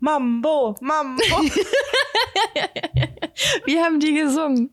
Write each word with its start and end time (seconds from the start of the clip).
Mambo, 0.00 0.76
Mambo. 0.80 1.22
Wie 3.66 3.78
haben 3.80 4.00
die 4.00 4.14
gesungen? 4.14 4.72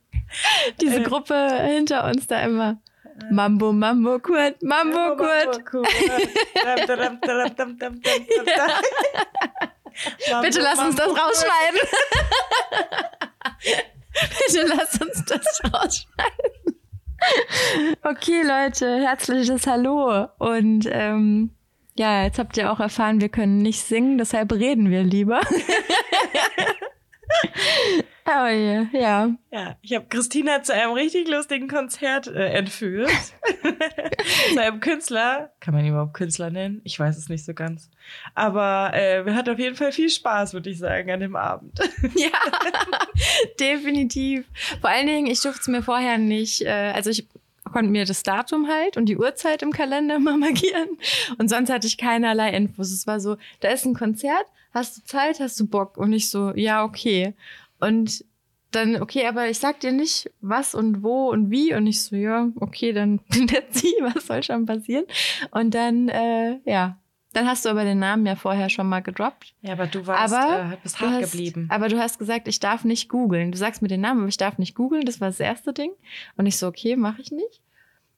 Diese 0.82 1.00
Äh. 1.02 1.04
Gruppe 1.04 1.36
hinter 1.64 2.06
uns 2.06 2.28
da 2.28 2.42
immer. 2.42 2.80
Mambo, 3.32 3.74
Mambo, 3.74 4.20
Kurt, 4.20 4.62
Mambo, 4.62 5.16
Kurt. 5.18 5.64
Bitte 10.42 10.62
lass 10.62 10.80
uns 10.80 10.96
das 10.96 11.08
rausschneiden. 11.08 11.80
Bitte 14.22 14.68
lass 14.68 15.00
uns 15.02 15.26
das 15.26 15.62
rausschneiden. 15.74 16.82
Okay, 18.04 18.44
Leute, 18.44 19.00
herzliches 19.00 19.68
Hallo. 19.68 20.28
Und 20.38 20.88
ähm, 20.90 21.52
ja, 21.96 22.24
jetzt 22.24 22.40
habt 22.40 22.58
ihr 22.58 22.72
auch 22.72 22.80
erfahren, 22.80 23.22
wir 23.22 23.30
können 23.30 23.58
nicht 23.58 23.82
singen, 23.82 24.18
deshalb 24.18 24.52
reden 24.54 24.90
wir 24.92 25.04
lieber. 25.04 25.42
oh 28.28 28.48
je, 28.48 28.86
ja. 28.92 29.30
Ja, 29.52 29.76
ich 29.82 29.96
habe 29.96 30.06
Christina 30.10 30.62
zu 30.62 30.74
einem 30.74 30.92
richtig 30.92 31.28
lustigen 31.28 31.68
Konzert 31.68 32.28
äh, 32.28 32.50
entführt. 32.50 33.10
zu 34.54 34.60
einem 34.62 34.80
Künstler. 34.80 35.52
Kann 35.60 35.74
man 35.74 35.84
ihn 35.84 35.92
überhaupt 35.92 36.14
Künstler 36.14 36.50
nennen? 36.50 36.82
Ich 36.84 37.00
weiß 37.00 37.18
es 37.18 37.30
nicht 37.30 37.46
so 37.46 37.54
ganz. 37.54 37.90
Aber 38.36 38.94
äh, 38.94 39.26
wir 39.26 39.36
hatten 39.36 39.52
auf 39.52 39.60
jeden 39.60 39.76
Fall 39.76 39.92
viel 39.92 40.10
Spaß, 40.10 40.54
würde 40.54 40.70
ich 40.70 40.78
sagen, 40.78 41.12
an 41.12 41.20
dem 41.20 41.36
Abend. 41.36 41.80
Ja, 42.16 42.30
definitiv. 43.60 44.46
Vor 44.82 44.90
allen 44.90 45.08
Dingen, 45.08 45.28
ich 45.28 45.42
durfte 45.42 45.62
es 45.62 45.68
mir 45.68 45.84
vorher 45.84 46.18
nicht, 46.18 46.62
äh, 46.62 46.92
also 46.94 47.10
ich 47.10 47.28
konnte 47.68 47.92
mir 47.92 48.06
das 48.06 48.24
Datum 48.24 48.68
halt 48.68 48.98
und 48.98 49.06
die 49.06 49.18
Uhrzeit 49.18 49.62
im 49.62 49.72
Kalender 49.72 50.20
mal 50.20 50.38
markieren. 50.38 50.98
Und 51.38 51.50
sonst 51.50 51.70
hatte 51.70 51.88
ich 51.88 51.98
keinerlei 51.98 52.52
Infos. 52.52 52.92
Es 52.92 53.08
war 53.08 53.20
so, 53.20 53.38
da 53.60 53.70
ist 53.70 53.86
ein 53.86 53.94
Konzert, 53.94 54.46
hast 54.74 54.98
du 54.98 55.04
Zeit, 55.04 55.40
hast 55.40 55.60
du 55.60 55.68
Bock? 55.68 55.98
Und 55.98 56.14
ich 56.14 56.30
so, 56.30 56.54
ja, 56.56 56.84
okay. 56.84 57.34
Und 57.80 58.26
dann, 58.72 59.02
okay, 59.02 59.26
aber 59.28 59.50
ich 59.50 59.60
sag 59.60 59.80
dir 59.80 59.92
nicht, 59.92 60.30
was 60.42 60.76
und 60.76 61.04
wo 61.04 61.30
und 61.30 61.50
wie. 61.52 61.74
Und 61.74 61.88
ich 61.88 62.02
so, 62.02 62.16
ja, 62.16 62.50
okay, 62.60 62.94
dann 62.94 63.22
let's 63.34 63.80
see, 63.80 63.94
was 64.02 64.28
soll 64.28 64.44
schon 64.44 64.66
passieren. 64.66 65.06
Und 65.52 65.74
dann, 65.74 66.10
äh, 66.10 66.60
ja, 66.66 66.98
dann 67.34 67.48
hast 67.48 67.66
du 67.66 67.70
aber 67.70 67.84
den 67.84 68.00
Namen 68.00 68.26
ja 68.26 68.36
vorher 68.36 68.70
schon 68.70 68.88
mal 68.88 69.02
gedroppt. 69.02 69.54
Ja, 69.62 69.74
aber 69.74 69.88
du 69.88 70.08
warst, 70.08 70.34
Aber 70.34 70.74
äh, 70.74 70.78
bist 70.82 71.00
hart 71.00 71.22
hast, 71.24 71.32
geblieben. 71.32 71.68
aber 71.70 71.88
du 71.88 72.00
hast 72.00 72.20
gesagt, 72.20 72.48
ich 72.48 72.60
darf 72.60 72.84
nicht 72.84 73.10
googeln. 73.10 73.52
Du 73.52 73.58
sagst 73.58 73.82
mir 73.82 73.88
den 73.90 74.02
Namen, 74.02 74.22
aber 74.22 74.30
ich 74.30 74.38
darf 74.38 74.58
nicht 74.58 74.76
googeln. 74.76 75.06
Das 75.06 75.22
war 75.22 75.28
das 75.28 75.40
erste 75.40 75.72
Ding. 75.74 75.92
Und 76.36 76.46
ich 76.46 76.58
so, 76.58 76.68
okay, 76.68 76.96
mache 76.96 77.22
ich 77.22 77.32
nicht. 77.32 77.62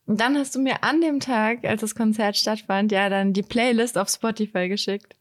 Und 0.06 0.20
dann 0.22 0.38
hast 0.38 0.56
du 0.56 0.60
mir 0.60 0.84
an 0.84 1.02
dem 1.02 1.20
Tag, 1.20 1.66
als 1.66 1.82
das 1.82 1.94
Konzert 1.94 2.36
stattfand, 2.38 2.92
ja 2.92 3.10
dann 3.10 3.34
die 3.34 3.44
Playlist 3.44 3.98
auf 3.98 4.10
Spotify 4.10 4.68
geschickt. 4.68 5.16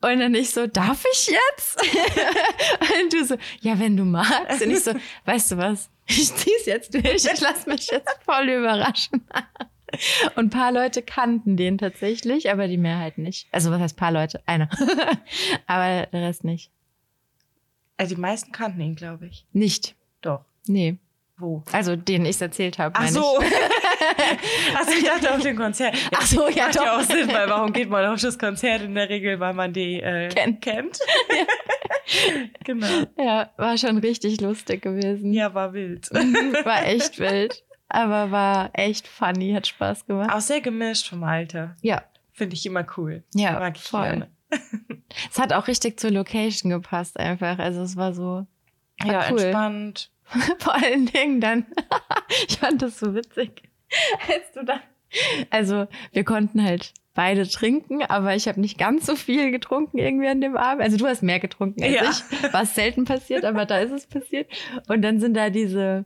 Und 0.00 0.20
dann 0.20 0.34
ich 0.34 0.50
so, 0.50 0.66
darf 0.66 1.04
ich 1.12 1.26
jetzt? 1.28 1.80
Und 3.02 3.12
du 3.12 3.24
so, 3.24 3.36
ja, 3.60 3.78
wenn 3.78 3.96
du 3.96 4.04
magst. 4.04 4.62
Und 4.62 4.70
ich 4.70 4.80
so, 4.80 4.92
weißt 5.24 5.52
du 5.52 5.56
was? 5.58 5.90
Ich 6.06 6.34
zieh's 6.34 6.66
jetzt 6.66 6.94
durch. 6.94 7.24
Ich 7.24 7.40
lass 7.40 7.66
mich 7.66 7.88
jetzt 7.88 8.18
voll 8.24 8.48
überraschen. 8.48 9.26
Und 10.36 10.46
ein 10.46 10.50
paar 10.50 10.72
Leute 10.72 11.02
kannten 11.02 11.56
den 11.56 11.78
tatsächlich, 11.78 12.50
aber 12.50 12.68
die 12.68 12.78
Mehrheit 12.78 13.18
nicht. 13.18 13.48
Also 13.52 13.70
was 13.70 13.80
heißt 13.80 13.96
paar 13.96 14.12
Leute? 14.12 14.42
Einer. 14.46 14.68
aber 15.66 16.06
der 16.06 16.22
Rest 16.22 16.44
nicht. 16.44 16.70
Also 17.96 18.14
die 18.14 18.20
meisten 18.20 18.52
kannten 18.52 18.80
ihn, 18.80 18.94
glaube 18.94 19.26
ich. 19.26 19.46
Nicht. 19.52 19.96
Doch. 20.20 20.44
Nee. 20.66 20.98
Wo? 21.38 21.62
Also 21.72 21.94
den 21.96 22.26
ich 22.26 22.40
erzählt 22.40 22.78
habe. 22.78 22.94
Ach 22.98 23.06
so. 23.08 23.38
Achso, 24.76 24.90
ich 24.98 25.04
dachte 25.04 25.34
auf 25.34 25.40
dem 25.40 25.56
Konzert. 25.56 25.94
Ach 26.14 26.22
so, 26.26 26.48
ja, 26.48 26.64
macht 26.66 26.74
ja 26.74 26.82
doch. 26.84 26.98
auch 26.98 27.02
Sinn, 27.02 27.28
weil 27.32 27.48
warum 27.48 27.72
geht 27.72 27.88
man 27.88 28.04
auf 28.06 28.20
das 28.20 28.38
Konzert 28.38 28.82
in 28.82 28.94
der 28.94 29.08
Regel, 29.08 29.38
weil 29.40 29.54
man 29.54 29.72
die 29.72 30.00
äh, 30.00 30.28
Kennt. 30.28 30.60
kennt. 30.62 30.98
genau. 32.64 32.86
Ich. 32.86 33.24
Ja, 33.24 33.50
war 33.56 33.76
schon 33.78 33.98
richtig 33.98 34.40
lustig 34.40 34.82
gewesen. 34.82 35.32
Ja, 35.32 35.54
war 35.54 35.72
wild. 35.72 36.10
War 36.64 36.86
echt 36.86 37.18
wild. 37.18 37.64
Aber 37.90 38.30
war 38.30 38.70
echt 38.74 39.08
funny, 39.08 39.52
hat 39.54 39.66
Spaß 39.66 40.06
gemacht. 40.06 40.30
Auch 40.32 40.40
sehr 40.40 40.60
gemischt 40.60 41.08
vom 41.08 41.22
Alter. 41.24 41.74
Ja. 41.80 42.02
Finde 42.32 42.54
ich 42.54 42.66
immer 42.66 42.84
cool. 42.96 43.24
Ja, 43.34 43.52
Mag 43.58 43.76
ich 43.76 43.82
voll. 43.82 44.02
gerne. 44.02 44.30
Es 45.30 45.38
hat 45.38 45.52
auch 45.52 45.68
richtig 45.68 45.98
zur 45.98 46.10
Location 46.10 46.70
gepasst 46.70 47.18
einfach. 47.18 47.58
Also 47.58 47.80
es 47.82 47.96
war 47.96 48.12
so 48.14 48.46
war 49.00 49.12
Ja, 49.12 49.24
cool. 49.30 49.40
entspannt. 49.40 50.10
Vor 50.58 50.74
allen 50.74 51.06
Dingen 51.06 51.40
dann. 51.40 51.66
ich 52.48 52.58
fand 52.58 52.82
das 52.82 52.98
so 52.98 53.14
witzig. 53.14 53.62
Als 54.28 54.52
du 54.54 54.64
dann. 54.64 54.80
Also, 55.50 55.86
wir 56.12 56.24
konnten 56.24 56.62
halt 56.62 56.92
beide 57.14 57.48
trinken, 57.48 58.02
aber 58.02 58.36
ich 58.36 58.46
habe 58.46 58.60
nicht 58.60 58.78
ganz 58.78 59.06
so 59.06 59.16
viel 59.16 59.50
getrunken 59.50 59.98
irgendwie 59.98 60.28
an 60.28 60.40
dem 60.40 60.56
Abend. 60.56 60.82
Also 60.84 60.96
du 60.98 61.06
hast 61.06 61.22
mehr 61.22 61.40
getrunken 61.40 61.82
als 61.82 61.92
Ja. 61.94 62.10
ich, 62.10 62.52
was 62.52 62.74
selten 62.76 63.06
passiert, 63.06 63.44
aber 63.44 63.64
da 63.66 63.78
ist 63.78 63.90
es 63.90 64.06
passiert. 64.06 64.46
Und 64.86 65.02
dann 65.02 65.18
sind 65.18 65.34
da 65.34 65.50
diese 65.50 66.04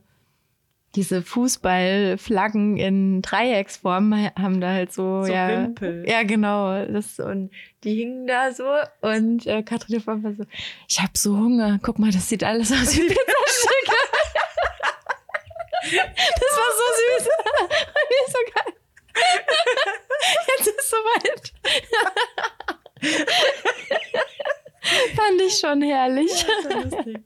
diese 0.95 1.23
Fußballflaggen 1.23 2.77
in 2.77 3.21
Dreiecksform 3.23 4.13
haben 4.39 4.61
da 4.61 4.69
halt 4.73 4.93
so, 4.93 5.23
So 5.23 5.33
ja, 5.33 5.63
Wimpel. 5.63 6.05
ja 6.07 6.21
genau, 6.23 6.85
das 6.85 7.19
und 7.19 7.49
die 7.83 7.95
hingen 7.95 8.27
da 8.27 8.51
so 8.51 8.65
und 9.01 9.45
äh, 9.47 9.63
Katrin 9.63 10.05
war 10.05 10.19
so, 10.33 10.43
ich 10.87 10.99
habe 10.99 11.13
so 11.15 11.35
Hunger, 11.35 11.79
guck 11.81 11.97
mal, 11.99 12.11
das 12.11 12.29
sieht 12.29 12.43
alles 12.43 12.71
aus 12.71 12.95
wie 12.95 13.01
Pizzastücke. 13.07 13.72
Das 15.83 16.57
war 16.57 16.71
so 16.71 16.87
süß 16.99 17.27
und 17.61 17.71
ich 18.09 18.27
so 18.33 18.39
geil. 18.53 18.73
Jetzt 20.57 20.67
ist 20.67 20.89
soweit. 20.89 21.43
Fand 25.15 25.41
ich 25.41 25.57
schon 25.59 25.81
herrlich. 25.81 26.31
So 26.31 26.69
lustig. 26.69 27.17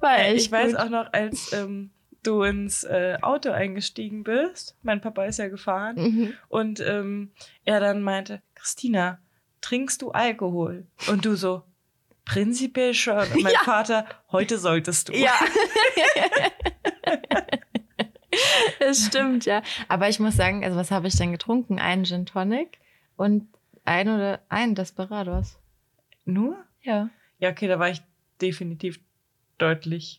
War 0.00 0.18
Äh, 0.18 0.34
ich 0.34 0.50
weiß 0.50 0.72
gut. 0.72 0.80
auch 0.80 0.88
noch, 0.88 1.12
als 1.12 1.52
ähm, 1.52 1.90
du 2.22 2.42
ins 2.42 2.84
äh, 2.84 3.18
Auto 3.20 3.50
eingestiegen 3.50 4.22
bist, 4.24 4.76
mein 4.82 5.00
Papa 5.00 5.24
ist 5.26 5.38
ja 5.38 5.48
gefahren, 5.48 5.96
Mhm. 5.96 6.34
und 6.48 6.80
ähm, 6.80 7.32
er 7.64 7.80
dann 7.80 8.02
meinte, 8.02 8.42
Christina, 8.54 9.18
trinkst 9.60 10.00
du 10.02 10.10
Alkohol? 10.12 10.86
Und 11.08 11.24
du 11.26 11.34
so, 11.36 11.62
prinzipiell 12.24 12.94
schon. 12.94 13.18
Und 13.32 13.42
mein 13.42 13.52
Ja. 13.52 13.60
Vater, 13.64 14.06
heute 14.32 14.58
solltest 14.58 15.08
du. 15.10 15.12
Ja. 15.14 15.32
das 18.78 19.06
stimmt, 19.06 19.46
ja. 19.46 19.62
Aber 19.88 20.08
ich 20.08 20.20
muss 20.20 20.36
sagen, 20.36 20.64
also 20.64 20.76
was 20.76 20.90
habe 20.90 21.08
ich 21.08 21.16
denn 21.16 21.32
getrunken? 21.32 21.78
Einen 21.78 22.04
Gin 22.04 22.26
Tonic 22.26 22.78
und 23.16 23.48
ein 23.84 24.08
oder 24.08 24.40
ein 24.48 24.74
Desperados. 24.74 25.58
Nur? 26.24 26.56
Ja. 26.82 27.10
Ja, 27.38 27.50
okay, 27.50 27.68
da 27.68 27.78
war 27.78 27.90
ich 27.90 28.02
definitiv 28.40 29.00
deutlich, 29.58 30.18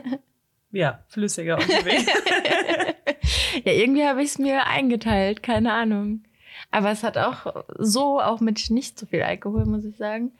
ja, 0.70 1.04
flüssiger 1.08 1.58
unterwegs. 1.58 2.06
Ja, 3.64 3.72
irgendwie 3.72 4.04
habe 4.04 4.22
ich 4.22 4.30
es 4.30 4.38
mir 4.38 4.66
eingeteilt, 4.66 5.42
keine 5.42 5.74
Ahnung. 5.74 6.24
Aber 6.70 6.90
es 6.90 7.02
hat 7.02 7.18
auch 7.18 7.64
so, 7.78 8.20
auch 8.20 8.40
mit 8.40 8.70
nicht 8.70 8.98
so 8.98 9.06
viel 9.06 9.22
Alkohol, 9.22 9.66
muss 9.66 9.84
ich 9.84 9.96
sagen, 9.96 10.32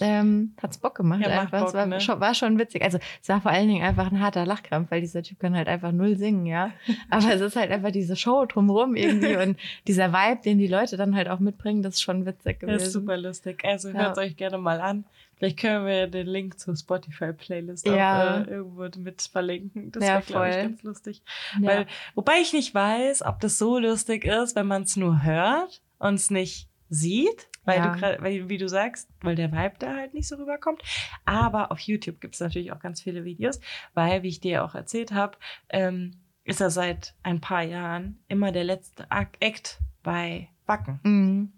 ähm, 0.00 0.54
hat's 0.62 0.78
Bock 0.78 0.94
gemacht 0.96 1.20
Ja, 1.20 1.40
einfach. 1.40 1.58
es 1.58 1.64
Bock, 1.66 1.74
war, 1.74 1.86
ne? 1.86 2.00
schon, 2.00 2.20
war 2.20 2.34
schon 2.34 2.58
witzig. 2.58 2.82
Also 2.82 2.98
es 3.22 3.28
war 3.28 3.40
vor 3.40 3.50
allen 3.50 3.68
Dingen 3.68 3.82
einfach 3.84 4.10
ein 4.10 4.20
harter 4.20 4.44
Lachkrampf, 4.46 4.90
weil 4.90 5.00
dieser 5.00 5.22
Typ 5.22 5.38
kann 5.40 5.56
halt 5.56 5.68
einfach 5.68 5.92
null 5.92 6.16
singen, 6.16 6.46
ja. 6.46 6.72
Aber 7.10 7.32
es 7.34 7.40
ist 7.40 7.56
halt 7.56 7.70
einfach 7.70 7.90
diese 7.92 8.16
Show 8.16 8.44
drumherum 8.46 8.96
irgendwie 8.96 9.36
und 9.36 9.58
dieser 9.86 10.12
Vibe, 10.12 10.42
den 10.42 10.58
die 10.58 10.66
Leute 10.68 10.96
dann 10.96 11.14
halt 11.16 11.28
auch 11.28 11.38
mitbringen, 11.40 11.82
das 11.82 11.94
ist 11.94 12.02
schon 12.02 12.26
witzig 12.26 12.60
gewesen. 12.60 12.78
Das 12.78 12.86
ist 12.88 12.92
super 12.92 13.16
lustig. 13.16 13.62
Also 13.64 13.88
Ja. 13.90 13.94
hört 14.06 14.18
euch 14.18 14.36
gerne 14.36 14.58
mal 14.58 14.80
an. 14.80 15.04
Vielleicht 15.36 15.58
können 15.58 15.86
wir 15.86 16.06
den 16.06 16.26
Link 16.26 16.58
zur 16.60 16.76
Spotify-Playlist 16.76 17.86
Ja. 17.86 18.42
auch 18.42 18.46
äh, 18.46 18.50
irgendwo 18.50 18.88
mit 19.00 19.22
verlinken. 19.22 19.90
Das 19.92 20.04
Ja, 20.04 20.14
wäre, 20.14 20.22
glaube 20.22 20.48
ich, 20.50 20.56
ganz 20.56 20.82
lustig. 20.82 21.22
Ja. 21.60 21.66
Weil, 21.68 21.86
wobei 22.14 22.34
ich 22.42 22.52
nicht 22.52 22.74
weiß, 22.74 23.22
ob 23.22 23.40
das 23.40 23.58
so 23.58 23.78
lustig 23.78 24.24
ist, 24.24 24.54
wenn 24.56 24.66
man 24.66 24.82
es 24.82 24.96
nur 24.96 25.22
hört 25.22 25.80
und 25.98 26.14
es 26.14 26.30
nicht 26.30 26.68
sieht. 26.90 27.48
Weil 27.64 27.78
Ja. 27.78 27.92
du 27.92 27.98
gerade, 27.98 28.22
weil, 28.22 28.48
wie 28.48 28.58
du 28.58 28.68
sagst, 28.68 29.08
weil 29.22 29.36
der 29.36 29.52
Vibe 29.52 29.74
da 29.78 29.94
halt 29.94 30.12
nicht 30.14 30.26
so 30.28 30.36
rüberkommt. 30.36 30.82
Aber 31.24 31.70
auf 31.70 31.78
YouTube 31.80 32.20
gibt 32.20 32.34
es 32.34 32.40
natürlich 32.40 32.72
auch 32.72 32.80
ganz 32.80 33.00
viele 33.02 33.24
Videos, 33.24 33.60
weil, 33.94 34.22
wie 34.22 34.28
ich 34.28 34.40
dir 34.40 34.64
auch 34.64 34.74
erzählt 34.74 35.12
habe, 35.12 35.36
ähm, 35.68 36.16
ist 36.44 36.60
er 36.60 36.70
seit 36.70 37.14
ein 37.22 37.40
paar 37.40 37.62
Jahren 37.62 38.18
immer 38.28 38.50
der 38.50 38.64
letzte 38.64 39.06
Act 39.10 39.78
bei 40.02 40.48
Backen. 40.66 41.00
Mhm. 41.04 41.52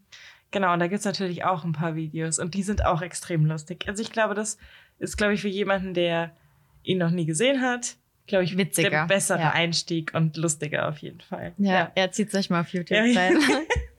Genau, 0.50 0.72
und 0.74 0.80
da 0.80 0.86
gibt's 0.88 1.04
natürlich 1.06 1.44
auch 1.44 1.64
ein 1.64 1.72
paar 1.72 1.94
Videos 1.94 2.38
und 2.38 2.52
die 2.54 2.62
sind 2.62 2.84
auch 2.84 3.00
extrem 3.00 3.46
lustig. 3.46 3.84
Also 3.88 4.02
ich 4.02 4.12
glaube, 4.12 4.34
das 4.34 4.58
ist, 4.98 5.16
glaube 5.16 5.32
ich, 5.34 5.40
für 5.40 5.48
jemanden, 5.48 5.94
der 5.94 6.36
ihn 6.82 6.98
noch 6.98 7.10
nie 7.10 7.24
gesehen 7.24 7.62
hat, 7.62 7.96
glaube 8.26 8.44
ich, 8.44 8.58
Witziger, 8.58 8.90
der 8.90 9.06
bessere 9.06 9.38
ja. 9.40 9.50
Einstieg 9.52 10.12
und 10.14 10.36
lustiger 10.36 10.88
auf 10.88 10.98
jeden 10.98 11.20
Fall. 11.20 11.54
Ja, 11.58 11.90
er 11.94 12.10
zieht 12.12 12.30
sich 12.32 12.50
mal 12.50 12.60
auf 12.60 12.68
YouTube 12.68 12.98
Ja. 12.98 13.04
rein. 13.20 13.38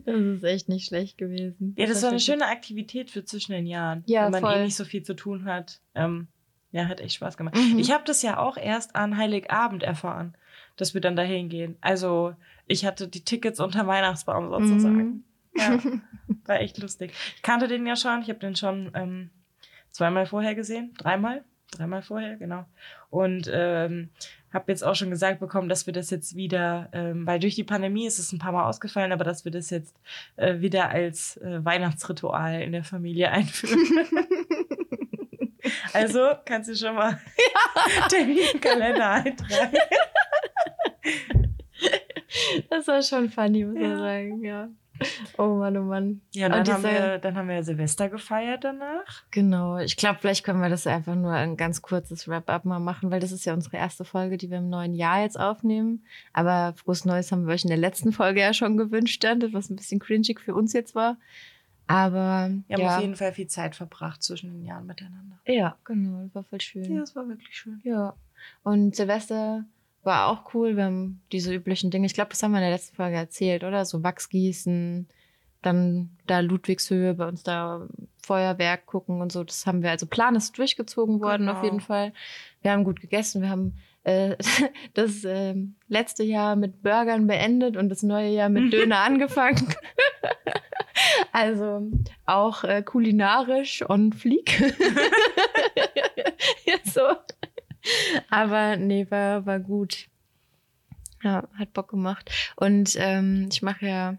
das 0.06 0.16
ist 0.16 0.44
echt 0.44 0.70
nicht 0.70 0.88
schlecht 0.88 1.18
gewesen. 1.18 1.76
Ja, 1.78 1.86
das 1.86 2.02
war 2.04 2.10
eine 2.10 2.20
schöne 2.20 2.48
Aktivität 2.48 3.10
für 3.12 3.24
zwischen 3.26 3.52
den 3.54 3.66
Jahren. 3.66 4.04
Ja, 4.06 4.26
wenn 4.26 4.32
man 4.32 4.42
voll. 4.42 4.54
eh 4.54 4.64
nicht 4.66 4.76
so 4.76 4.86
viel 4.86 5.04
zu 5.04 5.14
tun 5.16 5.46
hat. 5.46 5.80
Ähm, 5.96 6.28
Ja, 6.72 6.88
hat 6.88 7.00
echt 7.00 7.16
Spaß 7.16 7.38
gemacht. 7.38 7.56
Mhm. 7.56 7.80
Ich 7.80 7.92
habe 7.92 8.04
das 8.06 8.22
ja 8.22 8.38
auch 8.38 8.58
erst 8.58 8.96
an 8.96 9.18
Heiligabend 9.18 9.84
erfahren, 9.84 10.36
dass 10.78 10.94
wir 10.94 11.02
dann 11.02 11.16
dahin 11.16 11.48
gehen. 11.50 11.78
Also 11.82 12.36
ich 12.68 12.86
hatte 12.86 13.08
die 13.08 13.24
Tickets 13.24 13.60
unter 13.60 13.88
Weihnachtsbaum 13.88 14.50
sozusagen. 14.50 14.98
Mhm. 14.98 15.24
Ja, 15.58 15.80
war 16.46 16.60
echt 16.60 16.78
lustig. 16.80 17.14
Ich 17.36 17.42
kannte 17.42 17.68
den 17.68 17.86
ja 17.88 17.96
schon. 17.96 18.22
Ich 18.22 18.30
habe 18.30 18.40
den 18.40 18.56
schon 18.56 18.92
ähm, 18.94 19.30
zweimal 19.92 20.26
vorher 20.26 20.54
gesehen. 20.56 20.94
Dreimal? 20.98 21.46
Dreimal 21.72 22.02
vorher, 22.02 22.36
genau. 22.38 22.66
Und 23.10 23.50
ähm, 23.52 24.10
habe 24.56 24.72
jetzt 24.72 24.84
auch 24.84 24.96
schon 24.96 25.10
gesagt 25.12 25.40
bekommen, 25.40 25.70
dass 25.70 25.86
wir 25.86 25.94
das 25.94 26.10
jetzt 26.10 26.36
wieder, 26.36 26.90
ähm, 26.94 27.28
weil 27.28 27.40
durch 27.40 27.54
die 27.56 27.64
Pandemie 27.64 28.08
ist 28.08 28.18
es 28.18 28.32
ein 28.32 28.40
paar 28.40 28.52
Mal 28.54 28.68
ausgefallen, 28.68 29.12
aber 29.12 29.24
dass 29.24 29.46
wir 29.46 29.52
das 29.52 29.70
jetzt 29.70 29.96
äh, 30.38 30.60
wieder 30.62 30.90
als 30.90 31.38
äh, 31.38 31.64
Weihnachtsritual 31.64 32.62
in 32.62 32.72
der 32.72 32.84
Familie 32.84 33.30
einführen. 33.32 33.80
also 35.94 36.32
kannst 36.46 36.70
du 36.70 36.76
schon 36.76 36.96
mal 36.96 37.20
den 38.12 38.60
Kalender 38.62 39.12
eintragen. 39.12 39.78
Das 42.70 42.88
war 42.88 43.02
schon 43.02 43.30
funny, 43.30 43.64
muss 43.66 43.76
Ja. 43.82 43.88
man 43.90 43.98
sagen, 43.98 44.44
ja. 44.44 44.68
Oh 45.38 45.56
Mann, 45.56 45.76
oh 45.78 45.84
Mann. 45.84 46.22
Ja, 46.32 46.48
dann 46.50 46.60
haben, 46.60 46.82
diese- 46.82 46.94
wir, 46.94 47.18
dann 47.20 47.36
haben 47.36 47.50
wir 47.50 47.64
Silvester 47.64 48.10
gefeiert 48.10 48.64
danach. 48.64 49.24
Genau. 49.32 49.78
Ich 49.78 49.98
glaube, 49.98 50.20
vielleicht 50.22 50.46
können 50.46 50.62
wir 50.62 50.70
das 50.70 50.88
einfach 50.88 51.16
nur 51.16 51.32
ein 51.34 51.58
ganz 51.58 51.82
kurzes 51.82 52.28
Wrap-up 52.28 52.64
mal 52.66 52.80
machen, 52.80 53.12
weil 53.12 53.20
das 53.20 53.32
ist 53.32 53.46
ja 53.46 53.54
unsere 53.54 53.78
erste 53.78 54.06
Folge, 54.06 54.38
die 54.38 54.50
wir 54.50 54.60
im 54.60 54.70
neuen 54.70 54.94
Jahr 54.94 55.22
jetzt 55.22 55.40
aufnehmen. 55.40 56.06
Aber 56.34 56.74
frohes 56.78 57.04
Neues 57.06 57.32
haben 57.32 57.46
wir 57.46 57.54
euch 57.54 57.64
in 57.64 57.70
der 57.70 57.78
letzten 57.78 58.12
Folge 58.14 58.40
ja 58.42 58.54
schon 58.54 58.78
gewünscht, 58.78 59.24
dann, 59.24 59.42
was 59.54 59.70
ein 59.70 59.76
bisschen 59.76 60.00
cringig 60.00 60.40
für 60.40 60.56
uns 60.56 60.72
jetzt 60.74 60.96
war. 60.96 61.18
Aber 61.88 62.50
Wir 62.68 62.76
haben 62.78 62.82
ja, 62.82 62.96
auf 62.96 63.02
jeden 63.02 63.16
Fall 63.16 63.32
viel 63.34 63.48
Zeit 63.48 63.76
verbracht 63.76 64.24
zwischen 64.24 64.52
den 64.54 64.64
Jahren 64.66 64.88
miteinander. 64.88 65.38
ja, 65.46 65.78
genau, 65.84 66.24
das 66.24 66.34
war 66.36 66.44
voll 66.44 66.62
schön. 66.62 66.92
Ja, 66.96 67.04
es 67.04 67.16
war 67.16 67.28
wirklich 67.28 67.56
schön. 67.56 67.80
Ja. 67.84 68.16
Und 68.64 68.96
Silvester 68.96 69.66
war 70.06 70.28
auch 70.28 70.54
cool. 70.54 70.76
Wir 70.78 70.86
haben 70.86 71.22
diese 71.32 71.54
üblichen 71.54 71.92
Dinge, 71.92 72.06
ich 72.06 72.14
glaube, 72.14 72.30
das 72.30 72.42
haben 72.44 72.52
wir 72.52 72.60
in 72.60 72.64
der 72.66 72.72
letzten 72.74 72.96
Folge 72.96 73.18
erzählt, 73.18 73.64
oder? 73.64 73.86
So 73.86 74.04
Wachsgießen, 74.04 75.08
dann 75.62 76.10
da 76.28 76.40
Ludwigshöhe, 76.40 77.16
bei 77.16 77.28
uns 77.28 77.44
da 77.44 77.88
Feuerwerk 78.24 78.86
gucken 78.86 79.22
und 79.22 79.32
so. 79.32 79.44
Das 79.44 79.66
haben 79.66 79.82
wir, 79.84 79.90
also 79.92 80.06
Plan 80.06 80.36
ist 80.36 80.58
durchgezogen 80.58 81.22
worden 81.22 81.50
auf 81.50 81.56
Genau. 81.62 81.66
jeden 81.66 81.80
Fall. 81.82 82.14
Wir 82.62 82.72
haben 82.72 82.84
gut 82.84 83.02
gegessen, 83.02 83.42
wir 83.42 83.50
haben 83.50 83.76
äh, 84.04 84.36
das 84.94 85.24
ähm, 85.26 85.76
letzte 85.88 86.24
Jahr 86.24 86.56
mit 86.56 86.84
Burgern 86.84 87.26
beendet 87.28 87.76
und 87.78 87.90
das 87.90 88.04
neue 88.04 88.30
Jahr 88.30 88.50
mit 88.50 88.72
Döner 88.74 89.00
angefangen. 89.00 89.68
Also 91.34 91.92
auch 92.26 92.64
äh, 92.64 92.82
kulinarisch 92.82 93.84
on 93.90 94.14
fleek. 94.14 94.62
ja, 96.66 96.76
so. 96.86 97.02
Aber 98.30 98.78
nee, 98.78 99.08
war, 99.10 99.46
war 99.46 99.60
gut. 99.60 100.08
Ja, 101.24 101.48
hat 101.58 101.74
Bock 101.74 101.90
gemacht. 101.90 102.32
Und 102.56 102.96
ähm, 103.00 103.48
ich 103.52 103.62
mache 103.62 103.86
ja, 103.86 104.18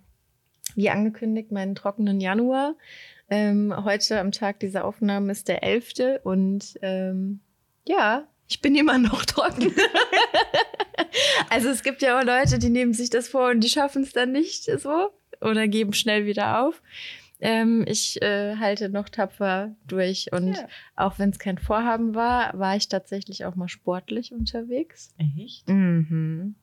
wie 0.75 0.91
angekündigt, 0.91 1.53
meinen 1.53 1.75
trockenen 1.75 2.21
Januar. 2.21 2.75
Ähm, 3.29 3.75
heute 3.85 4.21
am 4.21 4.33
Tag 4.33 4.61
dieser 4.61 4.85
Aufnahme 4.85 5.33
ist 5.33 5.49
der 5.49 5.63
11. 5.63 6.21
Und 6.25 6.79
ähm, 6.83 7.41
ja, 7.87 8.27
ich 8.49 8.61
bin 8.61 8.75
immer 8.75 8.99
noch 8.99 9.25
trocken. 9.25 9.73
also 11.51 11.69
es 11.69 11.83
gibt 11.83 12.03
ja 12.03 12.19
auch 12.19 12.25
Leute, 12.25 12.59
die 12.59 12.71
nehmen 12.71 12.95
sich 12.95 13.11
das 13.11 13.29
vor 13.29 13.51
und 13.51 13.61
die 13.61 13.69
schaffen 13.69 14.03
es 14.03 14.13
dann 14.13 14.33
nicht 14.33 14.65
so 14.65 15.11
oder 15.41 15.69
geben 15.69 15.93
schnell 15.93 16.27
wieder 16.27 16.63
auf. 16.63 16.83
Ähm, 17.41 17.85
ich 17.87 18.21
äh, 18.23 18.57
halte 18.57 18.89
noch 18.89 19.09
tapfer 19.09 19.75
durch 19.87 20.33
und 20.33 20.55
Ja. 20.57 20.69
auch 20.95 21.19
wenn 21.19 21.31
es 21.31 21.39
kein 21.39 21.59
Vorhaben 21.59 22.15
war, 22.15 22.59
war 22.59 22.77
ich 22.77 22.89
tatsächlich 22.89 23.45
auch 23.45 23.55
mal 23.57 23.69
sportlich 23.69 24.33
unterwegs. 24.33 25.15
Echt? 25.19 25.69
Mhm. 25.69 26.55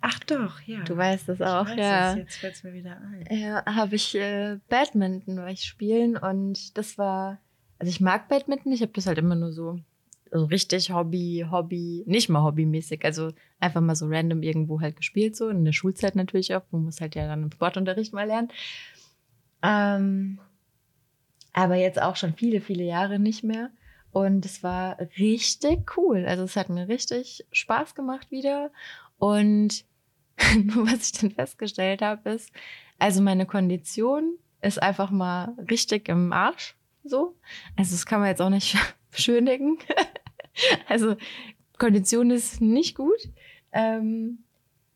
Ach 0.00 0.18
doch, 0.20 0.60
ja. 0.62 0.82
Du 0.84 0.96
weißt 0.96 1.28
das 1.28 1.40
Ich 1.40 1.46
auch, 1.46 1.66
weiß 1.66 1.76
ja. 1.76 2.10
Es, 2.12 2.16
jetzt 2.16 2.36
fällt 2.36 2.54
es 2.54 2.62
mir 2.64 2.72
wieder 2.72 2.98
ein. 3.00 3.24
Ja, 3.30 3.64
habe 3.66 3.94
ich 3.96 4.14
äh, 4.14 4.58
Badminton 4.68 5.36
war 5.36 5.48
ich 5.50 5.62
spielen 5.64 6.16
und 6.16 6.76
das 6.76 6.98
war, 6.98 7.38
also 7.78 7.88
ich 7.90 8.00
mag 8.00 8.28
Badminton, 8.28 8.72
ich 8.72 8.82
habe 8.82 8.92
das 8.92 9.06
halt 9.06 9.18
immer 9.18 9.36
nur 9.36 9.52
so, 9.52 9.78
so 10.32 10.44
richtig 10.44 10.90
Hobby, 10.92 11.46
Hobby, 11.50 12.02
nicht 12.06 12.28
mal 12.28 12.42
hobbymäßig, 12.42 13.04
also 13.04 13.32
einfach 13.58 13.80
mal 13.80 13.94
so 13.96 14.06
random 14.06 14.42
irgendwo 14.42 14.80
halt 14.80 14.96
gespielt, 14.96 15.36
so 15.36 15.48
in 15.48 15.64
der 15.64 15.72
Schulzeit 15.72 16.14
natürlich 16.16 16.54
auch, 16.54 16.62
man 16.72 16.84
muss 16.84 17.00
halt 17.00 17.14
ja 17.14 17.26
dann 17.26 17.44
im 17.44 17.52
Sportunterricht 17.52 18.12
mal 18.12 18.26
lernen. 18.26 18.48
Ähm, 19.62 20.38
aber 21.52 21.76
jetzt 21.76 22.00
auch 22.00 22.16
schon 22.16 22.34
viele, 22.34 22.60
viele 22.60 22.84
Jahre 22.84 23.18
nicht 23.18 23.42
mehr. 23.44 23.70
Und 24.12 24.44
es 24.44 24.62
war 24.62 24.98
richtig 25.18 25.96
cool. 25.96 26.24
Also 26.26 26.44
es 26.44 26.56
hat 26.56 26.68
mir 26.68 26.88
richtig 26.88 27.44
Spaß 27.52 27.94
gemacht 27.94 28.30
wieder. 28.30 28.70
Und 29.18 29.84
was 30.74 31.10
ich 31.10 31.20
dann 31.20 31.30
festgestellt 31.30 32.02
habe, 32.02 32.30
ist, 32.30 32.50
also 32.98 33.22
meine 33.22 33.46
Kondition 33.46 34.36
ist 34.62 34.82
einfach 34.82 35.10
mal 35.10 35.54
richtig 35.70 36.08
im 36.08 36.32
Arsch. 36.32 36.76
So. 37.04 37.36
Also 37.76 37.92
das 37.92 38.06
kann 38.06 38.20
man 38.20 38.28
jetzt 38.28 38.42
auch 38.42 38.50
nicht 38.50 38.76
beschönigen. 39.10 39.78
also 40.88 41.16
Kondition 41.78 42.30
ist 42.30 42.60
nicht 42.60 42.96
gut. 42.96 43.28
Ähm, 43.72 44.44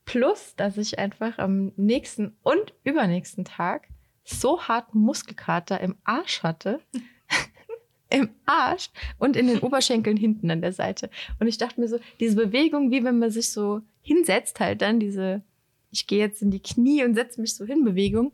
plus, 0.05 0.55
dass 0.57 0.77
ich 0.77 0.99
einfach 0.99 1.39
am 1.39 1.73
nächsten 1.77 2.37
und 2.43 2.75
übernächsten 2.83 3.45
Tag 3.45 3.89
so 4.25 4.63
hart 4.63 4.95
Muskelkater 4.95 5.81
im 5.81 5.97
Arsch 6.05 6.43
hatte. 6.43 6.81
Im 8.11 8.29
Arsch 8.47 8.91
und 9.19 9.35
in 9.35 9.49
den 9.49 9.59
Oberschenkeln 9.59 10.17
hinten 10.17 10.49
an 10.49 10.61
der 10.61 10.73
Seite. 10.73 11.11
Und 11.41 11.49
ich 11.49 11.59
dachte 11.59 11.81
mir 11.81 11.89
so, 11.89 11.99
diese 12.21 12.37
Bewegung, 12.37 12.93
wie 12.93 13.03
wenn 13.03 13.19
man 13.19 13.31
sich 13.31 13.51
so 13.51 13.81
hinsetzt, 14.03 14.61
halt 14.61 14.83
dann 14.83 15.01
diese, 15.01 15.43
ich 15.91 16.07
gehe 16.07 16.21
jetzt 16.21 16.41
in 16.41 16.53
die 16.53 16.61
Knie 16.61 17.03
und 17.03 17.15
setze 17.15 17.41
mich 17.41 17.57
so 17.57 17.65
hin, 17.65 17.83
Bewegung. 17.83 18.33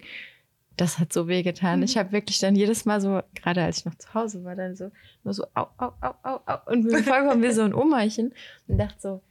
Das 0.76 0.98
hat 0.98 1.14
so 1.14 1.28
weh 1.28 1.42
getan. 1.42 1.78
Mhm. 1.78 1.84
Ich 1.84 1.96
habe 1.96 2.12
wirklich 2.12 2.38
dann 2.40 2.56
jedes 2.56 2.84
Mal 2.84 3.00
so, 3.00 3.22
gerade 3.34 3.62
als 3.62 3.78
ich 3.78 3.84
noch 3.86 3.94
zu 3.94 4.12
Hause 4.12 4.44
war, 4.44 4.54
dann 4.54 4.76
so, 4.76 4.90
nur 5.24 5.32
so, 5.32 5.44
au, 5.54 5.68
au, 5.78 5.92
au, 6.02 6.14
au, 6.24 6.40
au. 6.44 6.58
Und 6.70 6.84
mir 6.84 7.02
vollkommen 7.02 7.42
wie 7.42 7.52
so 7.52 7.62
ein 7.62 7.72
Omerchen. 7.72 8.34
Und 8.66 8.76
dachte 8.76 9.00
so, 9.00 9.22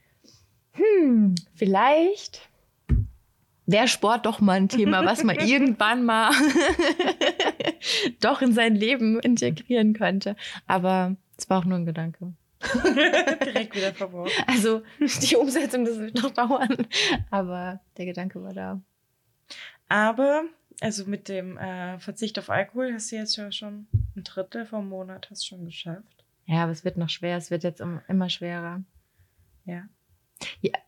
hm, 0.72 1.34
vielleicht 1.54 2.49
wäre 3.72 3.88
Sport 3.88 4.26
doch 4.26 4.40
mal 4.40 4.54
ein 4.54 4.68
Thema, 4.68 5.04
was 5.04 5.22
man 5.24 5.36
irgendwann 5.36 6.04
mal 6.04 6.30
doch 8.20 8.42
in 8.42 8.52
sein 8.52 8.74
Leben 8.74 9.18
integrieren 9.20 9.92
könnte. 9.94 10.36
Aber 10.66 11.16
es 11.36 11.48
war 11.48 11.58
auch 11.60 11.64
nur 11.64 11.78
ein 11.78 11.86
Gedanke. 11.86 12.32
Direkt 12.84 13.74
wieder 13.74 13.94
verworfen. 13.94 14.44
Also 14.46 14.82
die 15.00 15.36
Umsetzung, 15.36 15.84
das 15.86 15.98
wird 15.98 16.22
noch 16.22 16.30
dauern. 16.30 16.86
Aber 17.30 17.80
der 17.96 18.04
Gedanke 18.04 18.42
war 18.42 18.52
da. 18.52 18.80
Aber, 19.88 20.44
also 20.80 21.06
mit 21.06 21.28
dem 21.28 21.56
äh, 21.56 21.98
Verzicht 21.98 22.38
auf 22.38 22.50
Alkohol 22.50 22.92
hast 22.92 23.10
du 23.10 23.16
jetzt 23.16 23.36
ja 23.36 23.50
schon 23.50 23.86
ein 24.14 24.24
Drittel 24.24 24.66
vom 24.66 24.88
Monat 24.88 25.28
hast 25.30 25.46
schon 25.46 25.64
geschafft. 25.64 26.24
Ja, 26.44 26.64
aber 26.64 26.72
es 26.72 26.84
wird 26.84 26.98
noch 26.98 27.08
schwer. 27.08 27.36
Es 27.38 27.50
wird 27.50 27.64
jetzt 27.64 27.80
im- 27.80 28.00
immer 28.08 28.28
schwerer. 28.28 28.82
Ja. 29.64 29.84
Ja. 30.60 30.78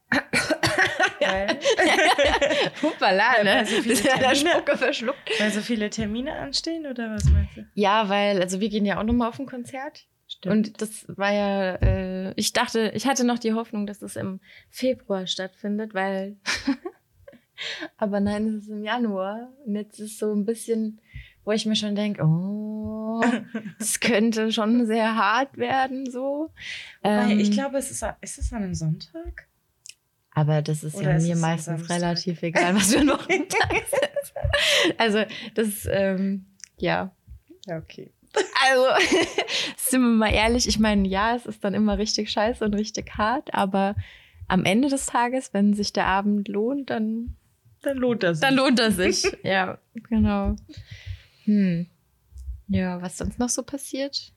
Weil, 1.30 1.58
Hupala, 2.82 3.38
Ja, 3.38 3.44
ne? 3.44 3.50
weil 3.56 3.66
so 3.66 3.82
viele 3.82 3.94
Termine- 3.94 4.76
verschluckt. 4.76 5.30
weil 5.40 5.50
so 5.50 5.60
viele 5.60 5.90
Termine 5.90 6.32
anstehen 6.34 6.86
oder 6.86 7.10
was 7.14 7.24
meinst 7.24 7.56
du? 7.56 7.66
Ja, 7.74 8.08
weil, 8.08 8.40
also 8.40 8.60
wir 8.60 8.68
gehen 8.68 8.84
ja 8.86 8.98
auch 8.98 9.04
nochmal 9.04 9.28
auf 9.28 9.38
ein 9.38 9.46
Konzert. 9.46 10.06
Und 10.46 10.80
das 10.80 11.04
war 11.08 11.32
ja, 11.32 11.74
äh, 11.76 12.32
ich 12.36 12.52
dachte, 12.52 12.90
ich 12.94 13.06
hatte 13.06 13.22
noch 13.24 13.38
die 13.38 13.52
Hoffnung, 13.52 13.86
dass 13.86 13.98
das 13.98 14.16
im 14.16 14.40
Februar 14.70 15.26
stattfindet, 15.26 15.92
weil. 15.94 16.36
Aber 17.96 18.18
nein, 18.20 18.46
es 18.48 18.64
ist 18.64 18.68
im 18.70 18.82
Januar. 18.82 19.52
Und 19.66 19.76
jetzt 19.76 20.00
ist 20.00 20.18
so 20.18 20.32
ein 20.34 20.44
bisschen, 20.44 21.00
wo 21.44 21.52
ich 21.52 21.66
mir 21.66 21.76
schon 21.76 21.94
denke, 21.94 22.22
oh, 22.24 23.22
das 23.78 24.00
könnte 24.00 24.50
schon 24.52 24.86
sehr 24.86 25.14
hart 25.16 25.56
werden, 25.58 26.10
so. 26.10 26.50
Wobei, 27.02 27.32
Ähm, 27.32 27.38
ich 27.38 27.50
glaube, 27.52 27.76
es 27.78 27.90
ist, 27.90 28.04
ist 28.20 28.38
es 28.38 28.52
an 28.52 28.62
einem 28.64 28.74
Sonntag? 28.74 29.46
Aber 30.34 30.62
das 30.62 30.82
ist 30.82 30.94
Oder 30.94 31.10
ja 31.10 31.16
ist 31.16 31.28
mir 31.28 31.36
meistens 31.36 31.90
relativ 31.90 32.42
egal, 32.42 32.74
was 32.74 32.94
für 32.94 33.04
noch 33.04 33.28
ein 33.28 33.48
Tag 33.48 33.72
ist. 33.82 34.32
Also, 34.98 35.24
das, 35.54 35.86
ähm, 35.90 36.46
ja. 36.78 37.14
Ja, 37.66 37.78
okay. 37.78 38.10
Also, 38.66 38.86
sind 39.76 40.00
wir 40.00 40.08
mal 40.08 40.32
ehrlich, 40.32 40.66
ich 40.66 40.78
meine, 40.78 41.06
ja, 41.06 41.36
es 41.36 41.44
ist 41.44 41.62
dann 41.64 41.74
immer 41.74 41.98
richtig 41.98 42.30
scheiße 42.30 42.64
und 42.64 42.74
richtig 42.74 43.16
hart, 43.18 43.52
aber 43.52 43.94
am 44.48 44.64
Ende 44.64 44.88
des 44.88 45.06
Tages, 45.06 45.52
wenn 45.52 45.74
sich 45.74 45.92
der 45.92 46.06
Abend 46.06 46.48
lohnt, 46.48 46.88
dann, 46.90 47.36
Dann 47.82 47.98
lohnt 47.98 48.22
das. 48.22 48.40
dann 48.40 48.54
lohnt 48.54 48.80
er 48.80 48.90
sich. 48.90 49.24
ja, 49.42 49.78
genau. 50.08 50.56
Hm. 51.44 51.86
Ja, 52.68 53.02
was 53.02 53.18
sonst 53.18 53.38
noch 53.38 53.50
so 53.50 53.62
passiert? 53.62 54.32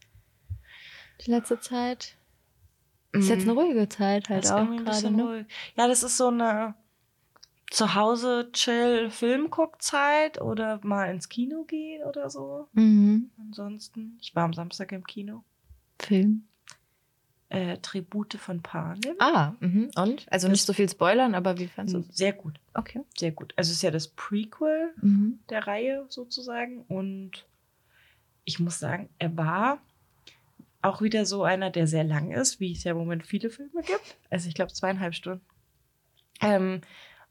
Die 1.25 1.31
letzte 1.31 1.59
Zeit? 1.59 2.14
Ist 3.19 3.29
jetzt 3.29 3.43
eine 3.43 3.53
ruhige 3.53 3.87
Zeit 3.89 4.29
halt 4.29 4.43
Das 4.43 4.51
auch 4.51 4.65
gerade, 4.75 5.11
ne? 5.11 5.45
Ja, 5.75 5.87
das 5.87 6.03
ist 6.03 6.17
so 6.17 6.27
eine 6.27 6.75
Zuhause 7.71 8.49
chill 8.53 9.09
Filmguckzeit 9.09 10.39
oder 10.41 10.79
mal 10.83 11.09
ins 11.09 11.29
Kino 11.29 11.63
gehen 11.63 12.03
oder 12.03 12.29
so. 12.29 12.67
Mhm. 12.73 13.31
Ansonsten, 13.39 14.17
ich 14.21 14.35
war 14.35 14.43
am 14.43 14.53
Samstag 14.53 14.91
im 14.91 15.03
Kino. 15.03 15.43
Film. 15.99 16.47
äh, 17.49 17.77
Tribute 17.77 18.33
von 18.35 18.61
Panem. 18.61 19.15
Ah, 19.19 19.53
mhm. 19.59 19.89
und? 19.95 20.25
Also 20.31 20.47
nicht 20.47 20.65
so 20.65 20.73
viel 20.73 20.89
spoilern, 20.89 21.35
aber 21.35 21.57
wie 21.59 21.67
fandest 21.67 21.95
du 21.95 21.99
es? 22.09 22.17
Sehr 22.17 22.33
gut, 22.33 22.59
Okay. 22.73 23.01
sehr 23.17 23.31
gut. 23.31 23.53
Also 23.55 23.69
es 23.69 23.77
ist 23.77 23.81
ja 23.83 23.91
das 23.91 24.07
Prequel 24.09 24.93
Mhm. 25.01 25.39
der 25.49 25.65
Reihe 25.67 26.05
sozusagen. 26.09 26.81
Und 26.87 27.45
ich 28.45 28.59
muss 28.59 28.79
sagen, 28.79 29.09
er 29.19 29.35
war 29.37 29.79
auch 30.85 31.01
wieder 31.01 31.25
so 31.25 31.43
einer, 31.43 31.69
der 31.69 31.87
sehr 31.87 32.03
lang 32.03 32.31
ist, 32.31 32.59
wie 32.59 32.71
es 32.71 32.83
ja 32.83 32.91
im 32.91 32.97
Moment 32.97 33.25
viele 33.25 33.49
Filme 33.49 33.81
gibt. 33.81 34.17
Also 34.29 34.47
ich 34.47 34.55
glaube 34.55 34.73
zweieinhalb 34.73 35.13
Stunden. 35.15 35.45
Ähm, 36.41 36.81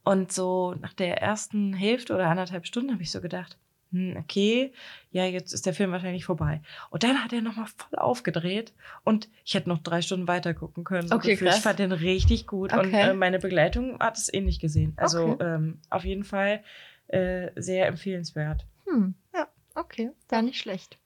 und 0.03 0.33
so 0.33 0.75
nach 0.75 0.93
der 0.93 1.23
ersten 1.23 1.73
Hälfte 1.73 2.15
oder 2.15 2.29
anderthalb 2.29 2.67
Stunden 2.67 2.93
habe 2.93 3.03
ich 3.03 3.11
so 3.11 3.21
gedacht, 3.21 3.59
hm, 3.91 4.17
okay, 4.17 4.73
ja, 5.11 5.25
jetzt 5.25 5.53
ist 5.53 5.67
der 5.67 5.73
Film 5.75 5.93
wahrscheinlich 5.93 6.25
vorbei. 6.25 6.63
Und 6.91 7.05
dann 7.05 7.23
hat 7.23 7.33
er 7.33 7.43
nochmal 7.43 7.67
voll 7.67 7.99
aufgedreht 7.99 8.75
und 9.05 9.29
ich 9.45 9.55
hätte 9.55 9.69
noch 9.69 9.79
drei 9.79 10.03
Stunden 10.03 10.27
weiter 10.29 10.53
gucken 10.53 10.85
können. 10.85 11.07
so 11.09 11.15
Okay, 11.15 11.37
krass. 11.37 11.57
Ich 11.59 11.63
fand 11.63 11.79
den 11.79 11.93
richtig 11.93 12.47
gut 12.47 12.73
und 12.73 12.87
Okay. 12.87 13.11
äh, 13.11 13.15
meine 13.15 13.39
Begleitung 13.39 13.99
hat 14.01 14.19
es 14.19 14.33
ähnlich 14.33 14.59
gesehen. 14.59 14.95
Also 14.97 15.25
Okay. 15.35 15.45
ähm, 15.45 15.81
auf 15.91 16.05
jeden 16.05 16.25
Fall 16.25 16.63
äh, 17.09 17.51
sehr 17.57 17.87
empfehlenswert. 17.87 18.67
Hm. 18.87 19.15
Ja. 19.33 19.49
Okay, 19.75 20.11
gar 20.29 20.43
nicht 20.43 20.59
schlecht. 20.59 20.99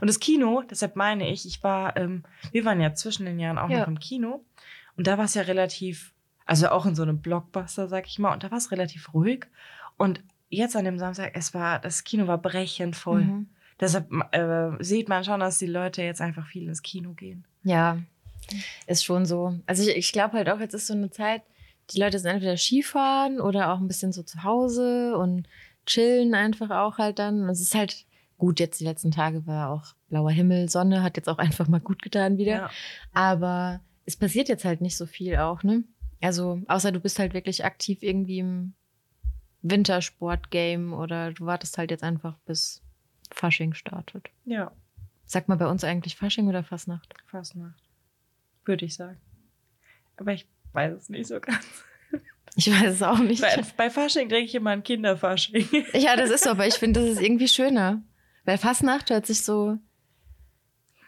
Und 0.00 0.08
das 0.08 0.20
Kino, 0.20 0.62
deshalb 0.68 0.96
meine 0.96 1.30
ich, 1.30 1.46
ich 1.46 1.62
war, 1.62 1.96
ähm, 1.96 2.24
wir 2.50 2.64
waren 2.64 2.80
ja 2.80 2.94
zwischen 2.94 3.26
den 3.26 3.38
Jahren 3.38 3.58
auch 3.58 3.68
Ja. 3.70 3.80
noch 3.80 3.88
im 3.88 3.98
Kino 3.98 4.44
und 4.96 5.06
da 5.06 5.18
war 5.18 5.24
es 5.26 5.34
ja 5.34 5.42
relativ, 5.42 6.12
also 6.46 6.68
auch 6.68 6.86
in 6.86 6.94
so 6.94 7.02
einem 7.02 7.20
Blockbuster, 7.20 7.88
sag 7.88 8.06
ich 8.06 8.18
mal, 8.18 8.32
und 8.32 8.42
da 8.44 8.50
war 8.50 8.58
es 8.58 8.70
relativ 8.70 9.14
ruhig. 9.14 9.46
Und 9.96 10.22
jetzt 10.50 10.76
an 10.76 10.84
dem 10.84 10.98
Samstag, 10.98 11.32
es 11.34 11.54
war, 11.54 11.78
das 11.78 12.04
Kino 12.04 12.26
war 12.26 12.38
brechend 12.38 12.96
voll. 12.96 13.22
Mhm. 13.24 13.46
Deshalb 13.80 14.10
äh, 14.32 14.82
sieht 14.82 15.08
man 15.08 15.24
schon, 15.24 15.40
dass 15.40 15.58
die 15.58 15.66
Leute 15.66 16.02
jetzt 16.02 16.20
einfach 16.20 16.46
viel 16.46 16.68
ins 16.68 16.82
Kino 16.82 17.12
gehen. 17.14 17.44
Ja, 17.64 17.98
ist 18.86 19.04
schon 19.04 19.24
so. 19.24 19.58
Also 19.66 19.82
ich, 19.88 19.96
ich 19.96 20.12
glaube 20.12 20.36
halt 20.36 20.48
auch, 20.50 20.60
jetzt 20.60 20.74
ist 20.74 20.88
so 20.88 20.94
eine 20.94 21.10
Zeit, 21.10 21.42
die 21.90 21.98
Leute 22.00 22.18
sind 22.18 22.30
entweder 22.30 22.56
Skifahren 22.56 23.40
oder 23.40 23.72
auch 23.72 23.78
ein 23.80 23.88
bisschen 23.88 24.12
so 24.12 24.22
zu 24.22 24.42
Hause 24.44 25.16
und 25.16 25.48
chillen 25.86 26.34
einfach 26.34 26.70
auch 26.70 26.98
halt 26.98 27.18
dann. 27.18 27.48
Es 27.48 27.60
ist 27.60 27.74
halt 27.74 28.04
gut, 28.42 28.58
jetzt 28.58 28.80
die 28.80 28.84
letzten 28.84 29.12
Tage 29.12 29.46
war 29.46 29.70
auch 29.70 29.94
blauer 30.08 30.32
Himmel, 30.32 30.68
Sonne, 30.68 31.04
hat 31.04 31.16
jetzt 31.16 31.28
auch 31.28 31.38
einfach 31.38 31.68
mal 31.68 31.78
gut 31.78 32.02
getan 32.02 32.38
wieder. 32.38 32.52
Ja. 32.52 32.70
Aber 33.12 33.80
es 34.04 34.16
passiert 34.16 34.48
jetzt 34.48 34.64
halt 34.64 34.80
nicht 34.80 34.96
so 34.96 35.06
viel 35.06 35.36
auch, 35.36 35.62
ne? 35.62 35.84
Also, 36.20 36.60
außer 36.66 36.90
du 36.90 36.98
bist 36.98 37.20
halt 37.20 37.34
wirklich 37.34 37.64
aktiv 37.64 38.02
irgendwie 38.02 38.40
im 38.40 38.72
Wintersport-Game 39.62 40.92
oder 40.92 41.30
du 41.30 41.46
wartest 41.46 41.78
halt 41.78 41.92
jetzt 41.92 42.02
einfach, 42.02 42.36
bis 42.44 42.82
Fasching 43.30 43.74
startet. 43.74 44.28
ja, 44.44 44.72
Sag 45.24 45.48
mal 45.48 45.56
bei 45.56 45.68
uns 45.68 45.84
eigentlich 45.84 46.16
Fasching 46.16 46.48
oder 46.48 46.64
Fastnacht? 46.64 47.14
Fastnacht. 47.26 47.80
Würde 48.64 48.84
ich 48.86 48.96
sagen. 48.96 49.20
Aber 50.16 50.32
ich 50.32 50.48
weiß 50.72 50.94
es 50.94 51.08
nicht 51.08 51.28
so 51.28 51.38
ganz. 51.38 51.64
Ich 52.54 52.70
weiß 52.70 52.96
es 52.96 53.02
auch 53.02 53.18
nicht. 53.20 53.40
Bei, 53.40 53.62
bei 53.78 53.88
Fasching 53.88 54.28
denke 54.28 54.44
ich 54.44 54.54
immer 54.54 54.72
an 54.72 54.82
Kinderfasching. 54.82 55.66
Ja, 55.94 56.16
das 56.16 56.28
ist 56.28 56.44
so, 56.44 56.50
aber 56.50 56.66
ich 56.66 56.74
finde, 56.74 57.00
das 57.00 57.08
ist 57.08 57.22
irgendwie 57.22 57.48
schöner. 57.48 58.02
Weil 58.44 58.58
Fastnacht 58.58 59.10
hört 59.10 59.26
sich 59.26 59.42
so 59.42 59.78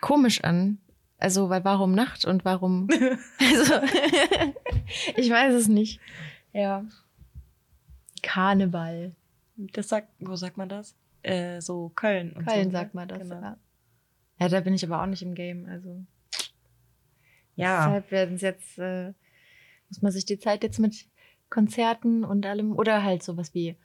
komisch 0.01 0.43
an. 0.45 0.79
Also, 1.19 1.49
weil 1.49 1.65
warum 1.65 1.93
Nacht 1.93 2.25
und 2.25 2.45
warum. 2.45 2.89
Also, 3.39 3.75
ich 5.17 5.31
weiß 5.31 5.55
es 5.55 5.69
nicht. 5.69 6.01
Ja. 6.53 6.85
Karneval. 8.23 9.15
Das 9.57 9.89
sagt, 9.89 10.09
wo 10.21 10.37
sagt 10.37 10.57
man 10.57 10.69
das? 10.69 10.95
Äh, 11.23 11.61
so 11.61 11.91
Köln. 11.95 12.33
Und 12.33 12.47
Köln 12.47 12.67
so, 12.67 12.71
sagt 12.71 12.95
ne? 12.95 13.01
man 13.01 13.09
das. 13.09 13.19
Genau. 13.19 13.41
Ja. 13.41 13.57
ja, 14.41 14.49
da 14.49 14.61
bin 14.61 14.75
ich 14.75 14.85
aber 14.85 15.03
auch 15.03 15.07
nicht 15.07 15.23
im 15.23 15.35
Game. 15.35 15.67
Also, 15.67 16.05
Ja, 17.57 17.87
deshalb 17.87 18.11
werden 18.11 18.35
es 18.37 18.43
jetzt, 18.43 18.79
äh, 18.79 19.13
muss 19.89 20.03
man 20.03 20.13
sich 20.13 20.25
die 20.25 20.39
Zeit 20.39 20.63
jetzt 20.63 20.79
mit 20.79 21.07
Konzerten 21.49 22.25
und 22.25 22.45
allem 22.47 22.77
oder 22.77 23.03
halt 23.03 23.23
sowas 23.23 23.55
wie 23.55 23.77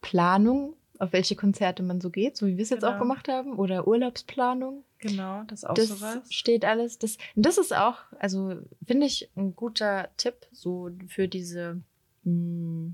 Planung, 0.00 0.74
auf 0.98 1.12
welche 1.12 1.36
Konzerte 1.36 1.82
man 1.82 2.00
so 2.00 2.10
geht, 2.10 2.36
so 2.36 2.46
wie 2.46 2.56
wir 2.56 2.62
es 2.62 2.70
jetzt 2.70 2.84
auch 2.84 2.90
Genau. 2.92 3.00
gemacht 3.02 3.28
haben, 3.28 3.52
oder 3.58 3.86
Urlaubsplanung. 3.86 4.84
genau, 4.98 5.42
das 5.44 5.64
auch 5.64 5.74
das 5.74 5.88
sowas. 5.88 6.32
steht 6.32 6.64
alles. 6.64 6.98
Das, 6.98 7.18
und 7.36 7.46
das 7.46 7.56
ist 7.58 7.74
auch, 7.74 7.98
also 8.18 8.56
finde 8.86 9.06
ich 9.06 9.30
ein 9.36 9.54
guter 9.54 10.08
Tipp 10.16 10.34
so 10.52 10.90
für 11.06 11.28
diese 11.28 11.80
mh, 12.24 12.92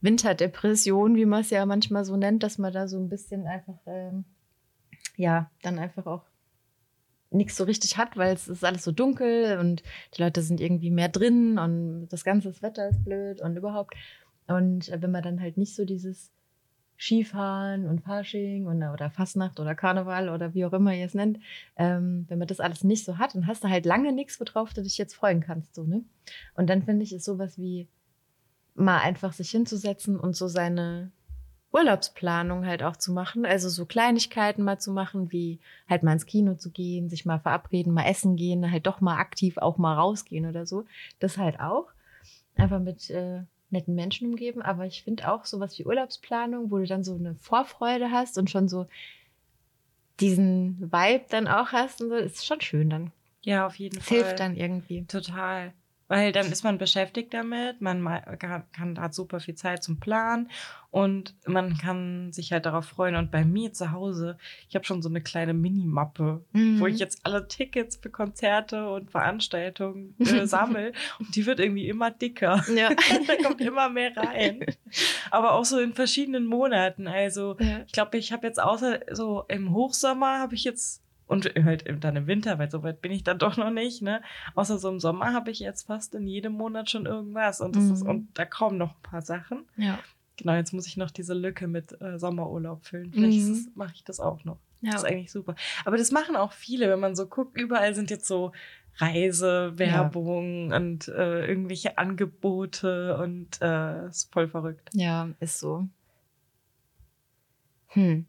Winterdepression, 0.00 1.16
wie 1.16 1.26
man 1.26 1.40
es 1.40 1.50
ja 1.50 1.66
manchmal 1.66 2.04
so 2.04 2.16
nennt, 2.16 2.42
dass 2.42 2.58
man 2.58 2.72
da 2.72 2.86
so 2.88 2.98
ein 2.98 3.08
bisschen 3.08 3.46
einfach, 3.46 3.78
ähm, 3.86 4.24
ja, 5.16 5.50
dann 5.62 5.78
einfach 5.78 6.06
auch 6.06 6.22
nichts 7.30 7.56
so 7.56 7.64
richtig 7.64 7.96
hat, 7.98 8.16
weil 8.16 8.32
es 8.34 8.46
ist 8.48 8.64
alles 8.64 8.84
so 8.84 8.92
dunkel 8.92 9.58
und 9.58 9.82
die 10.16 10.22
Leute 10.22 10.42
sind 10.42 10.60
irgendwie 10.60 10.90
mehr 10.90 11.08
drin 11.08 11.58
und 11.58 12.08
das 12.08 12.22
ganze 12.24 12.62
Wetter 12.62 12.88
ist 12.88 13.04
blöd 13.04 13.40
und 13.40 13.56
überhaupt. 13.56 13.94
Und 14.46 14.90
wenn 15.02 15.10
man 15.10 15.22
dann 15.24 15.40
halt 15.40 15.56
nicht 15.56 15.74
so 15.74 15.84
dieses 15.84 16.30
Skifahren 16.98 17.86
und 17.86 18.02
Fasching 18.02 18.66
und, 18.66 18.82
oder 18.82 19.10
Fastnacht 19.10 19.60
oder 19.60 19.74
Karneval 19.74 20.28
oder 20.28 20.54
wie 20.54 20.64
auch 20.64 20.72
immer 20.72 20.94
ihr 20.94 21.06
es 21.06 21.14
nennt, 21.14 21.38
ähm, 21.76 22.24
wenn 22.28 22.38
man 22.38 22.48
das 22.48 22.60
alles 22.60 22.84
nicht 22.84 23.04
so 23.04 23.18
hat, 23.18 23.34
dann 23.34 23.46
hast 23.46 23.64
du 23.64 23.68
halt 23.68 23.86
lange 23.86 24.12
nichts, 24.12 24.40
worauf 24.40 24.72
du 24.72 24.82
dich 24.82 24.98
jetzt 24.98 25.14
freuen 25.14 25.40
kannst. 25.40 25.74
So, 25.74 25.84
ne? 25.84 26.02
Und 26.54 26.68
dann 26.70 26.82
finde 26.82 27.04
ich, 27.04 27.12
ist 27.12 27.24
sowas 27.24 27.58
wie 27.58 27.88
mal 28.74 28.98
einfach 28.98 29.32
sich 29.32 29.50
hinzusetzen 29.50 30.18
und 30.18 30.36
so 30.36 30.48
seine 30.48 31.10
Urlaubsplanung 31.72 32.64
halt 32.64 32.82
auch 32.82 32.96
zu 32.96 33.12
machen. 33.12 33.44
Also 33.44 33.68
so 33.68 33.84
Kleinigkeiten 33.84 34.62
mal 34.62 34.78
zu 34.78 34.92
machen, 34.92 35.30
wie 35.32 35.58
halt 35.88 36.02
mal 36.02 36.12
ins 36.12 36.26
Kino 36.26 36.54
zu 36.54 36.70
gehen, 36.70 37.10
sich 37.10 37.26
mal 37.26 37.38
verabreden, 37.38 37.92
mal 37.92 38.06
essen 38.06 38.36
gehen, 38.36 38.70
halt 38.70 38.86
doch 38.86 39.00
mal 39.00 39.18
aktiv 39.18 39.58
auch 39.58 39.76
mal 39.76 39.94
rausgehen 39.94 40.46
oder 40.46 40.66
so. 40.66 40.84
Das 41.18 41.36
halt 41.36 41.60
auch. 41.60 41.88
Einfach 42.54 42.80
mit 42.80 43.10
äh, 43.10 43.42
netten 43.70 43.94
Menschen 43.94 44.28
umgeben. 44.28 44.62
Aber 44.62 44.86
ich 44.86 45.02
finde 45.02 45.30
auch 45.30 45.44
sowas 45.44 45.78
wie 45.78 45.84
Urlaubsplanung, 45.84 46.70
wo 46.70 46.78
du 46.78 46.86
dann 46.86 47.04
so 47.04 47.14
eine 47.14 47.34
Vorfreude 47.36 48.10
hast 48.10 48.38
und 48.38 48.50
schon 48.50 48.68
so 48.68 48.86
diesen 50.20 50.80
Vibe 50.92 51.24
dann 51.28 51.46
auch 51.48 51.72
hast 51.72 52.00
und 52.00 52.08
so, 52.08 52.14
ist 52.16 52.46
schon 52.46 52.60
schön 52.60 52.90
dann. 52.90 53.12
Ja, 53.44 53.66
auf 53.66 53.76
jeden 53.76 53.98
Es 53.98 54.06
Fall. 54.06 54.18
hilft 54.18 54.40
dann 54.40 54.56
irgendwie. 54.56 55.04
Total. 55.06 55.72
Weil 56.08 56.30
dann 56.30 56.46
ist 56.52 56.62
man 56.62 56.78
beschäftigt 56.78 57.34
damit, 57.34 57.80
man 57.80 58.00
ma- 58.00 58.20
kann, 58.20 58.62
kann, 58.72 59.00
hat 59.00 59.12
super 59.12 59.40
viel 59.40 59.56
Zeit 59.56 59.82
zum 59.82 59.98
Planen 59.98 60.48
und 60.92 61.34
man 61.46 61.76
kann 61.78 62.32
sich 62.32 62.52
halt 62.52 62.64
darauf 62.64 62.84
freuen. 62.86 63.16
Und 63.16 63.32
bei 63.32 63.44
mir 63.44 63.72
zu 63.72 63.90
Hause, 63.90 64.38
ich 64.68 64.76
habe 64.76 64.84
schon 64.84 65.02
so 65.02 65.08
eine 65.08 65.20
kleine 65.20 65.52
Minimappe, 65.52 66.44
Mhm. 66.52 66.78
wo 66.78 66.86
ich 66.86 67.00
jetzt 67.00 67.20
alle 67.24 67.48
Tickets 67.48 67.96
für 67.96 68.08
Konzerte 68.10 68.88
und 68.88 69.10
Veranstaltungen 69.10 70.14
äh, 70.20 70.46
sammle. 70.46 70.92
Und 71.18 71.34
die 71.34 71.44
wird 71.44 71.58
irgendwie 71.60 71.88
immer 71.88 72.12
dicker. 72.12 72.64
Ja. 72.74 72.90
da 73.26 73.36
kommt 73.42 73.60
immer 73.60 73.88
mehr 73.88 74.16
rein. 74.16 74.64
Aber 75.32 75.52
auch 75.54 75.64
so 75.64 75.78
in 75.80 75.92
verschiedenen 75.92 76.46
Monaten. 76.46 77.08
Also 77.08 77.56
ja. 77.58 77.80
ich 77.84 77.92
glaube, 77.92 78.16
ich 78.18 78.32
habe 78.32 78.46
jetzt 78.46 78.62
außer 78.62 79.00
so 79.10 79.44
im 79.48 79.72
Hochsommer 79.74 80.38
habe 80.38 80.54
ich 80.54 80.64
jetzt 80.64 81.02
und 81.26 81.44
halt 81.64 81.84
dann 82.04 82.16
im 82.16 82.26
Winter, 82.26 82.58
weil 82.58 82.70
so 82.70 82.82
weit 82.82 83.00
bin 83.02 83.12
ich 83.12 83.24
dann 83.24 83.38
doch 83.40 83.56
noch 83.56 83.70
nicht, 83.70 84.02
ne? 84.02 84.22
Außer 84.54 84.78
so 84.78 84.88
im 84.88 85.00
Sommer 85.00 85.32
habe 85.32 85.50
ich 85.50 85.58
jetzt 85.60 85.86
fast 85.86 86.14
in 86.14 86.26
jedem 86.26 86.52
Monat 86.52 86.90
schon 86.90 87.06
irgendwas 87.06 87.60
und 87.60 87.74
das 87.76 87.84
Mhm. 87.84 87.92
ist 87.92 88.02
und 88.02 88.28
da 88.38 88.44
kommen 88.44 88.78
noch 88.78 88.94
ein 88.94 89.02
paar 89.02 89.22
Sachen. 89.22 89.64
ja. 89.76 89.98
Genau, 90.38 90.52
jetzt 90.52 90.74
muss 90.74 90.86
ich 90.86 90.98
noch 90.98 91.10
diese 91.10 91.32
Lücke 91.32 91.66
mit 91.66 91.98
äh, 92.02 92.18
Sommerurlaub 92.18 92.84
füllen. 92.84 93.10
Vielleicht 93.10 93.40
Mhm. 93.46 93.52
es- 93.54 93.70
mache 93.74 93.92
ich 93.94 94.04
das 94.04 94.20
auch 94.20 94.44
noch. 94.44 94.58
Ja. 94.82 94.92
Das 94.92 95.02
ist 95.02 95.08
eigentlich 95.08 95.32
super. 95.32 95.54
Aber 95.86 95.96
das 95.96 96.10
machen 96.12 96.36
auch 96.36 96.52
viele, 96.52 96.90
wenn 96.90 97.00
man 97.00 97.16
so 97.16 97.26
guckt, 97.26 97.56
überall 97.58 97.94
sind 97.94 98.10
jetzt 98.10 98.26
so 98.28 98.52
Reisewerbung 98.98 100.72
und 100.72 101.08
äh, 101.08 101.46
irgendwelche 101.46 101.96
Angebote 101.96 103.16
und 103.16 103.62
äh, 103.62 104.08
ist 104.08 104.30
voll 104.30 104.46
verrückt. 104.48 104.90
Ja, 104.92 105.30
ist 105.40 105.58
so. 105.58 105.88
Hm. 107.88 108.26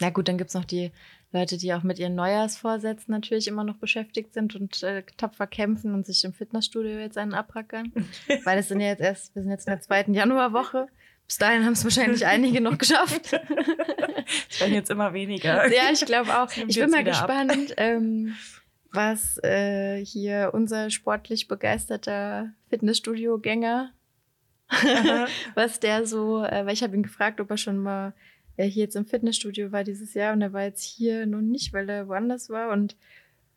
Na 0.00 0.10
gut, 0.10 0.28
dann 0.28 0.38
gibt's 0.38 0.54
noch 0.54 0.64
die 0.64 0.92
Leute, 1.34 1.58
die 1.58 1.74
auch 1.74 1.82
mit 1.82 1.98
ihren 1.98 2.14
Neujahrsvorsätzen 2.14 3.10
natürlich 3.10 3.48
immer 3.48 3.64
noch 3.64 3.76
beschäftigt 3.76 4.32
sind 4.32 4.54
und 4.54 4.82
äh, 4.82 5.02
tapfer 5.16 5.46
kämpfen 5.46 5.92
und 5.92 6.06
sich 6.06 6.24
im 6.24 6.32
Fitnessstudio 6.32 6.98
jetzt 6.98 7.18
einen 7.18 7.34
abrackern. 7.34 7.92
Weil 8.44 8.58
es 8.58 8.68
sind 8.68 8.80
ja 8.80 8.86
jetzt 8.86 9.00
erst, 9.00 9.34
wir 9.34 9.42
sind 9.42 9.50
jetzt 9.50 9.66
in 9.66 9.72
der 9.72 9.80
zweiten 9.80 10.14
Januarwoche. 10.14 10.86
Bis 11.26 11.38
dahin 11.38 11.64
haben 11.64 11.72
es 11.72 11.82
wahrscheinlich 11.82 12.24
einige 12.26 12.60
noch 12.60 12.78
geschafft. 12.78 13.38
Es 14.48 14.58
werden 14.60 14.72
jetzt 14.72 14.90
immer 14.90 15.12
weniger. 15.12 15.70
ja, 15.70 15.90
ich 15.92 16.06
glaube 16.06 16.30
auch. 16.38 16.50
Ich 16.66 16.78
bin 16.78 16.90
mal 16.90 17.04
gespannt, 17.04 17.74
ähm, 17.76 18.34
was 18.90 19.36
äh, 19.44 20.02
hier 20.02 20.52
unser 20.54 20.88
sportlich 20.88 21.46
begeisterter 21.46 22.54
Fitnessstudio-Gänger 22.70 23.92
was 25.54 25.80
der 25.80 26.06
so, 26.06 26.42
äh, 26.42 26.64
weil 26.64 26.72
ich 26.72 26.82
habe 26.82 26.96
ihn 26.96 27.02
gefragt, 27.02 27.40
ob 27.40 27.50
er 27.50 27.56
schon 27.56 27.78
mal 27.78 28.14
äh, 28.56 28.64
hier 28.66 28.84
jetzt 28.84 28.96
im 28.96 29.06
Fitnessstudio 29.06 29.72
war 29.72 29.84
dieses 29.84 30.14
Jahr 30.14 30.32
und 30.32 30.42
er 30.42 30.52
war 30.52 30.62
jetzt 30.62 30.82
hier 30.82 31.26
nun 31.26 31.50
nicht, 31.50 31.72
weil 31.72 31.88
er 31.88 32.08
woanders 32.08 32.50
war 32.50 32.70
und 32.72 32.96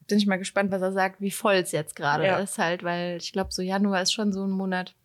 bin 0.08 0.18
ich 0.18 0.26
mal 0.26 0.38
gespannt, 0.38 0.72
was 0.72 0.82
er 0.82 0.94
sagt, 0.94 1.20
wie 1.22 1.32
voll 1.32 1.56
es 1.56 1.72
jetzt 1.72 1.96
gerade 1.96 2.26
Ja. 2.26 2.40
ist 2.40 2.58
halt, 2.58 2.84
weil 2.84 3.18
ich 3.18 3.34
glaube, 3.34 3.52
so 3.52 3.62
Januar 3.62 4.02
ist 4.02 4.14
schon 4.14 4.32
so 4.32 4.44
ein 4.46 4.52
Monat, 4.52 4.96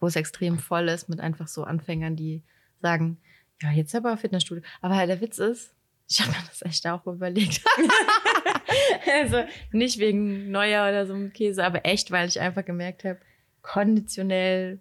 wo 0.00 0.06
es 0.06 0.16
extrem 0.16 0.58
voll 0.58 0.88
ist 0.88 1.08
mit 1.08 1.20
einfach 1.20 1.48
so 1.48 1.64
Anfängern, 1.64 2.16
die 2.16 2.42
sagen, 2.80 3.18
ja, 3.60 3.70
jetzt 3.70 3.94
aber 3.94 4.16
Fitnessstudio. 4.16 4.62
Aber 4.80 4.96
halt 4.96 5.10
der 5.10 5.20
Witz 5.20 5.38
ist, 5.38 5.74
ich 6.08 6.20
habe 6.20 6.30
mir 6.30 6.38
das 6.48 6.62
echt 6.62 6.86
auch 6.86 7.06
überlegt. 7.06 7.62
also 9.22 9.44
nicht 9.70 9.98
wegen 9.98 10.50
Neuer 10.50 10.88
oder 10.88 11.06
so 11.06 11.14
einem 11.14 11.32
Käse, 11.32 11.64
aber 11.64 11.84
echt, 11.84 12.10
weil 12.10 12.28
ich 12.28 12.40
einfach 12.40 12.64
gemerkt 12.64 13.04
habe, 13.04 13.18
konditionell 13.60 14.80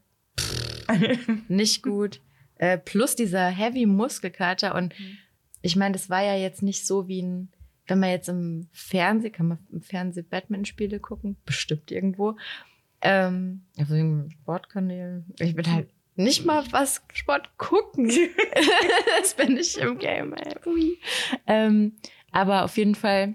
nicht 1.47 1.83
gut. 1.83 2.21
Äh, 2.61 2.77
plus 2.77 3.15
dieser 3.15 3.47
heavy 3.47 3.87
Muskelkater. 3.87 4.75
Und 4.75 4.97
Mhm. 4.99 5.17
ich 5.63 5.75
meine, 5.75 5.93
das 5.93 6.11
war 6.11 6.23
ja 6.23 6.35
jetzt 6.35 6.61
nicht 6.61 6.85
so 6.85 7.07
wie 7.07 7.23
ein, 7.23 7.49
wenn 7.87 7.99
man 7.99 8.11
jetzt 8.11 8.29
im 8.29 8.67
Fernsehen, 8.71 9.31
kann 9.31 9.47
man 9.47 9.57
im 9.71 9.81
Fernsehen 9.81 10.27
Batman-Spiele 10.29 10.99
gucken? 10.99 11.37
Bestimmt 11.43 11.89
irgendwo. 11.91 12.37
Ähm, 13.01 13.63
irgendeinem 13.75 14.29
Sportkanal. 14.29 15.23
Ich 15.39 15.55
bin 15.55 15.71
halt 15.71 15.89
nicht 16.15 16.45
mal 16.45 16.63
was 16.71 17.01
Sport 17.13 17.57
gucken. 17.57 18.11
das 19.19 19.33
bin 19.33 19.57
ich 19.57 19.79
im 19.79 19.97
Game, 19.97 20.33
ey. 20.33 20.53
Ui. 20.67 20.99
Ähm, 21.47 21.93
aber 22.31 22.63
auf 22.63 22.77
jeden 22.77 22.93
Fall, 22.93 23.33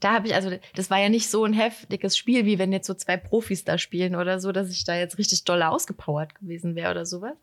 da 0.00 0.12
habe 0.12 0.26
ich, 0.26 0.34
also 0.34 0.50
das 0.74 0.90
war 0.90 0.98
ja 1.00 1.08
nicht 1.08 1.30
so 1.30 1.44
ein 1.46 1.54
heftiges 1.54 2.18
Spiel, 2.18 2.44
wie 2.44 2.58
wenn 2.58 2.70
jetzt 2.70 2.86
so 2.86 2.92
zwei 2.92 3.16
Profis 3.16 3.64
da 3.64 3.78
spielen 3.78 4.14
oder 4.14 4.40
so, 4.40 4.52
dass 4.52 4.70
ich 4.70 4.84
da 4.84 4.94
jetzt 4.94 5.16
richtig 5.16 5.44
doll 5.44 5.62
ausgepowert 5.62 6.34
gewesen 6.34 6.74
wäre 6.74 6.90
oder 6.90 7.06
sowas. 7.06 7.36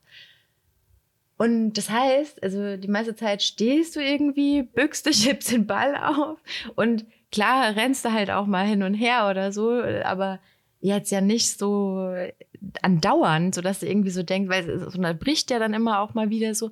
Und 1.39 1.73
das 1.73 1.89
heißt, 1.89 2.43
also 2.43 2.75
die 2.77 2.89
meiste 2.89 3.15
Zeit 3.15 3.41
stehst 3.41 3.95
du 3.95 4.01
irgendwie, 4.01 4.63
bückst 4.63 5.05
dich, 5.05 5.25
hebst 5.27 5.51
den 5.51 5.65
Ball 5.65 5.95
auf 5.95 6.37
und 6.75 7.05
klar 7.31 7.75
rennst 7.75 8.03
du 8.05 8.11
halt 8.11 8.29
auch 8.29 8.45
mal 8.45 8.67
hin 8.67 8.83
und 8.83 8.93
her 8.93 9.27
oder 9.29 9.51
so, 9.53 9.81
aber 10.03 10.39
jetzt 10.81 11.11
ja 11.11 11.21
nicht 11.21 11.57
so 11.57 12.13
andauernd, 12.81 13.55
so 13.55 13.61
dass 13.61 13.79
du 13.79 13.87
irgendwie 13.87 14.09
so 14.09 14.21
denkst, 14.23 14.49
weil 14.49 14.69
es 14.69 14.97
bricht 15.19 15.49
ja 15.51 15.59
dann 15.59 15.73
immer 15.73 15.99
auch 16.01 16.13
mal 16.13 16.29
wieder 16.29 16.53
so. 16.55 16.71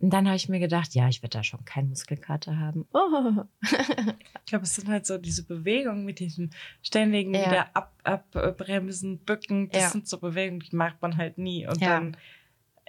Und 0.00 0.10
dann 0.10 0.26
habe 0.26 0.36
ich 0.36 0.48
mir 0.48 0.60
gedacht, 0.60 0.94
ja, 0.94 1.08
ich 1.08 1.22
werde 1.22 1.38
da 1.38 1.44
schon 1.44 1.64
keinen 1.64 1.88
Muskelkater 1.90 2.58
haben. 2.58 2.86
Oh. 2.92 3.44
Ich 4.46 4.50
glaube, 4.50 4.64
es 4.64 4.76
sind 4.76 4.86
halt 4.88 5.04
so 5.06 5.18
diese 5.18 5.44
Bewegungen 5.44 6.04
mit 6.04 6.20
diesem 6.20 6.50
ständigen 6.80 7.34
Ja. 7.34 7.46
wieder 7.50 7.66
ab, 7.74 7.92
abbremsen, 8.04 9.18
bücken. 9.18 9.70
Das 9.70 9.82
Ja. 9.82 9.88
sind 9.90 10.06
so 10.06 10.18
Bewegungen, 10.20 10.60
die 10.60 10.76
macht 10.76 11.02
man 11.02 11.16
halt 11.16 11.36
nie. 11.36 11.66
Und 11.66 11.80
Ja. 11.80 11.94
dann, 11.98 12.16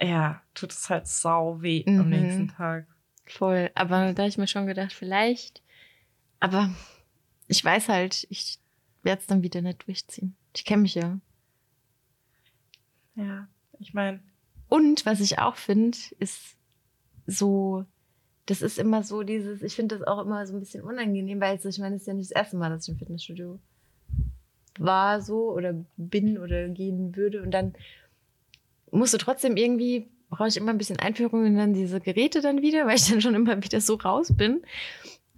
ja, 0.00 0.42
tut 0.54 0.72
es 0.72 0.88
halt 0.90 1.06
sau 1.06 1.60
weh 1.62 1.84
am 1.86 2.04
Mhm. 2.04 2.10
nächsten 2.10 2.48
Tag. 2.48 2.86
Voll. 3.26 3.70
Aber 3.74 4.12
da 4.12 4.22
habe 4.22 4.28
ich 4.28 4.38
mir 4.38 4.46
schon 4.48 4.66
gedacht, 4.66 4.92
vielleicht. 4.92 5.62
Aber 6.40 6.70
ich 7.46 7.64
weiß 7.64 7.88
halt, 7.88 8.26
ich 8.30 8.58
werde 9.02 9.20
es 9.20 9.26
dann 9.26 9.42
wieder 9.42 9.60
nicht 9.60 9.86
durchziehen. 9.86 10.36
Ich 10.54 10.64
kenne 10.64 10.82
mich 10.82 10.94
ja. 10.94 11.18
Ja, 13.16 13.48
ich 13.78 13.94
meine, 13.94 14.20
Und 14.68 15.06
was 15.06 15.20
ich 15.20 15.38
auch 15.38 15.56
finde, 15.56 15.96
ist 16.18 16.56
so, 17.26 17.84
das 18.46 18.60
ist 18.62 18.78
immer 18.78 19.02
so 19.02 19.22
dieses, 19.22 19.62
ich 19.62 19.74
finde 19.74 19.98
das 19.98 20.06
auch 20.06 20.20
immer 20.24 20.46
so 20.46 20.54
ein 20.54 20.60
bisschen 20.60 20.84
unangenehm, 20.84 21.40
weil 21.40 21.58
ich 21.62 21.78
meine, 21.78 21.96
es 21.96 22.02
ist 22.02 22.06
ja 22.06 22.14
nicht 22.14 22.30
das 22.30 22.36
erste 22.36 22.56
Mal, 22.58 22.68
dass 22.70 22.84
ich 22.86 22.90
im 22.92 22.98
Fitnessstudio 22.98 23.58
war 24.78 25.20
so 25.20 25.52
oder 25.52 25.74
bin 25.96 26.38
oder 26.38 26.68
gehen 26.68 27.16
würde. 27.16 27.42
Und 27.42 27.50
dann 27.50 27.74
musst 28.90 29.14
du 29.14 29.18
trotzdem 29.18 29.56
irgendwie, 29.56 30.08
brauche 30.30 30.48
ich 30.48 30.56
immer 30.56 30.70
ein 30.70 30.78
bisschen 30.78 30.98
Einführung 30.98 31.44
in 31.46 31.56
dann 31.56 31.72
diese 31.72 32.00
Geräte 32.00 32.40
dann 32.40 32.62
wieder, 32.62 32.86
weil 32.86 32.96
ich 32.96 33.08
dann 33.08 33.20
schon 33.20 33.34
immer 33.34 33.62
wieder 33.62 33.80
so 33.80 33.94
raus 33.94 34.32
bin. 34.36 34.62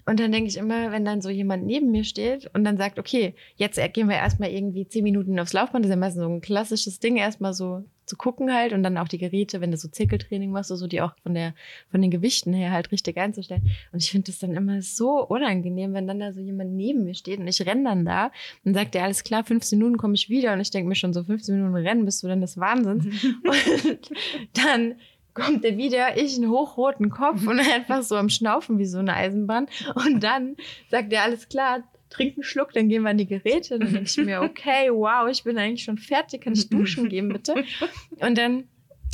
Und 0.07 0.19
dann 0.19 0.33
denke 0.33 0.49
ich 0.49 0.57
immer, 0.57 0.91
wenn 0.91 1.05
dann 1.05 1.21
so 1.21 1.31
jemand 1.31 1.67
neben 1.67 1.91
mir 1.91 2.05
steht 2.05 2.51
und 2.55 2.65
dann 2.65 2.79
sagt, 2.79 2.99
okay, 2.99 3.35
jetzt 3.57 3.81
gehen 3.93 4.09
wir 4.09 4.17
erstmal 4.17 4.51
irgendwie 4.51 4.89
zehn 4.89 5.05
Minuten 5.05 5.39
aufs 5.39 5.53
Laufband, 5.53 5.85
das 5.85 5.91
ist 5.91 5.95
ja 5.95 6.01
meistens 6.01 6.23
so 6.23 6.29
ein 6.29 6.41
klassisches 6.41 6.99
Ding, 6.99 7.17
erstmal 7.17 7.53
so 7.53 7.85
zu 8.11 8.17
gucken 8.17 8.53
halt 8.53 8.73
und 8.73 8.83
dann 8.83 8.99
auch 8.99 9.09
die 9.09 9.19
Geräte, 9.19 9.61
wenn 9.61 9.71
du 9.71 9.77
so 9.77 9.89
Zirkeltraining 9.89 10.51
machst, 10.51 10.69
so 10.69 10.87
die 10.87 11.01
auch 11.01 11.13
von 11.23 11.33
der, 11.33 11.55
von 11.91 12.03
den 12.03 12.11
Gewichten 12.11 12.53
her 12.53 12.73
halt 12.73 12.91
richtig 12.91 13.17
einzustellen. 13.17 13.71
Und 13.93 14.03
ich 14.03 14.11
finde 14.11 14.27
das 14.27 14.41
dann 14.41 14.53
immer 14.53 14.83
so 14.83 15.25
unangenehm, 15.27 15.95
wenn 15.95 16.09
dann 16.09 16.19
da 16.19 16.33
so 16.33 16.41
jemand 16.41 16.73
neben 16.73 17.05
mir 17.05 17.15
steht 17.15 17.39
und 17.39 17.47
ich 17.47 17.65
renne 17.65 17.85
dann 17.85 18.05
da 18.05 18.33
und 18.65 18.75
sagt, 18.75 18.95
ja, 18.97 19.05
alles 19.05 19.23
klar, 19.23 19.45
15 19.45 19.79
Minuten 19.79 19.97
komme 19.97 20.15
ich 20.15 20.29
wieder 20.29 20.53
und 20.53 20.61
ich 20.61 20.71
denke 20.71 20.89
mir 20.89 20.97
schon 20.97 21.15
so 21.15 21.23
15 21.23 21.55
Minuten 21.55 21.77
rennen, 21.77 22.05
bist 22.05 22.23
du 22.23 22.27
denn 22.27 22.41
des 22.41 22.59
Wahnsinns? 22.59 23.07
Und 23.45 24.11
dann 24.55 24.97
kommt 25.35 25.65
er 25.65 25.77
wieder, 25.77 26.17
ich 26.17 26.37
einen 26.37 26.51
hochroten 26.51 27.11
Kopf 27.11 27.47
und 27.47 27.61
einfach 27.75 28.03
so 28.03 28.17
am 28.17 28.29
Schnaufen 28.29 28.79
wie 28.79 28.87
so 28.87 28.99
eine 28.99 29.15
Eisenbahn. 29.15 29.67
Und 29.95 30.23
dann 30.23 30.57
sagt 30.91 31.13
er, 31.13 31.23
alles 31.23 31.49
klar, 31.49 31.85
trink 32.11 32.35
einen 32.37 32.43
Schluck, 32.43 32.73
dann 32.73 32.89
gehen 32.89 33.03
wir 33.03 33.11
an 33.11 33.19
die 33.19 33.27
Geräte. 33.27 33.75
Und 33.75 33.85
dann 33.85 33.93
denke 33.93 34.11
ich 34.11 34.17
mir, 34.19 34.43
okay, 34.43 34.91
wow, 34.91 35.29
ich 35.31 35.45
bin 35.45 35.57
eigentlich 35.57 35.85
schon 35.85 35.99
fertig, 35.99 36.43
kann 36.43 36.53
ich 36.53 36.69
duschen 36.69 37.09
gehen, 37.09 37.29
bitte? 37.29 37.65
Und 38.21 38.37
dann 38.37 38.65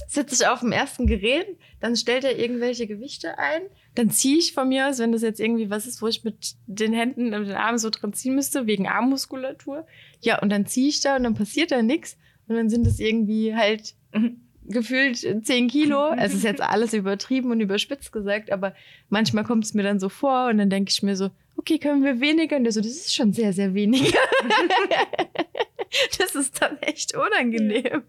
sitze 0.09 0.35
ich 0.35 0.47
auf 0.47 0.61
dem 0.61 0.73
ersten 0.73 1.07
Gerät, 1.07 1.47
dann 1.81 1.97
stellt 1.97 2.25
er 2.25 2.39
irgendwelche 2.39 2.87
Gewichte 2.87 3.39
ein, 3.39 3.63
dann 3.95 4.11
ziehe 4.11 4.39
ich 4.39 4.53
von 4.53 4.69
mir 4.69 4.89
aus, 4.89 4.99
wenn 4.99 5.13
das 5.13 5.23
jetzt 5.23 5.41
irgendwie 5.41 5.71
was 5.71 5.87
ist, 5.87 6.03
wo 6.03 6.07
ich 6.07 6.23
mit 6.23 6.55
den 6.67 6.93
Händen 6.93 7.33
und 7.33 7.47
den 7.47 7.55
Armen 7.55 7.79
so 7.79 7.89
dran 7.89 8.13
ziehen 8.13 8.35
müsste, 8.35 8.67
wegen 8.67 8.87
Armmuskulatur. 8.87 9.87
Ja, 10.21 10.41
und 10.41 10.51
dann 10.51 10.67
ziehe 10.67 10.89
ich 10.89 11.01
da 11.01 11.17
und 11.17 11.23
dann 11.23 11.35
passiert 11.35 11.71
da 11.71 11.83
nichts. 11.83 12.19
Und 12.47 12.57
dann 12.57 12.69
sind 12.69 12.87
es 12.87 13.01
irgendwie 13.01 13.55
halt 13.55 13.95
gefühlt 14.69 15.19
10 15.19 15.69
Kilo. 15.69 16.13
Es 16.17 16.35
ist 16.35 16.45
jetzt 16.45 16.61
alles 16.61 16.93
übertrieben 16.93 17.51
und 17.51 17.61
überspitzt 17.61 18.13
gesagt, 18.13 18.51
aber 18.51 18.75
manchmal 19.09 19.45
kommt 19.45 19.65
es 19.65 19.75
mir 19.75 19.83
dann 19.83 20.01
so 20.01 20.09
vor 20.09 20.49
und 20.49 20.59
dann 20.59 20.71
denke 20.71 20.91
ich 20.91 21.03
mir 21.03 21.17
so, 21.17 21.31
okay, 21.57 21.79
können 21.79 22.05
wir 22.05 22.21
weniger? 22.21 22.57
Und 22.57 22.65
der 22.65 22.73
so, 22.73 22.81
das 22.81 22.91
ist 22.91 23.15
schon 23.15 23.33
sehr, 23.33 23.53
sehr 23.53 23.75
wenig. 23.75 24.13
das 26.19 26.35
ist 26.35 26.61
dann 26.61 26.79
echt 26.79 27.17
unangenehm. 27.17 28.03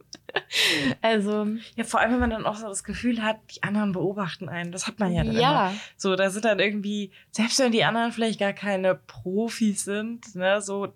Also, 1.02 1.48
ja, 1.76 1.84
vor 1.84 2.00
allem, 2.00 2.14
wenn 2.14 2.20
man 2.20 2.30
dann 2.30 2.46
auch 2.46 2.56
so 2.56 2.68
das 2.68 2.84
Gefühl 2.84 3.24
hat, 3.24 3.38
die 3.56 3.64
anderen 3.64 3.94
beobachten 3.94 4.50
einen. 4.50 4.72
Das 4.72 4.88
hat 4.88 5.00
man 5.00 5.14
ja 5.14 5.24
dann 5.24 5.32
immer. 5.32 5.42
ja, 5.42 5.74
So, 5.96 6.16
da 6.16 6.30
sind 6.30 6.46
dann 6.46 6.60
irgendwie, 6.60 7.12
selbst 7.32 7.60
wenn 7.60 7.72
die 7.72 7.84
anderen 7.84 8.12
vielleicht 8.12 8.40
gar 8.40 8.54
keine 8.54 8.96
Profis 8.96 9.86
sind, 9.86 10.36
ne, 10.36 10.62
so, 10.62 10.94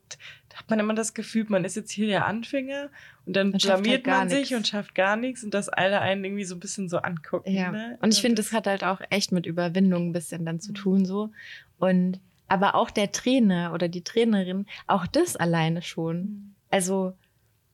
hat 0.55 0.69
man 0.69 0.79
immer 0.79 0.93
das 0.93 1.13
Gefühl, 1.13 1.45
man 1.49 1.65
ist 1.65 1.75
jetzt 1.75 1.91
hier 1.91 2.07
der 2.07 2.25
Anfänger 2.25 2.89
und 3.25 3.35
dann 3.35 3.51
Man 3.51 3.59
schafft 3.59 3.83
blamiert 3.83 4.07
halt 4.07 4.17
man 4.17 4.29
sich 4.29 4.49
nix. 4.49 4.53
und 4.53 4.67
schafft 4.67 4.95
gar 4.95 5.15
nichts 5.15 5.43
und 5.43 5.53
dass 5.53 5.69
alle 5.69 6.01
einen 6.01 6.23
irgendwie 6.23 6.43
so 6.45 6.55
ein 6.55 6.59
bisschen 6.59 6.89
so 6.89 6.97
angucken. 6.97 7.51
ja. 7.51 7.71
Ne? 7.71 7.97
Und 8.01 8.13
ich 8.13 8.21
finde, 8.21 8.35
das 8.35 8.51
hat 8.51 8.67
halt 8.67 8.83
auch 8.83 9.01
echt 9.09 9.31
mit 9.31 9.45
Überwindung 9.45 10.09
ein 10.09 10.13
bisschen 10.13 10.45
dann 10.45 10.59
zu 10.59 10.73
tun, 10.73 11.05
so. 11.05 11.31
Und, 11.79 12.19
aber 12.47 12.75
auch 12.75 12.91
der 12.91 13.11
Trainer 13.11 13.73
oder 13.73 13.87
die 13.87 14.03
Trainerin, 14.03 14.65
auch 14.87 15.07
das 15.07 15.35
alleine 15.35 15.81
schon. 15.81 16.55
Also, 16.69 17.13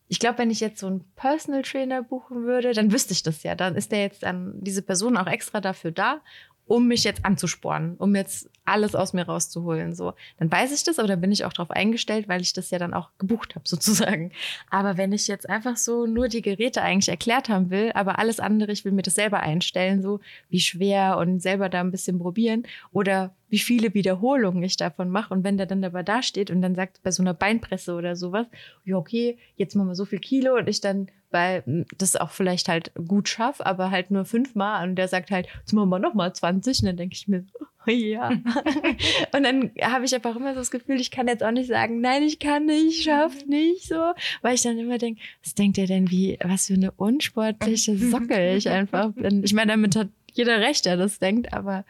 ich 0.10 0.20
glaube, 0.20 0.38
wenn 0.38 0.52
ich 0.52 0.60
jetzt 0.60 0.80
so 0.80 0.88
einen 0.88 1.04
Personal 1.16 1.64
Trainer 1.64 2.02
buchen 2.02 2.44
würde, 2.44 2.74
dann 2.74 2.92
wüsste 2.92 3.14
ich 3.14 3.24
das 3.24 3.44
ja. 3.44 3.56
Dann 3.56 3.76
ist 3.76 3.92
der 3.92 4.02
jetzt 4.02 4.24
dann, 4.24 4.54
diese 4.62 4.82
Person 4.82 5.18
auch 5.18 5.28
extra 5.28 5.60
dafür 5.60 5.92
da, 5.92 6.22
um 6.68 6.88
mich 6.88 7.04
jetzt 7.04 7.26
anzuspornen, 7.26 7.96
um 7.98 8.16
jetzt 8.16 8.50
alles 8.66 8.96
aus 8.96 9.14
mir 9.14 9.26
rauszuholen. 9.26 9.96
So, 9.96 10.14
dann 10.38 10.52
weiß 10.52 10.74
ich 10.74 10.84
das, 10.84 11.00
aber 11.00 11.08
dann 11.08 11.22
bin 11.22 11.32
ich 11.32 11.46
auch 11.46 11.54
darauf 11.54 11.72
eingestellt, 11.72 12.28
weil 12.28 12.42
ich 12.42 12.52
das 12.52 12.70
ja 12.70 12.78
dann 12.78 12.94
auch 12.94 13.10
gebucht 13.18 13.56
habe, 13.56 13.68
sozusagen. 13.68 14.32
Aber 14.70 14.98
wenn 14.98 15.14
ich 15.14 15.28
jetzt 15.28 15.50
einfach 15.50 15.78
so 15.78 16.06
nur 16.06 16.28
die 16.28 16.42
Geräte 16.42 16.82
eigentlich 16.82 17.10
erklärt 17.10 17.50
haben 17.50 17.70
will, 17.70 17.92
aber 17.94 18.20
alles 18.20 18.40
andere, 18.40 18.72
ich 18.72 18.84
will 18.84 18.92
mir 18.92 19.02
das 19.02 19.16
selber 19.16 19.40
einstellen, 19.40 20.02
so 20.02 20.20
wie 20.50 20.60
schwer 20.60 21.18
und 21.18 21.42
selber 21.42 21.70
da 21.70 21.80
ein 21.80 21.92
bisschen 21.92 22.20
probieren 22.20 22.64
oder 22.92 23.34
wie 23.50 23.60
viele 23.60 23.94
Wiederholungen 23.94 24.62
ich 24.64 24.76
davon 24.76 25.10
mache. 25.10 25.34
Und 25.34 25.46
wenn 25.46 25.58
der 25.58 25.68
dann 25.68 25.84
aber 25.86 26.04
da 26.04 26.22
steht 26.22 26.52
und 26.52 26.62
dann 26.62 26.76
sagt 26.76 27.02
bei 27.04 27.12
so 27.12 27.24
einer 27.24 27.34
Beinpresse 27.34 27.94
oder 27.94 28.18
sowas, 28.18 28.48
ja, 28.84 28.98
okay, 28.98 29.38
jetzt 29.56 29.76
machen 29.76 29.88
wir 29.88 29.96
so 29.96 30.06
viel 30.06 30.20
Kilo 30.20 30.56
und 30.58 30.68
ich 30.68 30.82
dann 30.82 31.08
weil 31.32 31.86
das 31.98 32.16
auch 32.16 32.32
vielleicht 32.32 32.70
halt 32.70 32.92
gut 33.08 33.30
schaffe, 33.30 33.66
aber 33.66 33.92
halt 33.92 34.12
nur 34.12 34.26
fünfmal 34.26 34.88
und 34.88 34.96
der 34.96 35.08
sagt 35.08 35.32
halt, 35.32 35.48
jetzt 35.60 35.74
machen 35.74 35.90
wir 35.90 36.00
nochmal 36.00 36.34
20 36.34 36.80
und 36.80 36.86
dann 36.86 36.98
denke 36.98 37.16
ich 37.16 37.28
mir, 37.28 37.46
oh, 37.60 37.92
ja. 37.92 38.30
und 39.34 39.44
dann 39.44 39.72
habe 39.82 40.06
ich 40.06 40.16
einfach 40.16 40.36
immer 40.36 40.54
so 40.54 40.60
das 40.60 40.72
Gefühl, 40.72 41.00
ich 41.00 41.12
kann 41.12 41.28
jetzt 41.28 41.44
auch 41.44 41.52
nicht 41.52 41.68
sagen, 41.68 42.02
nein, 42.02 42.24
ich 42.24 42.40
kann 42.40 42.66
nicht, 42.66 43.00
ich 43.00 43.04
schaff 43.04 43.46
nicht 43.46 43.88
so, 43.88 44.14
weil 44.42 44.56
ich 44.56 44.62
dann 44.62 44.78
immer 44.78 44.98
denke, 44.98 45.22
was 45.44 45.54
denkt 45.54 45.78
ihr 45.78 45.88
denn, 45.88 46.10
wie, 46.12 46.38
was 46.44 46.68
für 46.68 46.74
eine 46.74 46.92
unsportliche 46.92 47.98
Socke 47.98 48.56
ich 48.56 48.70
einfach 48.70 49.12
bin. 49.12 49.44
Ich 49.44 49.54
meine, 49.54 49.72
damit 49.72 49.96
hat 49.96 50.10
jeder 50.34 50.60
recht, 50.60 50.86
der 50.86 50.98
das 50.98 51.20
denkt, 51.20 51.54
aber 51.54 51.84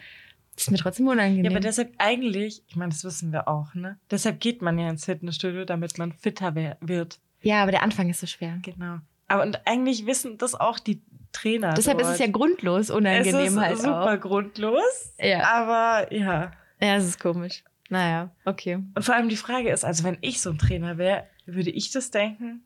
das 0.55 0.65
ist 0.65 0.71
mir 0.71 0.77
trotzdem 0.77 1.07
unangenehm. 1.07 1.45
Ja, 1.45 1.51
aber 1.51 1.59
deshalb 1.59 1.93
eigentlich, 1.99 2.63
ich 2.67 2.75
meine, 2.75 2.91
das 2.91 3.03
wissen 3.03 3.31
wir 3.31 3.47
auch, 3.47 3.75
ne? 3.75 3.99
Deshalb 4.09 4.39
geht 4.39 4.63
man 4.63 4.79
ja 4.79 4.89
ins 4.89 5.05
Fitnessstudio, 5.05 5.65
damit 5.65 5.99
man 5.99 6.13
fitter 6.13 6.55
wird. 6.81 7.19
ja, 7.41 7.61
aber 7.61 7.71
der 7.71 7.83
Anfang 7.83 8.09
ist 8.09 8.21
so 8.21 8.27
schwer. 8.27 8.57
Genau. 8.63 8.97
Aber 9.27 9.43
und 9.43 9.61
eigentlich 9.65 10.05
wissen 10.05 10.37
das 10.37 10.55
auch 10.55 10.79
die 10.79 11.01
Trainer. 11.33 11.73
Deshalb 11.73 11.99
ist 11.99 12.07
dort. 12.07 12.13
es 12.15 12.19
ja 12.19 12.31
grundlos 12.31 12.89
es 12.89 12.91
unangenehm 12.91 13.47
ist 13.47 13.57
halt 13.57 13.77
super 13.77 14.13
auch. 14.13 14.19
grundlos. 14.19 15.13
Ja. 15.19 15.43
Aber 15.43 16.13
ja. 16.13 16.51
ja, 16.79 16.95
es 16.95 17.05
ist 17.05 17.19
komisch. 17.19 17.63
Naja, 17.89 18.31
okay. 18.45 18.75
Und 18.95 19.03
vor 19.03 19.15
allem 19.15 19.29
die 19.29 19.37
Frage 19.37 19.69
ist, 19.69 19.85
also 19.85 20.03
wenn 20.03 20.17
ich 20.21 20.41
so 20.41 20.49
ein 20.49 20.57
Trainer 20.57 20.97
wäre, 20.97 21.25
würde 21.45 21.69
ich 21.69 21.91
das 21.91 22.11
denken? 22.11 22.63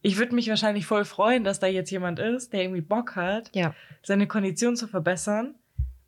Ich 0.00 0.16
würde 0.16 0.34
mich 0.34 0.48
wahrscheinlich 0.48 0.86
voll 0.86 1.04
freuen, 1.04 1.44
dass 1.44 1.60
da 1.60 1.66
jetzt 1.66 1.90
jemand 1.90 2.18
ist, 2.18 2.52
der 2.52 2.62
irgendwie 2.62 2.80
Bock 2.80 3.16
hat, 3.16 3.54
Ja, 3.54 3.74
seine 4.02 4.26
Kondition 4.26 4.76
zu 4.76 4.86
verbessern. 4.86 5.54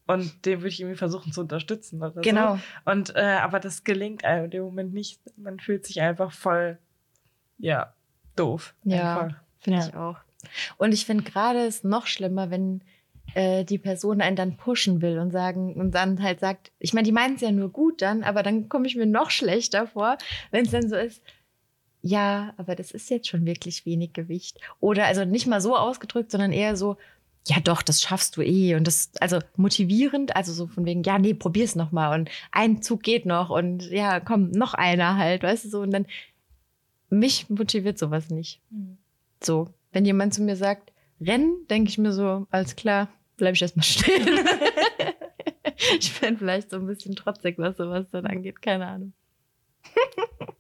Und 0.06 0.44
den 0.44 0.58
würde 0.58 0.68
ich 0.68 0.80
irgendwie 0.80 0.96
versuchen 0.96 1.32
zu 1.32 1.42
unterstützen 1.42 2.02
oder 2.02 2.20
genau. 2.20 2.56
so. 2.56 2.90
Und 2.90 3.14
äh, 3.14 3.38
aber 3.40 3.60
das 3.60 3.84
gelingt 3.84 4.24
einem 4.24 4.46
in 4.46 4.50
dem 4.50 4.62
Moment 4.64 4.92
nicht. 4.92 5.20
Man 5.36 5.60
fühlt 5.60 5.86
sich 5.86 6.00
einfach 6.00 6.32
voll, 6.32 6.78
ja, 7.58 7.94
doof. 8.34 8.74
Ja. 8.84 9.20
Einfach. 9.20 9.40
Finde 9.60 9.80
Ja. 9.80 9.86
ich 9.88 9.94
auch. 9.94 10.16
Und 10.78 10.92
ich 10.92 11.06
finde 11.06 11.24
gerade 11.24 11.60
es 11.66 11.84
noch 11.84 12.06
schlimmer, 12.06 12.50
wenn, 12.50 12.80
äh, 13.34 13.64
die 13.64 13.78
Person 13.78 14.20
einen 14.20 14.36
dann 14.36 14.56
pushen 14.56 15.02
will 15.02 15.18
und 15.18 15.30
sagen 15.30 15.74
und 15.74 15.94
dann 15.94 16.22
halt 16.22 16.40
sagt, 16.40 16.72
ich 16.78 16.92
meine, 16.94 17.04
die 17.06 17.12
meinen 17.12 17.36
es 17.36 17.42
ja 17.42 17.52
nur 17.52 17.70
gut 17.70 18.02
dann, 18.02 18.24
aber 18.24 18.42
dann 18.42 18.68
komme 18.68 18.86
ich 18.86 18.96
mir 18.96 19.06
noch 19.06 19.30
schlechter 19.30 19.86
vor, 19.86 20.18
wenn 20.50 20.64
es 20.64 20.72
dann 20.72 20.88
so 20.88 20.96
ist, 20.96 21.22
ja, 22.02 22.54
aber 22.56 22.74
das 22.74 22.90
ist 22.92 23.10
jetzt 23.10 23.28
schon 23.28 23.44
wirklich 23.44 23.84
wenig 23.84 24.14
Gewicht. 24.14 24.58
Oder 24.80 25.06
also 25.06 25.24
nicht 25.26 25.46
mal 25.46 25.60
so 25.60 25.76
ausgedrückt, 25.76 26.30
sondern 26.32 26.50
eher 26.50 26.74
so, 26.74 26.96
ja 27.46 27.60
doch, 27.60 27.82
das 27.82 28.00
schaffst 28.02 28.36
du 28.38 28.42
eh. 28.42 28.74
Und 28.74 28.86
das, 28.86 29.12
also 29.20 29.38
motivierend, 29.56 30.34
also 30.34 30.52
so 30.52 30.66
von 30.66 30.86
wegen, 30.86 31.02
ja, 31.02 31.18
nee, 31.18 31.34
probier's 31.34 31.76
noch 31.76 31.92
mal 31.92 32.18
und 32.18 32.30
ein 32.52 32.80
Zug 32.82 33.02
geht 33.02 33.26
noch 33.26 33.50
und 33.50 33.90
ja, 33.90 34.18
komm, 34.18 34.50
noch 34.50 34.72
einer 34.74 35.16
halt, 35.18 35.42
weißt 35.42 35.66
du 35.66 35.68
so. 35.68 35.80
Und 35.82 35.90
dann, 35.92 36.06
mich 37.10 37.50
motiviert 37.50 37.98
sowas 37.98 38.30
nicht. 38.30 38.60
Mhm. 38.70 38.96
So, 39.42 39.72
wenn 39.92 40.04
jemand 40.04 40.34
zu 40.34 40.42
mir 40.42 40.56
sagt, 40.56 40.92
rennen, 41.20 41.66
denke 41.68 41.90
ich 41.90 41.98
mir 41.98 42.12
so, 42.12 42.46
alles 42.50 42.76
klar, 42.76 43.08
bleib 43.36 43.54
ich 43.54 43.62
erstmal 43.62 43.84
stehen. 43.84 44.28
ich 45.98 46.20
bin 46.20 46.38
vielleicht 46.38 46.70
so 46.70 46.76
ein 46.76 46.86
bisschen 46.86 47.16
trotzig, 47.16 47.58
was 47.58 47.76
sowas 47.76 48.06
dann 48.10 48.26
angeht, 48.26 48.62
keine 48.62 48.86
Ahnung. 48.86 49.12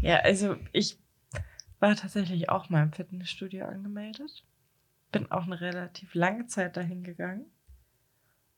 Ja, 0.00 0.18
also 0.18 0.56
ich 0.72 0.98
war 1.80 1.96
tatsächlich 1.96 2.50
auch 2.50 2.68
mal 2.68 2.82
im 2.82 2.92
Fitnessstudio 2.92 3.64
angemeldet. 3.64 4.44
Bin 5.12 5.30
auch 5.30 5.44
eine 5.44 5.62
relativ 5.62 6.14
lange 6.14 6.46
Zeit 6.46 6.76
dahin 6.76 7.02
gegangen. 7.02 7.46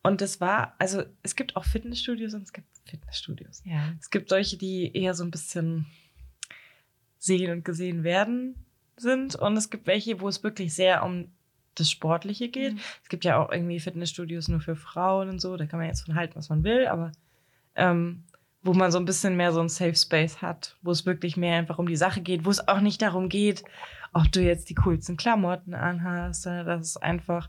Und 0.02 0.22
das 0.22 0.40
war, 0.40 0.74
also 0.80 1.04
es 1.22 1.36
gibt 1.36 1.54
auch 1.54 1.64
Fitnessstudios 1.64 2.34
und 2.34 2.42
es 2.42 2.52
gibt 2.52 2.66
Fitnessstudios. 2.84 3.62
Ja. 3.64 3.94
Es 4.00 4.10
gibt 4.10 4.28
solche, 4.28 4.56
die 4.56 4.92
eher 4.92 5.14
so 5.14 5.22
ein 5.22 5.30
bisschen 5.30 5.86
sehen 7.18 7.52
und 7.52 7.64
gesehen 7.64 8.02
werden 8.02 8.65
sind. 8.96 9.34
Und 9.36 9.56
es 9.56 9.70
gibt 9.70 9.86
welche, 9.86 10.20
wo 10.20 10.28
es 10.28 10.42
wirklich 10.42 10.74
sehr 10.74 11.02
um 11.04 11.30
das 11.74 11.90
Sportliche 11.90 12.48
geht. 12.48 12.74
Mhm. 12.74 12.80
Es 13.02 13.08
gibt 13.08 13.24
ja 13.24 13.38
auch 13.38 13.50
irgendwie 13.50 13.80
Fitnessstudios 13.80 14.48
nur 14.48 14.60
für 14.60 14.76
Frauen 14.76 15.28
und 15.28 15.40
so. 15.40 15.56
Da 15.56 15.66
kann 15.66 15.78
man 15.78 15.88
jetzt 15.88 16.06
von 16.06 16.14
halten, 16.14 16.36
was 16.36 16.48
man 16.48 16.64
will. 16.64 16.86
Aber 16.86 17.12
ähm, 17.74 18.24
wo 18.62 18.74
man 18.74 18.90
so 18.90 18.98
ein 18.98 19.04
bisschen 19.04 19.36
mehr 19.36 19.52
so 19.52 19.60
ein 19.60 19.68
Safe 19.68 19.94
Space 19.94 20.42
hat, 20.42 20.76
wo 20.82 20.90
es 20.90 21.06
wirklich 21.06 21.36
mehr 21.36 21.58
einfach 21.58 21.78
um 21.78 21.86
die 21.86 21.96
Sache 21.96 22.20
geht, 22.20 22.44
wo 22.44 22.50
es 22.50 22.66
auch 22.66 22.80
nicht 22.80 23.00
darum 23.00 23.28
geht, 23.28 23.62
ob 24.12 24.30
du 24.32 24.40
jetzt 24.40 24.68
die 24.68 24.74
coolsten 24.74 25.16
Klamotten 25.16 25.74
anhast, 25.74 26.46
dass 26.46 26.80
es 26.80 26.96
einfach 26.96 27.48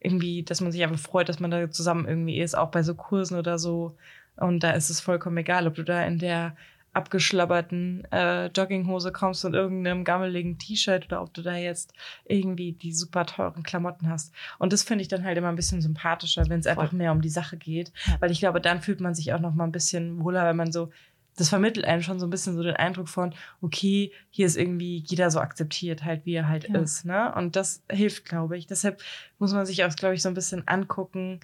irgendwie, 0.00 0.42
dass 0.42 0.60
man 0.60 0.70
sich 0.70 0.82
einfach 0.82 0.98
freut, 0.98 1.28
dass 1.28 1.40
man 1.40 1.50
da 1.50 1.70
zusammen 1.70 2.06
irgendwie 2.06 2.40
ist, 2.40 2.54
auch 2.54 2.70
bei 2.70 2.82
so 2.82 2.94
Kursen 2.94 3.38
oder 3.38 3.58
so. 3.58 3.96
Und 4.36 4.62
da 4.62 4.72
ist 4.72 4.90
es 4.90 5.00
vollkommen 5.00 5.38
egal, 5.38 5.66
ob 5.66 5.74
du 5.74 5.82
da 5.82 6.04
in 6.04 6.18
der 6.18 6.56
abgeschlabberten 6.94 8.06
äh, 8.12 8.46
Jogginghose 8.46 9.12
kommst 9.12 9.44
und 9.44 9.54
irgendeinem 9.54 10.04
gammeligen 10.04 10.58
T-Shirt 10.58 11.06
oder 11.06 11.22
ob 11.22 11.34
du 11.34 11.42
da 11.42 11.56
jetzt 11.56 11.92
irgendwie 12.24 12.72
die 12.72 12.92
super 12.92 13.26
teuren 13.26 13.62
Klamotten 13.62 14.08
hast. 14.08 14.32
Und 14.58 14.72
das 14.72 14.82
finde 14.82 15.02
ich 15.02 15.08
dann 15.08 15.24
halt 15.24 15.36
immer 15.36 15.48
ein 15.48 15.56
bisschen 15.56 15.82
sympathischer, 15.82 16.44
wenn 16.48 16.60
es 16.60 16.66
einfach 16.66 16.92
mehr 16.92 17.12
um 17.12 17.20
die 17.20 17.28
Sache 17.28 17.56
geht. 17.56 17.92
Weil 18.20 18.30
ich 18.30 18.38
glaube, 18.40 18.60
dann 18.60 18.80
fühlt 18.80 19.00
man 19.00 19.14
sich 19.14 19.32
auch 19.32 19.40
noch 19.40 19.54
mal 19.54 19.64
ein 19.64 19.72
bisschen 19.72 20.22
wohler, 20.22 20.46
wenn 20.46 20.56
man 20.56 20.72
so, 20.72 20.90
das 21.36 21.48
vermittelt 21.48 21.84
einem 21.84 22.02
schon 22.02 22.20
so 22.20 22.26
ein 22.26 22.30
bisschen 22.30 22.54
so 22.54 22.62
den 22.62 22.76
Eindruck 22.76 23.08
von, 23.08 23.34
okay, 23.60 24.12
hier 24.30 24.46
ist 24.46 24.56
irgendwie 24.56 25.02
jeder 25.06 25.30
so 25.32 25.40
akzeptiert, 25.40 26.04
halt 26.04 26.24
wie 26.26 26.34
er 26.34 26.48
halt 26.48 26.68
Ja. 26.68 26.78
ist. 26.80 27.04
Ne? 27.04 27.34
Und 27.34 27.56
das 27.56 27.82
hilft, 27.90 28.24
glaube 28.24 28.56
ich. 28.56 28.66
Deshalb 28.68 29.02
muss 29.38 29.52
man 29.52 29.66
sich 29.66 29.84
auch, 29.84 29.94
glaube 29.96 30.14
ich, 30.14 30.22
so 30.22 30.28
ein 30.28 30.34
bisschen 30.34 30.66
angucken, 30.68 31.40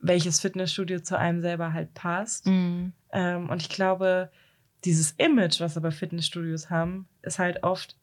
welches 0.00 0.38
Fitnessstudio 0.38 1.00
zu 1.00 1.18
einem 1.18 1.40
selber 1.40 1.72
halt 1.72 1.94
passt. 1.94 2.46
Mhm. 2.46 2.92
Ähm, 3.12 3.48
und 3.50 3.60
ich 3.62 3.68
glaube, 3.70 4.30
dieses 4.84 5.12
Image, 5.12 5.60
was 5.60 5.76
aber 5.76 5.92
Fitnessstudios 5.92 6.70
haben, 6.70 7.06
ist 7.22 7.38
halt 7.38 7.62
oft 7.62 7.96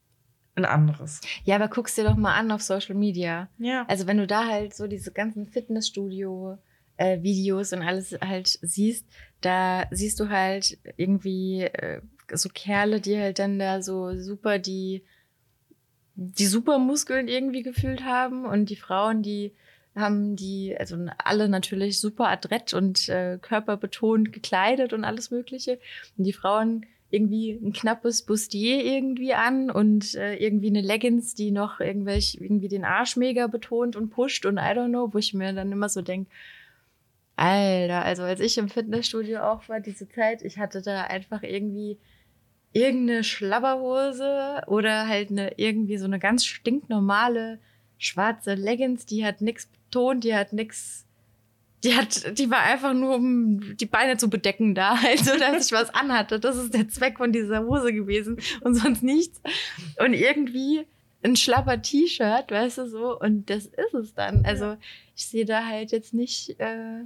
ein 0.54 0.64
anderes. 0.64 1.20
Ja, 1.44 1.56
aber 1.56 1.68
guck's 1.68 1.94
dir 1.94 2.04
doch 2.04 2.16
mal 2.16 2.34
an 2.34 2.50
auf 2.50 2.62
Social 2.62 2.94
Media. 2.94 3.50
Ja. 3.58 3.84
Also 3.88 4.06
wenn 4.06 4.16
du 4.18 4.26
da 4.26 4.46
halt 4.46 4.74
so 4.74 4.86
diese 4.86 5.12
ganzen 5.12 5.46
Fitnessstudio-Videos 5.46 7.72
und 7.72 7.80
alles 7.82 8.14
halt 8.20 8.58
siehst, 8.60 9.06
da 9.40 9.86
siehst 9.90 10.20
du 10.20 10.28
halt 10.28 10.78
irgendwie 10.96 11.62
äh, 11.62 12.02
so 12.32 12.50
Kerle, 12.50 13.00
die 13.00 13.18
halt 13.18 13.38
dann 13.38 13.58
da 13.58 13.80
so 13.82 14.14
super 14.18 14.58
die, 14.58 15.04
die 16.14 16.46
Supermuskeln 16.46 17.28
irgendwie 17.28 17.62
gefühlt 17.62 18.04
haben 18.04 18.44
und 18.44 18.68
die 18.68 18.76
Frauen, 18.76 19.22
die 19.22 19.54
haben 19.94 20.36
die, 20.36 20.74
also 20.78 20.96
alle 21.18 21.48
natürlich 21.48 22.00
super 22.00 22.28
adrett 22.28 22.72
und 22.72 23.08
äh, 23.08 23.38
körperbetont 23.40 24.32
gekleidet 24.32 24.92
und 24.92 25.04
alles 25.04 25.30
Mögliche. 25.30 25.78
Und 26.16 26.24
die 26.24 26.32
Frauen 26.32 26.86
irgendwie 27.10 27.52
ein 27.52 27.74
knappes 27.74 28.22
Bustier 28.22 28.82
irgendwie 28.82 29.34
an 29.34 29.70
und 29.70 30.14
äh, 30.14 30.36
irgendwie 30.36 30.68
eine 30.68 30.80
Leggings, 30.80 31.34
die 31.34 31.50
noch 31.50 31.78
irgendwelch, 31.78 32.38
irgendwie 32.40 32.68
den 32.68 32.84
Arsch 32.84 33.16
mega 33.16 33.48
betont 33.48 33.96
und 33.96 34.08
pusht 34.08 34.46
und 34.46 34.56
I 34.56 34.72
don't 34.72 34.88
know, 34.88 35.12
wo 35.12 35.18
ich 35.18 35.34
mir 35.34 35.52
dann 35.52 35.72
immer 35.72 35.90
so 35.90 36.00
denke, 36.00 36.30
Alter, 37.36 38.02
also 38.04 38.22
als 38.22 38.40
ich 38.40 38.56
im 38.56 38.68
Fitnessstudio 38.68 39.40
auch 39.40 39.68
war, 39.68 39.80
diese 39.80 40.08
Zeit, 40.08 40.42
ich 40.42 40.58
hatte 40.58 40.80
da 40.80 41.02
einfach 41.02 41.42
irgendwie 41.42 41.98
irgendeine 42.72 43.24
Schlabberhose 43.24 44.62
oder 44.66 45.06
halt 45.06 45.30
eine 45.30 45.58
irgendwie 45.58 45.98
so 45.98 46.06
eine 46.06 46.18
ganz 46.18 46.46
stinknormale 46.46 47.58
schwarze 47.98 48.54
Leggings, 48.54 49.04
die 49.04 49.24
hat 49.24 49.42
nix 49.42 49.68
betont, 49.92 50.24
die 50.24 50.34
hat 50.34 50.52
nix, 50.52 51.06
die 51.84 51.94
hat, 51.94 52.38
die 52.38 52.50
war 52.50 52.60
einfach 52.60 52.94
nur 52.94 53.14
um 53.16 53.76
die 53.76 53.86
Beine 53.86 54.16
zu 54.16 54.28
bedecken 54.28 54.74
da, 54.74 54.94
also 55.06 55.38
dass 55.38 55.66
ich 55.66 55.72
was 55.72 55.94
anhatte. 55.94 56.40
Das 56.40 56.56
ist 56.56 56.74
der 56.74 56.88
Zweck 56.88 57.18
von 57.18 57.32
dieser 57.32 57.64
Hose 57.64 57.92
gewesen 57.92 58.38
und 58.62 58.74
sonst 58.74 59.02
nichts. 59.02 59.40
Und 59.98 60.14
irgendwie 60.14 60.86
ein 61.22 61.36
schlapper 61.36 61.80
T-Shirt, 61.80 62.50
weißt 62.50 62.78
du 62.78 62.88
so, 62.88 63.18
und 63.18 63.48
das 63.48 63.66
ist 63.66 63.94
es 63.94 64.14
dann. 64.14 64.44
Also 64.44 64.76
ich 65.14 65.26
sehe 65.26 65.44
da 65.44 65.64
halt 65.64 65.92
jetzt 65.92 66.14
nicht 66.14 66.58
äh, 66.58 67.04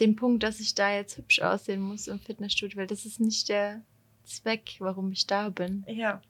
den 0.00 0.16
Punkt, 0.16 0.42
dass 0.42 0.60
ich 0.60 0.74
da 0.74 0.94
jetzt 0.94 1.16
hübsch 1.16 1.40
aussehen 1.40 1.80
muss 1.80 2.06
im 2.06 2.20
Fitnessstudio, 2.20 2.76
weil 2.76 2.86
das 2.86 3.06
ist 3.06 3.20
nicht 3.20 3.48
der 3.48 3.82
Zweck, 4.24 4.76
warum 4.78 5.12
ich 5.12 5.26
da 5.26 5.48
bin. 5.48 5.84
Ja. 5.88 6.20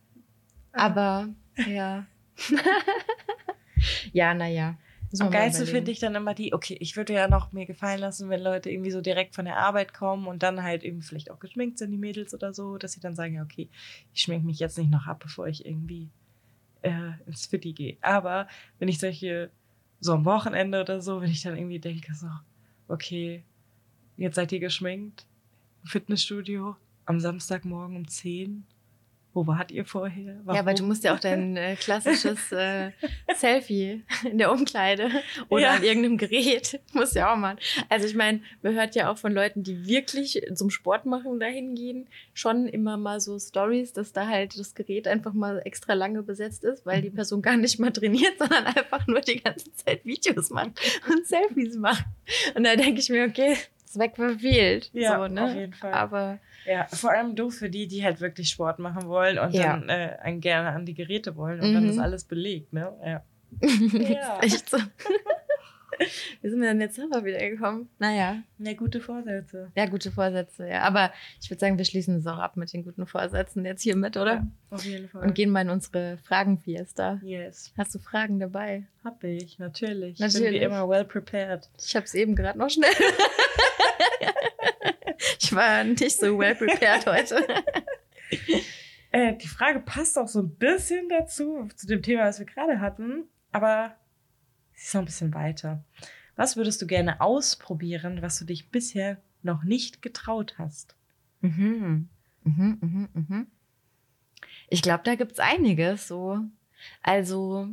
Aber 0.72 1.28
ja. 1.66 2.06
ja, 4.12 4.34
naja. 4.34 4.76
Am 5.20 5.30
geilsten 5.30 5.66
finde 5.66 5.90
ich 5.90 6.00
dann 6.00 6.14
immer 6.14 6.34
die, 6.34 6.52
okay, 6.52 6.76
ich 6.80 6.96
würde 6.96 7.14
ja 7.14 7.28
noch 7.28 7.52
mir 7.52 7.64
gefallen 7.64 8.00
lassen, 8.00 8.28
wenn 8.28 8.42
Leute 8.42 8.70
irgendwie 8.70 8.90
so 8.90 9.00
direkt 9.00 9.34
von 9.34 9.46
der 9.46 9.56
Arbeit 9.56 9.94
kommen 9.94 10.26
und 10.26 10.42
dann 10.42 10.62
halt 10.62 10.84
irgendwie 10.84 11.06
vielleicht 11.06 11.30
auch 11.30 11.38
geschminkt 11.38 11.78
sind, 11.78 11.90
die 11.90 11.98
Mädels 11.98 12.34
oder 12.34 12.52
so, 12.52 12.76
dass 12.76 12.92
sie 12.92 13.00
dann 13.00 13.14
sagen, 13.14 13.34
ja, 13.34 13.42
okay, 13.42 13.70
ich 14.12 14.20
schminke 14.20 14.46
mich 14.46 14.58
jetzt 14.58 14.76
nicht 14.76 14.90
noch 14.90 15.06
ab, 15.06 15.20
bevor 15.20 15.46
ich 15.48 15.64
irgendwie 15.64 16.10
äh, 16.82 17.12
ins 17.26 17.46
Fitti 17.46 17.72
gehe. 17.72 17.96
Aber 18.02 18.48
wenn 18.78 18.88
ich 18.88 18.98
solche, 18.98 19.50
so 20.00 20.12
am 20.12 20.26
Wochenende 20.26 20.80
oder 20.80 21.00
so, 21.00 21.22
wenn 21.22 21.30
ich 21.30 21.42
dann 21.42 21.56
irgendwie 21.56 21.80
denke, 21.80 22.14
so, 22.14 22.28
okay, 22.86 23.44
jetzt 24.16 24.34
seid 24.34 24.52
ihr 24.52 24.60
geschminkt, 24.60 25.26
im 25.82 25.88
Fitnessstudio, 25.88 26.76
am 27.06 27.18
Samstagmorgen 27.18 27.96
um 27.96 28.06
10 28.06 28.66
wo 29.34 29.46
wart 29.46 29.70
ihr 29.70 29.84
vorher? 29.84 30.36
Ja, 30.52 30.64
weil 30.66 30.74
du 30.74 30.82
musst 30.84 31.04
ja 31.04 31.14
auch 31.14 31.20
dein 31.20 31.56
äh, 31.56 31.76
klassisches 31.76 32.50
äh, 32.52 32.90
Selfie 33.36 34.02
in 34.24 34.38
der 34.38 34.50
Umkleide 34.50 35.10
oder 35.48 35.62
Ja. 35.62 35.70
an 35.74 35.82
irgendeinem 35.84 36.16
Gerät, 36.18 36.80
musst 36.92 37.14
ja 37.14 37.32
auch 37.32 37.36
machen. 37.36 37.58
Also 37.88 38.06
ich 38.06 38.14
meine, 38.14 38.40
man 38.62 38.74
hört 38.74 38.94
ja 38.94 39.10
auch 39.10 39.18
von 39.18 39.32
Leuten, 39.32 39.62
die 39.62 39.86
wirklich 39.86 40.40
zum 40.54 40.70
Sport 40.70 41.06
machen 41.06 41.38
dahin 41.38 41.74
gehen, 41.74 42.08
schon 42.34 42.66
immer 42.66 42.96
mal 42.96 43.20
so 43.20 43.38
Stories, 43.38 43.92
dass 43.92 44.12
da 44.12 44.26
halt 44.26 44.58
das 44.58 44.74
Gerät 44.74 45.06
einfach 45.06 45.32
mal 45.34 45.60
extra 45.64 45.92
lange 45.92 46.22
besetzt 46.22 46.64
ist, 46.64 46.84
weil 46.86 47.02
die 47.02 47.10
Person 47.10 47.42
gar 47.42 47.56
nicht 47.56 47.78
mal 47.78 47.92
trainiert, 47.92 48.32
sondern 48.38 48.66
einfach 48.66 49.06
nur 49.06 49.20
die 49.20 49.40
ganze 49.40 49.72
Zeit 49.74 50.04
Videos 50.04 50.50
macht 50.50 50.80
und 51.10 51.26
Selfies 51.26 51.76
macht. 51.76 52.04
Und 52.54 52.64
da 52.64 52.76
denke 52.76 53.00
ich 53.00 53.08
mir, 53.08 53.24
okay, 53.24 53.56
Zweck 53.84 54.16
verfehlt. 54.16 54.90
Ja, 54.92 55.18
so, 55.18 55.32
ne? 55.32 55.44
auf 55.44 55.54
jeden 55.54 55.72
Fall. 55.72 55.92
Aber 55.92 56.38
Ja, 56.68 56.86
vor 56.86 57.10
allem 57.12 57.34
doof 57.34 57.54
für 57.54 57.70
die, 57.70 57.86
die 57.88 58.04
halt 58.04 58.20
wirklich 58.20 58.48
Sport 58.50 58.78
machen 58.78 59.06
wollen 59.08 59.38
und 59.38 59.54
Ja. 59.54 59.76
dann 59.76 59.88
äh, 59.88 60.16
einen 60.22 60.40
gerne 60.40 60.68
an 60.70 60.84
die 60.86 60.94
Geräte 60.94 61.36
wollen 61.36 61.60
und 61.60 61.72
dann 61.72 61.84
Mhm. 61.84 61.90
ist 61.90 61.98
alles 61.98 62.24
belegt, 62.24 62.72
ne? 62.72 62.92
Ja. 63.04 63.22
Ja. 64.10 64.40
echt 64.40 64.68
so. 64.68 64.76
Wie 66.42 66.48
sind 66.50 66.60
wir 66.60 66.68
denn 66.68 66.80
jetzt 66.80 66.94
selber 66.94 67.24
wieder 67.24 67.38
gekommen? 67.40 67.88
Naja, 67.98 68.36
Ne, 68.58 68.76
gute 68.76 69.00
Vorsätze. 69.00 69.72
ja, 69.74 69.86
gute 69.86 70.12
Vorsätze, 70.12 70.68
ja. 70.68 70.82
Aber 70.82 71.10
ich 71.40 71.50
würde 71.50 71.58
sagen, 71.58 71.76
wir 71.76 71.84
schließen 71.84 72.18
es 72.18 72.26
auch 72.28 72.38
ab 72.38 72.56
mit 72.56 72.72
den 72.72 72.84
guten 72.84 73.04
Vorsätzen 73.06 73.64
jetzt 73.64 73.82
hiermit, 73.82 74.16
oder? 74.16 74.34
Ja, 74.34 74.46
auf 74.70 74.84
jeden 74.84 75.08
Fall. 75.08 75.22
Und 75.24 75.34
gehen 75.34 75.50
mal 75.50 75.62
in 75.62 75.70
unsere 75.70 76.18
Fragen-Fiesta. 76.18 77.18
Yes, 77.24 77.72
Hast 77.76 77.96
du 77.96 77.98
Fragen 77.98 78.38
dabei? 78.38 78.84
hab 79.02 79.24
ich, 79.24 79.58
natürlich. 79.58 80.12
Ich 80.12 80.18
bin 80.20 80.28
wie 80.34 80.38
Natürlich. 80.44 80.62
immer 80.62 80.88
well 80.88 81.04
prepared. 81.04 81.68
Ich 81.84 81.96
habe 81.96 82.04
es 82.04 82.14
eben 82.14 82.36
gerade 82.36 82.58
noch 82.58 82.70
schnell. 82.70 82.90
ich 85.38 85.54
war 85.54 85.84
nicht 85.84 86.18
so 86.18 86.38
well 86.38 86.54
prepared 86.54 87.06
heute. 87.06 87.46
Äh, 89.10 89.38
die 89.38 89.48
Frage 89.48 89.80
passt 89.80 90.18
auch 90.18 90.28
so 90.28 90.42
ein 90.42 90.54
bisschen 90.56 91.08
dazu, 91.08 91.66
zu 91.74 91.86
dem 91.86 92.02
Thema, 92.02 92.24
was 92.24 92.40
wir 92.40 92.44
gerade 92.44 92.78
hatten, 92.78 93.24
aber 93.52 93.96
sie 94.74 94.84
ist 94.84 94.92
noch 94.92 95.00
ein 95.00 95.06
bisschen 95.06 95.32
weiter. 95.32 95.82
Was 96.36 96.58
würdest 96.58 96.82
du 96.82 96.86
gerne 96.86 97.22
ausprobieren, 97.22 98.20
was 98.20 98.38
du 98.38 98.44
dich 98.44 98.68
bisher 98.70 99.16
noch 99.42 99.64
nicht 99.64 100.02
getraut 100.02 100.56
hast? 100.58 100.94
Mhm. 101.40 102.10
Mhm, 102.44 102.78
mhm, 102.82 103.08
mhm. 103.14 103.46
Ich 104.68 104.82
glaube, 104.82 105.04
da 105.04 105.14
gibt's 105.14 105.38
einiges 105.38 106.06
so. 106.06 106.40
Also, 107.02 107.66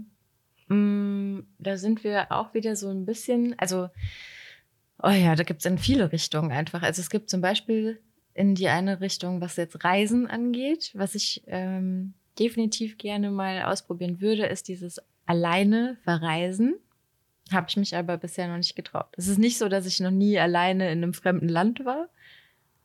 Mm, 0.68 1.42
da 1.60 1.78
sind 1.78 2.04
wir 2.04 2.32
auch 2.32 2.54
wieder 2.54 2.76
so 2.76 2.90
ein 2.90 3.06
bisschen, 3.06 3.58
also, 3.60 3.90
oh 5.02 5.10
ja, 5.10 5.36
da 5.36 5.44
gibt 5.44 5.62
es 5.62 5.66
in 5.66 5.78
viele 5.78 6.12
Richtungen 6.12 6.52
einfach. 6.52 6.82
Also 6.82 7.02
es 7.02 7.10
gibt 7.10 7.30
zum 7.30 7.42
Beispiel 7.42 8.00
in 8.34 8.56
die 8.56 8.68
eine 8.68 9.02
Richtung, 9.02 9.42
was 9.42 9.56
jetzt 9.56 9.84
Reisen 9.84 10.28
angeht, 10.28 10.92
was 10.94 11.16
ich 11.16 11.44
ähm, 11.48 12.14
definitiv 12.38 12.98
gerne 12.98 13.32
mal 13.32 13.64
ausprobieren 13.64 14.20
würde, 14.20 14.46
ist 14.46 14.68
dieses 14.68 15.02
alleine 15.26 15.98
verreisen. 16.04 16.76
Habe 17.52 17.68
ich 17.70 17.78
mich 17.78 17.96
aber 17.96 18.18
bisher 18.18 18.48
noch 18.48 18.58
nicht 18.58 18.76
getraut. 18.76 19.08
Es 19.18 19.28
ist 19.28 19.38
nicht 19.38 19.58
so, 19.58 19.70
dass 19.70 19.86
ich 19.86 20.00
noch 20.00 20.12
nie 20.12 20.38
alleine 20.40 20.92
in 20.92 21.04
einem 21.04 21.14
fremden 21.14 21.48
Land 21.48 21.86
war, 21.86 22.10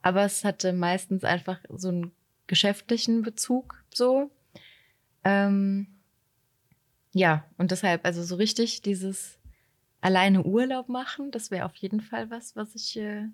aber 0.03 0.25
es 0.25 0.44
hatte 0.44 0.73
meistens 0.73 1.25
einfach 1.25 1.59
so 1.68 1.88
einen 1.88 2.12
geschäftlichen 2.46 3.23
Bezug 3.23 3.83
so. 3.92 4.31
Ähm, 5.25 5.87
ja, 7.12 7.44
und 7.59 7.70
deshalb, 7.70 8.05
also 8.05 8.23
so 8.23 8.37
richtig 8.37 8.83
dieses 8.83 9.39
alleine 10.01 10.43
Urlaub 10.45 10.89
machen, 10.89 11.31
das 11.31 11.51
wäre 11.51 11.67
auf 11.67 11.75
jeden 11.77 12.01
Fall 12.01 12.31
was, 12.31 12.57
was 12.57 12.75
ich, 12.75 12.97
äh, 12.99 13.27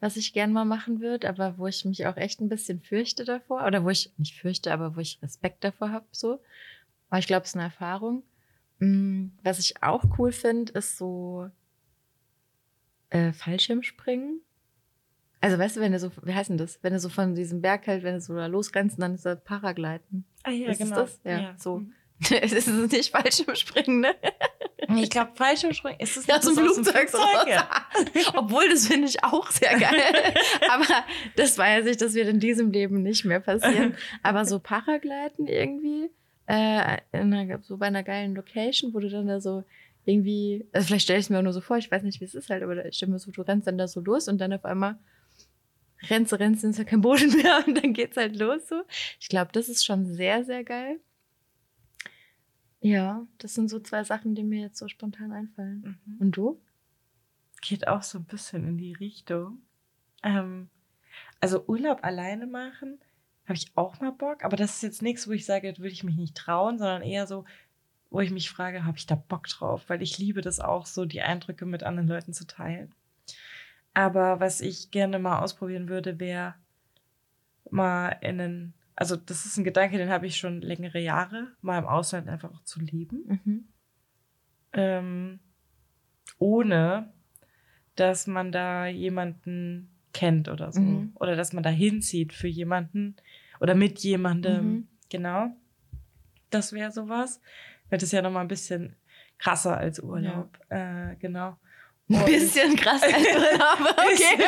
was 0.00 0.16
ich 0.16 0.32
gern 0.32 0.52
mal 0.52 0.64
machen 0.64 1.00
würde, 1.00 1.28
aber 1.28 1.58
wo 1.58 1.66
ich 1.66 1.84
mich 1.84 2.06
auch 2.06 2.16
echt 2.16 2.40
ein 2.40 2.48
bisschen 2.48 2.80
fürchte 2.80 3.24
davor. 3.24 3.66
Oder 3.66 3.84
wo 3.84 3.90
ich 3.90 4.12
nicht 4.18 4.38
fürchte, 4.38 4.72
aber 4.72 4.96
wo 4.96 5.00
ich 5.00 5.20
Respekt 5.22 5.64
davor 5.64 5.90
habe, 5.90 6.06
so. 6.12 6.40
Aber 7.10 7.18
ich 7.18 7.26
glaube, 7.26 7.44
es 7.44 7.50
ist 7.50 7.56
eine 7.56 7.64
Erfahrung. 7.64 8.22
Mm, 8.78 9.28
was 9.42 9.58
ich 9.58 9.82
auch 9.82 10.04
cool 10.18 10.32
finde, 10.32 10.72
ist 10.72 10.98
so 10.98 11.48
äh, 13.10 13.32
Fallschirmspringen. 13.32 14.40
Also 15.40 15.58
weißt 15.58 15.76
du, 15.76 15.80
wenn 15.80 15.92
du 15.92 15.98
so, 15.98 16.10
wie 16.22 16.32
heißt 16.34 16.48
denn 16.50 16.58
das? 16.58 16.78
Wenn 16.82 16.94
du 16.94 16.98
so 16.98 17.10
von 17.10 17.34
diesem 17.34 17.60
Berg 17.60 17.86
halt, 17.86 18.02
wenn 18.02 18.14
du 18.14 18.20
so 18.20 18.34
da 18.34 18.46
losrennst, 18.46 19.00
dann 19.00 19.14
ist 19.14 19.26
das 19.26 19.42
Paragleiten. 19.44 20.24
Ah 20.42 20.50
ja, 20.50 20.70
ist 20.70 20.78
genau. 20.78 20.96
das? 20.96 21.20
Ja, 21.22 21.40
Ja. 21.40 21.54
so. 21.58 21.78
Mhm. 21.80 21.92
es 22.40 22.52
ist 22.52 22.68
nicht 22.68 23.10
Fallschirmspringen, 23.10 24.00
ne? 24.00 24.14
Ich 24.96 25.10
glaube, 25.10 25.32
Fallschirmspringen 25.34 26.00
ist 26.00 26.16
es 26.16 26.26
Ja, 26.26 26.40
zum 26.40 26.54
Flugzeug 26.54 27.10
Flugzeug? 27.10 27.46
Ja. 27.46 27.86
Obwohl, 28.34 28.68
das 28.68 28.86
finde 28.86 29.08
ich 29.08 29.22
auch 29.22 29.50
sehr 29.50 29.78
geil. 29.78 30.34
Aber 30.70 30.86
das 31.36 31.56
weiß 31.58 31.86
ich, 31.86 31.96
das 31.96 32.14
wird 32.14 32.28
in 32.28 32.40
diesem 32.40 32.70
Leben 32.70 33.02
nicht 33.02 33.24
mehr 33.24 33.40
passieren. 33.40 33.96
Aber 34.22 34.44
so 34.44 34.58
Paragleiten 34.58 35.46
irgendwie, 35.46 36.10
äh, 36.46 36.98
in 37.12 37.32
einer, 37.32 37.58
so 37.62 37.76
bei 37.76 37.86
einer 37.86 38.02
geilen 38.02 38.34
Location, 38.34 38.94
wo 38.94 39.00
du 39.00 39.08
dann 39.08 39.26
da 39.26 39.40
so 39.40 39.64
irgendwie, 40.04 40.66
also 40.72 40.86
vielleicht 40.86 41.04
stelle 41.04 41.18
ich 41.18 41.26
es 41.26 41.30
mir 41.30 41.38
auch 41.38 41.42
nur 41.42 41.52
so 41.52 41.60
vor, 41.60 41.78
ich 41.78 41.90
weiß 41.90 42.02
nicht, 42.02 42.20
wie 42.20 42.24
es 42.24 42.34
ist 42.34 42.50
halt, 42.50 42.62
aber 42.62 42.84
ich 42.84 42.96
stelle 42.96 43.12
mir 43.12 43.18
so, 43.18 43.30
du 43.30 43.42
rennst 43.42 43.66
dann 43.66 43.78
da 43.78 43.88
so 43.88 44.00
los 44.00 44.28
und 44.28 44.38
dann 44.38 44.52
auf 44.52 44.64
einmal 44.64 44.98
rennst 46.10 46.32
du, 46.32 46.36
rennst, 46.36 46.64
ist 46.64 46.78
ja 46.78 46.84
kein 46.84 47.00
Boden 47.00 47.32
mehr 47.42 47.64
und 47.66 47.82
dann 47.82 47.92
geht's 47.92 48.16
halt 48.16 48.36
los 48.36 48.68
so. 48.68 48.82
Ich 49.20 49.28
glaube, 49.28 49.50
das 49.52 49.68
ist 49.68 49.84
schon 49.84 50.04
sehr, 50.04 50.44
sehr 50.44 50.64
geil. 50.64 51.00
Ja, 52.84 53.26
das 53.38 53.54
sind 53.54 53.70
so 53.70 53.80
zwei 53.80 54.04
Sachen, 54.04 54.34
die 54.34 54.44
mir 54.44 54.60
jetzt 54.60 54.78
so 54.78 54.88
spontan 54.88 55.32
einfallen. 55.32 55.98
Mhm. 56.04 56.16
Und 56.18 56.32
du? 56.32 56.60
Geht 57.62 57.88
auch 57.88 58.02
so 58.02 58.18
ein 58.18 58.26
bisschen 58.26 58.68
in 58.68 58.76
die 58.76 58.92
Richtung. 58.92 59.62
Ähm, 60.22 60.68
also 61.40 61.64
Urlaub 61.66 62.04
alleine 62.04 62.46
machen, 62.46 62.98
habe 63.46 63.54
ich 63.54 63.72
auch 63.74 64.00
mal 64.00 64.12
Bock, 64.12 64.44
aber 64.44 64.58
das 64.58 64.74
ist 64.74 64.82
jetzt 64.82 65.00
nichts, 65.00 65.26
wo 65.26 65.32
ich 65.32 65.46
sage, 65.46 65.70
das 65.70 65.78
würde 65.78 65.92
ich 65.92 66.04
mich 66.04 66.16
nicht 66.16 66.36
trauen, 66.36 66.76
sondern 66.76 67.00
eher 67.00 67.26
so, 67.26 67.46
wo 68.10 68.20
ich 68.20 68.30
mich 68.30 68.50
frage, 68.50 68.84
habe 68.84 68.98
ich 68.98 69.06
da 69.06 69.14
Bock 69.14 69.48
drauf? 69.48 69.88
Weil 69.88 70.02
ich 70.02 70.18
liebe 70.18 70.42
das 70.42 70.60
auch 70.60 70.84
so, 70.84 71.06
die 71.06 71.22
Eindrücke 71.22 71.64
mit 71.64 71.84
anderen 71.84 72.08
Leuten 72.08 72.34
zu 72.34 72.46
teilen. 72.46 72.94
Aber 73.94 74.40
was 74.40 74.60
ich 74.60 74.90
gerne 74.90 75.18
mal 75.18 75.40
ausprobieren 75.40 75.88
würde, 75.88 76.20
wäre 76.20 76.54
mal 77.70 78.10
in 78.20 78.40
einen, 78.40 78.74
also 78.96 79.16
das 79.16 79.46
ist 79.46 79.56
ein 79.56 79.64
Gedanke, 79.64 79.98
den 79.98 80.08
habe 80.08 80.26
ich 80.26 80.36
schon 80.36 80.60
längere 80.60 81.00
Jahre, 81.00 81.48
mal 81.60 81.78
im 81.78 81.86
Ausland 81.86 82.28
einfach 82.28 82.52
auch 82.52 82.62
zu 82.64 82.80
leben. 82.80 83.40
Mhm. 83.44 83.68
ähm, 84.72 85.40
ohne 86.38 87.12
dass 87.96 88.26
man 88.26 88.50
da 88.50 88.86
jemanden 88.86 89.94
kennt 90.12 90.48
oder 90.48 90.72
so. 90.72 90.80
Mhm. 90.80 91.12
Oder 91.14 91.36
dass 91.36 91.52
man 91.52 91.62
da 91.62 91.70
hinzieht 91.70 92.32
für 92.32 92.48
jemanden 92.48 93.16
oder 93.60 93.74
mit 93.74 93.98
jemandem. 94.00 94.66
Mhm. 94.66 94.88
Genau. 95.10 95.56
Das 96.50 96.72
wäre 96.72 96.90
sowas. 96.90 97.40
Weil 97.90 97.98
das 97.98 98.12
ja 98.12 98.22
nochmal 98.22 98.42
ein 98.42 98.48
bisschen 98.48 98.96
krasser 99.38 99.76
als 99.76 100.00
Urlaub. 100.00 100.58
Äh, 100.70 101.16
genau. 101.16 101.56
Ein 102.08 102.24
bisschen 102.26 102.76
krass 102.76 103.02
als 103.02 103.14
Urlaub, 103.14 103.96
okay. 103.98 104.44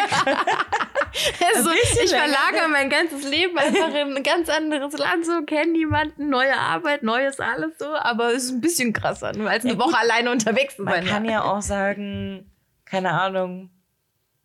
also, 1.55 1.71
ich 1.71 2.11
verlagere 2.11 2.69
mein 2.71 2.91
ganzes 2.91 3.29
Leben 3.29 3.57
einfach 3.59 3.95
in 3.95 4.17
ein 4.17 4.23
ganz 4.23 4.49
anderes 4.49 4.97
Land, 4.99 5.25
so 5.27 5.43
kenne 5.43 5.73
niemanden, 5.73 6.29
neue 6.31 6.57
Arbeit, 6.57 7.03
neues 7.03 7.41
alles 7.41 7.79
so, 7.79 7.87
aber 7.95 8.33
es 8.33 8.45
ist 8.45 8.51
ein 8.53 8.61
bisschen 8.61 8.93
krasser, 8.93 9.33
nur 9.37 9.51
als 9.51 9.65
eine 9.65 9.75
Ja, 9.75 9.79
gut. 9.79 9.87
Woche 9.93 9.99
alleine 10.01 10.31
unterwegs 10.31 10.77
zu 10.77 10.83
Man 10.83 10.95
sein. 10.95 11.07
kann 11.07 11.25
ja 11.25 11.45
auch 11.45 11.63
sagen, 11.63 12.51
keine 12.85 13.13
Ahnung, 13.13 13.71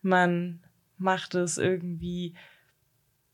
man 0.02 0.64
macht 0.98 1.36
es 1.36 1.58
irgendwie 1.58 2.36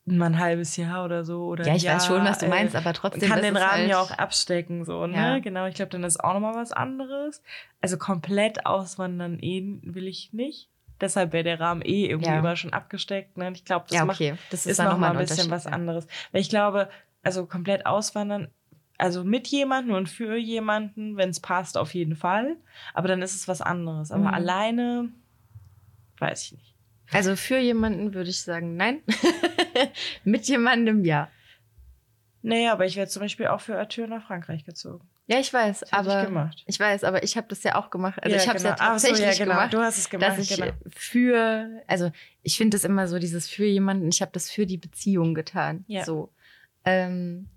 mal 0.06 0.28
ein 0.28 0.40
halbes 0.40 0.78
Jahr 0.78 1.04
oder 1.04 1.26
so. 1.26 1.46
Oder 1.46 1.66
ja, 1.68 1.76
ich 1.76 1.86
weiß 1.86 2.08
schon, 2.08 2.24
was 2.24 2.40
du 2.40 2.46
Jahr, 2.46 2.56
äh, 2.56 2.60
meinst, 2.60 2.76
aber 2.76 2.94
trotzdem 2.94 3.30
kann 3.30 3.42
den 3.42 3.58
Rahmen 3.58 3.72
halt, 3.72 3.90
ja 3.90 4.00
auch 4.00 4.12
abstecken, 4.12 4.86
so, 4.86 5.06
ne? 5.06 5.16
Ja. 5.18 5.40
Genau, 5.40 5.66
ich 5.66 5.76
glaube, 5.76 5.92
dann 5.92 6.04
ist 6.04 6.24
auch 6.24 6.34
nochmal 6.34 6.56
was 6.56 6.72
anderes. 6.72 7.42
Also 7.82 7.98
komplett 7.98 8.66
auswandern 8.66 9.38
eh 9.40 9.80
will 9.84 10.08
ich 10.08 10.32
nicht. 10.34 10.70
Deshalb 11.02 11.32
wäre 11.34 11.44
der 11.44 11.60
Rahmen 11.60 11.82
eh 11.84 12.06
irgendwie 12.08 12.30
Ja. 12.30 12.40
immer 12.40 12.56
schon 12.56 12.74
abgesteckt. 12.74 13.38
Ne? 13.38 13.48
Und 13.48 13.58
Ich 13.58 13.66
glaube, 13.66 13.86
das 13.88 13.96
Ja, 13.98 14.06
macht, 14.06 14.18
okay, 14.18 14.36
das 14.50 14.62
ist, 14.62 14.72
ist 14.72 14.80
dann 14.80 14.86
noch 14.88 14.98
mal 14.98 15.08
nochmal 15.08 15.22
ein 15.22 15.28
bisschen 15.28 15.52
was 15.52 15.68
anderes. 15.68 16.08
Weil 16.32 16.42
ich 16.42 16.50
glaube, 16.50 16.90
also 17.24 17.46
komplett 17.46 17.86
auswandern, 17.86 18.48
also 18.98 19.24
mit 19.24 19.48
jemandem 19.48 19.96
und 19.96 20.10
für 20.10 20.38
jemanden, 20.38 21.18
wenn 21.18 21.30
es 21.30 21.40
passt, 21.40 21.78
auf 21.78 21.94
jeden 21.94 22.16
Fall. 22.16 22.56
Aber 22.94 23.08
dann 23.08 23.22
ist 23.22 23.36
es 23.36 23.48
was 23.48 23.62
anderes. 23.62 24.12
Aber 24.12 24.24
Mhm. 24.30 24.34
alleine, 24.34 25.10
weiß 26.20 26.44
ich 26.46 26.52
nicht. 26.54 26.74
Also 27.12 27.36
für 27.36 27.58
jemanden 27.60 28.14
würde 28.14 28.30
ich 28.30 28.42
sagen, 28.42 28.76
nein. 28.76 29.02
Mit 30.26 30.48
jemandem 30.50 31.06
ja. 31.06 31.30
Nee, 32.42 32.68
aber 32.68 32.86
ich 32.86 32.96
wäre 32.96 33.08
zum 33.08 33.22
Beispiel 33.22 33.48
auch 33.48 33.62
für 33.62 33.78
Arthur 33.80 34.08
nach 34.08 34.26
Frankreich 34.28 34.66
gezogen. 34.66 35.08
Ja, 35.28 35.40
ich 35.40 35.54
weiß, 35.54 35.82
Das 35.82 35.94
aber 35.94 36.22
ich 36.22 36.28
gemacht. 36.28 36.64
ich 36.66 36.80
weiß, 36.80 37.04
aber 37.04 37.22
ich 37.22 37.36
habe 37.36 37.48
das 37.50 37.62
ja 37.64 37.76
auch 37.76 37.90
gemacht. 37.90 38.24
Also 38.24 38.36
Ja, 38.36 38.42
ich 38.42 38.48
habe 38.48 38.58
es 38.58 38.64
ja 38.64 38.76
genau. 38.76 38.84
Ach 38.84 39.00
so, 39.00 39.08
tatsächlich 39.08 39.38
ja, 39.38 39.44
genau. 39.46 39.56
gemacht. 39.56 39.74
Du 39.74 39.80
hast 39.80 39.98
es 39.98 40.10
gemacht, 40.10 40.30
dass 40.30 40.40
ich 40.40 40.58
genau. 40.58 40.72
für, 40.90 41.84
also 41.86 42.12
ich 42.44 42.58
finde 42.58 42.78
das 42.78 42.86
immer 42.86 43.08
so, 43.10 43.20
dieses 43.20 43.50
für 43.50 43.66
jemanden, 43.66 44.08
ich 44.08 44.22
habe 44.22 44.32
das 44.32 44.50
für 44.50 44.66
die 44.66 44.78
Beziehung 44.78 45.36
getan. 45.36 45.84
Ja. 45.88 46.06
So. 46.06 46.32
Ähm, 46.86 47.50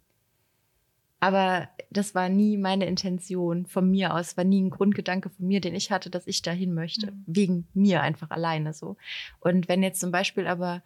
aber 1.21 1.69
das 1.91 2.15
war 2.15 2.29
nie 2.29 2.57
meine 2.57 2.87
Intention 2.87 3.67
von 3.67 3.91
mir 3.91 4.15
aus, 4.15 4.37
war 4.37 4.45
nie 4.45 4.63
ein 4.63 4.71
Grundgedanke 4.71 5.29
von 5.29 5.47
mir, 5.47 5.61
den 5.61 5.75
ich 5.75 5.93
hatte, 5.93 6.09
dass 6.11 6.27
ich 6.27 6.43
dahin 6.43 6.75
möchte. 6.75 7.13
Mhm. 7.13 7.25
Wegen 7.27 7.69
mir 7.75 8.01
einfach 8.03 8.31
alleine 8.31 8.73
so. 8.73 8.97
Und 9.39 9.69
wenn 9.69 9.83
jetzt 9.83 10.01
zum 10.01 10.11
Beispiel 10.11 10.47
aber, 10.47 10.83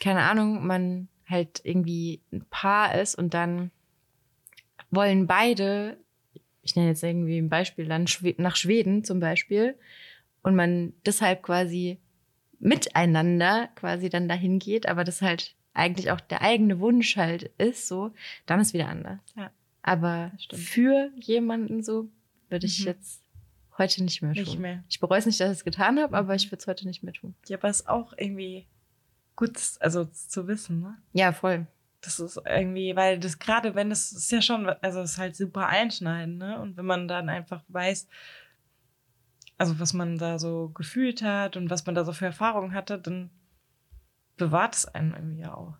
keine 0.00 0.22
Ahnung, 0.22 0.66
man 0.66 1.08
halt 1.28 1.60
irgendwie 1.62 2.22
ein 2.32 2.44
Paar 2.48 2.98
ist 2.98 3.14
und 3.16 3.34
dann 3.34 3.70
wollen 4.90 5.26
beide, 5.26 5.98
ich 6.66 6.76
nenne 6.76 6.88
jetzt 6.88 7.02
irgendwie 7.02 7.38
ein 7.38 7.48
Beispiel, 7.48 7.86
dann 7.86 8.06
nach 8.38 8.56
Schweden 8.56 9.04
zum 9.04 9.20
Beispiel, 9.20 9.76
und 10.42 10.54
man 10.54 10.92
deshalb 11.04 11.42
quasi 11.42 11.98
miteinander 12.58 13.68
quasi 13.74 14.08
dann 14.08 14.28
dahin 14.28 14.58
geht, 14.58 14.86
aber 14.88 15.04
das 15.04 15.22
halt 15.22 15.54
eigentlich 15.74 16.10
auch 16.10 16.20
der 16.20 16.42
eigene 16.42 16.80
Wunsch 16.80 17.16
halt 17.16 17.44
ist, 17.58 17.88
so, 17.88 18.12
dann 18.46 18.60
ist 18.60 18.72
wieder 18.72 18.88
anders. 18.88 19.20
Ja, 19.36 19.50
aber 19.82 20.32
für 20.52 21.10
jemanden 21.16 21.82
so 21.82 22.08
würde 22.48 22.66
ich 22.66 22.80
Mhm. 22.80 22.86
jetzt 22.86 23.22
heute 23.76 24.02
nicht 24.04 24.22
mehr 24.22 24.32
tun. 24.34 24.42
Nicht 24.44 24.58
mehr. 24.58 24.84
Ich 24.88 25.00
bereue 25.00 25.18
es 25.18 25.26
nicht, 25.26 25.38
dass 25.40 25.50
ich 25.52 25.58
es 25.58 25.64
getan 25.64 25.98
habe, 25.98 26.16
aber 26.16 26.30
Mhm. 26.32 26.36
ich 26.36 26.46
würde 26.50 26.60
es 26.60 26.66
heute 26.66 26.86
nicht 26.86 27.02
mehr 27.02 27.12
tun. 27.12 27.34
Ja, 27.48 27.58
aber 27.58 27.68
ist 27.68 27.88
auch 27.88 28.14
irgendwie 28.16 28.66
gut, 29.34 29.58
also 29.80 30.04
zu 30.06 30.46
wissen, 30.48 30.80
ne? 30.80 30.96
Ja, 31.12 31.32
voll. 31.32 31.66
Das 32.00 32.20
ist 32.20 32.40
irgendwie, 32.46 32.94
weil 32.94 33.18
das 33.18 33.38
gerade, 33.38 33.74
wenn 33.74 33.90
es 33.90 34.12
ist 34.12 34.30
ja 34.30 34.42
schon, 34.42 34.68
also 34.68 35.00
es 35.00 35.12
ist 35.12 35.18
halt 35.18 35.36
super 35.36 35.66
einschneidend, 35.66 36.38
ne? 36.38 36.60
Und 36.60 36.76
wenn 36.76 36.86
man 36.86 37.08
dann 37.08 37.28
einfach 37.28 37.62
weiß, 37.68 38.06
also 39.58 39.80
was 39.80 39.92
man 39.92 40.18
da 40.18 40.38
so 40.38 40.68
gefühlt 40.68 41.22
hat 41.22 41.56
und 41.56 41.70
was 41.70 41.86
man 41.86 41.94
da 41.94 42.04
so 42.04 42.12
für 42.12 42.26
Erfahrungen 42.26 42.74
hatte, 42.74 42.98
dann 42.98 43.30
bewahrt 44.36 44.74
es 44.74 44.86
einen 44.86 45.14
irgendwie 45.14 45.46
auch. 45.46 45.74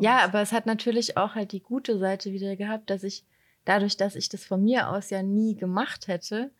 Ja, 0.00 0.24
aber 0.24 0.40
es 0.40 0.52
hat 0.52 0.66
natürlich 0.66 1.16
auch 1.16 1.34
halt 1.34 1.52
die 1.52 1.62
gute 1.62 1.98
Seite 1.98 2.32
wieder 2.32 2.56
gehabt, 2.56 2.90
dass 2.90 3.02
ich 3.02 3.24
dadurch, 3.64 3.96
dass 3.96 4.16
ich 4.16 4.28
das 4.28 4.44
von 4.44 4.64
mir 4.64 4.88
aus 4.88 5.10
ja 5.10 5.22
nie 5.22 5.56
gemacht 5.56 6.08
hätte, 6.08 6.50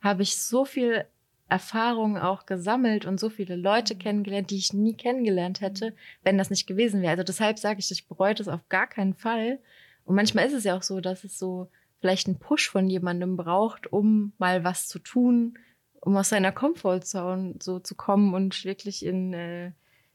habe 0.00 0.22
ich 0.22 0.40
so 0.40 0.64
viel 0.64 1.06
Erfahrung 1.48 2.16
auch 2.18 2.46
gesammelt 2.46 3.04
und 3.04 3.20
so 3.20 3.28
viele 3.28 3.56
Leute 3.56 3.94
Mhm. 3.94 3.98
kennengelernt, 3.98 4.50
die 4.50 4.56
ich 4.56 4.72
nie 4.72 4.96
kennengelernt 4.96 5.60
hätte, 5.60 5.94
wenn 6.22 6.38
das 6.38 6.50
nicht 6.50 6.66
gewesen 6.66 7.02
wäre. 7.02 7.12
Also 7.12 7.22
deshalb 7.22 7.58
sage 7.58 7.80
ich, 7.80 7.90
ich 7.90 8.08
bereue 8.08 8.34
das 8.34 8.48
auf 8.48 8.68
gar 8.68 8.86
keinen 8.86 9.14
Fall. 9.14 9.58
Und 10.04 10.16
manchmal 10.16 10.46
ist 10.46 10.54
es 10.54 10.64
ja 10.64 10.76
auch 10.76 10.82
so, 10.82 11.00
dass 11.00 11.24
es 11.24 11.38
so 11.38 11.70
vielleicht 12.00 12.26
einen 12.26 12.38
Push 12.38 12.70
von 12.70 12.88
jemandem 12.88 13.36
braucht, 13.36 13.92
um 13.92 14.32
mal 14.38 14.64
was 14.64 14.88
zu 14.88 14.98
tun, 14.98 15.58
um 16.00 16.16
aus 16.16 16.28
seiner 16.30 16.52
Comfortzone 16.52 17.54
so 17.62 17.78
zu 17.78 17.94
kommen 17.94 18.34
und 18.34 18.64
wirklich 18.64 19.04
in, 19.04 19.32
äh, 19.32 19.72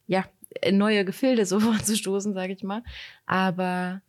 ja, 0.07 0.25
in 0.61 0.77
neue 0.77 1.05
Gefilde 1.05 1.45
so 1.45 1.59
vorzustoßen, 1.59 2.33
sage 2.33 2.53
ich 2.53 2.63
mal. 2.63 2.83
Aber 3.25 4.01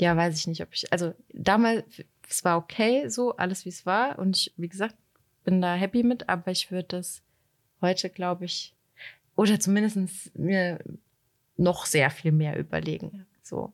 ja, 0.00 0.16
weiß 0.16 0.38
ich 0.38 0.46
nicht, 0.46 0.62
ob 0.62 0.68
ich, 0.72 0.92
also 0.92 1.14
damals, 1.32 1.84
es 2.28 2.44
war 2.44 2.58
okay, 2.58 3.08
so 3.08 3.36
alles 3.36 3.64
wie 3.64 3.70
es 3.70 3.86
war. 3.86 4.18
Und 4.18 4.36
ich, 4.36 4.52
wie 4.56 4.68
gesagt, 4.68 4.96
bin 5.48 5.62
da 5.62 5.74
happy 5.74 6.02
mit, 6.02 6.28
aber 6.28 6.50
ich 6.50 6.70
würde 6.70 6.88
das 6.98 7.22
heute, 7.80 8.10
glaube 8.10 8.44
ich, 8.44 8.74
oder 9.34 9.58
zumindest 9.58 10.36
mir 10.36 10.78
noch 11.56 11.86
sehr 11.86 12.10
viel 12.10 12.32
mehr 12.32 12.58
überlegen. 12.58 13.24
So. 13.42 13.72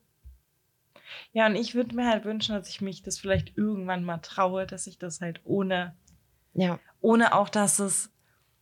Ja, 1.32 1.46
und 1.46 1.56
ich 1.56 1.74
würde 1.74 1.96
mir 1.96 2.06
halt 2.08 2.24
wünschen, 2.24 2.54
dass 2.54 2.68
ich 2.68 2.80
mich 2.80 3.02
das 3.02 3.18
vielleicht 3.18 3.58
irgendwann 3.58 4.04
mal 4.04 4.18
traue, 4.18 4.68
dass 4.68 4.86
ich 4.86 4.98
das 4.98 5.20
halt 5.20 5.40
ohne, 5.42 5.96
Ja. 6.52 6.78
ohne 7.00 7.34
auch, 7.34 7.48
dass 7.48 7.80
es 7.80 8.12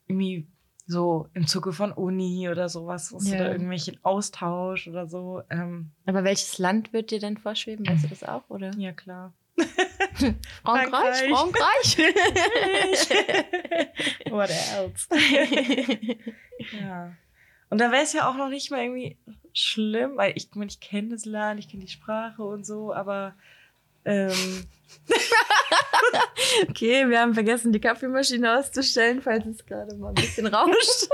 irgendwie 0.07 0.47
so 0.87 1.29
im 1.35 1.47
Zuge 1.47 1.75
von 1.75 1.93
Uni 1.93 2.49
oder 2.49 2.71
sowas, 2.71 3.13
was 3.13 3.29
Ja. 3.29 3.35
oder 3.35 3.53
irgendwelchen 3.53 4.03
Austausch 4.03 4.89
oder 4.89 5.07
so. 5.07 5.43
Ähm, 5.51 5.91
Aber 6.07 6.25
welches 6.25 6.57
Land 6.57 6.95
wird 6.95 7.11
dir 7.11 7.21
denn 7.21 7.37
vorschweben? 7.37 7.87
Weißt 7.87 8.05
du 8.05 8.09
das 8.09 8.25
auch? 8.25 8.49
Oder? 8.49 8.71
ja, 8.79 8.93
klar. 8.93 9.35
Frankreich, 10.65 11.31
Frankreich. 11.31 11.99
What 14.31 14.51
else? 14.51 15.09
ja. 16.81 17.13
Und 17.71 17.81
da 17.81 17.91
wäre 17.91 18.03
es 18.03 18.13
ja 18.13 18.29
auch 18.29 18.37
noch 18.37 18.49
nicht 18.49 18.71
mal 18.71 18.83
irgendwie 18.83 19.17
schlimm, 19.55 20.17
weil 20.17 20.35
ich, 20.37 20.49
ich, 20.55 20.81
kenne 20.81 21.11
das 21.11 21.25
Land, 21.25 21.61
ich 21.61 21.69
kenne 21.69 21.85
die 21.85 21.91
Sprache 21.91 22.43
und 22.43 22.67
so, 22.67 22.93
aber 22.93 23.35
ähm, 24.05 24.67
okay, 26.69 27.09
wir 27.09 27.21
haben 27.21 27.35
vergessen, 27.35 27.73
die 27.73 27.81
Kaffeemaschine 27.81 28.59
auszustellen, 28.59 29.23
falls 29.23 29.47
es 29.47 29.65
gerade 29.65 29.95
mal 29.97 30.09
ein 30.09 30.15
bisschen 30.15 30.47
rauscht. 30.47 31.09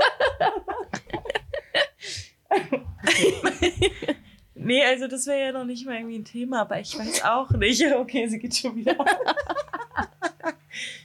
Nee, 4.59 4.83
also 4.83 5.07
das 5.07 5.25
wäre 5.27 5.39
ja 5.47 5.51
noch 5.51 5.65
nicht 5.65 5.85
mal 5.85 5.95
irgendwie 5.95 6.17
ein 6.19 6.25
Thema, 6.25 6.61
aber 6.61 6.79
ich 6.79 6.97
weiß 6.97 7.23
auch 7.25 7.49
nicht. 7.51 7.83
Okay, 7.95 8.27
sie 8.27 8.39
geht 8.39 8.55
schon 8.55 8.75
wieder. 8.75 8.95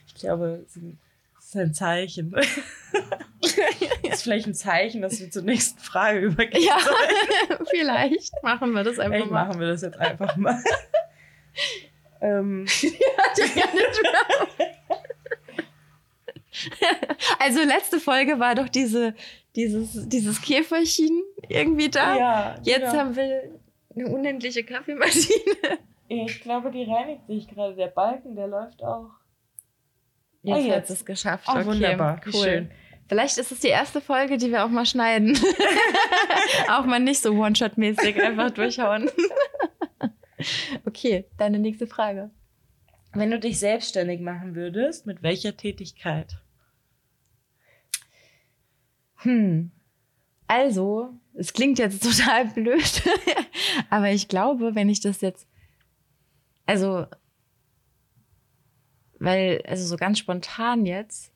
ich 0.07 0.15
glaube, 0.15 0.65
das 0.65 0.75
ist 1.45 1.55
ein 1.55 1.73
Zeichen. 1.73 2.35
Das 4.03 4.19
ist 4.19 4.23
vielleicht 4.23 4.47
ein 4.47 4.53
Zeichen, 4.55 5.01
dass 5.01 5.19
wir 5.19 5.29
zur 5.29 5.43
nächsten 5.43 5.79
Frage 5.79 6.19
übergehen. 6.19 6.63
ja, 6.63 6.77
vielleicht 7.69 8.31
machen 8.43 8.71
wir 8.71 8.83
das 8.83 8.97
einfach 8.97 9.15
Vielleicht 9.17 9.31
mal. 9.31 9.45
machen 9.47 9.59
wir 9.59 9.67
das 9.67 9.81
jetzt 9.81 9.97
einfach 9.99 10.35
mal. 10.37 10.57
ähm, 12.21 12.65
Also 17.39 17.59
letzte 17.63 17.99
Folge 17.99 18.39
war 18.39 18.55
doch 18.55 18.69
diese, 18.69 19.13
dieses, 19.55 20.07
dieses 20.09 20.41
Käferchen 20.41 21.23
irgendwie 21.49 21.89
da. 21.89 22.17
ja, 22.17 22.55
Jetzt 22.63 22.93
ja. 22.93 22.99
haben 22.99 23.15
wir 23.15 23.43
eine 23.95 24.07
unendliche 24.07 24.63
Kaffeemaschine. 24.63 25.33
Ich 26.07 26.41
glaube, 26.41 26.69
die 26.69 26.83
reinigt 26.83 27.25
sich 27.25 27.47
gerade. 27.47 27.75
Der 27.75 27.87
Balken, 27.87 28.35
der 28.35 28.45
läuft 28.45 28.83
auch. 28.83 29.09
Jetzt, 30.43 30.55
Ah, 30.55 30.59
jetzt. 30.59 30.75
hat 30.75 30.89
es 30.91 31.03
geschafft. 31.03 31.45
Ah, 31.47 31.55
okay, 31.55 31.65
wunderbar, 31.65 32.21
cool. 32.27 32.33
schön. 32.43 32.71
Vielleicht 33.09 33.39
ist 33.39 33.51
es 33.51 33.61
die 33.61 33.69
erste 33.69 34.01
Folge, 34.01 34.37
die 34.37 34.51
wir 34.51 34.63
auch 34.63 34.69
mal 34.69 34.85
schneiden. 34.85 35.35
auch 36.69 36.85
mal 36.85 36.99
nicht 36.99 37.23
so 37.23 37.31
One-Shot-mäßig 37.31 38.21
einfach 38.21 38.51
durchhauen. 38.51 39.09
okay, 40.85 41.25
deine 41.39 41.57
nächste 41.57 41.87
Frage. 41.87 42.29
Wenn 43.13 43.31
du 43.31 43.39
dich 43.39 43.57
selbstständig 43.57 44.21
machen 44.21 44.53
würdest, 44.53 45.07
mit 45.07 45.23
welcher 45.23 45.57
Tätigkeit? 45.57 46.37
Hm. 49.25 49.71
Also, 50.47 51.09
es 51.33 51.51
klingt 51.51 51.79
jetzt 51.79 52.03
total 52.17 52.45
blöd, 52.45 53.03
aber 53.89 54.11
ich 54.11 54.27
glaube, 54.27 54.75
wenn 54.75 54.89
ich 54.89 55.01
das 55.01 55.21
jetzt, 55.21 55.47
also, 56.65 57.07
weil, 59.19 59.61
also 59.67 59.85
so 59.85 59.97
ganz 59.97 60.19
spontan 60.19 60.85
jetzt, 60.85 61.31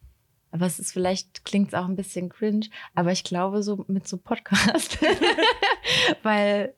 aber 0.52 0.65
es 0.65 0.80
ist 0.80 0.91
vielleicht, 0.91 1.45
klingt 1.45 1.69
es 1.69 1.73
auch 1.73 1.86
ein 1.86 1.95
bisschen 1.95 2.30
cringe, 2.30 2.67
aber 2.95 3.12
ich 3.12 3.23
glaube 3.23 3.63
so 3.63 3.86
mit 3.88 4.08
so 4.08 4.17
Podcast, 4.17 4.99
weil 6.23 6.75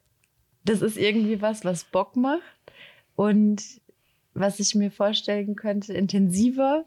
das 0.63 0.81
ist 0.81 0.97
irgendwie 0.97 1.41
was, 1.41 1.65
was 1.65 1.85
Bock 1.85 2.15
macht 2.15 2.41
und 3.15 3.61
was 4.33 4.59
ich 4.59 4.75
mir 4.75 4.91
vorstellen 4.91 5.55
könnte, 5.55 5.93
intensiver 5.93 6.85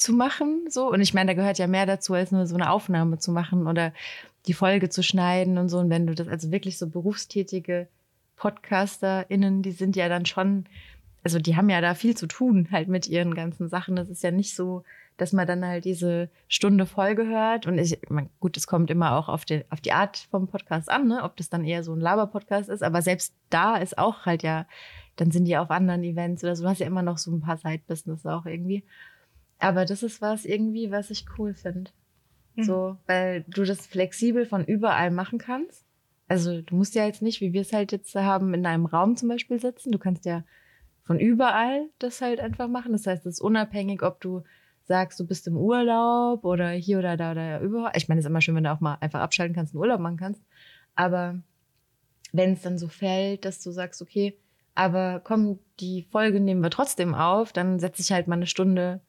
zu 0.00 0.12
machen, 0.12 0.64
so. 0.68 0.90
Und 0.90 1.00
ich 1.00 1.14
meine, 1.14 1.32
da 1.32 1.34
gehört 1.34 1.58
ja 1.58 1.66
mehr 1.66 1.86
dazu, 1.86 2.14
als 2.14 2.32
nur 2.32 2.46
so 2.46 2.54
eine 2.54 2.70
Aufnahme 2.70 3.18
zu 3.18 3.32
machen 3.32 3.66
oder 3.66 3.92
die 4.46 4.54
Folge 4.54 4.88
zu 4.88 5.02
schneiden 5.02 5.58
und 5.58 5.68
so. 5.68 5.78
Und 5.78 5.90
wenn 5.90 6.06
du 6.06 6.14
das, 6.14 6.26
also 6.26 6.50
wirklich 6.50 6.78
so 6.78 6.88
berufstätige 6.88 7.86
PodcasterInnen, 8.36 9.62
die 9.62 9.72
sind 9.72 9.96
ja 9.96 10.08
dann 10.08 10.24
schon, 10.24 10.64
also 11.22 11.38
die 11.38 11.56
haben 11.56 11.68
ja 11.68 11.82
da 11.82 11.94
viel 11.94 12.16
zu 12.16 12.26
tun, 12.26 12.68
halt 12.72 12.88
mit 12.88 13.08
ihren 13.08 13.34
ganzen 13.34 13.68
Sachen. 13.68 13.94
Das 13.96 14.08
ist 14.08 14.22
ja 14.22 14.30
nicht 14.30 14.56
so, 14.56 14.84
dass 15.18 15.34
man 15.34 15.46
dann 15.46 15.66
halt 15.66 15.84
diese 15.84 16.30
Stunde 16.48 16.86
Folge 16.86 17.26
hört. 17.26 17.66
Und 17.66 17.76
ich, 17.76 17.98
man, 18.08 18.30
gut, 18.40 18.56
es 18.56 18.66
kommt 18.66 18.90
immer 18.90 19.16
auch 19.16 19.28
auf 19.28 19.44
die, 19.44 19.64
auf 19.68 19.82
die 19.82 19.92
Art 19.92 20.26
vom 20.30 20.48
Podcast 20.48 20.90
an, 20.90 21.08
ne? 21.08 21.22
ob 21.22 21.36
das 21.36 21.50
dann 21.50 21.62
eher 21.62 21.84
so 21.84 21.92
ein 21.92 22.00
Laber-Podcast 22.00 22.70
ist. 22.70 22.82
Aber 22.82 23.02
selbst 23.02 23.34
da 23.50 23.76
ist 23.76 23.98
auch 23.98 24.24
halt 24.24 24.42
ja, 24.42 24.66
dann 25.16 25.30
sind 25.30 25.44
die 25.44 25.58
auf 25.58 25.70
anderen 25.70 26.02
Events 26.04 26.42
oder 26.42 26.56
so. 26.56 26.62
Du 26.62 26.70
hast 26.70 26.78
ja 26.78 26.86
immer 26.86 27.02
noch 27.02 27.18
so 27.18 27.30
ein 27.30 27.42
paar 27.42 27.58
Side-Business 27.58 28.24
auch 28.24 28.46
irgendwie. 28.46 28.82
Aber 29.60 29.84
das 29.84 30.02
ist 30.02 30.20
was 30.20 30.44
irgendwie, 30.44 30.90
was 30.90 31.10
ich 31.10 31.26
cool 31.38 31.54
finde. 31.54 31.90
Mhm. 32.56 32.64
So, 32.64 32.96
weil 33.06 33.44
du 33.46 33.64
das 33.64 33.86
flexibel 33.86 34.46
von 34.46 34.64
überall 34.64 35.10
machen 35.10 35.38
kannst. 35.38 35.84
Also 36.28 36.62
du 36.62 36.76
musst 36.76 36.94
ja 36.94 37.06
jetzt 37.06 37.22
nicht, 37.22 37.40
wie 37.40 37.52
wir 37.52 37.60
es 37.60 37.72
halt 37.72 37.92
jetzt 37.92 38.14
haben, 38.14 38.54
in 38.54 38.64
einem 38.64 38.86
Raum 38.86 39.16
zum 39.16 39.28
Beispiel 39.28 39.60
sitzen. 39.60 39.92
Du 39.92 39.98
kannst 39.98 40.24
ja 40.24 40.44
von 41.02 41.18
überall 41.18 41.88
das 41.98 42.20
halt 42.20 42.40
einfach 42.40 42.68
machen. 42.68 42.92
Das 42.92 43.06
heißt, 43.06 43.26
es 43.26 43.34
ist 43.34 43.40
unabhängig, 43.40 44.02
ob 44.02 44.20
du 44.20 44.42
sagst, 44.84 45.20
du 45.20 45.26
bist 45.26 45.46
im 45.46 45.56
Urlaub 45.56 46.44
oder 46.44 46.70
hier 46.70 46.98
oder 46.98 47.16
da 47.16 47.32
oder 47.32 47.60
überall. 47.60 47.92
Ich 47.96 48.08
meine, 48.08 48.20
es 48.20 48.24
ist 48.24 48.30
immer 48.30 48.40
schön, 48.40 48.54
wenn 48.54 48.64
du 48.64 48.72
auch 48.72 48.80
mal 48.80 48.96
einfach 49.00 49.20
abschalten 49.20 49.54
kannst, 49.54 49.74
einen 49.74 49.80
Urlaub 49.80 50.00
machen 50.00 50.16
kannst. 50.16 50.42
Aber 50.94 51.40
wenn 52.32 52.52
es 52.52 52.62
dann 52.62 52.78
so 52.78 52.88
fällt, 52.88 53.44
dass 53.44 53.62
du 53.62 53.70
sagst, 53.70 54.00
okay, 54.00 54.38
aber 54.74 55.20
komm, 55.22 55.58
die 55.80 56.02
Folge 56.10 56.40
nehmen 56.40 56.62
wir 56.62 56.70
trotzdem 56.70 57.14
auf, 57.14 57.52
dann 57.52 57.78
setze 57.80 58.02
ich 58.02 58.12
halt 58.12 58.28
mal 58.28 58.36
eine 58.36 58.46
Stunde, 58.46 59.00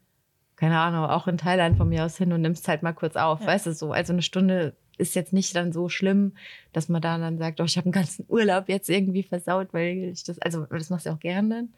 keine 0.62 0.78
Ahnung, 0.78 1.06
auch 1.06 1.28
in 1.28 1.40
Thailand 1.40 1.76
von 1.76 1.90
mir 1.90 2.06
aus 2.06 2.18
hin 2.18 2.32
und 2.34 2.42
nimmst 2.42 2.68
halt 2.68 2.84
mal 2.84 2.94
kurz 2.94 3.16
auf, 3.16 3.40
Ja. 3.42 3.48
weißt 3.48 3.66
du 3.66 3.74
so. 3.74 3.94
Also 3.94 4.14
eine 4.14 4.22
Stunde 4.22 4.76
ist 5.00 5.16
jetzt 5.16 5.34
nicht 5.34 5.56
dann 5.56 5.72
so 5.74 5.90
schlimm, 5.90 6.34
dass 6.72 6.88
man 6.88 7.02
da 7.02 7.18
dann 7.18 7.40
sagt, 7.40 7.60
oh, 7.60 7.64
ich 7.64 7.78
habe 7.78 7.86
einen 7.86 7.94
ganzen 7.94 8.26
Urlaub 8.30 8.70
jetzt 8.70 8.88
irgendwie 8.88 9.24
versaut, 9.24 9.70
weil 9.74 10.12
ich 10.14 10.24
das, 10.24 10.38
also 10.38 10.68
das 10.68 10.92
machst 10.92 11.08
du 11.08 11.10
ja 11.10 11.16
auch 11.16 11.20
gerne 11.20 11.50
dann. 11.50 11.74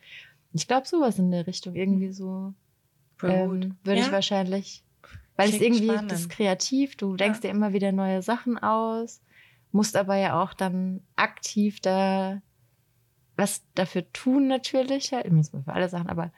Ich 0.52 0.68
glaube, 0.68 0.86
sowas 0.86 1.18
in 1.18 1.32
der 1.32 1.48
Richtung 1.48 1.76
irgendwie 1.76 2.12
so 2.12 2.54
ähm, 3.24 3.78
würde 3.86 4.02
ich 4.02 4.08
Ja? 4.08 4.12
wahrscheinlich, 4.12 4.84
weil 5.38 5.48
es 5.50 5.62
irgendwie 5.62 5.86
spannend. 5.88 6.12
das 6.12 6.20
ist 6.20 6.30
kreativ, 6.30 6.98
du 6.98 7.16
denkst 7.16 7.40
dir 7.40 7.52
immer 7.52 7.72
wieder 7.72 7.94
neue 7.94 8.22
Sachen 8.22 8.58
aus, 8.58 9.22
musst 9.72 9.96
aber 9.96 10.18
ja 10.18 10.44
auch 10.44 10.54
dann 10.54 11.00
aktiv 11.16 11.80
da 11.80 12.42
was 13.38 13.64
dafür 13.76 14.12
tun 14.12 14.48
natürlich, 14.50 15.14
halt, 15.14 15.32
muss 15.32 15.54
man 15.54 15.64
für 15.64 15.72
alle 15.72 15.88
Sachen, 15.88 16.10
aber 16.10 16.34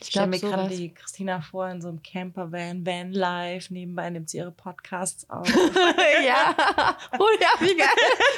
ich 0.00 0.08
stelle 0.08 0.30
glaube 0.30 0.48
mir 0.48 0.56
gerade 0.56 0.76
die 0.76 0.94
Christina 0.94 1.40
vor 1.40 1.68
in 1.68 1.80
so 1.80 1.88
einem 1.88 2.02
Campervan, 2.02 2.86
Van 2.86 3.12
Life, 3.12 3.72
nebenbei 3.72 4.10
nimmt 4.10 4.30
sie 4.30 4.38
ihre 4.38 4.52
Podcasts 4.52 5.28
auf. 5.28 5.48
ja, 6.24 6.54
oh 7.18 7.28
ja, 7.40 7.66
wie 7.66 7.76
geil. 7.76 7.88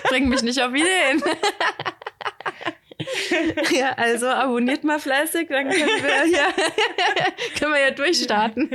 Bring 0.05 0.29
mich 0.29 0.43
nicht 0.43 0.61
auf 0.63 0.73
Ideen. 0.73 1.23
ja, 3.73 3.93
also 3.93 4.29
abonniert 4.29 4.85
mal 4.85 5.01
fleißig, 5.01 5.49
dann 5.49 5.69
können 5.69 6.03
wir 6.03 6.27
ja, 6.27 6.49
können 7.59 7.73
wir 7.73 7.81
ja 7.81 7.91
durchstarten. 7.91 8.71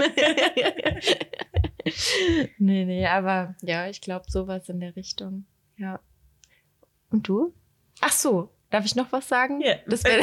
nee, 2.58 2.86
nee, 2.86 3.06
aber 3.08 3.56
ja, 3.62 3.88
ich 3.88 4.02
glaube 4.02 4.26
sowas 4.30 4.70
in 4.70 4.80
der 4.80 4.96
Richtung. 4.96 5.46
Ja. 5.78 6.00
Und 7.12 7.28
du? 7.28 7.54
Ach 8.02 8.12
so, 8.12 8.50
darf 8.70 8.86
ich 8.86 8.96
noch 8.96 9.12
was 9.12 9.28
sagen? 9.28 9.62
Ja. 9.62 9.76
Das 9.88 10.04
wäre 10.04 10.22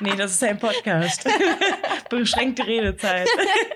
nee, 0.00 0.16
das 0.16 0.32
ist 0.32 0.44
ein 0.44 0.58
Podcast. 0.58 1.28
Beschränkte 2.10 2.66
Redezeit. 2.66 3.28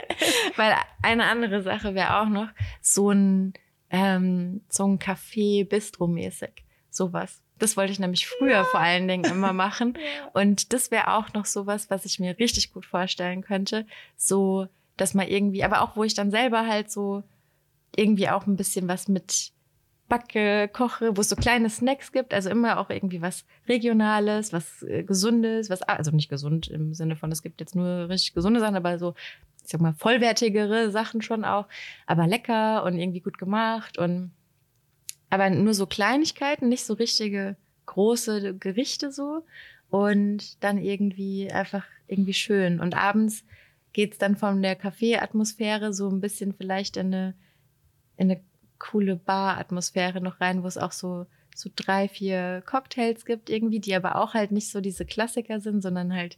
Weil 0.57 0.75
eine 1.03 1.25
andere 1.25 1.63
Sache 1.63 1.95
wäre 1.95 2.21
auch 2.21 2.29
noch 2.29 2.49
so 2.81 3.11
ein, 3.11 3.55
ähm, 3.91 4.63
so 4.69 4.87
ein 4.87 4.99
Café-Bistro-mäßig. 4.99 6.65
Sowas. 6.91 7.43
Das 7.59 7.77
wollte 7.77 7.93
ich 7.93 7.99
nämlich 7.99 8.27
früher 8.27 8.65
vor 8.65 8.81
allen 8.81 9.07
Dingen 9.09 9.25
immer 9.25 9.53
machen. 9.53 9.97
Und 10.33 10.73
das 10.73 10.91
wäre 10.91 11.15
auch 11.15 11.33
noch 11.33 11.47
sowas, 11.47 11.91
was 11.91 12.05
ich 12.05 12.19
mir 12.19 12.39
richtig 12.39 12.73
gut 12.73 12.87
vorstellen 12.87 13.43
könnte. 13.43 13.87
So, 14.17 14.67
dass 14.97 15.15
man 15.15 15.29
irgendwie, 15.29 15.65
aber 15.65 15.83
auch 15.83 15.97
wo 15.97 16.05
ich 16.05 16.15
dann 16.15 16.31
selber 16.31 16.67
halt 16.67 16.91
so 16.91 17.23
irgendwie 17.95 18.29
auch 18.29 18.47
ein 18.47 18.57
bisschen 18.57 18.89
was 18.89 19.09
mit 19.09 19.53
backe, 20.13 20.69
koche, 20.69 21.17
wo 21.17 21.23
es 21.23 21.31
so 21.31 21.37
kleine 21.37 21.71
Snacks 21.71 22.13
gibt. 22.13 22.35
Also 22.35 22.51
immer 22.51 22.79
auch 22.79 22.91
irgendwie 22.91 23.23
was 23.23 23.47
Regionales, 23.67 24.53
was 24.53 24.83
äh, 24.83 25.05
Gesundes, 25.05 25.71
was, 25.71 25.81
also 25.81 26.11
nicht 26.11 26.29
gesund 26.29 26.69
im 26.69 26.93
Sinne 26.93 27.17
von, 27.17 27.33
es 27.33 27.41
gibt 27.41 27.61
jetzt 27.61 27.75
nur 27.75 28.11
richtig 28.11 28.35
gesunde 28.35 28.61
Sachen, 28.61 28.77
aber 28.77 28.99
so, 28.99 29.15
ich 29.65 29.71
sag 29.71 29.81
mal, 29.81 29.95
vollwertigere 29.95 30.91
Sachen 30.91 31.23
schon 31.23 31.47
auch, 31.47 31.67
aber 32.07 32.27
lecker 32.27 32.85
und 32.85 32.99
irgendwie 32.99 33.21
gut 33.21 33.39
gemacht 33.39 33.97
und 33.97 34.33
aber 35.31 35.49
nur 35.49 35.73
so 35.73 35.87
Kleinigkeiten, 35.87 36.69
nicht 36.69 36.85
so 36.85 36.93
richtige 36.93 37.57
große 37.87 38.55
Gerichte 38.59 39.13
so. 39.13 39.47
und 39.89 40.63
dann 40.63 40.77
irgendwie 40.77 41.51
einfach 41.51 41.87
irgendwie 42.07 42.35
schön. 42.35 42.81
Und 42.81 42.95
abends 42.95 43.45
geht's 43.95 44.19
dann 44.19 44.37
von 44.37 44.61
der 44.61 44.77
Kaffee-Atmosphäre 44.77 45.95
so 45.95 46.11
ein 46.11 46.21
bisschen 46.21 46.53
vielleicht 46.53 46.99
in 46.99 47.15
eine, 47.15 47.35
in 48.19 48.31
eine 48.31 48.43
coole 48.83 49.15
Bar-Atmosphäre 49.15 50.21
noch 50.21 50.41
rein, 50.41 50.65
wo 50.65 50.67
es 50.67 50.77
auch 50.77 50.91
so, 50.91 51.27
so 51.55 51.71
drei, 51.75 52.09
vier 52.09 52.63
Cocktails 52.67 53.25
gibt 53.25 53.49
irgendwie, 53.49 53.79
die 53.79 53.95
aber 53.95 54.17
auch 54.17 54.35
halt 54.35 54.51
nicht 54.51 54.71
so 54.71 54.81
diese 54.81 55.07
Klassiker 55.07 55.61
sind, 55.61 55.83
sondern 55.83 56.13
halt 56.13 56.37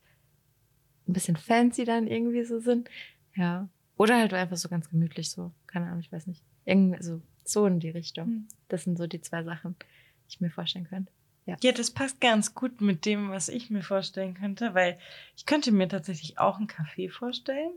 ein 1.08 1.14
bisschen 1.14 1.36
fancy 1.36 1.84
dann 1.84 2.06
irgendwie 2.06 2.44
so 2.44 2.60
sind. 2.60 2.90
Ja. 3.34 3.68
Oder 3.96 4.18
halt 4.18 4.34
einfach 4.34 4.58
so 4.58 4.68
ganz 4.68 4.90
gemütlich 4.90 5.30
so. 5.30 5.52
Keine 5.66 5.86
Ahnung, 5.86 6.00
ich 6.00 6.12
weiß 6.12 6.26
nicht. 6.26 6.42
Irgendwie, 6.66 6.96
also 6.96 7.22
so 7.44 7.66
in 7.66 7.80
die 7.80 7.90
Richtung. 7.90 8.26
Hm. 8.26 8.48
Das 8.68 8.84
sind 8.84 8.98
so 8.98 9.06
die 9.06 9.22
zwei 9.22 9.42
Sachen, 9.42 9.76
die 9.78 10.34
ich 10.34 10.40
mir 10.40 10.50
vorstellen 10.50 10.86
könnte. 10.86 11.10
Ja. 11.46 11.56
Ja, 11.62 11.72
das 11.72 11.90
passt 11.90 12.20
ganz 12.20 12.54
gut 12.54 12.80
mit 12.80 13.06
dem, 13.06 13.30
was 13.30 13.48
ich 13.48 13.70
mir 13.70 13.82
vorstellen 13.82 14.34
könnte, 14.34 14.74
weil 14.74 14.98
ich 15.36 15.46
könnte 15.46 15.72
mir 15.72 15.88
tatsächlich 15.88 16.38
auch 16.38 16.58
einen 16.58 16.66
Kaffee 16.66 17.08
vorstellen. 17.08 17.72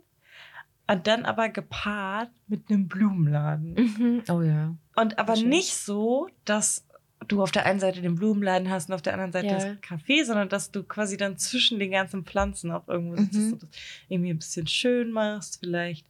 Und 0.90 1.06
dann 1.08 1.26
aber 1.26 1.50
gepaart 1.50 2.30
mit 2.48 2.70
einem 2.70 2.88
Blumenladen. 2.88 3.74
Mhm. 3.74 4.24
Oh 4.30 4.42
ja. 4.42 4.74
Und 4.96 5.20
aber 5.20 5.36
Schön. 5.36 5.50
nicht 5.50 5.76
so, 5.76 6.28
dass 6.46 6.86
du 7.28 7.42
auf 7.42 7.52
der 7.52 7.66
einen 7.66 7.80
Seite 7.80 8.02
den 8.02 8.16
Blumenladen 8.16 8.70
hast 8.70 8.88
und 8.90 8.96
auf 8.96 9.02
der 9.02 9.14
anderen 9.14 9.32
Seite 9.34 9.48
Ja. 9.48 9.54
das 9.58 9.66
Café, 9.82 10.24
sondern 10.24 10.50
dass 10.50 10.72
du 10.72 10.84
quasi 10.84 11.18
dann 11.18 11.38
zwischen 11.38 11.78
den 11.80 11.92
ganzen 11.92 12.24
Pflanzen 12.24 12.72
auch 12.72 12.88
irgendwo 12.88 13.18
sitzt 13.18 13.34
Mhm. 13.34 13.54
und 13.54 13.64
das 13.64 13.70
irgendwie 14.08 14.30
ein 14.32 14.38
bisschen 14.38 14.68
schön 14.68 15.12
machst, 15.12 15.60
vielleicht. 15.60 16.06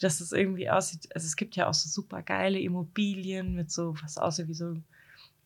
Dass 0.00 0.20
es 0.20 0.32
irgendwie 0.32 0.68
aussieht. 0.68 1.08
Also 1.14 1.26
es 1.26 1.36
gibt 1.36 1.56
ja 1.56 1.68
auch 1.68 1.74
so 1.74 1.88
super 1.88 2.20
geile 2.22 2.58
Immobilien 2.58 3.54
mit 3.54 3.70
so, 3.70 3.94
was 4.02 4.18
aussieht 4.18 4.48
wie 4.48 4.54
so, 4.54 4.76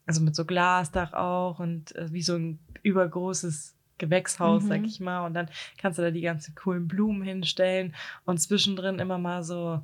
also 0.06 0.22
mit 0.22 0.34
so 0.34 0.44
Glasdach 0.44 1.12
auch 1.12 1.58
und 1.60 1.94
äh, 1.96 2.12
wie 2.12 2.22
so 2.22 2.34
ein 2.36 2.58
übergroßes 2.82 3.74
Gewächshaus, 4.00 4.64
Mhm. 4.64 4.68
sag 4.68 4.84
ich 4.86 4.98
mal. 4.98 5.24
Und 5.24 5.34
dann 5.34 5.48
kannst 5.78 5.98
du 5.98 6.02
da 6.02 6.10
die 6.10 6.20
ganzen 6.22 6.56
coolen 6.56 6.88
Blumen 6.88 7.22
hinstellen 7.22 7.94
und 8.24 8.38
zwischendrin 8.40 8.98
immer 8.98 9.18
mal 9.18 9.44
so 9.44 9.80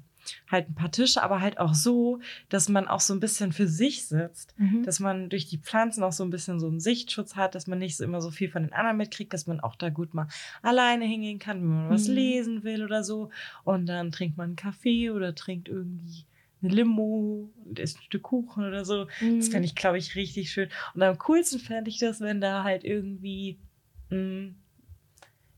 halt 0.51 0.69
ein 0.69 0.75
paar 0.75 0.91
Tische, 0.91 1.23
aber 1.23 1.41
halt 1.41 1.59
auch 1.61 1.73
so, 1.75 2.19
dass 2.49 2.69
man 2.69 2.89
auch 2.89 2.99
so 2.99 3.15
ein 3.15 3.21
bisschen 3.21 3.53
für 3.53 3.69
sich 3.69 4.07
sitzt, 4.09 4.55
Mhm. 4.59 4.83
dass 4.83 4.99
man 4.99 5.29
durch 5.29 5.47
die 5.47 5.59
Pflanzen 5.59 6.03
auch 6.03 6.11
so 6.11 6.25
ein 6.25 6.31
bisschen 6.31 6.59
so 6.59 6.67
einen 6.67 6.81
Sichtschutz 6.81 7.37
hat, 7.37 7.55
dass 7.55 7.69
man 7.69 7.79
nicht 7.79 7.97
so 7.97 8.03
immer 8.03 8.21
so 8.21 8.33
viel 8.33 8.51
von 8.51 8.65
den 8.65 8.73
anderen 8.73 8.97
mitkriegt, 8.97 9.33
dass 9.33 9.47
man 9.47 9.61
auch 9.61 9.77
da 9.77 9.89
gut 9.89 10.15
mal 10.15 10.27
alleine 10.63 11.05
hingehen 11.05 11.39
kann, 11.39 11.61
wenn 11.61 11.69
man 11.69 11.91
was 11.91 12.09
Mhm. 12.09 12.15
lesen 12.15 12.65
will 12.65 12.83
oder 12.83 13.05
so. 13.05 13.31
Und 13.63 13.87
dann 13.87 14.11
trinkt 14.11 14.37
man 14.37 14.47
einen 14.47 14.57
Kaffee 14.57 15.11
oder 15.11 15.33
trinkt 15.33 15.69
irgendwie 15.69 16.25
eine 16.61 16.75
Limo 16.75 17.49
und 17.65 17.79
isst 17.79 17.99
ein 17.99 18.03
Stück 18.03 18.23
Kuchen 18.25 18.65
oder 18.67 18.85
so. 18.85 19.05
Das 19.05 19.21
Mhm. 19.21 19.53
fände 19.53 19.67
ich, 19.67 19.77
glaube 19.77 19.99
ich, 19.99 20.17
richtig 20.17 20.51
schön. 20.51 20.71
Und 20.95 21.03
am 21.05 21.19
coolsten 21.19 21.61
fände 21.61 21.89
ich 21.89 21.99
das, 21.99 22.21
wenn 22.21 22.41
da 22.41 22.65
halt 22.65 22.83
irgendwie, 22.83 23.59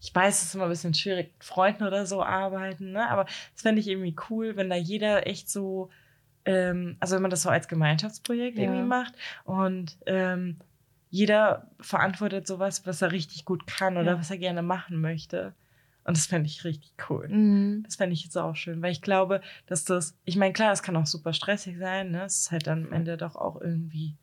ich 0.01 0.14
weiß, 0.14 0.38
es 0.42 0.49
ist 0.49 0.55
immer 0.55 0.64
ein 0.64 0.70
bisschen 0.70 0.94
schwierig, 0.94 1.32
mit 1.34 1.44
Freunden 1.44 1.84
oder 1.84 2.07
so 2.07 2.22
arbeiten, 2.22 2.92
ne? 2.92 3.09
aber 3.11 3.24
das 3.24 3.62
fände 3.62 3.80
ich 3.80 3.88
irgendwie 3.88 4.16
cool, 4.30 4.57
wenn 4.57 4.70
da 4.70 4.76
jeder 4.76 5.26
echt 5.26 5.51
so, 5.51 5.90
ähm, 6.44 6.96
also 7.01 7.14
wenn 7.16 7.22
man 7.22 7.30
das 7.30 7.42
so 7.42 7.49
als 7.51 7.68
Gemeinschaftsprojekt 7.68 8.59
Ja. 8.59 8.64
irgendwie 8.64 8.86
macht 8.86 9.14
und 9.44 9.99
ähm, 10.07 10.59
jeder 11.11 11.70
verantwortet 11.80 12.46
sowas, 12.46 12.86
was 12.86 13.03
er 13.03 13.12
richtig 13.12 13.44
gut 13.44 13.66
kann 13.66 13.96
oder 13.96 14.12
Ja. 14.12 14.18
was 14.18 14.30
er 14.30 14.38
gerne 14.38 14.62
machen 14.62 15.01
möchte. 15.01 15.55
Und 16.05 16.16
das 16.16 16.26
fände 16.26 16.49
ich 16.49 16.64
richtig 16.64 16.92
cool. 17.11 17.28
Mhm. 17.28 17.82
Das 17.82 17.96
fände 17.96 18.14
ich 18.14 18.24
jetzt 18.24 18.36
auch 18.36 18.57
schön, 18.57 18.80
weil 18.80 18.92
ich 18.92 19.03
glaube, 19.03 19.42
dass 19.66 19.84
das, 19.84 20.16
ich 20.24 20.36
meine, 20.36 20.53
klar, 20.55 20.72
es 20.72 20.82
kann 20.82 20.96
auch 20.96 21.07
super 21.07 21.32
stressig 21.34 21.76
sein, 21.78 22.11
ne? 22.12 22.24
Es 22.24 22.38
ist 22.40 22.51
halt 22.51 22.66
dann 22.66 22.86
am 22.86 22.92
Ende 22.92 23.16
doch 23.18 23.36
auch 23.36 23.61
irgendwie 23.61 24.16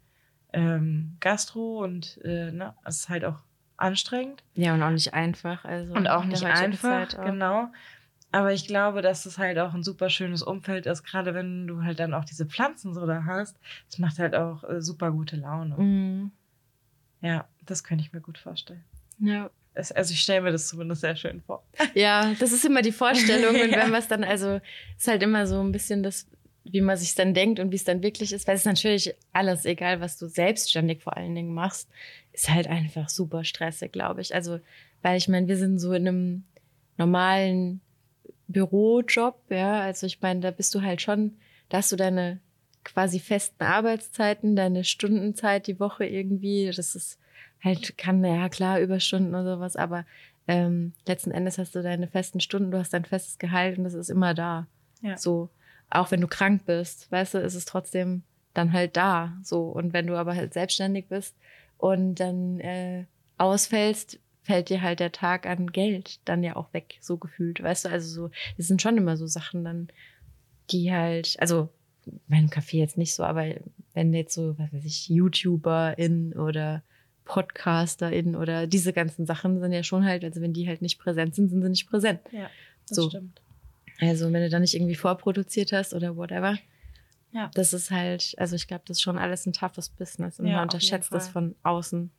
ähm, 0.54 1.18
Gastro 1.20 1.84
und 1.84 2.20
äh, 2.24 2.52
ne, 2.52 2.74
es 2.86 3.02
ist 3.02 3.10
halt 3.10 3.26
auch 3.26 3.40
anstrengend 3.78 4.44
Ja, 4.56 4.74
und 4.74 4.84
auch 4.84 4.90
nicht 4.92 5.14
einfach. 5.14 5.66
Also 5.66 5.94
und 5.94 6.08
auch 6.08 6.26
nicht 6.26 6.44
einfach, 6.46 7.14
auch. 7.18 7.26
genau. 7.26 7.68
Aber 8.32 8.52
ich 8.52 8.68
glaube, 8.68 9.02
dass 9.02 9.26
es 9.26 9.38
halt 9.38 9.58
auch 9.60 9.74
ein 9.74 9.84
super 9.84 10.10
schönes 10.10 10.42
Umfeld 10.44 10.86
ist, 10.88 11.04
gerade 11.04 11.34
wenn 11.34 11.68
du 11.68 11.84
halt 11.84 12.00
dann 12.00 12.14
auch 12.14 12.26
diese 12.26 12.46
Pflanzen 12.46 12.94
so 12.94 13.06
da 13.06 13.24
hast. 13.26 13.58
Das 13.90 13.98
macht 14.00 14.20
halt 14.20 14.36
auch 14.36 14.64
äh, 14.66 14.82
super 14.82 15.12
gute 15.12 15.38
Laune. 15.38 15.76
Mhm. 15.78 16.32
Ja, 17.22 17.48
das 17.66 17.84
könnte 17.84 18.04
ich 18.04 18.12
mir 18.14 18.22
gut 18.22 18.38
vorstellen. 18.38 18.84
Ja. 19.20 19.50
Es, 19.74 19.92
also 19.92 20.14
ich 20.14 20.22
stelle 20.22 20.42
mir 20.42 20.52
das 20.52 20.68
zumindest 20.68 21.02
sehr 21.02 21.16
schön 21.16 21.42
vor. 21.42 21.64
Ja, 21.96 22.34
das 22.40 22.52
ist 22.52 22.66
immer 22.66 22.82
die 22.82 22.92
Vorstellung. 22.92 23.56
Und 23.56 23.70
Ja. 23.72 23.84
wenn 23.84 23.92
was 23.92 24.08
dann, 24.08 24.24
also 24.24 24.60
ist 24.98 25.08
halt 25.08 25.24
immer 25.24 25.48
so 25.48 25.60
ein 25.62 25.72
bisschen 25.72 26.04
das, 26.04 26.28
wie 26.66 26.82
man 26.82 26.98
sich 26.98 27.14
dann 27.16 27.34
denkt 27.34 27.60
und 27.60 27.72
wie 27.72 27.76
es 27.76 27.84
dann 27.84 28.02
wirklich 28.04 28.34
ist, 28.34 28.48
weil 28.48 28.56
es 28.56 28.62
ist 28.62 28.66
natürlich 28.68 29.14
alles, 29.34 29.66
egal 29.66 30.02
was 30.02 30.18
du 30.18 30.28
selbstständig 30.28 31.04
vor 31.04 31.16
allen 31.16 31.36
Dingen 31.36 31.54
machst, 31.54 31.90
ist 32.36 32.50
halt 32.50 32.68
einfach 32.68 33.10
super 33.10 33.44
stressig, 33.44 33.92
glaube 33.92 34.22
ich. 34.22 34.36
Also, 34.36 34.60
weil 35.02 35.18
ich 35.18 35.28
meine, 35.28 35.48
wir 35.48 35.58
sind 35.58 35.80
so 35.80 35.94
in 35.94 36.08
einem 36.08 36.44
normalen 36.98 37.82
Bürojob, 38.48 39.40
ja. 39.50 39.82
Also 39.82 40.06
ich 40.06 40.22
meine, 40.22 40.42
da 40.42 40.52
bist 40.52 40.76
du 40.76 40.82
halt 40.82 41.02
schon, 41.02 41.38
da 41.70 41.78
hast 41.78 41.92
du 41.92 41.96
deine 41.96 42.40
quasi 42.84 43.20
festen 43.20 43.64
Arbeitszeiten, 43.64 44.56
deine 44.56 44.84
Stundenzeit 44.84 45.68
die 45.68 45.80
Woche 45.80 46.06
irgendwie. 46.06 46.72
Das 46.76 46.94
ist 46.94 47.18
halt, 47.64 47.98
kann 47.98 48.24
ja 48.24 48.50
klar 48.50 48.80
Überstunden 48.80 49.34
oder 49.34 49.56
sowas, 49.56 49.76
aber 49.76 50.06
ähm, 50.48 50.94
letzten 51.08 51.32
Endes 51.32 51.58
hast 51.58 51.74
du 51.74 51.82
deine 51.82 52.08
festen 52.08 52.40
Stunden, 52.40 52.70
du 52.70 52.78
hast 52.78 52.94
dein 52.94 53.06
festes 53.06 53.40
Gehalt 53.40 53.78
und 53.78 53.86
das 53.86 53.96
ist 53.96 54.10
immer 54.10 54.34
da. 54.34 54.68
Ja. 55.02 55.18
So, 55.18 55.50
auch 55.90 56.12
wenn 56.12 56.22
du 56.22 56.28
krank 56.28 56.66
bist, 56.66 57.12
weißt 57.12 57.36
du, 57.36 57.38
ist 57.40 57.56
es 57.56 57.66
trotzdem 57.66 58.24
dann 58.54 58.74
halt 58.74 58.96
da. 58.96 59.34
So, 59.42 59.64
und 59.64 59.94
wenn 59.94 60.08
du 60.08 60.16
aber 60.16 60.36
halt 60.36 60.54
selbstständig 60.54 61.08
bist 61.08 61.36
und 61.78 62.16
dann 62.16 62.60
äh, 62.60 63.06
ausfällst, 63.38 64.20
fällt 64.44 64.70
dir 64.70 64.82
halt 64.82 65.00
der 65.00 65.12
Tag 65.12 65.46
an 65.48 65.72
Geld 65.72 66.20
dann 66.26 66.44
ja 66.44 66.56
auch 66.56 66.72
weg, 66.74 66.98
so 67.02 67.18
gefühlt. 67.18 67.62
Weißt 67.62 67.86
du, 67.86 67.90
also 67.90 68.08
so, 68.28 68.32
das 68.58 68.68
sind 68.68 68.82
schon 68.82 68.98
immer 68.98 69.18
so 69.18 69.28
Sachen 69.28 69.64
dann, 69.64 69.88
die 70.72 70.92
halt, 70.94 71.36
also 71.40 71.70
mein 72.28 72.50
Café 72.50 72.78
jetzt 72.78 72.98
nicht 72.98 73.16
so, 73.16 73.24
aber 73.24 73.46
wenn 73.94 74.14
jetzt 74.14 74.34
so, 74.36 74.58
was 74.60 74.72
weiß 74.72 74.86
ich, 74.86 75.10
YouTuberInnen 75.10 76.34
oder 76.34 76.84
PodcasterInnen 77.26 78.36
oder 78.36 78.68
diese 78.68 78.94
ganzen 78.94 79.26
Sachen 79.26 79.60
sind 79.60 79.72
ja 79.74 79.84
schon 79.84 80.06
halt, 80.06 80.24
also 80.24 80.42
wenn 80.42 80.54
die 80.54 80.68
halt 80.68 80.82
nicht 80.82 81.00
präsent 81.00 81.34
sind, 81.36 81.50
sind 81.50 81.62
sie 81.64 81.70
nicht 81.70 81.90
präsent. 81.90 82.20
Ja, 82.32 82.50
das 82.88 82.96
So. 82.98 83.10
stimmt. 83.10 83.42
Also 84.00 84.32
wenn 84.32 84.42
du 84.44 84.50
da 84.50 84.60
nicht 84.60 84.76
irgendwie 84.76 84.96
vorproduziert 84.96 85.72
hast 85.72 85.94
oder 85.94 86.16
whatever. 86.18 86.58
Ja. 87.36 87.52
Das 87.54 87.74
ist 87.74 87.92
halt, 87.92 88.34
also 88.38 88.56
ich 88.56 88.66
glaube, 88.66 88.84
das 88.88 88.98
ist 88.98 89.02
schon 89.02 89.18
alles 89.18 89.46
ein 89.46 89.52
toughes 89.52 89.90
Business 89.90 90.40
und 90.40 90.48
Ja, 90.48 90.54
man 90.56 90.64
unterschätzt 90.64 91.12
das 91.14 91.28
von 91.28 91.54
außen. 91.64 92.10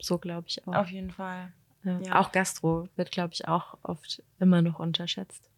So 0.00 0.16
glaube 0.18 0.48
ich 0.48 0.66
auch. 0.66 0.74
Auf 0.74 0.90
jeden 0.90 1.10
Fall. 1.10 1.52
ja. 1.84 2.00
ja. 2.00 2.18
Auch 2.18 2.32
Gastro 2.32 2.88
wird, 2.96 3.10
glaube 3.10 3.34
ich, 3.34 3.46
auch 3.46 3.76
oft 3.82 4.22
immer 4.40 4.62
noch 4.62 4.78
unterschätzt. 4.78 5.50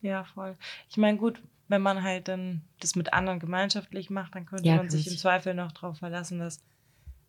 Ja, 0.00 0.24
voll. 0.24 0.56
Ich 0.90 0.96
meine, 0.96 1.18
gut, 1.18 1.40
wenn 1.68 1.82
man 1.82 2.02
halt 2.02 2.26
dann 2.26 2.62
das 2.80 2.96
mit 2.96 3.12
anderen 3.12 3.38
gemeinschaftlich 3.38 4.10
macht, 4.10 4.34
dann 4.34 4.44
könnte 4.44 4.64
Ja, 4.68 4.76
man 4.76 4.90
sich 4.90 5.04
kann 5.04 5.12
im 5.12 5.14
ich. 5.14 5.20
Zweifel 5.20 5.54
noch 5.54 5.70
darauf 5.70 5.98
verlassen, 5.98 6.40
dass 6.40 6.60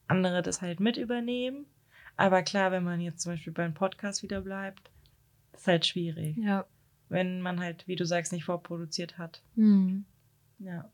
andere 0.07 0.41
das 0.41 0.63
halt 0.63 0.79
mit 0.79 0.97
übernehmen. 0.97 1.67
Aber 2.17 2.41
klar, 2.41 2.71
wenn 2.71 2.83
man 2.83 3.01
jetzt 3.01 3.21
zum 3.21 3.33
Beispiel 3.33 3.53
beim 3.53 3.75
Podcast 3.75 4.23
wieder 4.23 4.41
bleibt, 4.41 4.89
ist 5.53 5.67
halt 5.67 5.85
schwierig. 5.85 6.35
Ja. 6.37 6.65
Wenn 7.07 7.39
man 7.41 7.59
halt, 7.59 7.87
wie 7.87 7.95
du 7.95 8.05
sagst, 8.05 8.31
nicht 8.31 8.45
vorproduziert 8.45 9.19
hat. 9.19 9.43
Hm. 9.55 10.05
Ja. 10.57 10.89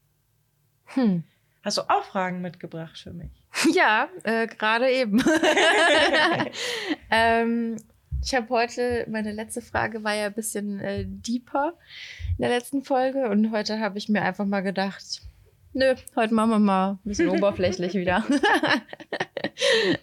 Hm. 0.88 1.24
Hast 1.64 1.78
du 1.78 1.82
auch 1.82 2.04
Fragen 2.04 2.42
mitgebracht 2.42 2.98
für 2.98 3.12
mich? 3.12 3.32
Ja, 3.74 4.10
äh, 4.24 4.48
gerade 4.48 4.92
eben. 4.92 5.24
ähm, 7.10 7.78
ich 8.24 8.36
habe 8.36 8.50
heute, 8.50 9.06
meine 9.10 9.32
letzte 9.32 9.62
Frage 9.62 10.04
war 10.04 10.14
ja 10.14 10.28
ein 10.28 10.34
bisschen 10.34 10.80
äh, 10.80 11.06
deeper 11.08 11.74
in 12.38 12.42
der 12.42 12.50
letzten 12.50 12.84
Folge 12.84 13.30
und 13.30 13.52
heute 13.52 13.80
habe 13.80 13.98
ich 13.98 14.10
mir 14.10 14.22
einfach 14.22 14.46
mal 14.46 14.62
gedacht, 14.62 15.22
nö, 15.74 15.96
heute 16.16 16.34
machen 16.34 16.50
wir 16.50 16.60
mal 16.60 16.92
ein 16.92 17.00
bisschen 17.04 17.30
oberflächlich 17.30 17.94
wieder. 17.96 18.24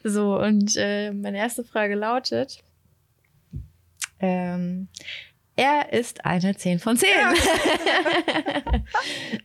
so, 0.02 0.38
und 0.38 0.76
äh, 0.76 1.12
meine 1.12 1.38
erste 1.38 1.62
Frage 1.64 1.94
lautet, 1.94 2.62
ähm, 4.20 4.88
er 5.56 5.92
ist 5.92 6.24
eine 6.24 6.56
10 6.56 6.78
von 6.78 6.96
10. 6.96 7.08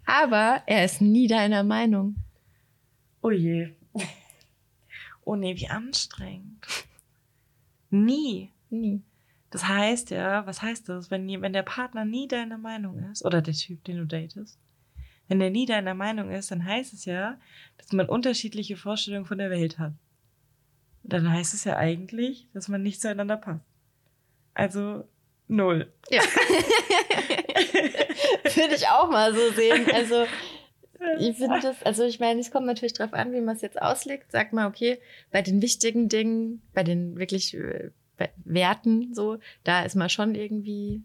Aber 0.06 0.64
er 0.66 0.86
ist 0.86 1.02
nie 1.02 1.28
deiner 1.28 1.64
Meinung. 1.64 2.16
Oh 3.22 3.32
je. 3.32 3.74
Oh 5.26 5.36
nee, 5.36 5.56
wie 5.58 5.68
anstrengend. 5.68 6.66
Nie. 7.90 8.52
Nie. 8.70 9.02
Das 9.50 9.68
heißt 9.68 10.12
ja, 10.12 10.46
was 10.46 10.62
heißt 10.62 10.90
das, 10.90 11.10
wenn, 11.10 11.28
wenn 11.42 11.54
der 11.54 11.64
Partner 11.64 12.06
nie 12.06 12.28
deiner 12.28 12.58
Meinung 12.58 13.00
ist, 13.12 13.24
oder 13.26 13.42
der 13.42 13.54
Typ, 13.54 13.84
den 13.86 13.98
du 13.98 14.06
datest, 14.06 14.60
wenn 15.28 15.40
der 15.40 15.50
nie 15.50 15.66
deiner 15.66 15.94
Meinung 15.94 16.32
ist, 16.32 16.52
dann 16.52 16.64
heißt 16.64 16.94
es 16.94 17.06
ja, 17.06 17.38
dass 17.78 17.92
man 17.92 18.08
unterschiedliche 18.08 18.78
Vorstellungen 18.78 19.26
von 19.26 19.38
der 19.38 19.50
Welt 19.50 19.80
hat. 19.80 19.94
Dann 21.04 21.30
heißt 21.30 21.54
es 21.54 21.64
ja 21.64 21.78
eigentlich, 21.78 22.48
dass 22.54 22.68
man 22.68 22.84
nicht 22.84 23.02
zueinander 23.02 23.38
passt. 23.38 23.66
Also 24.54 25.06
null. 25.48 25.92
Ja. 26.10 26.22
Würde 28.56 28.76
ich 28.76 28.88
auch 28.88 29.10
mal 29.10 29.34
so 29.34 29.52
sehen. 29.52 29.86
Also 29.94 30.26
Ich 31.20 31.38
finde 31.38 31.60
das, 31.62 31.82
also 31.84 32.04
ich 32.04 32.20
meine, 32.20 32.40
es 32.40 32.52
kommt 32.52 32.66
natürlich 32.66 32.94
drauf 32.94 33.14
an, 33.14 33.32
wie 33.34 33.42
man 33.42 33.56
es 33.56 33.62
jetzt 33.62 33.82
auslegt. 33.82 34.32
Sag 34.32 34.54
mal, 34.54 34.68
okay, 34.68 35.00
bei 35.32 35.42
den 35.42 35.62
wichtigen 35.62 36.10
Dingen, 36.10 36.62
bei 36.74 36.84
den 36.84 37.18
wirklich 37.18 37.54
äh, 37.56 37.92
bei 38.18 38.32
Werten 38.46 39.14
so, 39.14 39.38
da 39.64 39.84
ist 39.84 39.96
man 39.96 40.10
schon 40.10 40.34
irgendwie, 40.34 41.04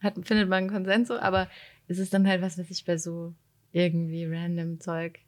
hat, 0.00 0.14
findet 0.22 0.48
man 0.48 0.58
einen 0.58 0.70
Konsens 0.70 1.08
so, 1.08 1.18
aber 1.18 1.48
es 1.88 1.98
ist 1.98 2.14
dann 2.14 2.28
halt 2.28 2.42
was, 2.42 2.58
was 2.58 2.70
ich 2.70 2.84
bei 2.84 2.96
so 2.96 3.34
irgendwie 3.72 4.24
random 4.24 4.78
Zeug. 4.80 5.18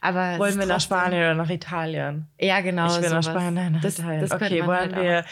Aber 0.00 0.38
Wollen 0.38 0.58
wir 0.58 0.66
nach 0.66 0.76
trotzdem- 0.76 0.80
Spanien 0.98 1.20
oder 1.22 1.34
nach 1.34 1.50
Italien? 1.50 2.26
Ja, 2.38 2.60
genau. 2.60 2.86
ich 2.86 3.02
will 3.02 3.10
nach. 3.10 3.22
Spanien, 3.24 3.54
nein, 3.54 3.72
nach 3.72 3.80
Das- 3.80 3.98
Italien. 3.98 4.20
das 4.20 4.30
okay, 4.30 4.64
wollen 4.64 4.94
halt 4.94 4.96
wir 4.96 5.24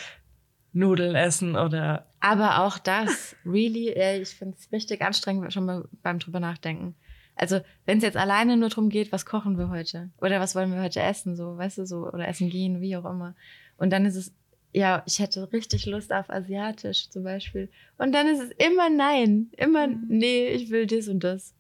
Nudeln 0.73 1.15
essen 1.15 1.57
oder 1.57 2.07
Aber 2.21 2.65
auch 2.65 2.79
das, 2.79 3.37
really, 3.45 3.91
ey, 3.93 4.23
ich 4.23 4.31
finde 4.31 4.57
es 4.59 4.71
richtig 4.73 5.03
anstrengend 5.03 5.53
schon 5.53 5.65
mal 5.67 5.85
beim 6.03 6.19
drüber 6.19 6.41
nachdenken. 6.41 6.95
Also, 7.35 7.61
wenn 7.87 7.99
es 7.99 8.05
jetzt 8.05 8.17
alleine 8.17 8.57
nur 8.57 8.69
darum 8.69 8.89
geht, 8.91 9.11
was 9.13 9.25
kochen 9.27 9.57
wir 9.59 9.69
heute? 9.71 10.11
Oder 10.21 10.39
was 10.41 10.55
wollen 10.55 10.73
wir 10.73 10.83
heute 10.83 11.01
essen, 11.01 11.35
so, 11.37 11.57
weißt 11.57 11.79
du, 11.79 11.87
so, 11.87 12.07
oder 12.09 12.29
essen 12.29 12.51
gehen, 12.51 12.81
wie 12.81 12.97
auch 12.97 13.05
immer. 13.11 13.35
Und 13.79 13.91
dann 13.91 14.05
ist 14.07 14.17
es, 14.17 14.33
ja, 14.75 15.03
ich 15.07 15.19
hätte 15.19 15.51
richtig 15.53 15.87
Lust 15.87 16.13
auf 16.13 16.31
Asiatisch 16.31 17.09
zum 17.11 17.25
Beispiel. 17.25 17.71
Und 17.99 18.13
dann 18.13 18.27
ist 18.27 18.41
es 18.41 18.51
immer 18.67 18.89
nein. 18.91 19.51
Immer, 19.57 19.87
Mhm. 19.89 20.05
nee, 20.09 20.49
ich 20.49 20.71
will 20.71 20.87
das 20.87 21.09
und 21.09 21.25
das. 21.25 21.55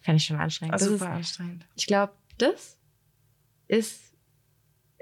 Fände 0.00 0.16
ich 0.18 0.24
schon 0.24 0.36
anstrengend. 0.38 0.72
also 0.74 0.90
das 0.90 0.98
super 0.98 1.10
ist, 1.12 1.16
anstrengend. 1.16 1.66
ich 1.76 1.86
glaube, 1.86 2.12
das 2.38 2.78
ist 3.68 4.12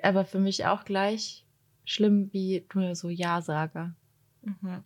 aber 0.02 0.24
für 0.24 0.38
mich 0.40 0.66
auch 0.66 0.84
gleich 0.84 1.44
schlimm 1.88 2.30
wie 2.32 2.66
nur 2.74 2.94
so 2.94 3.08
Ja-Sager. 3.08 3.94
Mhm. 4.42 4.84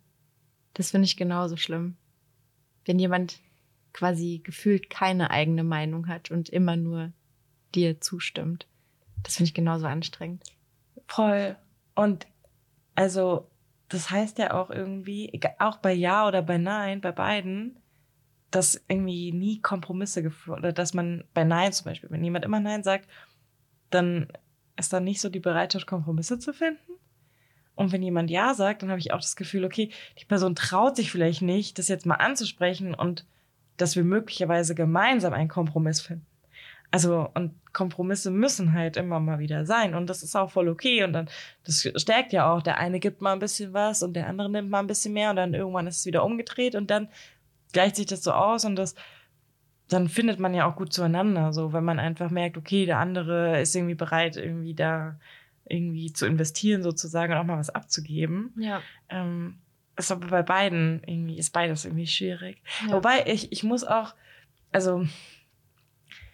Das 0.74 0.92
finde 0.92 1.06
ich 1.06 1.16
genauso 1.16 1.56
schlimm. 1.56 1.96
Wenn 2.84 2.98
jemand 2.98 3.40
quasi 3.92 4.40
gefühlt 4.42 4.88
keine 4.88 5.30
eigene 5.30 5.64
Meinung 5.64 6.06
hat 6.06 6.30
und 6.30 6.48
immer 6.48 6.76
nur 6.76 7.12
dir 7.74 8.00
zustimmt. 8.00 8.66
Das 9.24 9.36
finde 9.36 9.48
ich 9.48 9.54
genauso 9.54 9.86
anstrengend. 9.86 10.44
Voll. 11.08 11.56
Und 11.94 12.26
also, 12.94 13.50
das 13.88 14.10
heißt 14.10 14.38
ja 14.38 14.54
auch 14.54 14.70
irgendwie, 14.70 15.40
auch 15.58 15.78
bei 15.78 15.92
Ja 15.92 16.26
oder 16.26 16.40
bei 16.40 16.56
Nein, 16.56 17.00
bei 17.00 17.12
beiden, 17.12 17.78
dass 18.50 18.80
irgendwie 18.88 19.32
nie 19.32 19.60
Kompromisse 19.60 20.22
geführt 20.22 20.58
oder 20.58 20.72
dass 20.72 20.94
man 20.94 21.24
bei 21.34 21.42
Nein 21.44 21.72
zum 21.72 21.86
Beispiel, 21.86 22.10
wenn 22.10 22.24
jemand 22.24 22.44
immer 22.44 22.60
Nein 22.60 22.82
sagt, 22.84 23.08
dann 23.90 24.28
ist 24.76 24.92
da 24.92 25.00
nicht 25.00 25.20
so 25.20 25.28
die 25.28 25.40
Bereitschaft, 25.40 25.86
Kompromisse 25.86 26.38
zu 26.38 26.52
finden. 26.54 26.91
Und 27.74 27.92
wenn 27.92 28.02
jemand 28.02 28.30
Ja 28.30 28.54
sagt, 28.54 28.82
dann 28.82 28.90
habe 28.90 29.00
ich 29.00 29.12
auch 29.12 29.20
das 29.20 29.36
Gefühl, 29.36 29.64
okay, 29.64 29.90
die 30.20 30.24
Person 30.24 30.54
traut 30.54 30.96
sich 30.96 31.10
vielleicht 31.10 31.42
nicht, 31.42 31.78
das 31.78 31.88
jetzt 31.88 32.06
mal 32.06 32.16
anzusprechen 32.16 32.94
und 32.94 33.24
dass 33.76 33.96
wir 33.96 34.04
möglicherweise 34.04 34.74
gemeinsam 34.74 35.32
einen 35.32 35.48
Kompromiss 35.48 36.00
finden. 36.00 36.26
Also, 36.90 37.30
und 37.32 37.54
Kompromisse 37.72 38.30
müssen 38.30 38.74
halt 38.74 38.98
immer 38.98 39.18
mal 39.18 39.38
wieder 39.38 39.64
sein. 39.64 39.94
Und 39.94 40.10
das 40.10 40.22
ist 40.22 40.36
auch 40.36 40.50
voll 40.50 40.68
okay. 40.68 41.04
Und 41.04 41.14
dann, 41.14 41.28
das 41.64 41.88
stärkt 41.96 42.34
ja 42.34 42.52
auch. 42.52 42.62
Der 42.62 42.78
eine 42.78 43.00
gibt 43.00 43.22
mal 43.22 43.32
ein 43.32 43.38
bisschen 43.38 43.72
was 43.72 44.02
und 44.02 44.12
der 44.12 44.28
andere 44.28 44.50
nimmt 44.50 44.68
mal 44.68 44.80
ein 44.80 44.86
bisschen 44.86 45.14
mehr 45.14 45.30
und 45.30 45.36
dann 45.36 45.54
irgendwann 45.54 45.86
ist 45.86 46.00
es 46.00 46.06
wieder 46.06 46.22
umgedreht 46.22 46.74
und 46.74 46.90
dann 46.90 47.08
gleicht 47.72 47.96
sich 47.96 48.04
das 48.04 48.22
so 48.22 48.32
aus 48.32 48.66
und 48.66 48.76
das, 48.76 48.94
dann 49.88 50.08
findet 50.08 50.38
man 50.38 50.52
ja 50.52 50.66
auch 50.66 50.76
gut 50.76 50.92
zueinander. 50.92 51.54
So, 51.54 51.72
wenn 51.72 51.84
man 51.84 51.98
einfach 51.98 52.30
merkt, 52.30 52.58
okay, 52.58 52.84
der 52.84 52.98
andere 52.98 53.60
ist 53.62 53.74
irgendwie 53.74 53.94
bereit, 53.94 54.36
irgendwie 54.36 54.74
da 54.74 55.18
irgendwie 55.68 56.12
zu 56.12 56.26
investieren 56.26 56.82
sozusagen 56.82 57.32
und 57.32 57.38
auch 57.38 57.44
mal 57.44 57.58
was 57.58 57.70
abzugeben. 57.70 58.52
Ja. 58.56 58.82
Ähm, 59.08 59.58
ist 59.96 60.10
aber 60.10 60.26
bei 60.26 60.42
beiden 60.42 61.02
irgendwie, 61.06 61.38
ist 61.38 61.52
beides 61.52 61.84
irgendwie 61.84 62.06
schwierig. 62.06 62.62
ja. 62.86 62.94
Wobei 62.94 63.24
ich, 63.26 63.52
ich 63.52 63.62
muss 63.62 63.84
auch, 63.84 64.14
also 64.72 65.06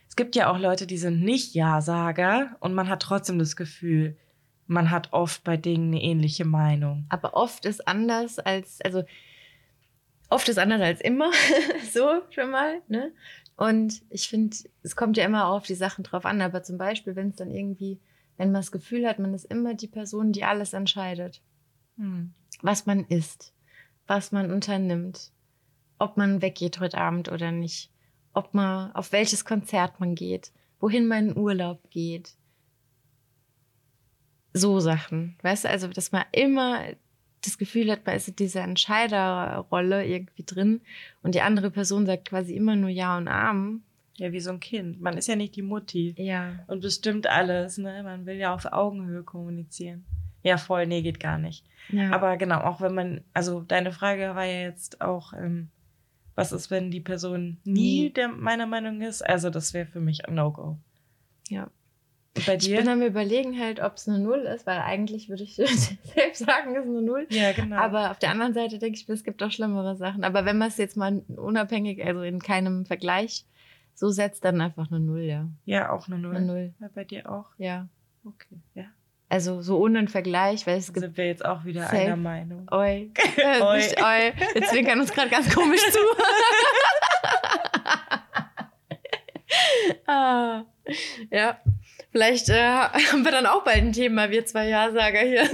es 0.08 0.16
gibt 0.16 0.36
ja 0.36 0.50
auch 0.50 0.58
Leute, 0.58 0.86
die 0.86 0.98
sind 0.98 1.22
nicht 1.22 1.54
Ja-Sager 1.54 2.56
und 2.60 2.74
man 2.74 2.88
hat 2.88 3.02
trotzdem 3.02 3.38
das 3.38 3.56
Gefühl, 3.56 4.16
man 4.66 4.90
hat 4.90 5.12
oft 5.12 5.44
bei 5.44 5.56
Dingen 5.56 5.88
eine 5.88 6.02
ähnliche 6.02 6.44
Meinung. 6.44 7.06
Aber 7.08 7.34
oft 7.34 7.64
ist 7.64 7.88
anders 7.88 8.38
als, 8.38 8.80
also 8.82 9.04
oft 10.28 10.48
ist 10.48 10.58
anders 10.58 10.80
als 10.80 11.00
immer. 11.00 11.30
so 11.92 12.22
schon 12.30 12.50
mal, 12.50 12.82
ne? 12.88 13.12
Und 13.56 14.02
ich 14.10 14.28
finde, 14.28 14.56
es 14.82 14.94
kommt 14.94 15.16
ja 15.16 15.24
immer 15.24 15.46
auf 15.48 15.66
die 15.66 15.74
Sachen 15.74 16.04
drauf 16.04 16.24
an. 16.24 16.40
Aber 16.40 16.62
zum 16.62 16.78
Beispiel, 16.78 17.16
wenn 17.16 17.30
es 17.30 17.36
dann 17.36 17.50
irgendwie, 17.50 17.98
wenn 18.38 18.52
man 18.52 18.62
das 18.62 18.72
Gefühl 18.72 19.06
hat, 19.06 19.18
man 19.18 19.34
ist 19.34 19.44
immer 19.44 19.74
die 19.74 19.88
Person, 19.88 20.32
die 20.32 20.44
alles 20.44 20.72
entscheidet. 20.72 21.42
Hm. 21.98 22.32
was 22.62 22.86
man 22.86 23.04
isst, 23.06 23.52
was 24.06 24.32
man 24.32 24.50
unternimmt, 24.52 25.32
ob 25.98 26.16
man 26.16 26.42
weggeht 26.42 26.80
heute 26.80 26.98
Abend 26.98 27.30
oder 27.30 27.50
nicht, 27.50 27.90
ob 28.32 28.54
man 28.54 28.92
auf 28.92 29.12
welches 29.12 29.44
Konzert 29.44 30.00
man 30.00 30.14
geht, 30.14 30.52
wohin 30.80 31.08
man 31.08 31.30
in 31.30 31.36
Urlaub 31.36 31.90
geht. 31.90 32.34
So 34.52 34.80
Sachen, 34.80 35.36
weißt 35.42 35.64
du, 35.64 35.68
also 35.68 35.88
dass 35.88 36.12
man 36.12 36.24
immer 36.32 36.84
das 37.42 37.58
Gefühl 37.58 37.90
hat, 37.90 38.06
man 38.06 38.16
ist 38.16 38.28
in 38.28 38.36
dieser 38.36 38.62
Entscheiderrolle 38.62 40.06
irgendwie 40.06 40.44
drin 40.44 40.80
und 41.22 41.34
die 41.34 41.42
andere 41.42 41.70
Person 41.70 42.06
sagt 42.06 42.28
quasi 42.28 42.54
immer 42.54 42.76
nur 42.76 42.90
Ja 42.90 43.18
und 43.18 43.28
Amen. 43.28 43.84
Ja, 44.18 44.32
wie 44.32 44.40
so 44.40 44.50
ein 44.50 44.60
Kind. 44.60 45.00
Man 45.00 45.16
ist 45.16 45.28
ja 45.28 45.36
nicht 45.36 45.54
die 45.56 45.62
Mutti 45.62 46.14
Ja. 46.18 46.50
und 46.66 46.80
bestimmt 46.82 47.26
alles. 47.28 47.78
Ne? 47.78 48.02
Man 48.02 48.26
will 48.26 48.36
ja 48.36 48.52
auf 48.54 48.64
Augenhöhe 48.66 49.22
kommunizieren. 49.22 50.04
Ja, 50.42 50.56
voll, 50.56 50.86
nee, 50.86 51.02
geht 51.02 51.20
gar 51.20 51.38
nicht. 51.38 51.64
ja. 51.90 52.10
Aber 52.12 52.36
genau, 52.36 52.60
auch 52.60 52.80
wenn 52.80 52.94
man, 52.94 53.20
also 53.34 53.60
deine 53.60 53.92
Frage 53.92 54.34
war 54.34 54.44
ja 54.44 54.62
jetzt 54.62 55.00
auch, 55.00 55.32
ähm, 55.32 55.68
was 56.34 56.52
ist, 56.52 56.70
wenn 56.70 56.90
die 56.90 57.00
Person 57.00 57.58
nie 57.64 58.02
Nie. 58.04 58.10
der 58.12 58.28
meiner 58.28 58.66
Meinung 58.66 59.00
ist? 59.02 59.22
Also 59.22 59.50
das 59.50 59.74
wäre 59.74 59.86
für 59.86 60.00
mich 60.00 60.26
ein 60.26 60.34
No-Go. 60.34 60.78
Ja. 61.48 61.70
Und 62.36 62.46
bei 62.46 62.54
ich 62.54 62.64
dir? 62.66 62.78
bin 62.78 62.88
am 62.88 63.02
überlegen 63.02 63.58
halt, 63.58 63.80
ob 63.80 63.94
es 63.96 64.08
eine 64.08 64.20
Null 64.20 64.40
ist, 64.40 64.64
weil 64.66 64.78
eigentlich 64.78 65.28
würde 65.28 65.42
ich 65.42 65.56
selbst 65.56 65.98
sagen, 66.38 66.76
es 66.76 66.84
ist 66.84 66.90
eine 66.90 67.02
Null. 67.02 67.26
ja, 67.30 67.50
genau. 67.52 67.76
Aber 67.76 68.10
auf 68.12 68.18
der 68.20 68.30
anderen 68.30 68.54
Seite 68.54 68.78
denke 68.78 68.98
ich 68.98 69.08
es 69.08 69.24
gibt 69.24 69.42
auch 69.42 69.50
schlimmere 69.50 69.96
Sachen. 69.96 70.22
Aber 70.24 70.44
wenn 70.44 70.58
man 70.58 70.68
es 70.68 70.76
jetzt 70.76 70.96
mal 70.96 71.22
unabhängig, 71.36 72.04
also 72.04 72.22
in 72.22 72.38
keinem 72.40 72.84
Vergleich 72.86 73.44
so 73.98 74.10
setzt, 74.10 74.44
dann 74.44 74.60
einfach 74.60 74.90
eine 74.90 75.00
Null, 75.00 75.22
ja. 75.22 75.48
ja, 75.64 75.90
auch 75.90 76.06
eine 76.06 76.18
Null. 76.18 76.36
Eine 76.36 76.46
Null, 76.46 76.74
Ja, 76.80 76.88
bei 76.94 77.04
dir 77.04 77.30
auch? 77.30 77.46
ja. 77.58 77.88
Okay, 78.24 78.60
ja. 78.74 78.84
Also 79.30 79.60
so 79.62 79.78
ohne 79.78 79.98
einen 79.98 80.08
Vergleich, 80.08 80.66
weil 80.66 80.78
es 80.78 80.86
gibt 80.92 81.00
sind 81.00 81.16
wir 81.16 81.26
jetzt 81.26 81.44
auch 81.44 81.64
wieder 81.64 81.82
Safe. 81.82 81.96
einer 81.98 82.16
Meinung. 82.16 82.66
Oi. 82.72 83.10
Äh, 83.36 83.60
Oi. 83.62 83.76
Nicht 83.76 84.02
Oi. 84.02 84.32
Jetzt 84.54 84.70
zwinkern 84.70 85.00
uns 85.00 85.12
gerade 85.12 85.28
ganz 85.30 85.54
komisch 85.54 85.82
zu. 85.90 85.98
ah, 90.06 90.64
ja. 91.30 91.58
Vielleicht 92.10 92.48
äh, 92.48 92.62
haben 92.62 93.24
wir 93.24 93.32
dann 93.32 93.46
auch 93.46 93.64
bald 93.64 93.78
ein 93.78 93.92
Thema, 93.92 94.30
wir 94.30 94.46
zwei 94.46 94.68
Ja-Sager 94.68 95.20
hier. 95.20 95.48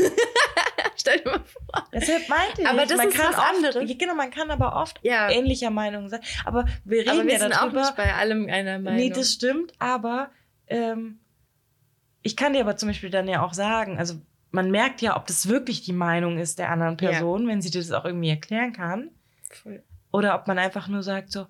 Stell 1.06 1.20
dir 1.20 1.30
mal 1.32 1.40
vor. 1.44 1.88
Deshalb 1.92 2.28
meinte 2.30 2.62
ich, 2.62 2.66
Aber 2.66 2.86
das 2.86 2.96
man 2.96 3.08
ist 3.08 3.14
kann 3.16 3.32
was 3.32 3.38
oft, 3.38 3.54
anderes. 3.56 3.98
Genau, 3.98 4.14
man 4.14 4.30
kann 4.30 4.50
aber 4.50 4.74
oft 4.76 4.98
Ja, 5.02 5.28
ähnlicher 5.30 5.68
Meinung 5.70 6.08
sein. 6.08 6.20
Aber 6.46 6.64
wir 6.84 7.00
reden 7.00 7.10
aber 7.10 7.24
wir 7.26 7.32
ja 7.34 7.38
sind 7.40 7.52
auch 7.52 7.60
darüber. 7.64 7.80
nicht 7.82 7.96
bei 7.96 8.14
allem 8.14 8.48
einer 8.48 8.78
Meinung. 8.78 8.96
Nee, 8.98 9.10
das 9.10 9.30
stimmt, 9.32 9.72
aber 9.78 10.30
ähm, 10.66 11.18
ich 12.22 12.36
kann 12.36 12.54
dir 12.54 12.60
aber 12.62 12.76
zum 12.76 12.88
Beispiel 12.88 13.10
dann 13.10 13.28
ja 13.28 13.42
auch 13.42 13.52
sagen, 13.52 13.98
also 13.98 14.14
man 14.50 14.70
merkt 14.70 15.02
ja, 15.02 15.16
ob 15.16 15.26
das 15.26 15.46
wirklich 15.48 15.82
die 15.82 15.92
Meinung 15.92 16.38
ist 16.38 16.58
der 16.58 16.70
anderen 16.70 16.96
Ja. 17.00 17.10
Person, 17.10 17.46
wenn 17.48 17.60
sie 17.60 17.70
dir 17.70 17.80
das 17.82 17.92
auch 17.92 18.06
irgendwie 18.06 18.30
erklären 18.30 18.72
kann. 18.72 19.10
Voll. 19.50 19.82
Oder 20.10 20.34
ob 20.36 20.46
man 20.46 20.58
einfach 20.58 20.88
nur 20.88 21.02
sagt 21.02 21.30
so, 21.32 21.46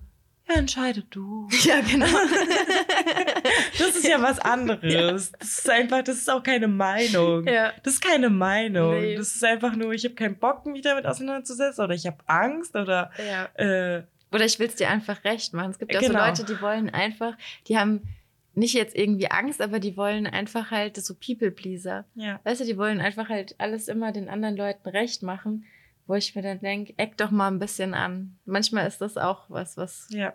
ja, 0.47 0.55
entscheide 0.55 1.03
du. 1.09 1.47
Ja, 1.63 1.81
genau. 1.81 2.05
Das 3.77 3.95
ist 3.95 4.07
ja 4.07 4.21
was 4.21 4.39
anderes. 4.39 5.31
Das 5.39 5.59
ist 5.59 5.69
einfach, 5.69 6.01
das 6.03 6.17
ist 6.17 6.29
auch 6.29 6.41
keine 6.43 6.67
Meinung. 6.67 7.45
ja. 7.47 7.71
Das 7.83 7.95
ist 7.95 8.01
keine 8.01 8.29
Meinung. 8.29 8.99
Nee. 8.99 9.15
Das 9.15 9.35
ist 9.35 9.43
einfach 9.43 9.75
nur, 9.75 9.91
ich 9.93 10.03
habe 10.05 10.15
keinen 10.15 10.37
Bock, 10.37 10.65
mich 10.65 10.81
damit 10.81 11.05
auseinanderzusetzen 11.05 11.83
oder 11.83 11.93
ich 11.93 12.05
habe 12.07 12.17
Angst 12.27 12.75
oder 12.75 13.11
ja. 13.27 13.45
äh, 13.63 14.03
Oder 14.31 14.45
ich 14.45 14.57
will 14.59 14.67
es 14.67 14.75
dir 14.75 14.89
einfach 14.89 15.23
recht 15.23 15.53
machen. 15.53 15.71
Es 15.71 15.79
gibt 15.79 15.93
ja 15.93 15.99
Genau. 15.99 16.19
so 16.19 16.25
Leute, 16.25 16.43
die 16.45 16.61
wollen 16.61 16.89
einfach, 16.89 17.37
die 17.67 17.77
haben 17.77 18.01
nicht 18.53 18.73
jetzt 18.73 18.95
irgendwie 18.95 19.29
Angst, 19.29 19.61
aber 19.61 19.79
die 19.79 19.97
wollen 19.97 20.25
einfach 20.27 20.71
halt 20.71 20.95
so 20.97 21.13
People-Pleaser. 21.13 22.05
ja. 22.15 22.39
Weißt 22.43 22.61
du, 22.61 22.65
die 22.65 22.77
wollen 22.77 23.01
einfach 23.01 23.27
halt 23.29 23.55
alles 23.57 23.87
immer 23.87 24.11
den 24.13 24.29
anderen 24.29 24.55
Leuten 24.55 24.87
recht 24.89 25.23
machen, 25.23 25.65
wo 26.07 26.15
ich 26.15 26.35
mir 26.35 26.41
dann 26.41 26.59
denke, 26.59 26.93
eck 26.97 27.17
doch 27.17 27.31
mal 27.31 27.47
ein 27.47 27.59
bisschen 27.59 27.93
an. 27.93 28.37
Manchmal 28.45 28.87
ist 28.87 29.01
das 29.01 29.17
auch 29.17 29.49
was, 29.49 29.77
was 29.77 30.07
Ja, 30.11 30.33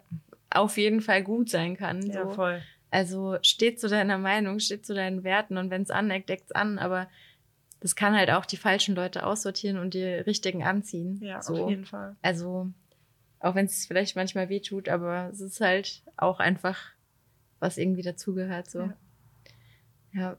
auf 0.51 0.77
jeden 0.77 1.01
Fall 1.01 1.23
gut 1.23 1.49
sein 1.49 1.77
kann. 1.77 2.03
ja, 2.03 2.25
so. 2.25 2.31
voll. 2.31 2.63
Also 2.91 3.39
steht 3.43 3.79
zu 3.79 3.89
deiner 3.89 4.19
Meinung, 4.19 4.59
steht 4.59 4.85
zu 4.85 4.95
deinen 4.95 5.23
Werten 5.23 5.59
und 5.59 5.71
wenn 5.71 5.83
es 5.83 5.91
aneckt, 5.91 6.29
deckt's 6.29 6.51
an, 6.53 6.79
aber 6.79 7.09
das 7.79 7.95
kann 7.95 8.15
halt 8.15 8.31
auch 8.31 8.45
die 8.45 8.57
falschen 8.57 8.95
Leute 8.95 9.25
aussortieren 9.25 9.79
und 9.79 9.95
die 9.95 10.05
richtigen 10.05 10.63
anziehen. 10.65 11.19
Ja, 11.23 11.41
so. 11.41 11.65
auf 11.65 11.71
jeden 11.71 11.85
Fall. 11.85 12.17
Also, 12.21 12.69
auch 13.39 13.55
wenn 13.55 13.67
es 13.67 13.87
vielleicht 13.87 14.17
manchmal 14.17 14.49
weh 14.49 14.61
tut, 14.61 14.89
aber 14.89 15.31
es 15.33 15.41
ist 15.41 15.61
halt 15.61 16.03
auch 16.17 16.41
einfach, 16.41 16.79
was 17.59 17.79
irgendwie 17.79 18.03
dazugehört. 18.03 18.69
So. 18.71 18.81
Ja. 18.81 18.97
Ja. 20.13 20.37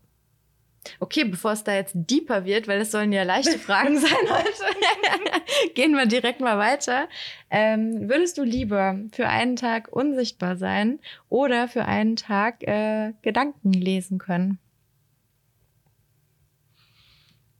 Okay, 0.99 1.25
bevor 1.25 1.51
es 1.51 1.63
da 1.63 1.75
jetzt 1.75 1.93
deeper 1.95 2.43
wird, 2.45 2.67
weil 2.67 2.82
es 2.82 2.91
sollen 2.91 3.11
ja 3.11 3.23
leichte 3.23 3.59
Fragen 3.59 3.97
sein 3.99 4.11
heute, 4.29 5.73
gehen 5.75 5.93
wir 5.93 6.05
direkt 6.07 6.41
mal 6.41 6.57
weiter. 6.57 7.07
Ähm, 7.49 8.09
würdest 8.09 8.38
du 8.38 8.43
lieber 8.43 8.99
für 9.11 9.27
einen 9.27 9.55
Tag 9.55 9.89
unsichtbar 9.91 10.57
sein 10.57 10.99
oder 11.29 11.67
für 11.67 11.86
einen 11.86 12.15
Tag 12.15 12.63
äh, 12.63 13.13
Gedanken 13.21 13.73
lesen 13.73 14.17
können? 14.17 14.59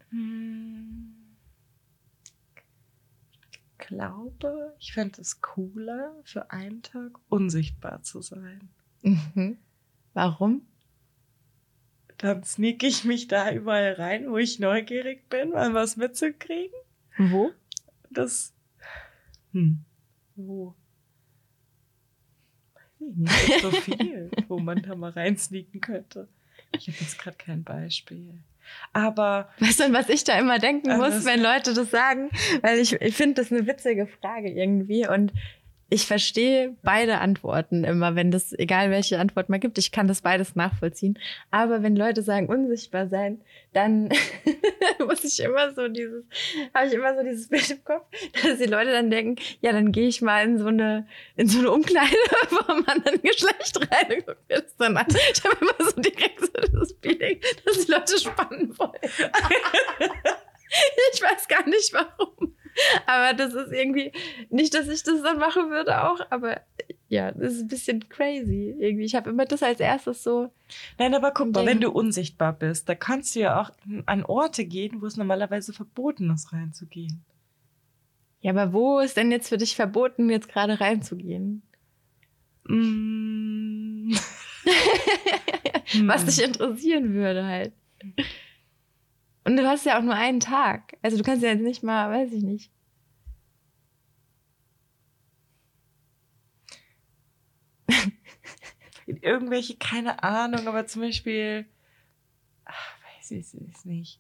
Hm. 0.10 1.16
Ich 3.52 3.88
glaube, 3.88 4.76
ich 4.80 4.94
fände 4.94 5.22
es 5.22 5.42
cooler, 5.42 6.16
für 6.24 6.52
einen 6.52 6.82
Tag 6.82 7.20
unsichtbar 7.30 8.02
zu 8.02 8.22
sein. 8.22 8.70
Mhm. 9.02 9.58
Warum? 10.14 10.66
Dann 12.22 12.44
sneak 12.44 12.84
ich 12.84 13.04
mich 13.04 13.28
da 13.28 13.52
überall 13.52 13.94
rein, 13.94 14.30
wo 14.30 14.38
ich 14.38 14.60
neugierig 14.60 15.28
bin, 15.30 15.50
mal 15.50 15.74
was 15.74 15.98
mitzukriegen. 15.98 16.78
Wo? 17.18 17.52
Das. 18.12 18.54
Hm. 19.54 19.84
Wo? 20.36 20.76
Weiß 23.00 23.50
ich 23.50 23.50
nicht. 23.50 23.62
So 23.62 23.72
viel, 23.72 24.32
wo 24.48 24.60
man 24.60 24.84
da 24.84 24.94
mal 24.94 25.10
reinsneaken 25.10 25.82
könnte. 25.82 26.28
Ich 26.78 26.88
habe 26.88 26.98
jetzt 27.00 27.18
gerade 27.18 27.38
kein 27.38 27.64
Beispiel. 27.64 28.44
Aber. 28.94 29.50
Weißt 29.58 29.80
du, 29.80 29.92
was 29.92 30.08
ich 30.10 30.24
da 30.24 30.38
immer 30.38 30.60
denken 30.60 30.92
Also 30.92 31.04
muss, 31.04 31.26
wenn 31.26 31.42
Leute 31.42 31.74
das 31.74 31.90
sagen? 31.90 32.30
Weil 32.62 32.78
ich, 32.78 32.94
ich 32.94 33.16
finde 33.16 33.42
das 33.42 33.52
eine 33.52 33.66
witzige 33.66 34.06
Frage 34.06 34.52
irgendwie 34.52 35.08
und 35.08 35.34
ich 35.94 36.08
verstehe 36.08 36.78
beide 36.84 37.20
Antworten 37.20 37.84
immer, 37.84 38.16
wenn 38.16 38.32
das, 38.32 38.54
egal 38.54 38.92
welche 38.92 39.20
Antwort 39.20 39.50
man 39.50 39.60
gibt, 39.60 39.78
ich 39.78 39.92
kann 39.92 40.08
das 40.08 40.22
beides 40.22 40.56
nachvollziehen. 40.56 41.20
Aber 41.52 41.84
wenn 41.84 41.98
Leute 41.98 42.22
sagen, 42.24 42.48
unsichtbar 42.48 43.10
sein, 43.10 43.42
dann 43.74 44.08
muss 45.06 45.26
ich 45.26 45.42
immer 45.42 45.74
so 45.74 45.90
dieses, 45.90 46.24
habe 46.74 46.88
ich 46.88 46.94
immer 46.94 47.14
so 47.14 47.24
dieses 47.24 47.50
Bild 47.50 47.70
im 47.72 47.84
Kopf, 47.84 48.06
dass 48.42 48.60
die 48.60 48.68
Leute 48.68 48.92
dann 48.92 49.12
denken, 49.12 49.36
ja, 49.60 49.74
dann 49.74 49.92
gehe 49.92 50.08
ich 50.08 50.22
mal 50.22 50.46
in 50.46 50.60
so 50.60 50.68
eine, 50.68 51.08
in 51.36 51.50
so 51.50 51.60
eine 51.60 51.70
Umkleide 51.72 52.16
vom 52.48 52.86
anderen 52.88 53.22
Geschlecht 53.22 53.78
rein 53.92 54.14
und 54.14 54.26
gucke 54.26 54.38
mir 54.48 54.62
das 54.62 54.78
dann 54.78 54.96
an. 54.96 55.08
Ich 55.10 55.44
habe 55.44 55.58
immer 55.60 55.92
so 55.92 56.00
direkt 56.00 56.40
so 56.40 56.80
das 56.80 56.96
Feeling, 57.02 57.42
dass 57.66 57.86
die 57.86 57.92
Leute 57.92 58.18
spannen 58.18 58.80
wollen. 58.80 58.94
ich 61.14 61.22
weiß 61.22 61.50
gar 61.50 61.68
nicht 61.68 61.92
warum. 61.92 62.56
Aber 63.06 63.34
das 63.34 63.54
ist 63.54 63.72
irgendwie, 63.72 64.12
nicht, 64.50 64.74
dass 64.74 64.88
ich 64.88 65.04
das 65.04 65.22
dann 65.22 65.38
machen 65.40 65.70
würde 65.70 66.04
auch, 66.04 66.20
aber 66.30 66.62
ja, 67.10 67.32
das 67.32 67.54
ist 67.54 67.62
ein 67.64 67.68
bisschen 67.68 68.08
crazy 68.10 68.76
irgendwie. 68.80 69.04
Ich 69.06 69.16
habe 69.16 69.30
immer 69.30 69.46
das 69.46 69.62
als 69.64 69.80
erstes 69.80 70.24
so, 70.24 70.52
Nein, 70.98 71.14
aber 71.14 71.32
guck 71.32 71.54
mal, 71.54 71.66
wenn 71.66 71.82
du 71.82 71.92
unsichtbar 71.92 72.54
bist, 72.54 72.88
da 72.88 72.96
kannst 72.96 73.36
du 73.36 73.42
ja 73.42 73.62
auch 73.62 73.72
an 74.06 74.24
Orte 74.24 74.66
gehen, 74.66 75.02
wo 75.02 75.06
es 75.06 75.18
normalerweise 75.18 75.74
verboten 75.74 76.30
ist, 76.32 76.54
reinzugehen. 76.54 77.26
ja, 78.40 78.52
aber 78.52 78.72
wo 78.72 79.00
ist 79.00 79.18
denn 79.18 79.32
jetzt 79.32 79.50
für 79.50 79.58
dich 79.58 79.76
verboten, 79.76 80.30
jetzt 80.30 80.48
gerade 80.48 80.80
reinzugehen? 80.80 81.62
Mm. 82.66 84.14
Was 86.06 86.22
Hm. 86.22 86.28
dich 86.28 86.44
interessieren 86.44 87.14
würde 87.14 87.46
halt. 87.46 87.74
Und 89.44 89.58
du 89.58 89.68
hast 89.68 89.86
ja 89.86 89.98
auch 89.98 90.04
nur 90.04 90.14
einen 90.14 90.40
Tag. 90.40 90.98
Also 91.02 91.18
du 91.18 91.24
kannst 91.24 91.44
ja 91.44 91.50
jetzt 91.50 91.62
nicht 91.64 91.84
mal, 91.84 92.10
weiß 92.12 92.32
ich 92.34 92.44
nicht. 92.44 92.72
Irgendwelche, 99.06 99.76
keine 99.78 100.24
Ahnung, 100.24 100.68
aber 100.68 100.86
zum 100.88 101.02
Beispiel, 101.02 101.66
ach, 102.66 102.94
weiß 103.18 103.32
ich 103.32 103.54
es 103.54 103.86
nicht. 103.86 104.20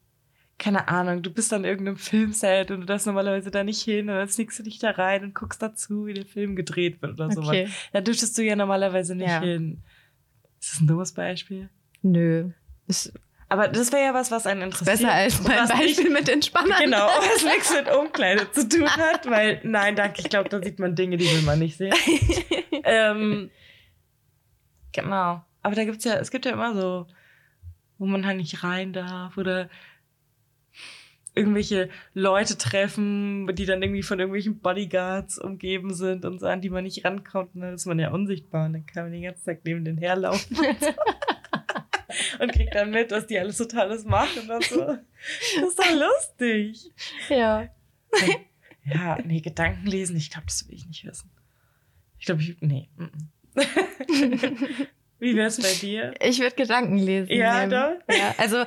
Keine 0.57 0.87
Ahnung, 0.89 1.23
du 1.23 1.33
bist 1.33 1.51
an 1.53 1.63
irgendeinem 1.65 1.97
Filmset 1.97 2.69
und 2.69 2.81
du 2.81 2.85
darfst 2.85 3.07
normalerweise 3.07 3.49
da 3.49 3.63
nicht 3.63 3.81
hin 3.81 4.09
und 4.09 4.15
dann 4.15 4.27
sneakst 4.27 4.59
du 4.59 4.63
dich 4.63 4.77
da 4.77 4.91
rein 4.91 5.23
und 5.23 5.33
guckst 5.35 5.61
dazu, 5.61 6.05
wie 6.05 6.13
der 6.13 6.25
Film 6.25 6.55
gedreht 6.55 7.01
wird 7.01 7.13
oder 7.13 7.31
sowas. 7.31 7.47
Okay. 7.47 7.67
Da 7.93 8.01
dürftest 8.01 8.37
du 8.37 8.43
ja 8.43 8.55
normalerweise 8.55 9.15
nicht 9.15 9.27
Ja. 9.29 9.39
hin. 9.41 9.81
Ist 10.59 10.73
das 10.73 10.81
ein 10.81 10.87
dummes 10.87 11.13
Beispiel? 11.13 11.69
Nö. 12.03 12.51
Ist 12.85 13.11
Aber 13.51 13.67
das 13.67 13.91
wäre 13.91 14.03
ja 14.05 14.13
was, 14.13 14.31
was 14.31 14.47
einen 14.47 14.61
interessiert. 14.61 14.99
besser 14.99 15.11
als 15.11 15.41
mein 15.43 15.57
was 15.57 15.69
nicht- 15.69 15.79
Beispiel 15.97 16.09
mit 16.09 16.25
den 16.29 16.41
Spannern. 16.41 16.81
Genau, 16.81 17.05
was 17.33 17.43
nichts 17.43 17.73
mit 17.73 17.93
Umkleide 17.93 18.49
zu 18.51 18.67
tun 18.67 18.89
hat, 18.89 19.29
weil, 19.29 19.59
nein, 19.63 19.97
danke, 19.97 20.21
ich 20.21 20.29
glaube, 20.29 20.47
da 20.47 20.63
sieht 20.63 20.79
man 20.79 20.95
Dinge, 20.95 21.17
die 21.17 21.25
will 21.25 21.41
man 21.41 21.59
nicht 21.59 21.75
sehen. 21.77 21.93
ähm, 22.85 23.51
genau. 24.93 25.43
Aber 25.61 25.75
da 25.75 25.83
gibt's 25.83 26.05
ja, 26.05 26.13
es 26.15 26.31
gibt 26.31 26.45
ja 26.45 26.53
immer 26.53 26.73
so, 26.73 27.07
wo 27.97 28.05
man 28.05 28.25
halt 28.25 28.37
nicht 28.37 28.63
rein 28.63 28.93
darf 28.93 29.37
oder 29.37 29.69
irgendwelche 31.35 31.89
Leute 32.13 32.57
treffen, 32.57 33.47
die 33.55 33.65
dann 33.65 33.81
irgendwie 33.83 34.03
von 34.03 34.17
irgendwelchen 34.19 34.59
Bodyguards 34.59 35.39
umgeben 35.39 35.93
sind 35.93 36.23
und 36.23 36.39
so, 36.39 36.47
an 36.47 36.61
die 36.61 36.69
man 36.69 36.83
nicht 36.85 37.03
rankommt. 37.03 37.53
Und 37.55 37.61
dann 37.61 37.73
ist 37.73 37.85
man 37.85 37.99
ja 37.99 38.11
unsichtbar 38.11 38.65
und 38.67 38.73
dann 38.73 38.85
kann 38.85 39.03
man 39.03 39.11
den 39.11 39.23
ganzen 39.23 39.45
Tag 39.45 39.59
neben 39.65 39.83
den 39.83 39.97
herlaufen. 39.97 40.57
und 42.39 42.51
kriegt 42.51 42.75
dann 42.75 42.91
mit, 42.91 43.11
was 43.11 43.27
die 43.27 43.39
alles 43.39 43.57
so 43.57 43.65
Tolles 43.65 44.05
machen 44.05 44.49
und 44.49 44.63
so. 44.63 44.85
Das 45.59 45.69
ist 45.69 45.79
doch 45.79 45.91
lustig. 45.91 46.91
Ja. 47.29 47.69
Ja, 48.83 49.17
nee, 49.23 49.41
Gedanken 49.41 49.85
lesen, 49.85 50.17
ich 50.17 50.31
glaube, 50.31 50.47
das 50.47 50.67
will 50.67 50.75
ich 50.75 50.87
nicht 50.87 51.05
wissen. 51.05 51.29
Ich 52.19 52.25
glaube, 52.25 52.41
ich, 52.41 52.57
nee. 52.61 52.89
mm, 52.97 53.03
mm. 53.03 54.77
Wie 55.19 55.35
wär's 55.35 55.61
bei 55.61 55.73
dir? 55.79 56.13
Ich 56.19 56.39
würde 56.39 56.55
Gedanken 56.55 56.97
lesen. 56.97 57.31
Ja, 57.31 57.67
doch? 57.67 58.01
Ja, 58.09 58.33
also 58.37 58.65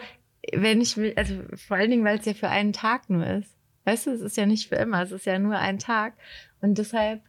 wenn 0.52 0.80
ich 0.80 0.96
will, 0.96 1.12
also 1.16 1.42
vor 1.56 1.76
allen 1.76 1.90
Dingen, 1.90 2.04
weil 2.04 2.18
es 2.18 2.26
ja 2.26 2.34
für 2.34 2.48
einen 2.48 2.72
Tag 2.72 3.10
nur 3.10 3.26
ist. 3.26 3.50
Weißt 3.84 4.06
du, 4.06 4.12
es 4.12 4.20
ist 4.20 4.36
ja 4.36 4.46
nicht 4.46 4.68
für 4.68 4.76
immer, 4.76 5.02
es 5.02 5.12
ist 5.12 5.26
ja 5.26 5.38
nur 5.38 5.58
ein 5.58 5.78
Tag. 5.78 6.14
Und 6.60 6.78
deshalb, 6.78 7.22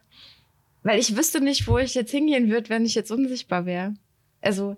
weil 0.82 0.98
ich 0.98 1.16
wüsste 1.16 1.40
nicht, 1.40 1.66
wo 1.66 1.78
ich 1.78 1.94
jetzt 1.94 2.10
hingehen 2.10 2.50
würde, 2.50 2.70
wenn 2.70 2.86
ich 2.86 2.94
jetzt 2.94 3.10
unsichtbar 3.10 3.66
wäre. 3.66 3.94
Also 4.40 4.76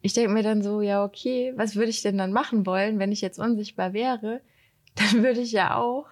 ich 0.00 0.12
denke 0.12 0.32
mir 0.32 0.42
dann 0.42 0.62
so, 0.62 0.80
ja, 0.80 1.04
okay, 1.04 1.52
was 1.56 1.76
würde 1.76 1.90
ich 1.90 2.02
denn 2.02 2.18
dann 2.18 2.32
machen 2.32 2.66
wollen, 2.66 2.98
wenn 2.98 3.12
ich 3.12 3.20
jetzt 3.20 3.38
unsichtbar 3.38 3.92
wäre? 3.92 4.40
Dann 4.94 5.22
würde 5.22 5.40
ich 5.40 5.52
ja 5.52 5.76
auch 5.76 6.06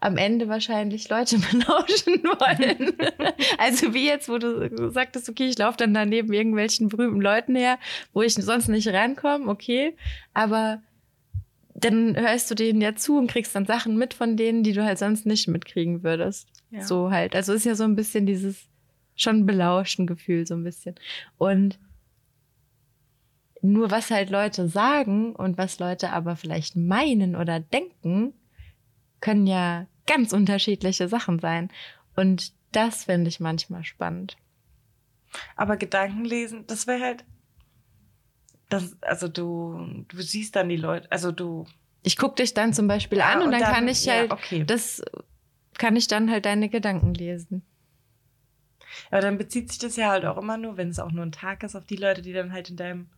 am 0.00 0.18
Ende 0.18 0.48
wahrscheinlich 0.48 1.08
Leute 1.08 1.38
belauschen 1.50 2.22
wollen. 2.24 2.94
also 3.58 3.94
wie 3.94 4.06
jetzt, 4.06 4.28
wo 4.28 4.38
du 4.38 4.90
sagtest, 4.90 5.28
okay, 5.28 5.48
ich 5.48 5.58
laufe 5.58 5.78
dann 5.78 5.94
daneben 5.94 6.32
irgendwelchen 6.32 6.88
berühmten 6.88 7.22
Leuten 7.22 7.56
her, 7.56 7.78
wo 8.12 8.22
ich 8.22 8.34
sonst 8.34 8.68
nicht 8.68 8.88
rankomme, 8.88 9.48
okay. 9.50 9.96
Aber 10.34 10.82
dann 11.74 12.16
hörst 12.16 12.50
du 12.50 12.54
denen 12.54 12.80
ja 12.80 12.94
zu 12.94 13.18
und 13.18 13.30
kriegst 13.30 13.54
dann 13.54 13.66
Sachen 13.66 13.96
mit 13.96 14.14
von 14.14 14.36
denen, 14.36 14.62
die 14.62 14.72
du 14.72 14.84
halt 14.84 14.98
sonst 14.98 15.26
nicht 15.26 15.48
mitkriegen 15.48 16.02
würdest. 16.02 16.48
Ja. 16.70 16.82
So 16.82 17.10
halt. 17.10 17.34
Also 17.34 17.52
ist 17.52 17.64
ja 17.64 17.74
so 17.74 17.84
ein 17.84 17.96
bisschen 17.96 18.26
dieses 18.26 18.66
schon 19.16 19.46
belauschen 19.46 20.06
Gefühl, 20.06 20.46
so 20.46 20.54
ein 20.54 20.64
bisschen. 20.64 20.96
Und 21.38 21.78
nur 23.64 23.90
was 23.90 24.10
halt 24.10 24.30
Leute 24.30 24.68
sagen 24.68 25.34
und 25.34 25.56
was 25.58 25.78
Leute 25.78 26.10
aber 26.10 26.36
vielleicht 26.36 26.76
meinen 26.76 27.34
oder 27.34 27.60
denken, 27.60 28.34
können 29.20 29.46
ja 29.46 29.86
ganz 30.06 30.32
unterschiedliche 30.32 31.08
Sachen 31.08 31.38
sein. 31.38 31.70
Und 32.14 32.52
das 32.72 33.04
finde 33.04 33.28
ich 33.28 33.40
manchmal 33.40 33.82
spannend. 33.84 34.36
Aber 35.56 35.76
Gedanken 35.76 36.24
lesen, 36.24 36.66
das 36.66 36.86
wäre 36.86 37.00
halt. 37.02 37.24
Das, 38.68 38.96
also 39.02 39.28
du, 39.28 40.04
du 40.08 40.22
siehst 40.22 40.56
dann 40.56 40.68
die 40.68 40.76
Leute, 40.76 41.10
also 41.10 41.32
du. 41.32 41.66
Ich 42.02 42.16
gucke 42.16 42.36
dich 42.36 42.54
dann 42.54 42.72
zum 42.74 42.86
Beispiel 42.86 43.18
Ja, 43.18 43.32
an 43.32 43.38
und, 43.38 43.44
und 43.46 43.52
dann, 43.52 43.60
dann- 43.60 43.72
kann 43.72 43.88
ich 43.88 44.04
ja, 44.04 44.14
halt, 44.14 44.30
okay. 44.32 44.64
das 44.64 45.02
kann 45.78 45.96
ich 45.96 46.06
dann 46.06 46.30
halt 46.30 46.44
deine 46.44 46.68
Gedanken 46.68 47.14
lesen. 47.14 47.62
Aber 49.10 49.22
dann 49.22 49.38
bezieht 49.38 49.70
sich 49.70 49.78
das 49.78 49.96
ja 49.96 50.10
halt 50.10 50.24
auch 50.24 50.36
immer 50.36 50.56
nur, 50.58 50.76
wenn 50.76 50.88
es 50.88 50.98
auch 50.98 51.10
nur 51.12 51.24
ein 51.24 51.32
Tag 51.32 51.62
ist, 51.62 51.74
auf 51.74 51.86
die 51.86 51.96
Leute, 51.96 52.20
die 52.22 52.32
dann 52.32 52.52
halt 52.52 52.68
in 52.70 52.76
deinem, 52.76 53.08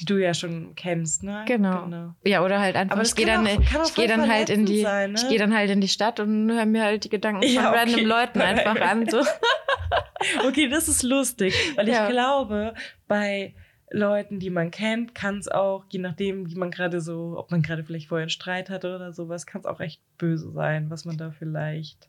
die 0.00 0.04
du 0.06 0.16
ja 0.16 0.32
schon 0.34 0.74
kennst, 0.74 1.22
ne? 1.22 1.44
Genau. 1.46 2.14
Ja, 2.24 2.44
oder 2.44 2.60
halt 2.60 2.76
einfach, 2.76 2.96
Aber 2.96 3.02
ich 3.04 3.14
gehe 3.14 3.26
dann, 3.26 3.46
auch- 3.46 3.60
ich 3.60 3.92
voll 3.92 4.06
dann 4.06 4.28
halt 4.30 4.48
in 4.50 4.64
die, 4.66 4.80
sein, 4.80 5.12
ne? 5.12 5.18
ich 5.20 5.28
gehe 5.28 5.38
dann 5.38 5.54
halt 5.54 5.70
in 5.70 5.80
die 5.80 5.88
Stadt 5.88 6.18
und 6.20 6.50
höre 6.50 6.64
mir 6.66 6.82
halt 6.84 7.04
die 7.04 7.08
Gedanken 7.10 7.42
Ja, 7.42 7.62
von 7.62 7.70
okay. 7.70 7.78
random 7.80 8.04
Leuten 8.06 8.40
einfach 8.42 8.80
an. 8.80 9.08
So. 9.08 9.22
Okay, 10.46 10.68
das 10.68 10.86
ist 10.88 11.02
lustig, 11.02 11.52
weil 11.76 11.88
ich 11.88 11.94
Ja. 11.94 12.08
glaube, 12.08 12.74
bei 13.08 13.54
Leuten, 13.90 14.38
die 14.38 14.50
man 14.50 14.70
kennt, 14.70 15.14
kann 15.16 15.38
es 15.38 15.48
auch, 15.48 15.84
je 15.90 15.98
nachdem, 15.98 16.48
wie 16.48 16.54
man 16.54 16.70
gerade 16.70 17.00
so, 17.00 17.34
ob 17.36 17.50
man 17.50 17.60
gerade 17.62 17.82
vielleicht 17.84 18.08
vorher 18.08 18.22
einen 18.22 18.30
Streit 18.30 18.70
hatte 18.70 18.94
oder 18.94 19.12
sowas, 19.12 19.46
kann 19.46 19.60
es 19.62 19.66
auch 19.66 19.80
echt 19.80 20.00
böse 20.18 20.52
sein, 20.52 20.90
was 20.90 21.04
man 21.04 21.18
da 21.18 21.32
vielleicht 21.32 22.08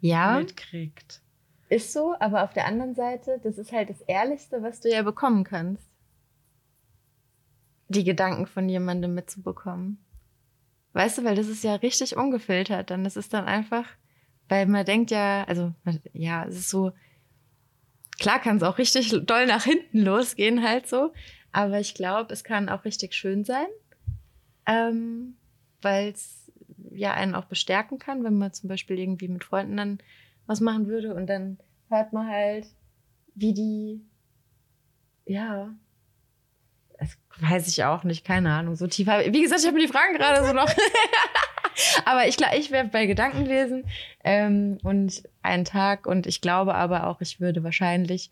Ja, 0.00 0.36
mitkriegt. 0.38 1.22
ist 1.70 1.92
so, 1.94 2.14
aber 2.20 2.44
auf 2.44 2.52
der 2.52 2.66
anderen 2.66 2.94
Seite, 2.94 3.40
das 3.42 3.56
ist 3.56 3.72
halt 3.72 3.88
das 3.88 4.02
Ehrlichste, 4.02 4.62
was 4.62 4.80
du 4.80 4.90
ja 4.90 5.02
bekommen 5.02 5.42
kannst. 5.42 5.88
Die 7.88 8.04
Gedanken 8.04 8.46
von 8.46 8.68
jemandem 8.68 9.14
mitzubekommen. 9.14 9.98
Weißt 10.92 11.18
du, 11.18 11.24
weil 11.24 11.36
das 11.36 11.48
ist 11.48 11.64
ja 11.64 11.74
richtig 11.74 12.16
ungefiltert. 12.16 12.90
Dann 12.90 13.04
ist 13.04 13.34
dann 13.34 13.44
einfach, 13.44 13.86
weil 14.48 14.66
man 14.66 14.84
denkt 14.84 15.10
ja, 15.10 15.44
also 15.44 15.72
ja, 16.12 16.44
es 16.46 16.56
ist 16.56 16.70
so, 16.70 16.92
klar 18.18 18.40
kann 18.40 18.56
es 18.58 18.62
auch 18.62 18.78
richtig 18.78 19.10
doll 19.26 19.46
nach 19.46 19.64
hinten 19.64 19.98
losgehen 19.98 20.62
halt 20.62 20.86
so, 20.86 21.12
Aber 21.54 21.78
ich 21.78 21.94
glaube, 21.94 22.32
es 22.32 22.42
kann 22.42 22.68
auch 22.68 22.84
richtig 22.84 23.14
schön 23.14 23.44
sein, 23.44 23.66
ähm, 24.66 25.36
weil 25.82 26.08
es 26.08 26.50
ja 26.90 27.14
einen 27.14 27.36
auch 27.36 27.44
bestärken 27.44 27.98
kann, 28.00 28.24
wenn 28.24 28.38
man 28.38 28.52
zum 28.52 28.68
Beispiel 28.68 28.98
irgendwie 28.98 29.28
mit 29.28 29.44
Freunden 29.44 29.76
dann 29.76 29.98
was 30.46 30.60
machen 30.60 30.88
würde 30.88 31.14
und 31.14 31.28
dann 31.28 31.58
hört 31.88 32.12
man 32.12 32.26
halt, 32.28 32.66
wie 33.36 33.54
die, 33.54 34.04
ja, 35.26 35.74
weiß 37.40 37.68
ich 37.68 37.84
auch 37.84 38.04
nicht, 38.04 38.24
keine 38.24 38.52
Ahnung, 38.52 38.76
so 38.76 38.86
tief. 38.86 39.06
Wie 39.06 39.42
gesagt, 39.42 39.60
ich 39.60 39.66
habe 39.66 39.76
mir 39.76 39.86
die 39.86 39.92
Fragen 39.92 40.14
gerade 40.14 40.46
so 40.46 40.52
noch. 40.52 40.68
aber 42.04 42.26
ich 42.28 42.36
glaube, 42.36 42.56
ich 42.56 42.70
wäre 42.70 42.86
bei 42.86 43.06
Gedankenlesen 43.06 43.84
ähm, 44.22 44.78
und 44.82 45.22
einen 45.42 45.64
Tag 45.64 46.06
und 46.06 46.26
ich 46.26 46.40
glaube 46.40 46.74
aber 46.74 47.06
auch, 47.06 47.20
ich 47.20 47.40
würde 47.40 47.64
wahrscheinlich 47.64 48.30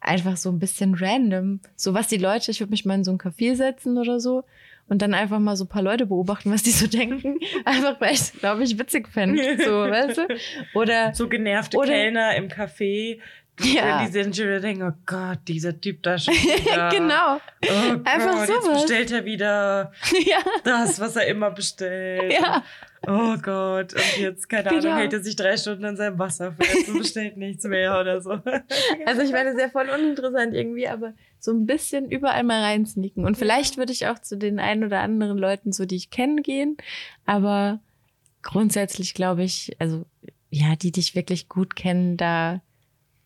einfach 0.00 0.36
so 0.36 0.50
ein 0.50 0.58
bisschen 0.58 0.94
random, 0.94 1.60
so 1.76 1.94
was 1.94 2.08
die 2.08 2.16
Leute, 2.16 2.50
ich 2.50 2.60
würde 2.60 2.70
mich 2.70 2.84
mal 2.84 2.94
in 2.94 3.04
so 3.04 3.12
ein 3.12 3.18
Café 3.18 3.54
setzen 3.54 3.98
oder 3.98 4.18
so 4.18 4.44
und 4.88 5.00
dann 5.00 5.14
einfach 5.14 5.38
mal 5.38 5.56
so 5.56 5.64
ein 5.64 5.68
paar 5.68 5.82
Leute 5.82 6.06
beobachten, 6.06 6.52
was 6.52 6.62
die 6.62 6.70
so 6.70 6.86
denken. 6.86 7.38
Einfach 7.64 8.00
weil 8.00 8.12
ich 8.12 8.20
es, 8.20 8.32
glaube 8.32 8.62
ich, 8.62 8.78
witzig 8.78 9.08
fände. 9.08 9.56
So, 9.64 9.70
weißt 9.70 10.18
du? 10.18 10.26
Oder. 10.74 11.14
So 11.14 11.28
genervte 11.28 11.78
oder, 11.78 11.92
Kellner 11.92 12.36
im 12.36 12.48
Café. 12.48 13.18
Ja. 13.60 13.98
Wenn 14.00 14.06
die 14.06 14.12
sind 14.12 14.34
schon 14.36 14.46
wieder 14.46 14.60
denken, 14.60 14.82
oh 14.82 14.98
Gott, 15.06 15.40
dieser 15.46 15.78
Typ 15.78 16.02
da 16.02 16.18
schon 16.18 16.34
wieder. 16.34 16.88
genau. 16.88 17.36
Oh 17.64 18.00
Einfach 18.04 18.34
Gott, 18.34 18.46
sowas. 18.48 18.66
Jetzt 18.66 18.72
bestellt 18.88 19.10
er 19.12 19.24
wieder 19.24 19.92
ja. 20.26 20.38
das, 20.64 20.98
was 21.00 21.16
er 21.16 21.26
immer 21.26 21.50
bestellt. 21.50 22.32
Ja. 22.32 22.62
Oh 23.06 23.36
Gott, 23.36 23.94
und 23.94 24.18
jetzt, 24.18 24.48
keine 24.48 24.70
Genau. 24.70 24.78
Ahnung, 24.82 24.96
hält 24.98 25.12
er 25.12 25.22
sich 25.22 25.34
drei 25.36 25.56
Stunden 25.56 25.84
an 25.84 25.96
seinem 25.96 26.18
Wasser 26.20 26.52
fest 26.52 26.88
und 26.88 26.98
bestellt 26.98 27.36
nichts 27.36 27.64
mehr 27.64 28.00
oder 28.00 28.20
so. 28.22 28.30
Also 29.06 29.22
ich 29.22 29.32
meine, 29.32 29.54
sehr 29.56 29.68
voll 29.70 29.88
uninteressant 29.88 30.54
irgendwie, 30.54 30.86
aber 30.88 31.12
so 31.40 31.50
ein 31.52 31.66
bisschen 31.66 32.10
überall 32.10 32.44
mal 32.44 32.62
reinsneaken. 32.62 33.24
Und 33.24 33.36
vielleicht 33.36 33.76
würde 33.76 33.92
ich 33.92 34.06
auch 34.06 34.20
zu 34.20 34.36
den 34.38 34.60
ein 34.60 34.84
oder 34.84 35.00
anderen 35.00 35.36
Leuten, 35.36 35.72
so 35.72 35.84
die 35.84 35.96
ich 35.96 36.10
kenne, 36.10 36.42
gehen. 36.42 36.76
Aber 37.26 37.80
grundsätzlich 38.42 39.14
glaube 39.14 39.42
ich, 39.42 39.76
also 39.80 40.04
ja, 40.50 40.76
die 40.76 40.92
dich 40.92 41.14
wirklich 41.16 41.48
gut 41.48 41.74
kennen, 41.76 42.16
da 42.16 42.60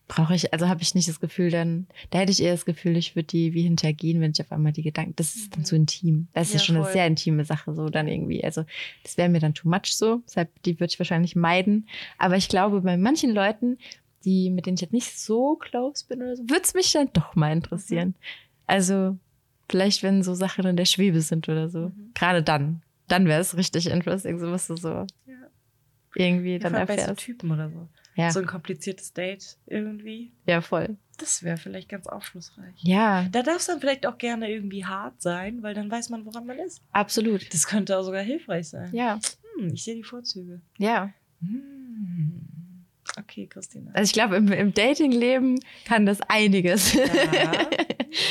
brauche 0.09 0.34
ich, 0.34 0.52
also 0.52 0.68
habe 0.68 0.82
ich 0.82 0.94
nicht 0.94 1.09
das 1.09 1.20
Gefühl, 1.20 1.50
dann, 1.50 1.86
da 2.11 2.18
hätte 2.18 2.30
ich 2.32 2.42
eher 2.42 2.52
das 2.52 2.64
Gefühl, 2.64 2.96
ich 2.96 3.16
würde 3.16 3.26
die 3.26 3.54
wie 3.54 3.62
hintergehen, 3.62 4.20
wenn 4.20 4.30
ich 4.30 4.40
auf 4.40 4.52
einmal 4.52 4.72
die 4.72 4.82
Gedanken, 4.82 5.14
das 5.16 5.34
ist 5.34 5.57
dann 5.57 5.64
zu 5.64 5.74
intim. 5.76 6.28
Das 6.32 6.48
ist 6.48 6.54
ja, 6.54 6.61
schon 6.61 6.76
eine 6.76 6.84
voll. 6.84 6.92
sehr 6.92 7.07
intime 7.07 7.44
Sache, 7.44 7.74
so 7.74 7.88
dann 7.88 8.07
irgendwie. 8.07 8.44
Also 8.44 8.64
das 9.02 9.16
wäre 9.16 9.28
mir 9.28 9.40
dann 9.40 9.54
too 9.54 9.68
much 9.68 9.96
so, 9.96 10.22
deshalb 10.26 10.62
die 10.62 10.78
würde 10.78 10.92
ich 10.92 10.98
wahrscheinlich 10.98 11.34
meiden. 11.34 11.88
Aber 12.18 12.36
ich 12.36 12.48
glaube, 12.48 12.80
bei 12.82 12.96
manchen 12.96 13.32
Leuten, 13.34 13.78
die, 14.24 14.50
mit 14.50 14.66
denen 14.66 14.74
ich 14.76 14.80
jetzt 14.80 14.92
nicht 14.92 15.18
so 15.18 15.57
close 15.57 16.04
bin 16.07 16.22
oder 16.22 16.36
so, 16.36 16.42
würde 16.44 16.62
es 16.62 16.74
mich 16.74 16.92
dann 16.92 17.11
doch 17.12 17.34
mal 17.34 17.52
interessieren. 17.52 18.14
Also 18.66 19.16
vielleicht, 19.68 20.02
wenn 20.02 20.22
so 20.22 20.34
Sachen 20.34 20.66
in 20.66 20.76
der 20.76 20.84
Schwebe 20.84 21.20
sind 21.20 21.48
oder 21.48 21.68
so. 21.68 21.88
Mhm. 21.88 22.12
Gerade 22.14 22.42
dann. 22.42 22.82
Dann 23.09 23.26
wäre 23.26 23.40
es 23.40 23.57
richtig 23.57 23.88
interesting, 23.88 24.38
so 24.38 24.50
was 24.50 24.66
du 24.66 24.76
so 24.76 24.88
Ja. 24.88 25.07
irgendwie 26.14 26.54
Ja, 26.54 26.59
dann 26.61 26.74
allem 26.74 26.86
bei 26.86 26.94
so 26.94 27.00
erfährst. 27.02 27.20
Typen 27.20 27.50
oder 27.52 27.70
so. 27.70 27.88
Ja, 28.16 28.30
So 28.30 28.40
ein 28.40 28.46
kompliziertes 28.46 29.12
Date 29.12 29.56
irgendwie. 29.66 30.32
ja, 30.46 30.60
voll. 30.60 30.96
Das 31.18 31.42
wäre 31.42 31.56
vielleicht 31.56 31.88
ganz 31.88 32.06
aufschlussreich. 32.08 32.74
Ja, 32.78 33.26
Da 33.30 33.42
darf 33.42 33.56
es 33.58 33.66
dann 33.66 33.80
vielleicht 33.80 34.06
auch 34.06 34.18
gerne 34.18 34.50
irgendwie 34.50 34.84
hart 34.84 35.22
sein, 35.22 35.62
weil 35.62 35.72
dann 35.74 35.90
weiß 35.90 36.10
man, 36.10 36.26
woran 36.26 36.44
man 36.46 36.58
ist. 36.58 36.82
absolut. 36.92 37.52
Das 37.54 37.66
könnte 37.66 37.96
auch 37.98 38.02
sogar 38.02 38.22
hilfreich 38.22 38.68
sein. 38.68 38.90
Ja, 38.92 39.18
Hm, 39.58 39.72
ich 39.72 39.84
sehe 39.84 39.94
die 39.94 40.02
Vorzüge. 40.04 40.60
ja. 40.78 41.12
Hm. 41.40 42.84
Okay, 43.18 43.46
Christina. 43.46 43.90
Also 43.94 44.08
ich 44.08 44.12
glaube, 44.12 44.36
im, 44.36 44.50
im 44.52 44.74
Datingleben 44.74 45.60
kann 45.86 46.06
das 46.06 46.20
einiges. 46.22 46.92
Ja. 46.94 47.04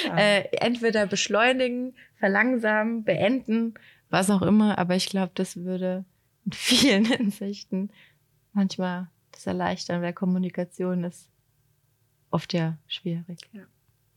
Ja. 0.07 0.17
äh, 0.17 0.47
entweder 0.61 1.05
beschleunigen, 1.05 1.93
verlangsamen, 2.17 3.03
beenden, 3.03 3.75
was 4.09 4.31
auch 4.31 4.41
immer. 4.41 4.79
Aber 4.79 4.95
ich 4.95 5.07
glaube, 5.09 5.31
das 5.35 5.57
würde 5.57 6.05
in 6.45 6.53
vielen 6.53 7.05
Hinsichten 7.11 7.91
manchmal 8.53 9.09
erleichtern, 9.47 10.01
weil 10.01 10.13
Kommunikation 10.13 11.03
ist 11.03 11.29
oft 12.31 12.53
ja 12.53 12.77
schwierig. 12.87 13.39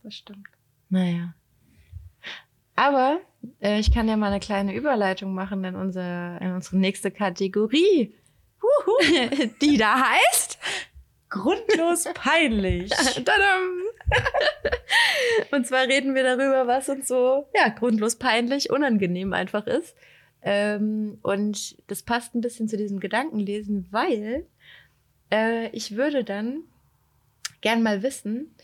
das 0.03 0.15
stimmt. 0.15 0.47
Naja. 0.89 1.33
Aber 2.75 3.19
äh, 3.59 3.79
ich 3.79 3.93
kann 3.93 4.07
ja 4.07 4.15
mal 4.15 4.27
eine 4.27 4.39
kleine 4.39 4.73
Überleitung 4.73 5.33
machen 5.33 5.63
in, 5.63 5.75
unser, 5.75 6.39
in 6.41 6.53
unsere 6.53 6.77
nächste 6.77 7.11
Kategorie, 7.11 8.15
die 9.61 9.77
da 9.77 10.09
heißt 10.09 10.57
Grundlos 11.29 12.05
peinlich. 12.13 12.89
Tadam! 13.25 13.83
Und 15.51 15.67
zwar 15.67 15.87
reden 15.87 16.15
wir 16.15 16.23
darüber, 16.23 16.67
was 16.67 16.89
uns 16.89 17.07
so 17.07 17.47
ja, 17.53 17.69
grundlos 17.69 18.15
peinlich, 18.15 18.71
unangenehm 18.71 19.33
einfach 19.33 19.67
ist. 19.67 19.95
Ähm, 20.41 21.19
und 21.21 21.75
das 21.91 22.01
passt 22.03 22.33
ein 22.33 22.41
bisschen 22.41 22.69
zu 22.69 22.77
diesem 22.77 23.01
Gedankenlesen, 23.01 23.87
weil 23.91 24.47
äh, 25.31 25.69
ich 25.69 25.95
würde 25.95 26.23
dann 26.23 26.63
gern 27.61 27.83
mal 27.83 28.03
wissen, 28.03 28.55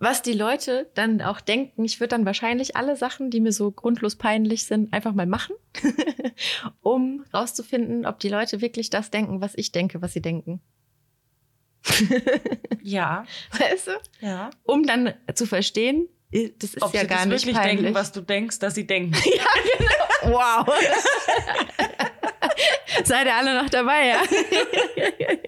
was 0.00 0.22
die 0.22 0.32
Leute 0.32 0.88
dann 0.94 1.20
auch 1.22 1.40
denken. 1.40 1.84
Ich 1.84 1.98
würde 1.98 2.10
dann 2.10 2.24
wahrscheinlich 2.24 2.76
alle 2.76 2.94
Sachen, 2.96 3.30
die 3.30 3.40
mir 3.40 3.50
so 3.52 3.70
grundlos 3.72 4.14
peinlich 4.16 4.64
sind, 4.64 4.92
einfach 4.92 5.12
mal 5.12 5.26
machen, 5.26 5.56
um 6.82 7.24
rauszufinden, 7.34 8.06
ob 8.06 8.20
die 8.20 8.28
Leute 8.28 8.60
wirklich 8.60 8.90
das 8.90 9.10
denken, 9.10 9.40
was 9.40 9.54
ich 9.56 9.72
denke, 9.72 10.00
was 10.02 10.12
sie 10.12 10.22
denken. 10.22 10.60
Ja, 12.82 13.24
Weißt 13.58 13.88
du? 13.88 13.92
ja. 14.26 14.50
um 14.64 14.86
dann 14.86 15.12
zu 15.34 15.46
verstehen, 15.46 16.08
das 16.30 16.74
ist 16.74 16.82
Ob 16.82 16.94
ja 16.94 17.02
sie 17.02 17.06
gar 17.06 17.26
nicht 17.26 17.44
wirklich 17.44 17.56
peinlich. 17.56 17.80
denken, 17.80 17.94
was 17.94 18.12
du 18.12 18.20
denkst, 18.22 18.58
dass 18.60 18.74
sie 18.76 18.86
denken. 18.86 19.14
wow. 20.22 20.66
Seid 23.04 23.26
ihr 23.26 23.34
alle 23.34 23.62
noch 23.62 23.70
dabei, 23.70 24.08
ja? 24.08 24.22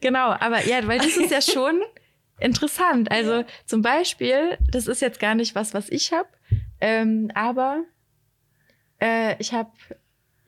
genau, 0.00 0.30
aber 0.30 0.64
ja, 0.66 0.86
weil 0.86 0.98
das 0.98 1.16
ist 1.16 1.30
ja 1.30 1.40
schon 1.40 1.82
interessant. 2.38 3.10
Also 3.10 3.44
zum 3.66 3.82
Beispiel, 3.82 4.58
das 4.70 4.86
ist 4.86 5.02
jetzt 5.02 5.20
gar 5.20 5.34
nicht 5.34 5.54
was, 5.54 5.74
was 5.74 5.88
ich 5.88 6.12
habe, 6.12 6.28
ähm, 6.80 7.30
aber 7.34 7.84
äh, 9.00 9.36
ich 9.38 9.52
habe 9.52 9.70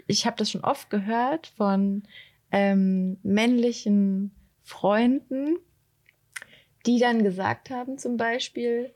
ich 0.06 0.26
hab 0.26 0.36
das 0.36 0.50
schon 0.50 0.62
oft 0.62 0.90
gehört 0.90 1.52
von 1.56 2.02
ähm, 2.50 3.18
männlichen 3.22 4.34
Freunden, 4.62 5.58
die 6.86 6.98
dann 6.98 7.22
gesagt 7.22 7.70
haben, 7.70 7.98
zum 7.98 8.16
Beispiel, 8.16 8.92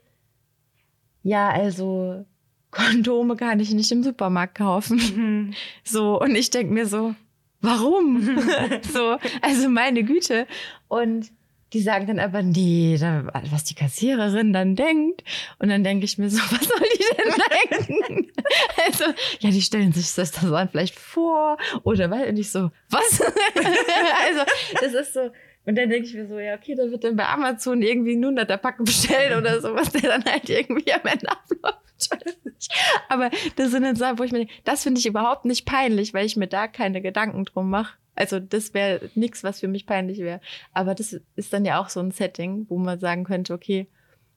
ja, 1.23 1.49
also 1.49 2.25
Kondome 2.71 3.35
kann 3.35 3.59
ich 3.59 3.71
nicht 3.71 3.91
im 3.91 4.03
Supermarkt 4.03 4.55
kaufen. 4.55 5.55
So, 5.83 6.19
und 6.19 6.35
ich 6.35 6.49
denk 6.49 6.69
mir 6.69 6.85
so, 6.85 7.15
warum? 7.61 8.39
so, 8.93 9.17
also 9.41 9.69
meine 9.69 10.03
Güte. 10.03 10.47
Und 10.87 11.31
die 11.73 11.81
sagen 11.81 12.07
dann 12.07 12.19
aber, 12.19 12.43
nee, 12.43 12.97
da, 12.97 13.25
was 13.51 13.65
die 13.65 13.75
Kassiererin 13.75 14.53
dann 14.53 14.75
denkt. 14.75 15.23
Und 15.59 15.69
dann 15.69 15.83
denke 15.83 16.05
ich 16.05 16.17
mir 16.17 16.29
so, 16.29 16.37
was 16.51 16.67
soll 16.67 16.87
die 16.93 17.15
denn 17.17 17.97
denken? 17.99 18.31
also, 18.85 19.03
ja, 19.39 19.49
die 19.49 19.61
stellen 19.61 19.91
sich 19.91 20.13
das 20.15 20.31
dann 20.31 20.69
vielleicht 20.69 20.97
vor. 20.97 21.57
Oder 21.83 22.09
weil, 22.09 22.29
und 22.29 22.37
ich 22.37 22.51
so, 22.51 22.71
was? 22.89 23.21
also, 23.21 24.43
das 24.79 24.93
ist 24.93 25.13
so. 25.13 25.31
Und 25.67 25.75
dann 25.77 25.89
denke 25.89 26.07
ich 26.07 26.13
mir 26.15 26.27
so, 26.27 26.39
ja, 26.39 26.55
okay, 26.55 26.73
da 26.75 26.89
wird 26.89 27.03
dann 27.03 27.15
bei 27.15 27.27
Amazon 27.27 27.81
irgendwie 27.81 28.15
ein 28.15 28.23
100er 28.25 28.57
Packen 28.57 28.85
bestellt 28.85 29.37
oder 29.37 29.61
sowas, 29.61 29.91
der 29.91 30.01
dann 30.01 30.25
halt 30.25 30.49
irgendwie 30.49 30.91
am 30.93 31.01
Ende 31.03 31.29
abläuft. 31.29 31.77
Aber 33.09 33.29
das 33.55 33.71
sind 33.71 33.83
dann 33.83 33.95
Sachen, 33.95 34.17
wo 34.17 34.23
ich 34.23 34.31
mir 34.31 34.39
denke, 34.39 34.53
das 34.63 34.83
finde 34.83 34.99
ich 34.99 35.05
überhaupt 35.05 35.45
nicht 35.45 35.65
peinlich, 35.65 36.13
weil 36.13 36.25
ich 36.25 36.37
mir 36.37 36.47
da 36.47 36.67
keine 36.67 37.01
Gedanken 37.01 37.45
drum 37.45 37.69
mache. 37.69 37.97
Also 38.15 38.39
das 38.39 38.73
wäre 38.73 39.09
nichts, 39.13 39.43
was 39.43 39.59
für 39.59 39.67
mich 39.67 39.85
peinlich 39.85 40.19
wäre. 40.19 40.41
Aber 40.73 40.95
das 40.95 41.19
ist 41.35 41.53
dann 41.53 41.65
ja 41.65 41.79
auch 41.79 41.89
so 41.89 41.99
ein 41.99 42.11
Setting, 42.11 42.65
wo 42.69 42.77
man 42.77 42.99
sagen 42.99 43.25
könnte, 43.25 43.53
okay, 43.53 43.87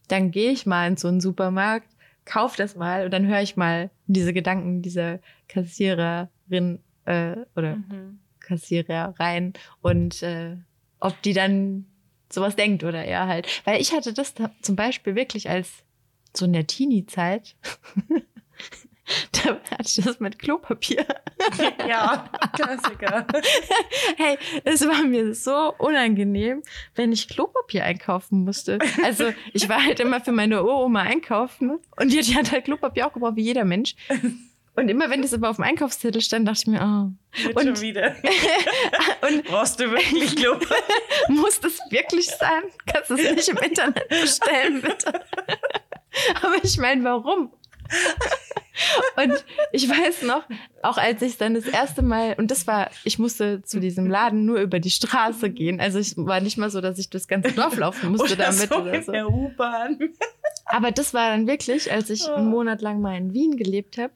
dann 0.08 0.30
gehe 0.32 0.50
ich 0.50 0.66
mal 0.66 0.86
in 0.88 0.96
so 0.96 1.08
einen 1.08 1.20
Supermarkt, 1.20 1.88
kauf 2.24 2.56
das 2.56 2.74
mal 2.76 3.04
und 3.04 3.12
dann 3.12 3.26
höre 3.26 3.40
ich 3.40 3.56
mal 3.56 3.90
diese 4.06 4.32
Gedanken 4.32 4.82
dieser 4.82 5.20
Kassiererin 5.48 6.80
äh, 7.04 7.36
oder 7.56 7.76
Mhm. 7.76 8.18
Kassierer 8.40 9.14
rein 9.18 9.52
und 9.80 10.22
äh, 10.22 10.56
ob 11.00 11.20
die 11.22 11.32
dann 11.32 11.86
sowas 12.30 12.56
denkt 12.56 12.84
oder 12.84 13.04
er 13.04 13.26
halt. 13.26 13.48
Weil 13.64 13.80
ich 13.80 13.92
hatte 13.92 14.12
das 14.12 14.34
da 14.34 14.50
zum 14.62 14.76
Beispiel 14.76 15.14
wirklich 15.14 15.50
als 15.50 15.70
so 16.36 16.44
in 16.44 16.52
der 16.52 16.66
Teenie-Zeit. 16.66 17.56
da 19.32 19.60
hatte 19.70 19.84
ich 19.84 20.04
das 20.04 20.20
mit 20.20 20.38
Klopapier. 20.38 21.04
Ja, 21.88 22.30
Klassiker. 22.54 23.26
Hey, 24.16 24.36
es 24.64 24.86
war 24.86 25.02
mir 25.04 25.34
so 25.34 25.74
unangenehm, 25.78 26.62
wenn 26.94 27.12
ich 27.12 27.28
Klopapier 27.28 27.84
einkaufen 27.84 28.44
musste. 28.44 28.78
Also 29.02 29.32
ich 29.52 29.68
war 29.68 29.82
halt 29.82 29.98
immer 30.00 30.20
für 30.20 30.32
meine 30.32 30.62
Uroma 30.62 31.00
einkaufen 31.00 31.78
und 31.96 32.12
die, 32.12 32.20
die 32.20 32.36
hat 32.36 32.52
halt 32.52 32.64
Klopapier 32.64 33.06
auch 33.06 33.12
gebraucht, 33.12 33.36
wie 33.36 33.42
jeder 33.42 33.64
Mensch. 33.64 33.94
Und 34.80 34.88
immer 34.88 35.10
wenn 35.10 35.20
das 35.20 35.34
aber 35.34 35.50
auf 35.50 35.56
dem 35.56 35.64
Einkaufszettel 35.64 36.22
stand, 36.22 36.48
dachte 36.48 36.60
ich 36.62 36.66
mir, 36.68 36.80
oh, 36.82 37.12
Jetzt 37.38 37.56
Und- 37.56 37.64
schon 37.64 37.80
wieder. 37.82 38.16
und 39.28 39.44
Brauchst 39.44 39.78
du 39.78 39.90
wirklich 39.90 40.36
Klopapier? 40.36 40.76
muss 41.28 41.60
das 41.60 41.78
wirklich 41.90 42.26
sein? 42.26 42.62
Kannst 42.86 43.10
du 43.10 43.14
es 43.14 43.30
nicht 43.34 43.48
im 43.48 43.58
Internet 43.58 44.08
bestellen, 44.08 44.80
bitte? 44.80 45.12
Aber 46.42 46.54
ich 46.62 46.78
meine, 46.78 47.04
warum? 47.04 47.52
und 49.16 49.44
ich 49.72 49.88
weiß 49.88 50.22
noch, 50.22 50.44
auch 50.82 50.96
als 50.96 51.20
ich 51.22 51.36
dann 51.36 51.54
das 51.54 51.66
erste 51.66 52.02
Mal, 52.02 52.34
und 52.38 52.50
das 52.50 52.66
war, 52.66 52.90
ich 53.04 53.18
musste 53.18 53.62
zu 53.62 53.80
diesem 53.80 54.08
Laden 54.08 54.46
nur 54.46 54.60
über 54.60 54.80
die 54.80 54.90
Straße 54.90 55.50
gehen. 55.50 55.80
Also 55.80 55.98
ich 55.98 56.16
war 56.16 56.40
nicht 56.40 56.56
mal 56.56 56.70
so, 56.70 56.80
dass 56.80 56.98
ich 56.98 57.10
das 57.10 57.28
ganze 57.28 57.52
Dorf 57.52 57.76
laufen 57.76 58.10
musste 58.12 58.34
oder 58.34 58.44
damit 58.46 58.68
so 58.68 58.76
oder 58.76 58.94
in 58.94 59.02
so. 59.02 59.12
der 59.12 59.28
U-Bahn. 59.28 59.98
Aber 60.66 60.90
das 60.92 61.12
war 61.14 61.30
dann 61.30 61.46
wirklich, 61.46 61.92
als 61.92 62.10
ich 62.10 62.26
einen 62.28 62.48
Monat 62.48 62.80
lang 62.80 63.00
mal 63.00 63.16
in 63.16 63.34
Wien 63.34 63.56
gelebt 63.56 63.98
habe, 63.98 64.12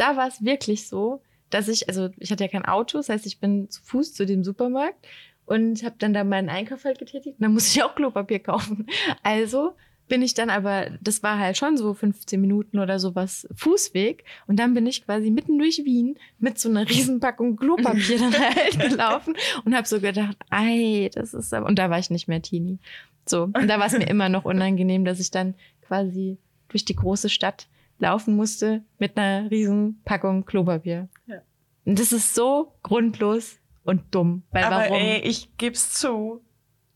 da 0.00 0.16
war 0.16 0.28
es 0.28 0.44
wirklich 0.44 0.88
so, 0.88 1.22
dass 1.50 1.68
ich, 1.68 1.88
also 1.88 2.10
ich 2.18 2.30
hatte 2.30 2.44
ja 2.44 2.50
kein 2.50 2.64
Auto, 2.64 2.98
das 2.98 3.08
heißt, 3.08 3.26
ich 3.26 3.40
bin 3.40 3.70
zu 3.70 3.82
Fuß 3.82 4.14
zu 4.14 4.26
dem 4.26 4.44
Supermarkt 4.44 5.06
und 5.46 5.82
habe 5.82 5.96
dann 5.98 6.12
da 6.12 6.24
meinen 6.24 6.48
Einkauf 6.48 6.84
halt 6.84 6.98
getätigt. 6.98 7.38
Und 7.38 7.42
dann 7.42 7.52
musste 7.52 7.78
ich 7.78 7.82
auch 7.82 7.94
Klopapier 7.94 8.38
kaufen. 8.38 8.86
Also 9.22 9.72
bin 10.08 10.22
ich 10.22 10.34
dann 10.34 10.50
aber, 10.50 10.90
das 11.00 11.22
war 11.22 11.38
halt 11.38 11.56
schon 11.56 11.76
so 11.76 11.94
15 11.94 12.40
Minuten 12.40 12.78
oder 12.78 12.98
sowas 12.98 13.46
Fußweg. 13.54 14.24
Und 14.46 14.58
dann 14.58 14.74
bin 14.74 14.86
ich 14.86 15.04
quasi 15.04 15.30
mitten 15.30 15.58
durch 15.58 15.84
Wien 15.84 16.18
mit 16.38 16.58
so 16.58 16.68
einer 16.68 16.88
Riesenpackung 16.88 17.56
Klopapier 17.56 18.18
dann 18.18 18.32
halt 18.38 18.78
gelaufen 18.78 19.34
und 19.64 19.74
habe 19.74 19.86
so 19.86 20.00
gedacht, 20.00 20.36
ei, 20.50 21.10
das 21.14 21.34
ist 21.34 21.52
aber, 21.52 21.66
und 21.66 21.78
da 21.78 21.90
war 21.90 21.98
ich 21.98 22.10
nicht 22.10 22.28
mehr 22.28 22.42
Teenie. 22.42 22.78
So, 23.26 23.44
und 23.44 23.68
da 23.68 23.78
war 23.78 23.86
es 23.86 23.92
mir 23.92 24.08
immer 24.08 24.30
noch 24.30 24.44
unangenehm, 24.46 25.04
dass 25.04 25.20
ich 25.20 25.30
dann 25.30 25.54
quasi 25.86 26.38
durch 26.68 26.84
die 26.84 26.96
große 26.96 27.28
Stadt 27.28 27.68
laufen 27.98 28.36
musste 28.36 28.84
mit 28.98 29.16
einer 29.16 29.50
riesen 29.50 30.00
Packung 30.04 30.44
Klopapier. 30.44 31.08
Ja. 31.26 31.42
Und 31.84 31.98
das 31.98 32.12
ist 32.12 32.34
so 32.34 32.74
grundlos 32.82 33.58
und 33.84 34.14
dumm. 34.14 34.42
Weil 34.50 34.64
Aber 34.64 34.76
warum? 34.76 34.96
ey, 34.96 35.20
ich 35.20 35.56
geb's 35.56 35.92
zu. 35.94 36.42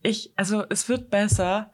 Ich, 0.03 0.33
also 0.37 0.65
es 0.69 0.89
wird 0.89 1.11
besser, 1.11 1.71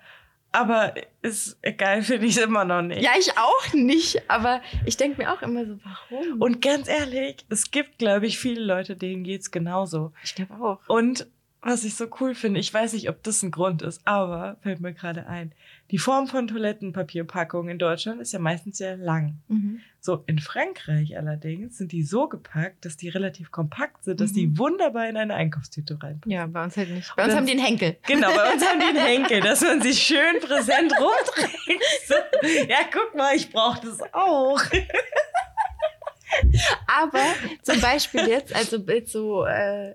aber 0.52 0.94
ist 1.22 1.58
geil 1.76 2.02
finde 2.04 2.26
ich 2.26 2.38
immer 2.38 2.64
noch 2.64 2.82
nicht. 2.82 3.02
ja, 3.02 3.10
ich 3.18 3.36
auch 3.36 3.72
nicht, 3.74 4.30
aber 4.30 4.60
ich 4.84 4.96
denke 4.96 5.22
mir 5.22 5.32
auch 5.32 5.42
immer 5.42 5.66
so, 5.66 5.78
warum? 5.82 6.40
Und 6.40 6.62
ganz 6.62 6.88
ehrlich, 6.88 7.44
es 7.48 7.70
gibt, 7.70 7.98
glaube 7.98 8.26
ich, 8.26 8.38
viele 8.38 8.62
Leute, 8.62 8.96
denen 8.96 9.24
geht's 9.24 9.50
genauso. 9.50 10.12
ich 10.22 10.34
glaube 10.34 10.54
auch. 10.54 10.78
Und 10.88 11.26
was 11.60 11.84
ich 11.84 11.96
so 11.96 12.06
cool 12.20 12.34
finde, 12.36 12.60
ich 12.60 12.72
weiß 12.72 12.92
nicht, 12.92 13.08
ob 13.08 13.22
das 13.24 13.42
ein 13.42 13.50
Grund 13.50 13.82
ist, 13.82 14.00
aber 14.04 14.56
fällt 14.62 14.80
mir 14.80 14.92
gerade 14.92 15.26
ein. 15.26 15.52
Die 15.90 15.98
Form 15.98 16.26
von 16.28 16.46
Toilettenpapierpackungen 16.46 17.70
in 17.72 17.78
Deutschland 17.78 18.20
ist 18.20 18.32
ja 18.32 18.38
meistens 18.38 18.78
sehr 18.78 18.96
lang. 18.96 19.38
Mhm. 19.48 19.80
So, 20.00 20.22
in 20.26 20.38
Frankreich 20.38 21.16
allerdings 21.18 21.76
sind 21.78 21.90
die 21.92 22.02
so 22.04 22.28
gepackt, 22.28 22.84
dass 22.84 22.96
die 22.96 23.08
relativ 23.08 23.50
kompakt 23.50 24.04
sind, 24.04 24.20
dass 24.20 24.30
Mhm. 24.30 24.34
die 24.34 24.58
wunderbar 24.58 25.08
in 25.08 25.16
eine 25.16 25.34
Einkaufstüte 25.34 25.94
reinpassen. 26.00 26.30
Ja, 26.30 26.46
bei 26.46 26.62
uns 26.62 26.76
halt 26.76 26.90
nicht. 26.90 27.14
Bei 27.16 27.24
uns 27.24 27.30
dann- 27.32 27.38
haben 27.40 27.46
die 27.46 27.52
einen 27.52 27.64
Henkel. 27.64 27.96
Genau, 28.06 28.28
bei 28.34 28.52
uns 28.52 28.64
haben 28.64 28.78
die 28.78 28.86
einen 28.86 29.04
Henkel, 29.04 29.40
dass 29.40 29.60
man 29.62 29.82
sich 29.82 29.98
schön 30.00 30.38
präsent 30.40 30.92
rumträgt. 30.92 31.82
So, 32.06 32.14
ja, 32.68 32.78
guck 32.92 33.16
mal, 33.16 33.34
ich 33.34 33.50
brauche 33.50 33.84
das 33.84 34.00
auch. 34.12 34.60
Aber 36.86 37.22
zum 37.62 37.80
Beispiel 37.80 38.28
jetzt, 38.28 38.54
also 38.54 38.76
jetzt 38.76 39.12
so 39.12 39.44
äh, 39.44 39.94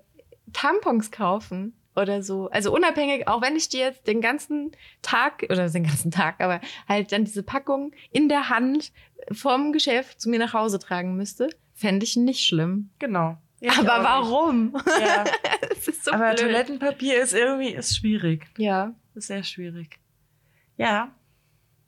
Tampons 0.54 1.12
kaufen 1.12 1.74
oder 1.96 2.24
so, 2.24 2.50
also 2.50 2.74
unabhängig, 2.74 3.28
auch 3.28 3.42
wenn 3.42 3.56
ich 3.56 3.70
die 3.70 3.78
jetzt 3.78 4.08
den 4.08 4.22
ganzen 4.22 4.72
Tag 5.02 5.44
oder 5.50 5.70
den 5.70 5.84
ganzen 5.84 6.12
Tag, 6.12 6.42
aber 6.42 6.60
halt 6.88 7.12
dann 7.12 7.26
diese 7.26 7.44
Packung 7.44 7.92
in 8.12 8.30
der 8.30 8.50
Hand 8.50 8.92
vom 9.32 9.74
Geschäft 9.74 10.20
zu 10.20 10.30
mir 10.30 10.40
nach 10.40 10.54
Hause 10.54 10.80
tragen 10.80 11.16
müsste, 11.16 11.50
fände 11.74 12.04
ich 12.04 12.16
nicht 12.16 12.46
schlimm. 12.46 12.90
Genau. 13.00 13.38
Ja, 13.60 13.80
aber 13.80 14.04
warum? 14.04 14.76
Ja, 15.00 15.24
ist 15.70 16.04
so 16.04 16.12
aber 16.12 16.34
blöd. 16.34 16.40
Toilettenpapier 16.40 17.22
ist 17.22 17.34
irgendwie 17.34 17.70
ist 17.70 17.96
schwierig. 17.96 18.48
Ja. 18.58 18.94
Ist 19.16 19.28
sehr 19.28 19.44
schwierig. 19.44 20.00
Ja. 20.76 21.16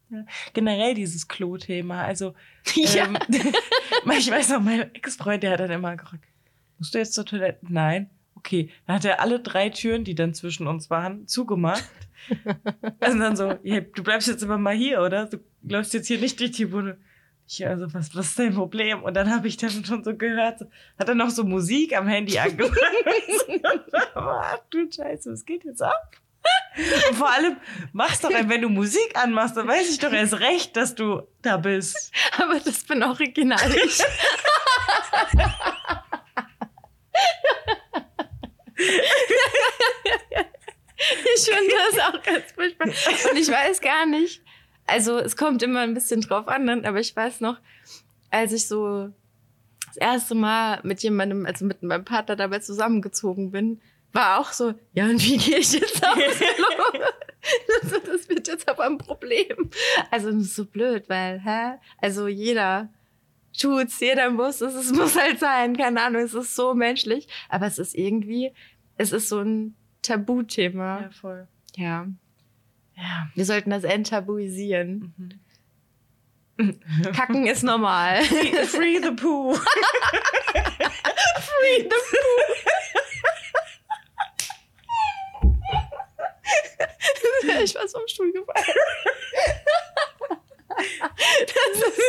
ja. 0.10 0.26
Generell 0.54 0.94
dieses 0.94 1.28
Klo-Thema. 1.28 2.04
Also, 2.04 2.34
ja. 2.76 3.06
ähm, 3.06 3.18
ich 4.18 4.32
weiß 4.32 4.50
noch, 4.50 4.62
mein 4.62 4.94
Ex-Freund, 4.94 5.44
der 5.44 5.52
hat 5.52 5.60
dann 5.60 5.72
immer 5.72 5.98
gefragt, 5.98 6.24
musst 6.78 6.94
du 6.94 7.00
jetzt 7.00 7.14
zur 7.14 7.26
Toilette? 7.26 7.60
Nein. 7.68 8.10
Okay. 8.46 8.70
Dann 8.86 8.98
hat 8.98 9.06
er 9.06 9.22
alle 9.22 9.40
drei 9.40 9.70
Türen, 9.70 10.04
die 10.04 10.14
dann 10.14 10.36
zwischen 10.36 10.68
uns 10.68 10.92
waren, 10.92 11.28
zugemacht. 11.28 11.84
Und 12.30 13.00
dann 13.20 13.36
so, 13.36 13.58
ja, 13.64 13.80
du 13.82 14.04
bleibst 14.04 14.28
jetzt 14.28 14.44
immer 14.44 14.60
mal 14.60 14.76
hier, 14.76 15.02
oder? 15.02 15.26
Du 15.26 15.40
läufst 15.64 15.96
jetzt 15.96 16.08
hier 16.08 16.20
nicht 16.20 16.40
durch 16.40 16.52
die 16.52 16.66
Bude. 16.66 17.00
Ich, 17.48 17.66
also, 17.66 17.92
was, 17.94 18.16
was 18.16 18.28
ist 18.28 18.40
dein 18.40 18.54
Problem? 18.54 19.02
Und 19.02 19.16
dann 19.16 19.32
habe 19.32 19.48
ich 19.48 19.58
dann 19.58 19.84
schon 19.84 20.04
so 20.04 20.16
gehört, 20.16 20.60
so, 20.60 20.66
hat 21.00 21.10
er 21.10 21.16
noch 21.16 21.32
so 21.32 21.44
Musik 21.44 21.98
am 21.98 22.08
Handy 22.08 22.38
angemacht. 22.40 22.78
Ach 24.16 24.60
du 24.70 24.92
Scheiße, 24.92 25.32
was 25.32 25.44
geht 25.44 25.64
jetzt 25.64 25.82
ab? 25.82 26.12
Und 27.10 27.16
vor 27.16 27.32
allem, 27.32 27.58
mach's 27.94 28.22
doch, 28.22 28.30
wenn 28.30 28.62
du 28.62 28.70
Musik 28.70 29.16
anmachst, 29.16 29.58
dann 29.58 29.68
weiß 29.68 29.90
ich 29.90 29.98
doch 29.98 30.12
erst 30.12 30.40
recht, 30.40 30.78
dass 30.78 30.94
du 30.94 31.24
da 31.42 31.58
bist. 31.58 32.12
Aber 32.38 32.60
das 32.60 32.84
bin 32.84 33.02
original 33.02 33.74
ich. 33.74 34.00
Ich 41.36 41.42
finde 41.44 41.74
das 41.92 42.00
auch 42.00 42.24
ganz 42.24 42.52
furchtbar. 42.54 42.88
Und 42.88 43.38
ich 43.38 43.50
weiß 43.50 43.82
gar 43.82 44.06
nicht. 44.06 44.42
Also 44.88 45.18
es 45.18 45.36
kommt 45.36 45.64
immer 45.64 45.82
ein 45.82 45.94
bisschen 45.94 46.22
drauf 46.22 46.48
an, 46.48 46.86
aber 46.86 47.00
ich 47.00 47.16
weiß 47.16 47.42
noch, 47.42 47.58
als 48.30 48.54
ich 48.54 48.68
so 48.68 49.10
das 49.88 49.98
erste 49.98 50.36
Mal 50.36 50.80
mit 50.84 51.02
jemandem, 51.02 51.46
also 51.46 51.66
mit 51.66 51.82
meinem 51.82 52.06
Partner 52.06 52.36
dabei 52.36 52.60
zusammengezogen 52.60 53.52
bin, 53.52 53.82
war 54.12 54.40
auch 54.40 54.52
so, 54.52 54.74
ja, 54.94 55.06
und 55.06 55.22
wie 55.24 55.38
gehe 55.38 55.58
ich 55.58 55.74
jetzt 55.74 56.06
aufs 56.08 56.40
Klo? 56.40 57.02
Also, 57.84 58.00
das 58.00 58.30
wird 58.30 58.48
jetzt 58.48 58.68
aber 58.68 58.86
ein 58.86 58.98
Problem. 58.98 59.70
Also, 60.10 60.32
das 60.32 60.42
ist 60.42 60.56
so 60.56 60.66
blöd, 60.66 61.04
weil, 61.10 61.40
hä? 61.42 61.78
Also, 62.02 62.28
jeder 62.28 62.90
tut's, 63.58 64.00
jeder 64.00 64.30
muss 64.30 64.62
es, 64.62 64.74
es 64.74 64.92
muss 64.94 65.20
halt 65.20 65.40
sein, 65.40 65.76
keine 65.76 66.02
Ahnung, 66.02 66.22
es 66.22 66.34
ist 66.34 66.56
so 66.56 66.74
menschlich, 66.74 67.28
aber 67.50 67.68
es 67.68 67.80
ist 67.80 67.96
irgendwie, 67.96 68.54
es 68.98 69.12
ist 69.12 69.28
so 69.30 69.40
ein 69.40 69.76
Tabuthema. 70.02 71.10
voll. 71.12 71.48
Ja. 71.76 72.08
Ja. 72.96 73.28
Wir 73.34 73.46
sollten 73.46 73.72
das 73.72 73.84
enttabuisieren. 73.84 75.14
Mhm. 75.18 75.40
Kacken 77.14 77.48
ist 77.48 77.64
normal. 77.64 78.22
Free 78.24 79.02
the 79.02 79.12
poo. 79.12 79.54
Free 79.56 81.82
the 81.82 81.90
poo. 81.90 82.44
ich 87.64 87.76
war 87.76 87.88
so 87.88 87.98
am 87.98 88.08
Stuhl 88.08 88.32
gefallen. 88.32 88.66
Das 90.78 91.82
ist, 91.82 92.02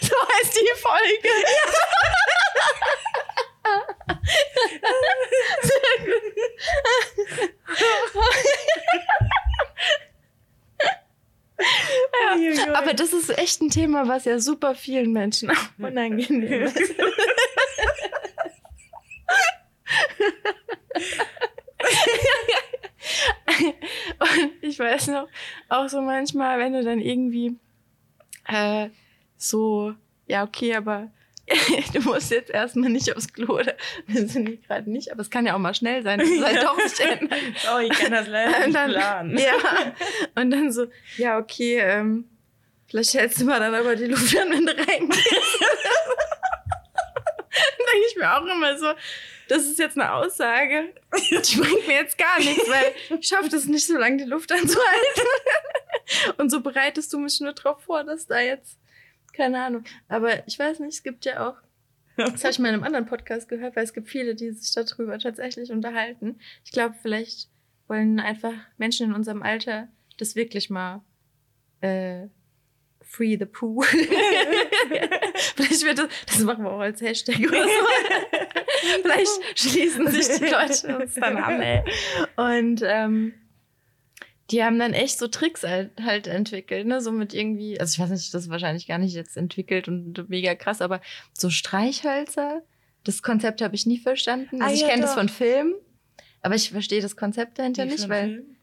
so 0.02 0.14
heißt 0.14 0.56
die 0.56 0.72
Folge. 0.80 1.28
Sehr 5.62 5.98
gut. 6.04 6.24
Ja, 12.56 12.74
aber 12.74 12.94
das 12.94 13.12
ist 13.12 13.36
echt 13.38 13.60
ein 13.62 13.70
Thema, 13.70 14.08
was 14.08 14.24
ja 14.24 14.38
super 14.38 14.74
vielen 14.74 15.12
Menschen 15.12 15.50
auch 15.50 15.68
unangenehm 15.78 16.62
ist. 16.64 16.94
Und 24.18 24.52
ich 24.62 24.78
weiß 24.78 25.08
noch, 25.08 25.28
auch 25.68 25.88
so 25.88 26.00
manchmal, 26.00 26.58
wenn 26.58 26.72
du 26.72 26.82
dann 26.82 27.00
irgendwie 27.00 27.56
äh, 28.48 28.90
so, 29.36 29.94
ja, 30.26 30.44
okay, 30.44 30.74
aber 30.74 31.10
du 31.92 32.00
musst 32.00 32.30
jetzt 32.30 32.50
erstmal 32.50 32.90
nicht 32.90 33.14
aufs 33.14 33.32
Klo 33.32 33.58
oder 33.58 33.74
wir 34.06 34.26
sind 34.26 34.48
hier 34.48 34.56
gerade 34.58 34.90
nicht, 34.90 35.12
aber 35.12 35.20
es 35.20 35.30
kann 35.30 35.46
ja 35.46 35.54
auch 35.54 35.58
mal 35.58 35.74
schnell 35.74 36.02
sein, 36.02 36.18
dass 36.18 36.28
es 36.28 36.42
halt 36.42 36.62
doch 36.62 36.76
nicht 36.76 37.00
ändert. 37.00 37.40
Oh, 37.74 37.78
ich 37.78 37.90
kann 37.90 38.12
das 38.12 38.28
leider 38.28 38.66
nicht 38.66 38.74
dann, 38.74 38.90
planen. 38.90 39.38
ja, 39.38 39.52
und 40.34 40.50
dann 40.50 40.72
so, 40.72 40.86
ja, 41.16 41.38
okay, 41.38 41.78
ähm, 41.80 42.28
vielleicht 42.88 43.14
hältst 43.14 43.40
du 43.40 43.44
mal 43.44 43.60
dann 43.60 43.74
aber 43.74 43.94
die 43.96 44.06
Luft 44.06 44.36
an, 44.38 44.50
wenn 44.50 44.64
du 44.64 44.72
reingehst. 44.72 45.60
dann 47.50 47.86
denke 47.92 48.06
ich 48.08 48.16
mir 48.16 48.34
auch 48.34 48.46
immer 48.46 48.78
so, 48.78 48.92
das 49.48 49.64
ist 49.64 49.78
jetzt 49.78 49.98
eine 49.98 50.12
Aussage, 50.12 50.94
die 51.30 51.56
bringt 51.56 51.86
mir 51.86 51.94
jetzt 51.94 52.16
gar 52.16 52.38
nichts, 52.38 52.68
weil 52.68 52.94
ich 53.20 53.28
schaffe 53.28 53.48
das 53.50 53.66
nicht 53.66 53.86
so 53.86 53.98
lange, 53.98 54.16
die 54.16 54.24
Luft 54.24 54.50
anzuhalten. 54.50 55.28
und 56.38 56.50
so 56.50 56.60
bereitest 56.60 57.12
du 57.12 57.18
mich 57.18 57.40
nur 57.40 57.52
drauf 57.52 57.82
vor, 57.82 58.04
dass 58.04 58.26
da 58.26 58.40
jetzt, 58.40 58.78
keine 59.34 59.62
Ahnung. 59.62 59.84
Aber 60.08 60.46
ich 60.46 60.58
weiß 60.58 60.80
nicht, 60.80 60.94
es 60.94 61.02
gibt 61.02 61.24
ja 61.24 61.48
auch, 61.48 61.56
das 62.16 62.44
habe 62.44 62.52
ich 62.52 62.58
mal 62.58 62.68
in 62.68 62.74
einem 62.74 62.84
anderen 62.84 63.06
Podcast 63.06 63.48
gehört, 63.48 63.76
weil 63.76 63.84
es 63.84 63.92
gibt 63.92 64.08
viele, 64.08 64.34
die 64.34 64.52
sich 64.52 64.72
darüber 64.72 65.18
tatsächlich 65.18 65.70
unterhalten. 65.70 66.38
Ich 66.64 66.72
glaube, 66.72 66.94
vielleicht 67.00 67.48
wollen 67.88 68.20
einfach 68.20 68.54
Menschen 68.78 69.10
in 69.10 69.14
unserem 69.14 69.42
Alter 69.42 69.88
das 70.16 70.36
wirklich 70.36 70.70
mal 70.70 71.02
äh, 71.80 72.28
Free 73.02 73.36
the 73.38 73.44
Poo. 73.44 73.82
Vielleicht 75.56 75.84
wird 75.84 75.98
das, 75.98 76.08
das 76.26 76.38
machen 76.40 76.64
wir 76.64 76.72
auch 76.72 76.80
als 76.80 77.00
Hashtag 77.00 77.38
oder 77.38 77.62
so. 77.62 77.70
Vielleicht 79.02 79.58
schließen 79.58 80.08
sich 80.08 80.26
die 80.38 80.46
Leute 80.46 80.98
uns 80.98 81.14
dann 81.14 81.36
an, 81.36 81.60
ey. 81.60 81.84
Und 82.36 82.82
ähm, 82.84 83.34
Die 84.50 84.62
haben 84.62 84.78
dann 84.78 84.92
echt 84.92 85.18
so 85.18 85.26
Tricks 85.26 85.62
halt, 85.62 85.92
halt 86.02 86.26
entwickelt, 86.26 86.86
ne? 86.86 87.00
So 87.00 87.12
mit 87.12 87.32
irgendwie, 87.32 87.80
also 87.80 87.94
ich 87.94 87.98
weiß 87.98 88.10
nicht, 88.10 88.34
das 88.34 88.42
ist 88.44 88.50
wahrscheinlich 88.50 88.86
gar 88.86 88.98
nicht 88.98 89.14
jetzt 89.14 89.36
entwickelt 89.38 89.88
und 89.88 90.28
mega 90.28 90.54
krass, 90.54 90.82
aber 90.82 91.00
so 91.32 91.48
Streichhölzer, 91.50 92.62
das 93.04 93.22
Konzept 93.22 93.62
habe 93.62 93.74
ich 93.74 93.86
nie 93.86 93.98
verstanden. 93.98 94.60
Ah, 94.60 94.64
Also 94.64 94.74
ich 94.76 94.82
ja, 94.82 94.88
kenne 94.88 95.02
das 95.02 95.14
von 95.14 95.28
Filmen, 95.30 95.74
aber 96.42 96.54
ich 96.56 96.70
verstehe 96.70 97.00
das 97.00 97.16
Konzept 97.16 97.58
dahinter 97.58 97.84
Wie 97.86 97.92
nicht, 97.92 98.08
weil. 98.08 98.24
Film? 98.28 98.56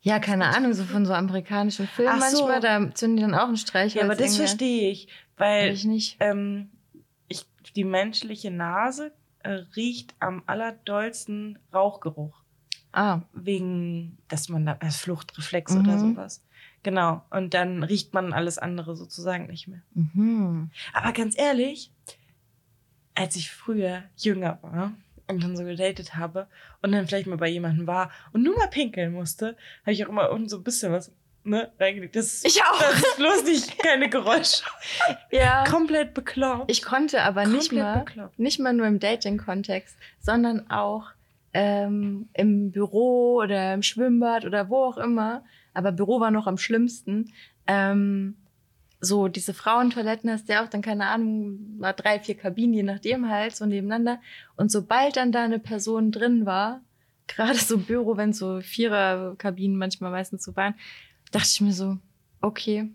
Ja, 0.00 0.20
keine 0.20 0.46
Ahnung, 0.46 0.72
so 0.74 0.84
von 0.84 1.04
so 1.04 1.12
amerikanischen 1.12 1.88
Filmen 1.88 2.12
Ach 2.14 2.22
so. 2.30 2.46
manchmal, 2.46 2.60
da 2.60 2.94
zünden 2.94 3.16
die 3.16 3.22
dann 3.22 3.34
auch 3.34 3.48
einen 3.48 3.56
Streichholz. 3.56 3.94
Ja, 3.94 4.04
aber 4.04 4.14
das 4.14 4.36
verstehe 4.36 4.90
ich, 4.92 5.08
weil 5.36 5.72
ich 5.72 5.84
nicht. 5.84 6.16
ähm, 6.20 6.70
ich, 7.26 7.44
die 7.74 7.82
menschliche 7.82 8.52
Nase 8.52 9.12
äh, 9.42 9.50
riecht 9.74 10.14
am 10.20 10.44
allerdollsten 10.46 11.58
Rauchgeruch. 11.74 12.44
Ah, 12.92 13.20
Wegen, 13.32 14.18
dass 14.28 14.48
man 14.48 14.64
da 14.66 14.76
als 14.80 14.96
Fluchtreflex 14.96 15.72
Mhm. 15.74 15.80
oder 15.80 15.98
sowas. 15.98 16.44
Genau. 16.82 17.22
Und 17.30 17.54
dann 17.54 17.82
riecht 17.82 18.14
man 18.14 18.32
alles 18.32 18.58
andere 18.58 18.96
sozusagen 18.96 19.46
nicht 19.48 19.68
mehr. 19.68 19.82
mhm. 19.94 20.70
Aber 20.92 21.12
ganz 21.12 21.36
ehrlich, 21.38 21.90
als 23.14 23.36
ich 23.36 23.50
früher 23.50 24.04
jünger 24.16 24.58
war 24.62 24.92
und 25.26 25.42
dann 25.42 25.56
so 25.56 25.64
gedatet 25.64 26.14
habe 26.14 26.46
und 26.82 26.92
dann 26.92 27.06
vielleicht 27.06 27.26
mal 27.26 27.36
bei 27.36 27.48
jemandem 27.48 27.86
war 27.86 28.10
und 28.32 28.42
nur 28.42 28.56
mal 28.56 28.68
pinkeln 28.68 29.12
musste, 29.12 29.56
habe 29.82 29.92
ich 29.92 30.04
auch 30.04 30.08
immer 30.08 30.30
unten 30.30 30.48
so 30.48 30.56
ein 30.58 30.62
bisschen 30.64 30.92
was 30.92 31.12
ne, 31.44 31.70
reingelegt. 31.80 32.14
Das, 32.16 32.44
Ich 32.44 32.62
auch. 32.62 32.78
das 32.80 32.94
ist 32.94 33.16
bloß 33.16 33.44
nicht 33.44 33.78
keine 33.78 34.08
Geräusche. 34.08 34.62
Ja. 35.30 35.64
Komplett 35.64 36.14
bekloppt. 36.14 36.70
Ich 36.70 36.82
konnte 36.82 37.22
aber 37.22 37.46
nicht 37.46 37.72
mal, 37.72 38.04
bekloppt. 38.04 38.38
nicht 38.38 38.58
mal 38.60 38.72
nur 38.72 38.86
im 38.86 38.98
Dating-Kontext, 39.00 39.96
sondern 40.20 40.70
auch 40.70 41.10
ähm, 41.52 42.28
im 42.32 42.70
Büro 42.70 43.36
oder 43.42 43.74
im 43.74 43.82
Schwimmbad 43.82 44.44
oder 44.44 44.68
wo 44.68 44.76
auch 44.76 44.98
immer. 44.98 45.44
Aber 45.74 45.92
Büro 45.92 46.20
war 46.20 46.30
noch 46.30 46.46
am 46.46 46.58
schlimmsten. 46.58 47.32
Ähm, 47.66 48.36
so 49.00 49.28
diese 49.28 49.54
Frauentoiletten 49.54 50.30
hast 50.30 50.48
du 50.48 50.54
ja 50.54 50.64
auch 50.64 50.68
dann 50.68 50.82
keine 50.82 51.06
Ahnung, 51.06 51.58
war 51.78 51.92
drei, 51.92 52.18
vier 52.18 52.36
Kabinen, 52.36 52.74
je 52.74 52.82
nachdem 52.82 53.28
halt, 53.28 53.54
so 53.54 53.64
nebeneinander. 53.64 54.20
Und 54.56 54.72
sobald 54.72 55.16
dann 55.16 55.32
da 55.32 55.44
eine 55.44 55.60
Person 55.60 56.10
drin 56.10 56.46
war, 56.46 56.80
gerade 57.28 57.58
so 57.58 57.78
Büro, 57.78 58.16
wenn 58.16 58.32
so 58.32 58.60
Vierer-Kabinen 58.60 59.76
manchmal 59.76 60.10
meistens 60.10 60.44
so 60.44 60.56
waren, 60.56 60.74
dachte 61.30 61.48
ich 61.50 61.60
mir 61.60 61.72
so, 61.72 61.98
okay. 62.40 62.90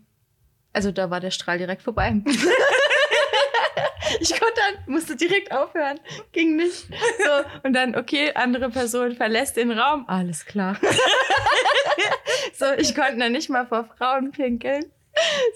Also 0.72 0.90
da 0.90 1.08
war 1.08 1.20
der 1.20 1.30
Strahl 1.30 1.58
direkt 1.58 1.82
vorbei. 1.82 2.20
ich 4.20 4.30
konnte 4.30 4.54
dann, 4.56 4.92
musste 4.92 5.16
direkt 5.16 5.52
aufhören. 5.52 5.98
Ging 6.32 6.56
nicht. 6.56 6.86
So, 6.88 7.60
und 7.62 7.72
dann, 7.72 7.96
okay, 7.96 8.32
andere 8.34 8.70
Person 8.70 9.14
verlässt 9.16 9.56
den 9.56 9.72
Raum. 9.72 10.04
Alles 10.08 10.44
klar. 10.44 10.76
so, 12.54 12.66
ich 12.76 12.94
konnte 12.94 13.18
dann 13.18 13.32
nicht 13.32 13.50
mal 13.50 13.66
vor 13.66 13.84
Frauen 13.96 14.32
pinkeln. 14.32 14.84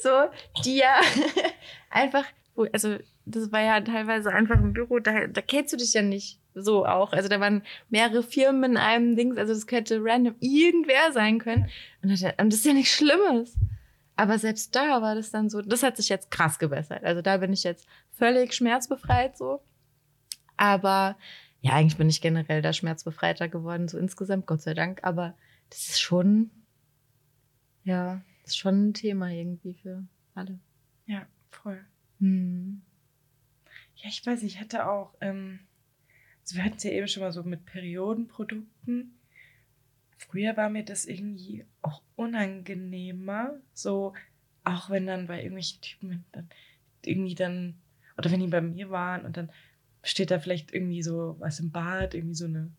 So, 0.01 0.11
die 0.65 0.77
ja 0.77 1.01
einfach, 1.91 2.25
also 2.73 2.97
das 3.27 3.53
war 3.53 3.61
ja 3.61 3.81
teilweise 3.81 4.33
einfach 4.33 4.57
ein 4.57 4.73
Büro, 4.73 4.99
da, 5.01 5.27
da 5.27 5.41
kennst 5.41 5.73
du 5.73 5.77
dich 5.77 5.95
ja 5.95 6.03
nicht 6.03 6.39
so 6.55 6.87
auch. 6.87 7.13
Also 7.13 7.29
da 7.29 7.41
waren 7.41 7.63
mehrere 7.91 8.23
Firmen 8.23 8.73
in 8.73 8.77
einem 8.77 9.17
Dings, 9.17 9.37
also 9.37 9.53
das 9.53 9.67
könnte 9.67 9.99
random 10.01 10.35
irgendwer 10.41 11.13
sein 11.13 11.39
können. 11.39 11.69
Und 12.03 12.11
das 12.11 12.23
ist 12.23 12.65
ja 12.65 12.73
nichts 12.73 12.95
Schlimmes. 12.95 13.57
Aber 14.17 14.37
selbst 14.37 14.75
da 14.75 15.01
war 15.01 15.15
das 15.15 15.31
dann 15.31 15.49
so, 15.49 15.63
das 15.63 15.85
hat 15.85 15.97
sich 15.97 16.09
jetzt 16.09 16.33
krass 16.33 16.59
gebessert. 16.59 17.05
Also 17.05 17.23
da 17.23 17.37
bin 17.37 17.53
ich 17.53 17.63
jetzt 17.63 17.87
völlig 18.19 18.55
schmerzbefreit 18.55 19.37
so. 19.37 19.63
Aber 20.57 21.17
ja, 21.61 21.73
eigentlich 21.73 21.97
bin 21.97 22.09
ich 22.09 22.21
generell 22.21 22.63
da 22.63 22.73
schmerzbefreiter 22.73 23.49
geworden, 23.49 23.89
so 23.89 23.99
insgesamt, 23.99 24.47
Gott 24.47 24.63
sei 24.63 24.75
Dank. 24.75 25.01
Aber 25.03 25.37
das 25.71 25.89
ist 25.89 26.01
schon, 26.01 26.51
ja, 27.85 28.23
das 28.43 28.53
ist 28.53 28.59
schon 28.59 28.89
ein 28.89 28.95
Thema 28.95 29.31
irgendwie 29.31 29.75
für 29.75 30.05
alle. 30.35 30.59
Ja, 31.07 31.27
voll. 31.51 31.85
Hm. 32.21 32.83
Ja, 33.97 34.09
ich 34.09 34.25
weiß 34.25 34.43
ich 34.45 34.61
hatte 34.61 34.89
auch, 34.89 35.15
ähm, 35.21 35.61
also 36.43 36.57
wir 36.57 36.65
hatten 36.65 36.77
es 36.77 36.85
ja 36.85 36.91
eben 36.91 37.09
schon 37.09 37.23
mal 37.23 37.33
so 37.33 37.43
mit 37.43 37.65
Periodenprodukten. 37.67 39.19
Früher 40.17 40.57
war 40.57 40.69
mir 40.69 40.85
das 40.85 41.07
irgendwie 41.07 41.65
auch 41.83 42.03
unangenehmer, 42.17 43.61
so 43.73 44.15
auch 44.65 44.91
wenn 44.91 45.07
dann 45.07 45.27
bei 45.27 45.39
irgendwelchen 45.39 45.81
Typen 45.81 46.25
dann 46.33 46.49
irgendwie 47.05 47.35
dann, 47.35 47.81
oder 48.19 48.31
wenn 48.31 48.41
die 48.41 48.49
bei 48.49 48.61
mir 48.61 48.91
waren 48.91 49.25
und 49.25 49.37
dann 49.37 49.51
steht 50.03 50.31
da 50.31 50.39
vielleicht 50.39 50.73
irgendwie 50.73 51.03
so 51.03 51.37
was 51.39 51.61
im 51.61 51.71
Bad, 51.71 52.15
irgendwie 52.15 52.35
so 52.35 52.47
eine, 52.47 52.71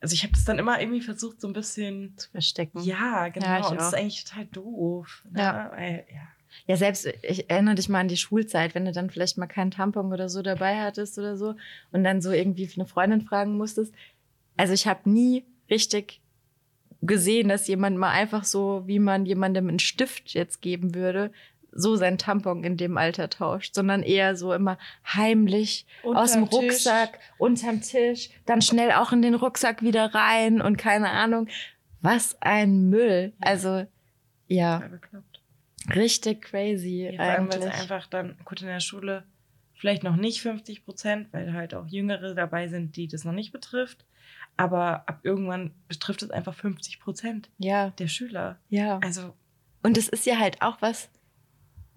also 0.00 0.14
ich 0.14 0.22
habe 0.22 0.32
das 0.32 0.44
dann 0.44 0.58
immer 0.58 0.80
irgendwie 0.80 1.00
versucht 1.00 1.40
so 1.40 1.48
ein 1.48 1.52
bisschen, 1.52 2.16
Zu 2.16 2.30
verstecken. 2.30 2.80
ja, 2.80 3.28
genau, 3.28 3.46
Ja, 3.46 3.60
ich 3.60 3.66
und 3.66 3.76
das 3.80 3.88
ist 3.88 3.94
eigentlich 3.94 4.24
total 4.24 4.46
doof. 4.46 5.24
Ne? 5.30 5.40
Ja. 5.40 5.70
Weil, 5.74 6.04
ja. 6.12 6.28
Ja, 6.66 6.76
selbst, 6.76 7.06
ich 7.22 7.50
erinnere 7.50 7.74
dich 7.74 7.88
mal 7.88 7.98
an 8.00 8.08
die 8.08 8.16
Schulzeit, 8.16 8.76
wenn 8.76 8.84
du 8.84 8.92
dann 8.92 9.10
vielleicht 9.10 9.38
mal 9.38 9.48
keinen 9.48 9.72
Tampon 9.72 10.12
oder 10.12 10.28
so 10.28 10.40
dabei 10.40 10.80
hattest 10.80 11.18
oder 11.18 11.36
so 11.36 11.56
und 11.90 12.04
dann 12.04 12.22
so 12.22 12.30
irgendwie 12.30 12.66
für 12.66 12.80
eine 12.80 12.88
Freundin 12.88 13.22
fragen 13.22 13.56
musstest. 13.56 13.92
Also 14.56 14.72
ich 14.72 14.86
habe 14.86 15.10
nie 15.10 15.44
richtig 15.68 16.20
gesehen, 17.02 17.48
dass 17.48 17.66
jemand 17.66 17.98
mal 17.98 18.10
einfach 18.10 18.44
so, 18.44 18.84
wie 18.86 19.00
man 19.00 19.26
jemandem 19.26 19.68
einen 19.68 19.80
Stift 19.80 20.32
jetzt 20.32 20.62
geben 20.62 20.94
würde, 20.94 21.32
so 21.74 21.96
sein 21.96 22.18
Tampon 22.18 22.64
in 22.64 22.76
dem 22.76 22.96
Alter 22.96 23.28
tauscht, 23.30 23.74
sondern 23.74 24.02
eher 24.02 24.36
so 24.36 24.52
immer 24.52 24.78
heimlich 25.06 25.86
aus 26.02 26.32
dem 26.32 26.44
Unterm 26.44 26.60
Tisch. 26.60 26.70
Rucksack, 26.70 27.18
unterm 27.38 27.80
Tisch, 27.80 28.30
dann 28.46 28.62
schnell 28.62 28.92
auch 28.92 29.12
in 29.12 29.22
den 29.22 29.34
Rucksack 29.34 29.82
wieder 29.82 30.14
rein 30.14 30.60
und 30.60 30.76
keine 30.76 31.10
Ahnung. 31.10 31.48
Was 32.00 32.40
ein 32.42 32.90
Müll. 32.90 33.32
Also, 33.40 33.86
ja, 34.46 34.82
richtig 35.94 36.42
crazy 36.42 37.10
Ja, 37.10 37.16
vor 37.16 37.24
allem, 37.24 37.52
weil 37.52 37.62
es 37.62 37.80
einfach 37.80 38.06
dann, 38.06 38.36
gut, 38.44 38.60
in 38.62 38.68
der 38.68 38.80
Schule 38.80 39.24
vielleicht 39.74 40.02
noch 40.02 40.16
nicht 40.16 40.40
50 40.40 40.84
Prozent, 40.84 41.28
weil 41.32 41.52
halt 41.52 41.74
auch 41.74 41.86
Jüngere 41.86 42.34
dabei 42.34 42.68
sind, 42.68 42.96
die 42.96 43.08
das 43.08 43.24
noch 43.24 43.32
nicht 43.32 43.52
betrifft. 43.52 44.04
Aber 44.56 45.08
ab 45.08 45.20
irgendwann 45.24 45.72
betrifft 45.88 46.22
es 46.22 46.30
einfach 46.30 46.54
50 46.54 47.00
Prozent 47.00 47.50
Ja, 47.58 47.90
der 47.90 48.08
Schüler. 48.08 48.58
ja. 48.68 48.98
Also, 49.02 49.34
Und 49.82 49.96
das 49.96 50.08
ist 50.08 50.26
ja 50.26 50.38
halt 50.38 50.62
auch 50.62 50.80
was, 50.80 51.10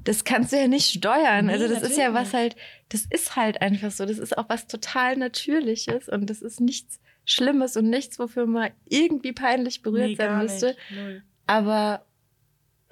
das 0.07 0.23
kannst 0.23 0.53
du 0.53 0.57
ja 0.57 0.67
nicht 0.67 0.89
steuern. 0.89 1.47
Nee, 1.47 1.53
also 1.53 1.67
das 1.67 1.83
ist 1.83 1.97
ja 1.97 2.13
was 2.13 2.33
halt, 2.33 2.55
das 2.89 3.05
ist 3.09 3.35
halt 3.35 3.61
einfach 3.61 3.91
so. 3.91 4.05
Das 4.05 4.19
ist 4.19 4.37
auch 4.37 4.47
was 4.47 4.67
total 4.67 5.17
Natürliches 5.17 6.07
und 6.07 6.29
das 6.29 6.41
ist 6.41 6.61
nichts 6.61 6.99
Schlimmes 7.25 7.75
und 7.75 7.89
nichts, 7.89 8.17
wofür 8.17 8.45
man 8.45 8.71
irgendwie 8.85 9.33
peinlich 9.33 9.81
berührt 9.81 10.11
nee, 10.11 10.15
sein 10.15 10.37
müsste. 10.37 10.77
Aber 11.45 12.05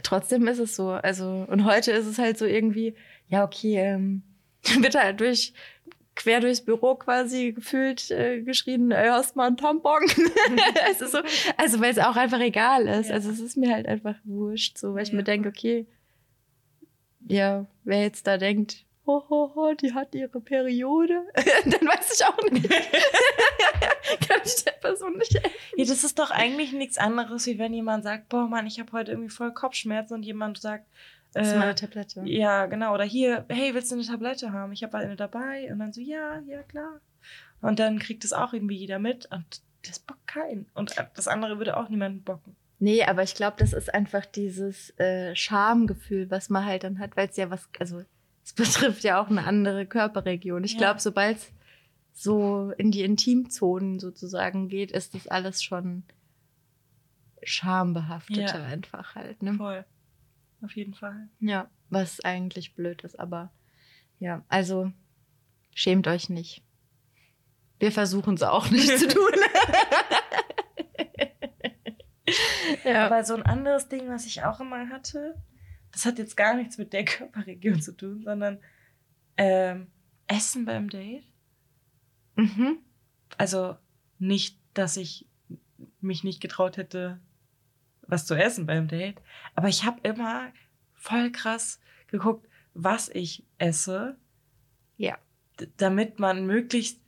trotzdem 0.04 0.46
ist 0.48 0.60
es 0.60 0.76
so. 0.76 0.90
Also, 0.90 1.46
und 1.50 1.64
heute 1.64 1.92
ist 1.94 2.06
es 2.06 2.20
halt 2.20 2.38
so 2.38 2.46
irgendwie, 2.46 2.96
ja, 3.30 3.46
okay, 3.46 3.78
ähm, 3.78 4.24
wird 4.82 4.96
halt 4.96 5.22
durch, 5.22 5.54
quer 6.16 6.42
durchs 6.42 6.66
Büro 6.66 6.96
quasi 6.96 7.54
gefühlt 7.54 8.12
äh, 8.12 8.42
geschrien, 8.42 8.92
ey, 8.92 9.08
hast 9.08 9.38
mal 9.38 9.48
einen 9.48 9.56
Tampon. 9.58 10.04
ist 10.92 11.00
so, 11.12 11.20
also, 11.56 11.80
weil 11.80 11.92
es 11.92 12.00
auch 12.00 12.18
einfach 12.18 12.42
egal 12.42 12.88
ist. 12.88 13.08
Ja. 13.08 13.16
Also, 13.16 13.30
es 13.30 13.40
ist 13.40 13.56
mir 13.56 13.74
halt 13.74 13.88
einfach 13.88 14.16
wurscht, 14.26 14.78
so, 14.78 14.96
weil 14.96 15.04
ich 15.04 15.10
Ja. 15.10 15.16
mir 15.16 15.24
denke, 15.24 15.48
okay, 15.48 15.88
ja, 17.28 17.66
wer 17.84 18.02
jetzt 18.02 18.28
da 18.28 18.38
denkt, 18.38 18.86
ho, 19.06 19.24
ho, 19.30 19.52
ho, 19.56 19.74
die 19.74 19.94
hat 19.94 20.16
ihre 20.16 20.40
Periode, 20.40 21.22
dann 21.36 21.88
weiß 21.88 22.20
ich 22.20 22.26
auch 22.26 22.52
nicht. 22.52 22.70
Kann 24.28 24.42
ich 24.44 24.64
der 24.64 24.72
Person 24.72 25.18
nicht 25.18 25.34
helfen. 25.34 25.56
Ja, 25.78 25.86
das 25.86 26.04
ist 26.04 26.20
doch 26.20 26.32
eigentlich 26.32 26.74
nichts 26.74 26.98
anderes, 26.98 27.46
wie 27.46 27.60
wenn 27.60 27.74
jemand 27.74 28.04
sagt, 28.04 28.30
boah, 28.30 28.48
Mann, 28.48 28.68
ich 28.68 28.80
habe 28.80 28.92
heute 28.92 29.12
irgendwie 29.12 29.30
voll 29.30 29.54
Kopfschmerzen 29.54 30.16
und 30.16 30.24
jemand 30.24 30.60
sagt, 30.60 30.86
Das 31.34 31.48
ist 31.48 31.54
äh, 31.54 31.60
meine 31.60 31.76
Tablette. 31.76 32.22
Ja, 32.26 32.66
genau. 32.66 32.94
Oder 32.94 33.04
hier, 33.04 33.46
hey, 33.50 33.74
willst 33.74 33.92
du 33.92 33.96
eine 33.96 34.06
Tablette 34.06 34.52
haben? 34.52 34.72
Ich 34.74 34.84
habe 34.84 34.98
eine 34.98 35.16
dabei. 35.16 35.72
Und 35.72 35.80
dann 35.80 35.94
so, 35.94 36.02
ja, 36.02 36.40
ja, 36.48 36.64
klar. 36.64 37.02
Und 37.62 37.80
dann 37.80 38.00
kriegt 38.00 38.24
es 38.24 38.34
auch 38.34 38.54
irgendwie 38.54 38.78
jeder 38.78 39.00
mit. 39.00 39.28
Und 39.32 39.62
das 39.88 40.00
bockt 40.00 40.28
keinen. 40.28 40.68
Und 40.74 40.96
das 41.16 41.28
andere 41.28 41.58
würde 41.58 41.78
auch 41.78 41.90
niemanden 41.90 42.24
bocken. 42.24 42.56
Nee, 42.80 43.04
aber 43.04 43.24
ich 43.24 43.36
glaube, 43.36 43.56
das 43.58 43.74
ist 43.74 43.94
einfach 43.94 44.26
dieses 44.26 44.90
äh, 45.00 45.36
Schamgefühl, 45.36 46.30
was 46.30 46.50
man 46.50 46.66
halt 46.66 46.84
dann 46.84 47.00
hat, 47.00 47.16
weil 47.16 47.30
es 47.30 47.38
ja 47.38 47.50
was, 47.50 47.70
also 47.80 48.04
es 48.44 48.54
betrifft 48.54 49.04
ja 49.04 49.22
auch 49.22 49.30
eine 49.30 49.46
andere 49.46 49.86
Körperregion. 49.86 50.64
Ich 50.64 50.74
Ja. 50.74 50.80
glaube, 50.80 51.00
sobald 51.00 51.38
es 51.38 51.52
so 52.14 52.72
in 52.78 52.92
die 52.92 53.04
Intimzonen 53.04 54.00
sozusagen 54.00 54.68
geht, 54.70 54.92
ist 54.92 55.14
das 55.16 55.28
alles 55.28 55.64
schon 55.64 56.04
schambehafteter 57.44 58.60
Ja. 58.60 58.66
einfach 58.66 59.16
halt. 59.16 59.42
Ne? 59.44 59.54
Voll. 59.54 59.86
Auf 60.64 60.76
jeden 60.76 60.94
Fall. 60.94 61.30
Ja, 61.40 61.70
was 61.90 62.20
eigentlich 62.22 62.76
blöd 62.76 63.04
ist, 63.04 63.20
aber 63.20 63.52
ja, 64.20 64.44
also 64.48 64.92
schämt 65.74 66.08
euch 66.08 66.30
nicht. 66.30 66.64
Wir 67.80 67.92
versuchen 67.92 68.36
es 68.36 68.44
auch 68.44 68.70
nicht 68.70 68.98
zu 68.98 69.08
tun. 69.10 69.32
ja. 72.84 73.06
Aber 73.06 73.24
so 73.24 73.36
ein 73.36 73.44
anderes 73.44 73.88
Ding, 73.88 74.10
was 74.10 74.26
ich 74.26 74.44
auch 74.44 74.60
immer 74.60 74.90
hatte, 74.90 75.42
das 75.92 76.06
hat 76.06 76.18
jetzt 76.18 76.36
gar 76.36 76.56
nichts 76.56 76.78
mit 76.78 76.94
der 76.94 77.06
Körperregion 77.06 77.82
zu 77.82 77.96
tun, 77.96 78.24
sondern 78.24 78.60
ähm, 79.38 79.88
Essen 80.28 80.66
beim 80.66 80.90
Date. 80.90 81.24
Mhm. 82.36 82.80
Also 83.38 83.78
nicht, 84.20 84.60
dass 84.74 84.98
ich 84.98 85.28
mich 86.02 86.24
nicht 86.24 86.42
getraut 86.42 86.78
hätte, 86.78 87.20
was 88.02 88.26
zu 88.26 88.36
essen 88.36 88.66
beim 88.66 88.88
Date. 88.88 89.22
Aber 89.56 89.68
ich 89.68 89.84
habe 89.86 90.00
immer 90.04 90.52
voll 90.94 91.32
krass 91.32 91.80
geguckt, 92.08 92.48
was 92.74 93.10
ich 93.10 93.46
esse. 93.58 94.18
Ja. 94.98 95.18
Damit 95.78 96.20
man 96.20 96.46
möglichst 96.46 97.02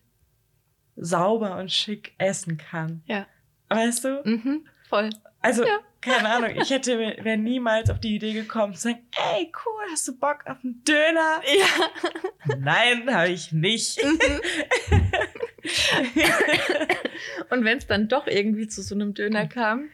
sauber 0.95 1.57
und 1.57 1.71
schick 1.71 2.13
essen 2.17 2.57
kann. 2.57 3.03
Ja. 3.05 3.27
Weißt 3.69 4.03
du? 4.03 4.21
Mhm. 4.23 4.67
Voll. 4.89 5.09
Also, 5.41 5.63
Ja. 5.65 5.79
keine 6.01 6.29
Ahnung, 6.29 6.49
ich 6.61 6.69
hätte 6.69 6.97
wäre 6.99 7.37
niemals 7.37 7.89
auf 7.89 7.99
die 7.99 8.15
Idee 8.15 8.33
gekommen 8.33 8.73
zu 8.73 8.81
sagen, 8.81 8.99
ey, 9.33 9.51
cool, 9.65 9.83
hast 9.91 10.07
du 10.07 10.17
Bock 10.17 10.39
auf 10.45 10.57
einen 10.63 10.83
Döner? 10.83 11.41
Ja. 11.45 12.55
Nein, 12.57 13.13
habe 13.13 13.29
ich 13.29 13.51
nicht. 13.51 13.99
Und 17.49 17.63
wenn 17.65 17.77
es 17.77 17.87
dann 17.87 18.07
doch 18.07 18.27
irgendwie 18.27 18.67
zu 18.67 18.81
so 18.81 18.95
einem 18.95 19.13
Döner 19.13 19.47
kam, 19.47 19.89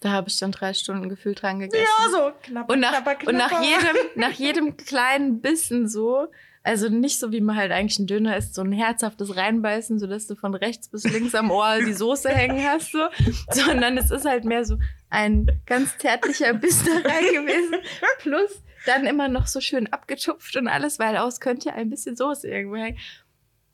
da 0.00 0.10
habe 0.10 0.28
ich 0.28 0.38
dann 0.38 0.52
drei 0.52 0.72
Stunden 0.72 1.08
gefühlt 1.10 1.42
dran 1.42 1.60
gegessen. 1.60 1.84
ja, 1.98 2.08
so 2.10 2.32
knapp, 2.42 2.70
Und 2.70 2.80
nach, 2.80 2.90
knapper, 3.02 3.14
knapper. 3.16 3.28
und 3.30 3.36
nach 3.36 3.62
jedem, 3.62 3.96
nach 4.14 4.32
jedem 4.32 4.76
kleinen 4.78 5.40
Bissen 5.42 5.88
so, 5.88 6.28
also 6.62 6.88
nicht 6.88 7.18
so 7.18 7.32
wie 7.32 7.40
man 7.40 7.56
halt 7.56 7.72
eigentlich 7.72 7.98
ein 7.98 8.06
Döner 8.06 8.36
isst, 8.36 8.54
so 8.54 8.62
ein 8.62 8.72
herzhaftes 8.72 9.36
Reinbeißen, 9.36 9.98
sodass 9.98 10.26
du 10.26 10.36
von 10.36 10.54
rechts 10.54 10.88
bis 10.88 11.04
links 11.04 11.34
am 11.34 11.50
Ohr 11.50 11.78
die 11.78 11.94
Soße 11.94 12.28
hängen 12.34 12.62
hast, 12.66 12.92
so, 12.92 13.06
sondern 13.50 13.96
es 13.96 14.10
ist 14.10 14.26
halt 14.26 14.44
mehr 14.44 14.64
so 14.64 14.78
ein 15.08 15.60
ganz 15.66 15.96
zärtlicher 15.98 16.54
Biss 16.54 16.84
da 16.84 17.08
rein 17.08 17.24
gewesen. 17.24 17.76
Plus 18.18 18.62
dann 18.86 19.06
immer 19.06 19.28
noch 19.28 19.46
so 19.46 19.60
schön 19.60 19.92
abgetupft 19.92 20.56
und 20.56 20.68
alles, 20.68 20.98
weil 20.98 21.16
aus 21.16 21.40
könnte 21.40 21.68
ja 21.68 21.74
ein 21.74 21.90
bisschen 21.90 22.16
Soße 22.16 22.48
irgendwo 22.48 22.76
hängen. 22.76 22.98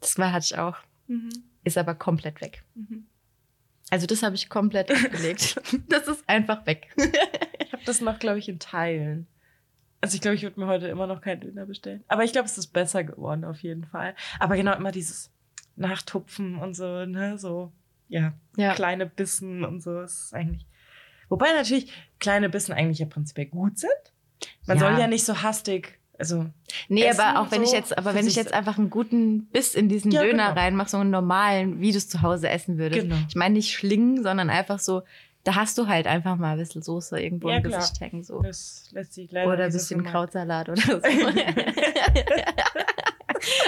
Das 0.01 0.19
war, 0.19 0.33
hatte 0.33 0.47
ich 0.51 0.59
auch. 0.59 0.77
Mhm. 1.07 1.31
Ist 1.65 1.79
aber 1.79 1.95
komplett 1.95 2.41
weg. 2.41 2.63
Mhm. 2.75 3.07
Also 3.91 4.07
das 4.07 4.23
habe 4.23 4.35
ich 4.35 4.49
komplett 4.49 4.91
abgelegt. 4.91 5.61
Das 5.89 6.09
ist 6.09 6.29
einfach 6.29 6.67
weg. 6.67 6.89
Ich 7.59 7.73
habe 7.73 7.85
das 7.85 8.01
noch, 8.01 8.19
glaube 8.19 8.39
ich, 8.39 8.49
in 8.49 8.59
Teilen. 8.59 9.27
Also 10.07 10.15
ich 10.15 10.21
glaube, 10.21 10.37
ich 10.37 10.43
würde 10.45 10.61
mir 10.61 10.69
heute 10.69 10.87
immer 10.87 11.09
noch 11.09 11.21
keinen 11.21 11.41
Döner 11.41 11.67
bestellen. 11.67 12.05
Aber 12.07 12.23
ich 12.23 12.31
glaube, 12.33 12.47
es 12.47 12.57
ist 12.59 12.69
besser 12.69 13.03
geworden 13.03 13.45
auf 13.45 13.59
jeden 13.61 13.85
Fall. 13.85 14.15
Aber 14.39 14.57
genau 14.57 14.73
immer 14.77 14.93
dieses 14.93 15.33
Nachtupfen 15.75 16.57
und 16.59 16.75
so, 16.75 17.05
ne, 17.07 17.39
so, 17.39 17.73
ja, 18.09 18.33
Ja. 18.57 18.75
kleine 18.75 19.07
Bissen 19.07 19.65
und 19.65 19.83
so 19.83 20.01
ist 20.01 20.33
eigentlich. 20.33 20.65
Wobei 21.29 21.49
natürlich 21.57 21.93
kleine 22.21 22.49
Bissen 22.49 22.73
eigentlich 22.73 23.01
ja 23.01 23.07
prinzipiell 23.07 23.47
gut 23.49 23.79
sind. 23.79 23.91
Man 24.67 24.79
Ja. 24.79 24.89
soll 24.91 25.01
ja 25.01 25.09
nicht 25.09 25.25
so 25.25 25.43
hastig, 25.43 25.99
also 26.19 26.47
Nee, 26.89 27.11
aber 27.11 27.41
auch 27.41 27.51
wenn 27.51 27.63
ich 27.65 27.71
so 27.71 27.77
jetzt, 27.77 27.99
aber 27.99 28.15
wenn 28.15 28.27
ich 28.29 28.37
jetzt 28.37 28.55
einfach 28.55 28.79
einen 28.79 28.91
guten 28.91 29.47
Biss 29.47 29.75
in 29.75 29.89
diesen 29.89 30.13
Ja, 30.13 30.23
Döner 30.23 30.49
genau. 30.51 30.61
reinmache, 30.61 30.89
so 30.89 30.99
einen 30.99 31.11
normalen, 31.11 31.81
wie 31.81 31.91
du 31.91 31.99
es 31.99 32.09
zu 32.09 32.23
Hause 32.23 32.49
essen 32.49 32.79
würdest. 32.79 33.03
Genau. 33.03 33.17
Ich 33.29 33.35
meine 33.35 33.55
nicht 33.55 33.73
schlingen, 33.73 34.23
sondern 34.23 34.51
einfach 34.51 34.79
so, 34.79 35.03
da 35.47 35.55
hast 35.55 35.79
du 35.79 35.87
halt 35.87 36.09
einfach 36.09 36.37
mal 36.37 36.53
ein 36.55 36.59
bisschen 36.59 36.83
soße 36.83 37.21
irgendwo 37.21 37.49
Ja, 37.51 37.59
im 37.59 37.63
klar. 37.63 37.79
Gesicht 37.81 38.01
hängen. 38.01 38.25
So. 38.25 38.43
das 38.43 38.89
lässt 38.91 39.13
sich 39.15 39.31
leider 39.31 39.53
Oder 39.53 39.65
ein 39.67 39.71
so 39.71 39.79
bisschen 39.79 40.01
vermeiden. 40.05 40.13
Krautsalat 40.13 40.69
oder 40.69 40.81
so. 40.83 40.97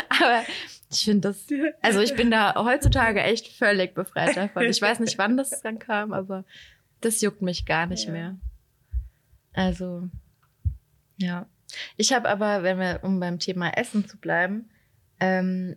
aber 0.08 0.42
ich 0.90 1.04
finde 1.04 1.28
das, 1.28 1.46
also 1.82 2.00
ich 2.00 2.14
bin 2.16 2.30
da 2.30 2.54
heutzutage 2.56 3.22
echt 3.22 3.48
völlig 3.48 3.94
befreit 3.94 4.36
davon. 4.36 4.64
Ich 4.64 4.80
weiß 4.82 4.98
nicht, 5.00 5.18
wann 5.18 5.36
das 5.36 5.60
dann 5.62 5.78
kam, 5.78 6.12
aber 6.12 6.44
das 7.00 7.20
juckt 7.20 7.42
mich 7.42 7.64
gar 7.66 7.86
nicht 7.86 8.06
Ja. 8.06 8.12
mehr. 8.12 8.36
Also, 9.52 10.08
ja. 11.16 11.46
Ich 11.96 12.12
habe 12.12 12.28
aber, 12.28 12.62
wenn 12.62 12.78
wir, 12.78 13.00
um 13.02 13.20
beim 13.20 13.38
Thema 13.38 13.70
Essen 13.76 14.08
zu 14.08 14.16
bleiben, 14.16 14.68
ähm, 15.20 15.76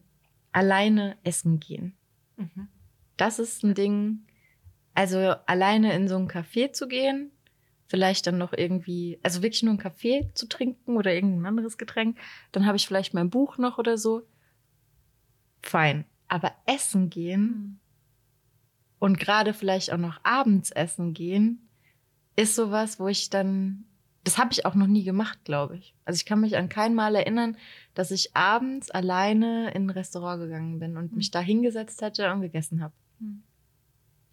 alleine 0.51 1.17
essen 1.23 1.59
gehen. 1.59 1.93
Mhm. 2.37 2.69
Das 3.17 3.39
ist 3.39 3.63
ein 3.63 3.73
Ding, 3.75 4.21
also 4.93 5.17
alleine 5.45 5.93
in 5.93 6.07
so 6.07 6.17
ein 6.17 6.27
Café 6.27 6.71
zu 6.73 6.87
gehen, 6.87 7.31
vielleicht 7.87 8.27
dann 8.27 8.37
noch 8.37 8.53
irgendwie, 8.53 9.19
also 9.23 9.41
wirklich 9.41 9.63
nur 9.63 9.71
einen 9.71 9.79
Kaffee 9.79 10.29
zu 10.33 10.47
trinken 10.47 10.97
oder 10.97 11.13
irgendein 11.13 11.45
anderes 11.45 11.77
Getränk, 11.77 12.17
dann 12.51 12.65
habe 12.65 12.77
ich 12.77 12.87
vielleicht 12.87 13.13
mein 13.13 13.29
Buch 13.29 13.57
noch 13.57 13.77
oder 13.77 13.97
so. 13.97 14.23
Fein. 15.61 16.05
Aber 16.27 16.53
essen 16.65 17.09
gehen 17.09 17.79
und 18.99 19.19
gerade 19.19 19.53
vielleicht 19.53 19.91
auch 19.91 19.97
noch 19.97 20.19
abends 20.23 20.71
essen 20.71 21.13
gehen, 21.13 21.67
ist 22.35 22.55
sowas, 22.55 22.99
wo 22.99 23.07
ich 23.07 23.29
dann, 23.29 23.83
das 24.23 24.37
habe 24.37 24.53
ich 24.53 24.65
auch 24.65 24.75
noch 24.75 24.87
nie 24.87 25.03
gemacht, 25.03 25.43
glaube 25.43 25.75
ich. 25.77 25.93
Also 26.05 26.17
ich 26.17 26.25
kann 26.25 26.39
mich 26.39 26.55
an 26.55 26.69
kein 26.69 26.95
Mal 26.95 27.15
erinnern, 27.15 27.57
dass 27.93 28.11
ich 28.11 28.35
abends 28.35 28.89
alleine 28.89 29.71
in 29.71 29.87
ein 29.87 29.89
Restaurant 29.89 30.41
gegangen 30.41 30.79
bin 30.79 30.95
und 30.95 31.11
Mhm. 31.11 31.17
mich 31.17 31.31
da 31.31 31.41
hingesetzt 31.41 32.01
hätte 32.01 32.31
und 32.31 32.41
gegessen 32.41 32.81
habe. 32.81 32.93
Mhm. 33.19 33.43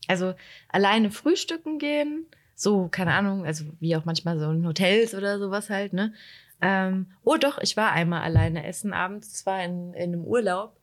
Also 0.09 0.35
alleine 0.69 1.11
frühstücken 1.11 1.79
gehen, 1.79 2.27
so, 2.55 2.89
keine 2.89 3.15
Ahnung, 3.15 3.47
also 3.47 3.67
wie 3.79 3.95
auch 3.95 4.05
manchmal 4.05 4.39
so 4.41 4.51
in 4.51 4.67
Hotels 4.67 5.15
oder 5.15 5.39
sowas 5.39 5.71
halt, 5.71 5.93
ne? 5.93 6.13
Ähm, 6.61 7.13
oh 7.23 7.37
doch, 7.37 7.59
ich 7.59 7.77
war 7.77 7.93
einmal 7.93 8.23
alleine 8.23 8.67
essen 8.67 8.93
abends, 8.93 9.33
zwar 9.35 9.63
in, 9.63 9.95
in 9.95 10.13
einem 10.13 10.25
Urlaub. 10.25 10.77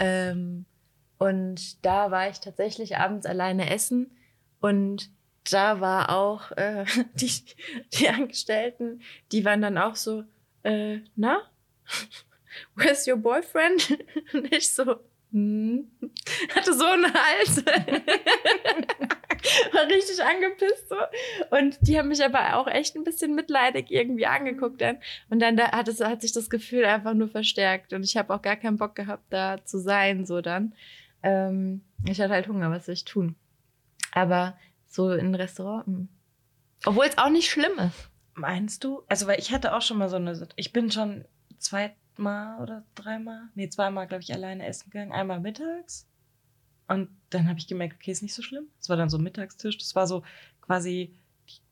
Ähm, 0.00 0.64
und 1.18 1.84
da 1.84 2.10
war 2.10 2.28
ich 2.28 2.40
tatsächlich 2.40 2.96
abends 2.96 3.26
alleine 3.26 3.70
essen 3.70 4.10
und 4.60 5.10
da 5.50 5.80
war 5.80 6.10
auch 6.10 6.50
äh, 6.52 6.84
die, 7.14 7.30
die 7.92 8.08
Angestellten, 8.08 9.02
die 9.30 9.44
waren 9.44 9.62
dann 9.62 9.78
auch 9.78 9.96
so, 9.96 10.24
äh, 10.62 10.98
na, 11.14 11.42
where's 12.74 13.06
your 13.06 13.16
boyfriend? 13.16 13.98
Und 14.32 14.52
ich 14.52 14.72
so, 14.72 14.96
hm, 15.32 15.90
hatte 16.54 16.74
so 16.74 16.84
einen 16.84 17.12
Hals. 17.12 17.64
war 19.72 19.86
richtig 19.86 20.22
angepisst 20.22 20.88
so. 20.88 20.96
Und 21.56 21.78
die 21.82 21.98
haben 21.98 22.08
mich 22.08 22.24
aber 22.24 22.56
auch 22.56 22.66
echt 22.66 22.96
ein 22.96 23.04
bisschen 23.04 23.34
mitleidig 23.34 23.90
irgendwie 23.90 24.26
angeguckt 24.26 24.80
dann. 24.80 24.98
Und 25.28 25.40
dann 25.40 25.56
da 25.56 25.72
hat, 25.72 25.88
es, 25.88 26.00
hat 26.00 26.22
sich 26.22 26.32
das 26.32 26.50
Gefühl 26.50 26.84
einfach 26.84 27.14
nur 27.14 27.28
verstärkt. 27.28 27.92
Und 27.92 28.04
ich 28.04 28.16
habe 28.16 28.34
auch 28.34 28.42
gar 28.42 28.56
keinen 28.56 28.76
Bock 28.76 28.94
gehabt, 28.94 29.24
da 29.30 29.64
zu 29.64 29.78
sein, 29.78 30.26
so 30.26 30.40
dann. 30.40 30.74
Ähm, 31.22 31.82
ich 32.08 32.20
hatte 32.20 32.32
halt 32.32 32.48
Hunger, 32.48 32.70
was 32.70 32.86
soll 32.86 32.94
ich 32.94 33.04
tun? 33.04 33.36
Aber 34.12 34.56
so 34.86 35.12
in 35.12 35.26
ein 35.26 35.34
Restaurant. 35.34 35.86
hm. 35.86 36.08
Obwohl 36.86 37.06
es 37.06 37.18
auch 37.18 37.30
nicht 37.30 37.50
schlimm 37.50 37.78
ist. 37.78 38.08
Meinst 38.34 38.84
du? 38.84 39.02
Also, 39.08 39.26
weil 39.26 39.38
ich 39.38 39.52
hatte 39.52 39.74
auch 39.74 39.82
schon 39.82 39.98
mal 39.98 40.08
so 40.08 40.16
eine. 40.16 40.48
Ich 40.56 40.72
bin 40.72 40.90
schon 40.90 41.26
zweimal 42.20 42.60
oder 42.62 42.84
dreimal, 42.94 43.48
nee, 43.54 43.68
zweimal, 43.68 44.06
glaube 44.06 44.22
ich, 44.22 44.32
alleine 44.32 44.66
essen 44.66 44.90
gegangen. 44.90 45.12
Einmal 45.12 45.40
mittags. 45.40 46.06
Und 46.88 47.08
dann 47.30 47.48
habe 47.48 47.58
ich 47.58 47.66
gemerkt, 47.68 47.96
okay, 47.96 48.10
ist 48.10 48.22
nicht 48.22 48.34
so 48.34 48.42
schlimm. 48.42 48.64
Es 48.80 48.88
war 48.88 48.96
dann 48.96 49.08
so 49.08 49.16
ein 49.16 49.22
Mittagstisch. 49.22 49.78
Das 49.78 49.94
war 49.94 50.06
so 50.06 50.22
quasi 50.60 51.14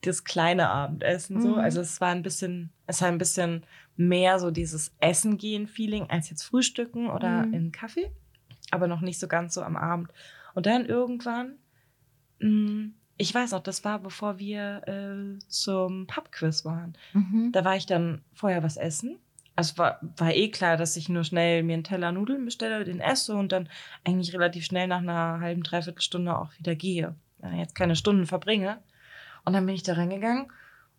das 0.03 0.25
kleine 0.25 0.69
Abendessen 0.71 1.41
so. 1.41 1.53
Mhm. 1.53 1.59
Also 1.59 1.81
es 1.81 2.01
war 2.01 2.11
ein 2.11 2.23
bisschen, 2.23 2.71
es 2.87 3.01
war 3.03 3.09
ein 3.09 3.19
bisschen 3.19 3.65
mehr 3.97 4.39
so 4.39 4.51
dieses 4.51 4.93
Essen 5.01 5.37
gehen 5.37 5.67
Feeling 5.67 6.09
als 6.09 6.31
jetzt 6.31 6.45
Frühstücken 6.45 7.09
oder 7.11 7.47
Mhm. 7.47 7.55
in 7.55 7.73
Kaffee, 7.73 8.11
aber 8.71 8.87
noch 8.87 9.01
nicht 9.01 9.19
so 9.19 9.27
ganz 9.29 9.55
so 9.55 9.63
am 9.63 9.77
Abend. 9.77 10.13
Und 10.55 10.67
dann 10.67 10.87
irgendwann, 10.87 11.57
mh, 12.41 12.91
ich 13.17 13.35
weiß 13.35 13.51
noch, 13.51 13.63
das 13.63 13.85
war 13.85 13.99
bevor 13.99 14.39
wir 14.39 14.83
äh, 14.87 15.39
zum 15.49 16.07
Pubquiz 16.07 16.65
waren. 16.65 16.97
Mhm. 17.13 17.51
Da 17.53 17.65
war 17.65 17.77
ich 17.77 17.87
dann 17.87 18.23
vorher 18.33 18.63
was 18.63 18.77
essen. 18.77 19.19
Also 19.59 19.77
war, 19.77 19.99
war 20.17 20.33
eh 20.33 20.53
klar, 20.53 20.77
dass 20.77 20.95
ich 20.95 21.09
nur 21.09 21.25
schnell 21.25 21.65
mir 21.65 21.73
einen 21.73 21.83
Teller 21.83 22.13
Nudeln 22.13 22.45
bestelle, 22.45 22.85
den 22.85 23.01
esse 23.01 23.35
und 23.35 23.51
dann 23.51 23.69
eigentlich 24.05 24.33
relativ 24.33 24.65
schnell 24.65 24.87
nach 24.87 24.99
einer 24.99 25.41
halben, 25.41 25.65
dreiviertel 25.65 26.01
Stunde 26.01 26.39
auch 26.39 26.57
wieder 26.59 26.77
gehe. 26.77 27.17
Ja, 27.43 27.53
jetzt 27.55 27.75
keine 27.75 27.97
Stunden 27.97 28.29
verbringe. 28.29 28.79
Und 29.45 29.55
dann 29.55 29.67
bin 29.67 29.75
ich 29.75 29.83
da 29.83 29.95
reingegangen 29.95 30.53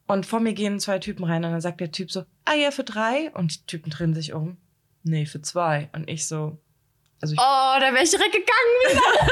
und 0.08 0.26
vor 0.26 0.42
mir 0.42 0.52
gehen 0.52 0.82
zwei 0.82 1.00
Typen 1.00 1.24
rein 1.24 1.46
und 1.46 1.54
dann 1.54 1.62
sagt 1.62 1.80
der 1.80 1.94
Typ 1.94 2.12
so, 2.12 2.26
ah 2.44 2.54
ja, 2.54 2.72
für 2.72 2.84
drei. 2.84 3.32
Und 3.34 3.62
die 3.62 3.66
Typen 3.66 3.92
drehen 3.92 4.14
sich 4.14 4.34
um. 4.34 4.58
Nee, 5.04 5.26
für 5.26 5.42
zwei. 5.42 5.88
Und 5.94 6.10
ich 6.10 6.28
so, 6.28 6.58
also 7.22 7.36
ich, 7.36 7.40
Oh, 7.40 7.80
da 7.80 7.94
wäre 7.94 8.04
ich 8.04 8.12
direkt 8.12 8.34
gegangen 8.34 8.76
wieder. 8.90 9.00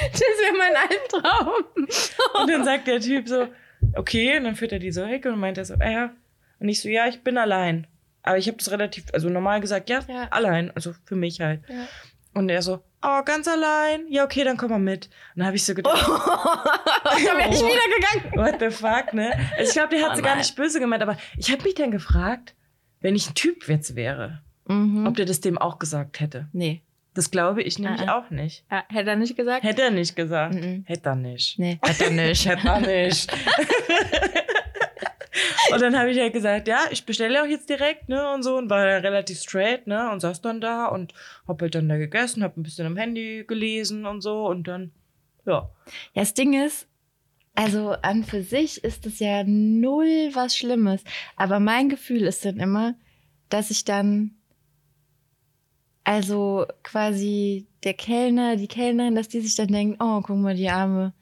das 0.12 0.20
wäre 0.20 0.56
mein 0.56 0.76
Albtraum. 0.76 1.64
Und 2.40 2.50
dann 2.50 2.64
sagt 2.64 2.86
der 2.86 3.00
Typ 3.00 3.28
so, 3.28 3.48
okay, 3.96 4.36
und 4.38 4.44
dann 4.44 4.56
führt 4.56 4.72
er 4.72 4.78
die 4.78 4.92
so 4.92 5.06
weg 5.06 5.24
und 5.26 5.38
meint 5.38 5.58
er 5.58 5.64
so, 5.64 5.74
ah 5.80 5.90
ja. 5.90 6.10
Und 6.58 6.68
ich 6.68 6.80
so, 6.80 6.88
ja, 6.88 7.06
ich 7.06 7.22
bin 7.22 7.38
allein. 7.38 7.86
Aber 8.22 8.36
ich 8.38 8.46
habe 8.48 8.58
das 8.58 8.70
relativ, 8.70 9.04
also 9.12 9.28
normal 9.30 9.60
gesagt, 9.60 9.88
ja, 9.88 10.00
Ja. 10.08 10.28
allein, 10.30 10.70
also 10.74 10.92
für 11.04 11.16
mich 11.16 11.40
halt. 11.40 11.62
Ja. 11.68 11.86
Und 12.34 12.48
er 12.50 12.62
so, 12.62 12.82
oh, 13.02 13.22
ganz 13.24 13.48
allein? 13.48 14.06
Ja, 14.08 14.24
okay, 14.24 14.44
dann 14.44 14.56
komm 14.56 14.70
mal 14.70 14.78
mit. 14.78 15.06
Und 15.34 15.38
dann 15.40 15.46
habe 15.46 15.56
ich 15.56 15.64
so 15.64 15.74
gedacht, 15.74 15.96
da 17.04 17.36
wäre 17.36 17.48
ich 17.50 17.60
wieder 17.60 18.22
gegangen. 18.22 18.36
what 18.36 18.60
the 18.60 18.70
fuck, 18.70 19.12
ne? 19.14 19.32
Also 19.56 19.70
ich 19.70 19.72
glaube, 19.72 19.88
der 19.96 20.04
hat 20.04 20.12
Oh 20.12 20.16
sie 20.16 20.22
gar 20.22 20.36
nicht 20.36 20.54
böse 20.54 20.78
gemeint, 20.80 21.02
aber 21.02 21.16
ich 21.36 21.50
habe 21.50 21.62
mich 21.64 21.74
dann 21.74 21.90
gefragt, 21.90 22.54
wenn 23.00 23.16
ich 23.16 23.28
ein 23.30 23.34
Typ 23.34 23.66
jetzt 23.68 23.96
wäre, 23.96 24.42
Mhm. 24.68 25.06
ob 25.06 25.16
der 25.16 25.24
das 25.26 25.40
dem 25.40 25.58
auch 25.58 25.78
gesagt 25.80 26.20
hätte. 26.20 26.48
Nee. 26.52 26.82
Das 27.20 27.30
glaube 27.30 27.62
ich 27.62 27.78
nämlich 27.78 28.08
Ah, 28.08 28.14
ah. 28.14 28.18
auch 28.18 28.30
nicht. 28.30 28.64
Ja, 28.70 28.82
hätte 28.88 29.10
er 29.10 29.16
nicht 29.16 29.36
gesagt? 29.36 29.62
Hätte 29.62 29.82
er 29.82 29.90
nicht 29.90 30.16
gesagt. 30.16 30.54
Mhm. 30.54 30.84
Hätte 30.86 31.10
er 31.10 31.16
nicht. 31.16 31.58
Nee, 31.58 31.78
hat 31.82 32.00
er 32.00 32.10
nicht. 32.10 32.48
Hätte 32.48 32.66
er 32.66 32.80
nicht. 32.80 33.30
und 35.74 35.82
dann 35.82 35.98
habe 35.98 36.10
ich 36.10 36.18
halt 36.18 36.32
gesagt, 36.32 36.66
ja, 36.66 36.78
ich 36.90 37.04
bestelle 37.04 37.42
auch 37.42 37.46
jetzt 37.46 37.68
direkt, 37.68 38.08
ne, 38.08 38.32
und 38.32 38.42
so, 38.42 38.56
und 38.56 38.70
war 38.70 38.86
dann 38.86 39.02
relativ 39.02 39.38
straight, 39.38 39.86
ne, 39.86 40.10
und 40.10 40.20
saß 40.20 40.40
dann 40.40 40.62
da 40.62 40.86
und 40.86 41.12
hab 41.46 41.60
halt 41.60 41.74
dann 41.74 41.90
da 41.90 41.98
gegessen, 41.98 42.42
hab 42.42 42.56
ein 42.56 42.62
bisschen 42.62 42.86
am 42.86 42.96
Handy 42.96 43.44
gelesen 43.46 44.06
und 44.06 44.22
so, 44.22 44.46
und 44.46 44.66
dann, 44.66 44.90
ja. 45.44 45.68
Ja, 46.14 46.22
das 46.22 46.32
Ding 46.32 46.54
ist, 46.54 46.88
also 47.54 47.90
an 48.00 48.24
für 48.24 48.42
sich 48.42 48.82
ist 48.82 49.04
es 49.04 49.18
ja 49.18 49.44
null 49.44 50.30
was 50.32 50.56
Schlimmes. 50.56 51.04
Aber 51.36 51.60
mein 51.60 51.90
Gefühl 51.90 52.22
ist 52.22 52.46
dann 52.46 52.60
immer, 52.60 52.94
dass 53.50 53.70
ich 53.70 53.84
dann, 53.84 54.36
also 56.04 56.66
quasi 56.82 57.66
der 57.84 57.94
Kellner, 57.94 58.56
die 58.56 58.68
Kellnerin, 58.68 59.14
dass 59.14 59.28
die 59.28 59.40
sich 59.40 59.54
dann 59.56 59.68
denken, 59.68 59.96
oh, 60.02 60.20
guck 60.22 60.36
mal, 60.36 60.54
die 60.54 60.70
Arme, 60.70 61.12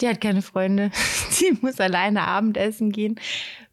die 0.00 0.08
hat 0.08 0.20
keine 0.20 0.42
Freunde, 0.42 0.90
sie 1.30 1.56
muss 1.60 1.80
alleine 1.80 2.22
Abendessen 2.22 2.92
gehen. 2.92 3.18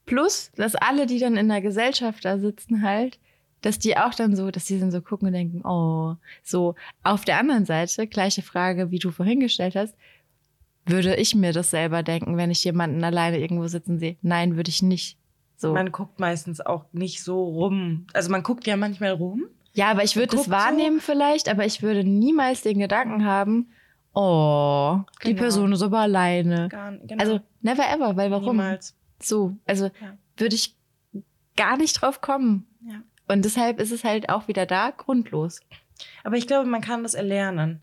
Plus, 0.05 0.51
dass 0.55 0.75
alle, 0.75 1.05
die 1.05 1.19
dann 1.19 1.37
in 1.37 1.49
der 1.49 1.61
Gesellschaft 1.61 2.25
da 2.25 2.37
sitzen 2.37 2.81
halt, 2.81 3.19
dass 3.61 3.79
die 3.79 3.97
auch 3.97 4.13
dann 4.13 4.35
so, 4.35 4.51
dass 4.51 4.65
die 4.65 4.79
dann 4.79 4.91
so 4.91 5.01
gucken 5.01 5.27
und 5.27 5.33
denken, 5.33 5.61
oh, 5.65 6.15
so. 6.43 6.75
Auf 7.03 7.23
der 7.23 7.39
anderen 7.39 7.65
Seite, 7.65 8.07
gleiche 8.07 8.41
Frage, 8.41 8.91
wie 8.91 8.99
du 8.99 9.11
vorhin 9.11 9.39
gestellt 9.39 9.75
hast, 9.75 9.95
würde 10.85 11.15
ich 11.15 11.33
mir 11.33 11.53
das 11.53 11.71
selber 11.71 12.03
denken, 12.03 12.35
wenn 12.35 12.51
ich 12.51 12.63
jemanden 12.65 13.01
alleine 13.03 13.39
irgendwo 13.39 13.67
sitzen 13.67 13.99
sehe? 13.99 14.17
Nein, 14.21 14.57
würde 14.57 14.69
ich 14.69 14.81
nicht. 14.81 15.17
So. 15.55 15.73
Man 15.73 15.93
guckt 15.93 16.19
meistens 16.19 16.59
auch 16.59 16.85
nicht 16.91 17.23
so 17.23 17.41
rum. 17.41 18.05
Also 18.11 18.29
man 18.29 18.43
guckt 18.43 18.67
ja 18.67 18.75
manchmal 18.75 19.11
rum. 19.11 19.45
Ja, 19.73 19.89
aber 19.89 20.03
ich 20.03 20.15
würde 20.15 20.37
es 20.37 20.49
wahrnehmen 20.49 20.99
so. 20.99 21.05
vielleicht, 21.05 21.49
aber 21.49 21.65
ich 21.65 21.81
würde 21.81 22.03
niemals 22.03 22.61
den 22.61 22.79
Gedanken 22.79 23.25
haben, 23.25 23.71
oh, 24.13 24.97
genau. 24.97 25.05
die 25.25 25.33
Person 25.33 25.71
ist 25.73 25.81
aber 25.81 25.99
alleine. 25.99 26.69
Gar, 26.69 26.97
genau. 26.97 27.21
Also 27.21 27.39
never 27.61 27.83
ever, 27.89 28.15
weil 28.15 28.29
warum? 28.29 28.57
Niemals. 28.57 28.95
So, 29.19 29.55
also 29.65 29.85
ja. 29.85 30.17
würde 30.37 30.55
ich 30.55 30.75
gar 31.55 31.77
nicht 31.77 32.01
drauf 32.01 32.21
kommen. 32.21 32.67
Ja. 32.87 33.01
Und 33.27 33.45
deshalb 33.45 33.79
ist 33.79 33.91
es 33.91 34.03
halt 34.03 34.29
auch 34.29 34.47
wieder 34.47 34.65
da 34.65 34.91
grundlos. 34.91 35.59
Aber 36.23 36.37
ich 36.37 36.45
glaube, 36.45 36.69
man 36.69 36.81
kann 36.81 37.03
das 37.03 37.13
erlernen. 37.13 37.81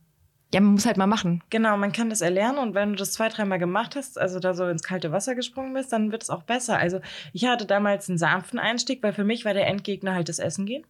Ja, 0.52 0.60
man 0.60 0.72
muss 0.72 0.86
halt 0.86 0.96
mal 0.96 1.06
machen. 1.06 1.42
Genau, 1.50 1.76
man 1.76 1.92
kann 1.92 2.10
das 2.10 2.22
erlernen 2.22 2.58
und 2.58 2.74
wenn 2.74 2.90
du 2.90 2.96
das 2.96 3.12
zwei, 3.12 3.28
dreimal 3.28 3.60
gemacht 3.60 3.94
hast, 3.94 4.18
also 4.18 4.40
da 4.40 4.52
so 4.52 4.66
ins 4.66 4.82
kalte 4.82 5.12
Wasser 5.12 5.36
gesprungen 5.36 5.74
bist, 5.74 5.92
dann 5.92 6.10
wird 6.10 6.24
es 6.24 6.30
auch 6.30 6.42
besser. 6.42 6.76
Also 6.76 7.00
ich 7.32 7.46
hatte 7.46 7.66
damals 7.66 8.08
einen 8.08 8.18
sanften 8.18 8.58
Einstieg, 8.58 9.02
weil 9.02 9.12
für 9.12 9.22
mich 9.22 9.44
war 9.44 9.54
der 9.54 9.68
Endgegner 9.68 10.14
halt 10.14 10.28
das 10.28 10.40
Essen 10.40 10.66
gehen. 10.66 10.84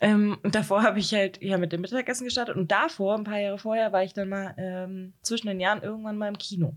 Ähm, 0.00 0.38
und 0.42 0.54
davor 0.54 0.82
habe 0.82 0.98
ich 0.98 1.12
halt 1.12 1.42
ja 1.42 1.58
mit 1.58 1.72
dem 1.72 1.82
Mittagessen 1.82 2.24
gestartet 2.24 2.56
und 2.56 2.70
davor, 2.70 3.16
ein 3.16 3.24
paar 3.24 3.38
Jahre 3.38 3.58
vorher, 3.58 3.92
war 3.92 4.02
ich 4.02 4.14
dann 4.14 4.30
mal 4.30 4.54
ähm, 4.56 5.12
zwischen 5.22 5.46
den 5.46 5.60
Jahren 5.60 5.82
irgendwann 5.82 6.16
mal 6.16 6.28
im 6.28 6.38
Kino. 6.38 6.74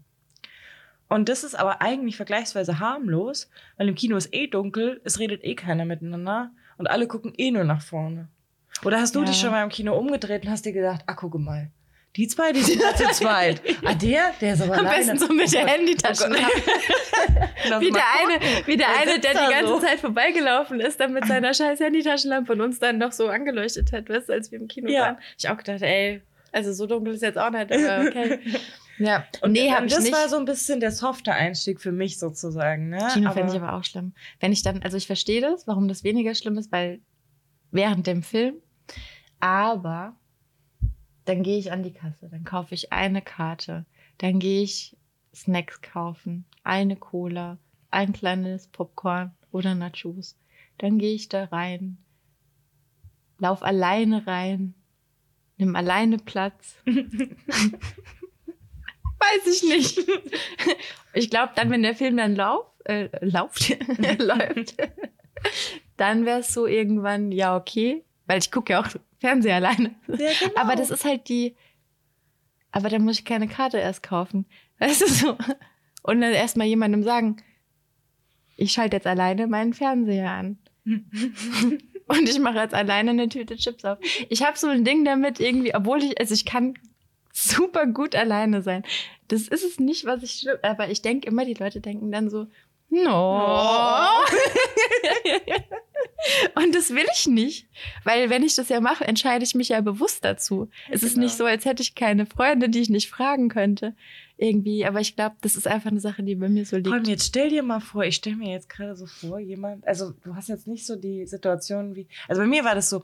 Und 1.07 1.29
das 1.29 1.43
ist 1.43 1.55
aber 1.55 1.81
eigentlich 1.81 2.17
vergleichsweise 2.17 2.79
harmlos, 2.79 3.49
weil 3.77 3.87
im 3.87 3.95
Kino 3.95 4.17
ist 4.17 4.33
eh 4.33 4.47
dunkel, 4.47 4.99
es 5.03 5.19
redet 5.19 5.43
eh 5.43 5.55
keiner 5.55 5.85
miteinander 5.85 6.51
und 6.77 6.87
alle 6.87 7.07
gucken 7.07 7.33
eh 7.37 7.51
nur 7.51 7.63
nach 7.63 7.81
vorne. 7.81 8.27
Oder 8.83 8.99
hast 8.99 9.15
du 9.15 9.19
ja. 9.19 9.25
dich 9.25 9.39
schon 9.39 9.51
mal 9.51 9.63
im 9.63 9.69
Kino 9.69 9.97
umgedreht 9.97 10.43
und 10.43 10.51
hast 10.51 10.65
dir 10.65 10.73
gedacht, 10.73 11.03
ach 11.05 11.15
guck 11.15 11.35
mal, 11.35 11.71
die 12.15 12.27
zwei, 12.27 12.51
die 12.51 12.61
sind 12.61 12.81
zu 12.95 13.09
zweit. 13.11 13.61
Ah, 13.85 13.93
der, 13.95 14.33
der 14.39 14.53
ist 14.53 14.61
aber 14.61 14.73
Am 14.77 14.85
alleine. 14.85 14.97
besten 14.97 15.19
so 15.19 15.33
mit 15.33 15.47
oh 15.47 15.51
der 15.51 15.67
Handytasche. 15.67 16.29
Oh 16.29 16.31
wie 17.81 17.91
der 17.91 18.03
eine, 18.21 18.65
wie 18.65 18.77
der, 18.77 18.87
der 18.87 18.99
eine, 18.99 19.19
der 19.19 19.31
die 19.31 19.53
ganze 19.53 19.67
so. 19.67 19.79
Zeit 19.79 19.99
vorbeigelaufen 19.99 20.79
ist, 20.79 20.99
dann 20.99 21.13
mit 21.13 21.25
seiner 21.25 21.53
scheiß 21.53 21.79
Handytaschenlampe 21.79 22.53
und 22.53 22.61
uns 22.61 22.79
dann 22.79 22.97
noch 22.97 23.11
so 23.11 23.27
angeleuchtet 23.27 23.91
hat, 23.91 24.09
weißt 24.09 24.29
du, 24.29 24.33
als 24.33 24.51
wir 24.51 24.59
im 24.59 24.67
Kino 24.67 24.89
ja. 24.89 25.01
waren. 25.01 25.17
Ich 25.37 25.49
auch 25.49 25.57
gedacht, 25.57 25.81
ey, 25.81 26.21
also 26.53 26.71
so 26.71 26.85
dunkel 26.85 27.15
ist 27.15 27.23
jetzt 27.23 27.37
auch 27.37 27.49
nicht, 27.49 27.71
aber 27.71 28.07
okay. 28.07 28.39
Ja, 28.99 29.25
und 29.41 29.53
nee, 29.53 29.71
hab 29.71 29.85
ich 29.85 29.93
das 29.93 30.03
nicht. 30.03 30.13
war 30.13 30.29
so 30.29 30.37
ein 30.37 30.45
bisschen 30.45 30.79
der 30.79 30.91
softe 30.91 31.33
Einstieg 31.33 31.81
für 31.81 31.91
mich 31.91 32.19
sozusagen. 32.19 32.89
Ne? 32.89 32.99
Kino 33.11 33.31
fände 33.31 33.51
ich 33.51 33.59
aber 33.59 33.73
auch 33.73 33.83
schlimm. 33.83 34.13
Wenn 34.39 34.51
ich 34.51 34.61
dann, 34.61 34.83
also 34.83 34.97
ich 34.97 35.07
verstehe 35.07 35.41
das, 35.41 35.65
warum 35.65 35.87
das 35.87 36.03
weniger 36.03 36.35
schlimm 36.35 36.59
ist, 36.59 36.71
weil 36.71 37.01
während 37.71 38.05
dem 38.05 38.21
Film, 38.21 38.57
aber 39.39 40.15
dann 41.25 41.43
gehe 41.43 41.57
ich 41.57 41.71
an 41.71 41.83
die 41.83 41.93
Kasse, 41.93 42.29
dann 42.29 42.43
kaufe 42.43 42.75
ich 42.75 42.91
eine 42.91 43.21
Karte, 43.21 43.85
dann 44.17 44.39
gehe 44.39 44.63
ich 44.63 44.97
Snacks 45.33 45.81
kaufen, 45.81 46.45
eine 46.63 46.95
Cola, 46.95 47.57
ein 47.91 48.13
kleines 48.13 48.67
Popcorn 48.67 49.31
oder 49.51 49.75
Nachos. 49.75 50.37
Dann 50.77 50.97
gehe 50.97 51.13
ich 51.13 51.29
da 51.29 51.45
rein, 51.45 51.97
lauf 53.37 53.63
alleine 53.63 54.27
rein, 54.27 54.73
nimm 55.57 55.75
alleine 55.75 56.17
Platz. 56.17 56.75
Weiß 56.85 56.97
ich 59.47 59.63
nicht. 59.63 59.99
Ich 61.13 61.29
glaube, 61.29 61.53
dann, 61.55 61.69
wenn 61.69 61.83
der 61.83 61.95
Film 61.95 62.17
dann 62.17 62.35
lauf, 62.35 62.65
äh, 62.85 63.07
lauft, 63.21 63.69
läuft, 64.19 64.75
dann 65.95 66.25
wäre 66.25 66.39
es 66.39 66.53
so 66.53 66.65
irgendwann, 66.65 67.31
ja, 67.31 67.55
okay, 67.55 68.03
weil 68.25 68.39
ich 68.39 68.51
gucke 68.51 68.73
ja 68.73 68.81
auch 68.81 68.87
Fernseher 69.19 69.55
alleine. 69.55 69.95
Ja, 70.07 70.31
genau. 70.39 70.55
Aber 70.55 70.75
das 70.75 70.89
ist 70.89 71.05
halt 71.05 71.27
die. 71.29 71.55
Aber 72.71 72.89
dann 72.89 73.03
muss 73.03 73.19
ich 73.19 73.25
keine 73.25 73.47
Karte 73.47 73.77
erst 73.77 74.03
kaufen. 74.03 74.45
Weißt 74.79 75.01
du 75.01 75.07
so? 75.07 75.37
Und 76.01 76.21
dann 76.21 76.33
erstmal 76.33 76.67
jemandem 76.67 77.03
sagen, 77.03 77.37
ich 78.57 78.71
schalte 78.71 78.97
jetzt 78.97 79.07
alleine 79.07 79.47
meinen 79.47 79.73
Fernseher 79.73 80.31
an. 80.31 80.57
und 80.85 82.29
ich 82.29 82.39
mache 82.39 82.57
jetzt 82.57 82.73
alleine 82.73 83.11
eine 83.11 83.29
Tüte 83.29 83.55
Chips 83.55 83.85
auf. 83.85 83.99
Ich 84.29 84.43
habe 84.43 84.57
so 84.57 84.67
ein 84.67 84.83
Ding 84.83 85.05
damit 85.05 85.39
irgendwie, 85.39 85.73
obwohl 85.73 86.03
ich, 86.03 86.19
also 86.19 86.33
ich 86.33 86.45
kann 86.45 86.73
super 87.31 87.85
gut 87.87 88.15
alleine 88.15 88.61
sein. 88.61 88.83
Das 89.27 89.47
ist 89.47 89.63
es 89.63 89.79
nicht, 89.79 90.05
was 90.05 90.23
ich, 90.23 90.47
aber 90.61 90.89
ich 90.89 91.01
denke 91.01 91.27
immer, 91.27 91.45
die 91.45 91.53
Leute 91.53 91.81
denken 91.81 92.11
dann 92.11 92.29
so, 92.29 92.47
no. 92.89 93.39
Oh. 93.47 94.25
Und 96.55 96.73
das 96.75 96.91
will 96.91 97.05
ich 97.13 97.27
nicht. 97.27 97.67
Weil 98.03 98.29
wenn 98.29 98.43
ich 98.43 98.55
das 98.55 98.69
ja 98.69 98.79
mache, 98.81 99.05
entscheide 99.05 99.43
ich 99.43 99.55
mich 99.55 99.69
ja 99.69 99.81
bewusst 99.81 100.23
dazu. 100.23 100.69
Es 100.89 101.01
genau. 101.01 101.11
ist 101.11 101.17
nicht 101.17 101.37
so, 101.37 101.45
als 101.45 101.65
hätte 101.65 101.83
ich 101.83 101.95
keine 101.95 102.25
Freunde, 102.25 102.69
die 102.69 102.79
ich 102.79 102.89
nicht 102.89 103.09
fragen 103.09 103.49
könnte. 103.49 103.95
Irgendwie. 104.37 104.85
Aber 104.85 104.99
ich 104.99 105.15
glaube, 105.15 105.35
das 105.41 105.55
ist 105.55 105.67
einfach 105.67 105.91
eine 105.91 105.99
Sache, 105.99 106.23
die 106.23 106.35
bei 106.35 106.49
mir 106.49 106.65
so 106.65 106.77
liegt. 106.77 106.87
Und 106.87 107.07
jetzt 107.07 107.27
stell 107.27 107.49
dir 107.49 107.63
mal 107.63 107.79
vor, 107.79 108.03
ich 108.03 108.15
stelle 108.15 108.35
mir 108.35 108.51
jetzt 108.51 108.69
gerade 108.69 108.95
so 108.95 109.05
vor, 109.05 109.39
jemand, 109.39 109.87
also 109.87 110.11
du 110.23 110.35
hast 110.35 110.49
jetzt 110.49 110.67
nicht 110.67 110.85
so 110.85 110.95
die 110.95 111.25
Situation 111.25 111.95
wie, 111.95 112.07
also 112.27 112.41
bei 112.41 112.47
mir 112.47 112.63
war 112.63 112.75
das 112.75 112.89
so, 112.89 113.03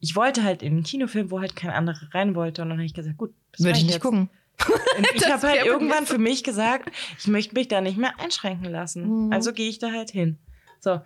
ich 0.00 0.16
wollte 0.16 0.42
halt 0.42 0.62
in 0.62 0.72
einen 0.72 0.82
Kinofilm, 0.82 1.30
wo 1.30 1.40
halt 1.40 1.56
kein 1.56 1.70
anderer 1.70 2.08
rein 2.12 2.34
wollte. 2.34 2.62
Und 2.62 2.68
dann 2.68 2.78
habe 2.78 2.86
ich 2.86 2.94
gesagt, 2.94 3.16
gut, 3.16 3.32
würde 3.58 3.78
ich 3.78 3.84
nicht 3.84 3.94
jetzt. 3.94 4.02
gucken. 4.02 4.30
ich 5.14 5.28
habe 5.28 5.48
halt 5.48 5.64
irgendwann 5.64 6.06
für 6.06 6.18
mich 6.18 6.44
gesagt, 6.44 6.90
ich 7.18 7.26
möchte 7.26 7.54
mich 7.54 7.68
da 7.68 7.80
nicht 7.80 7.98
mehr 7.98 8.18
einschränken 8.20 8.70
lassen. 8.70 9.26
Mhm. 9.26 9.32
Also 9.32 9.52
gehe 9.52 9.68
ich 9.68 9.78
da 9.78 9.90
halt 9.90 10.10
hin. 10.10 10.38
So, 10.80 11.00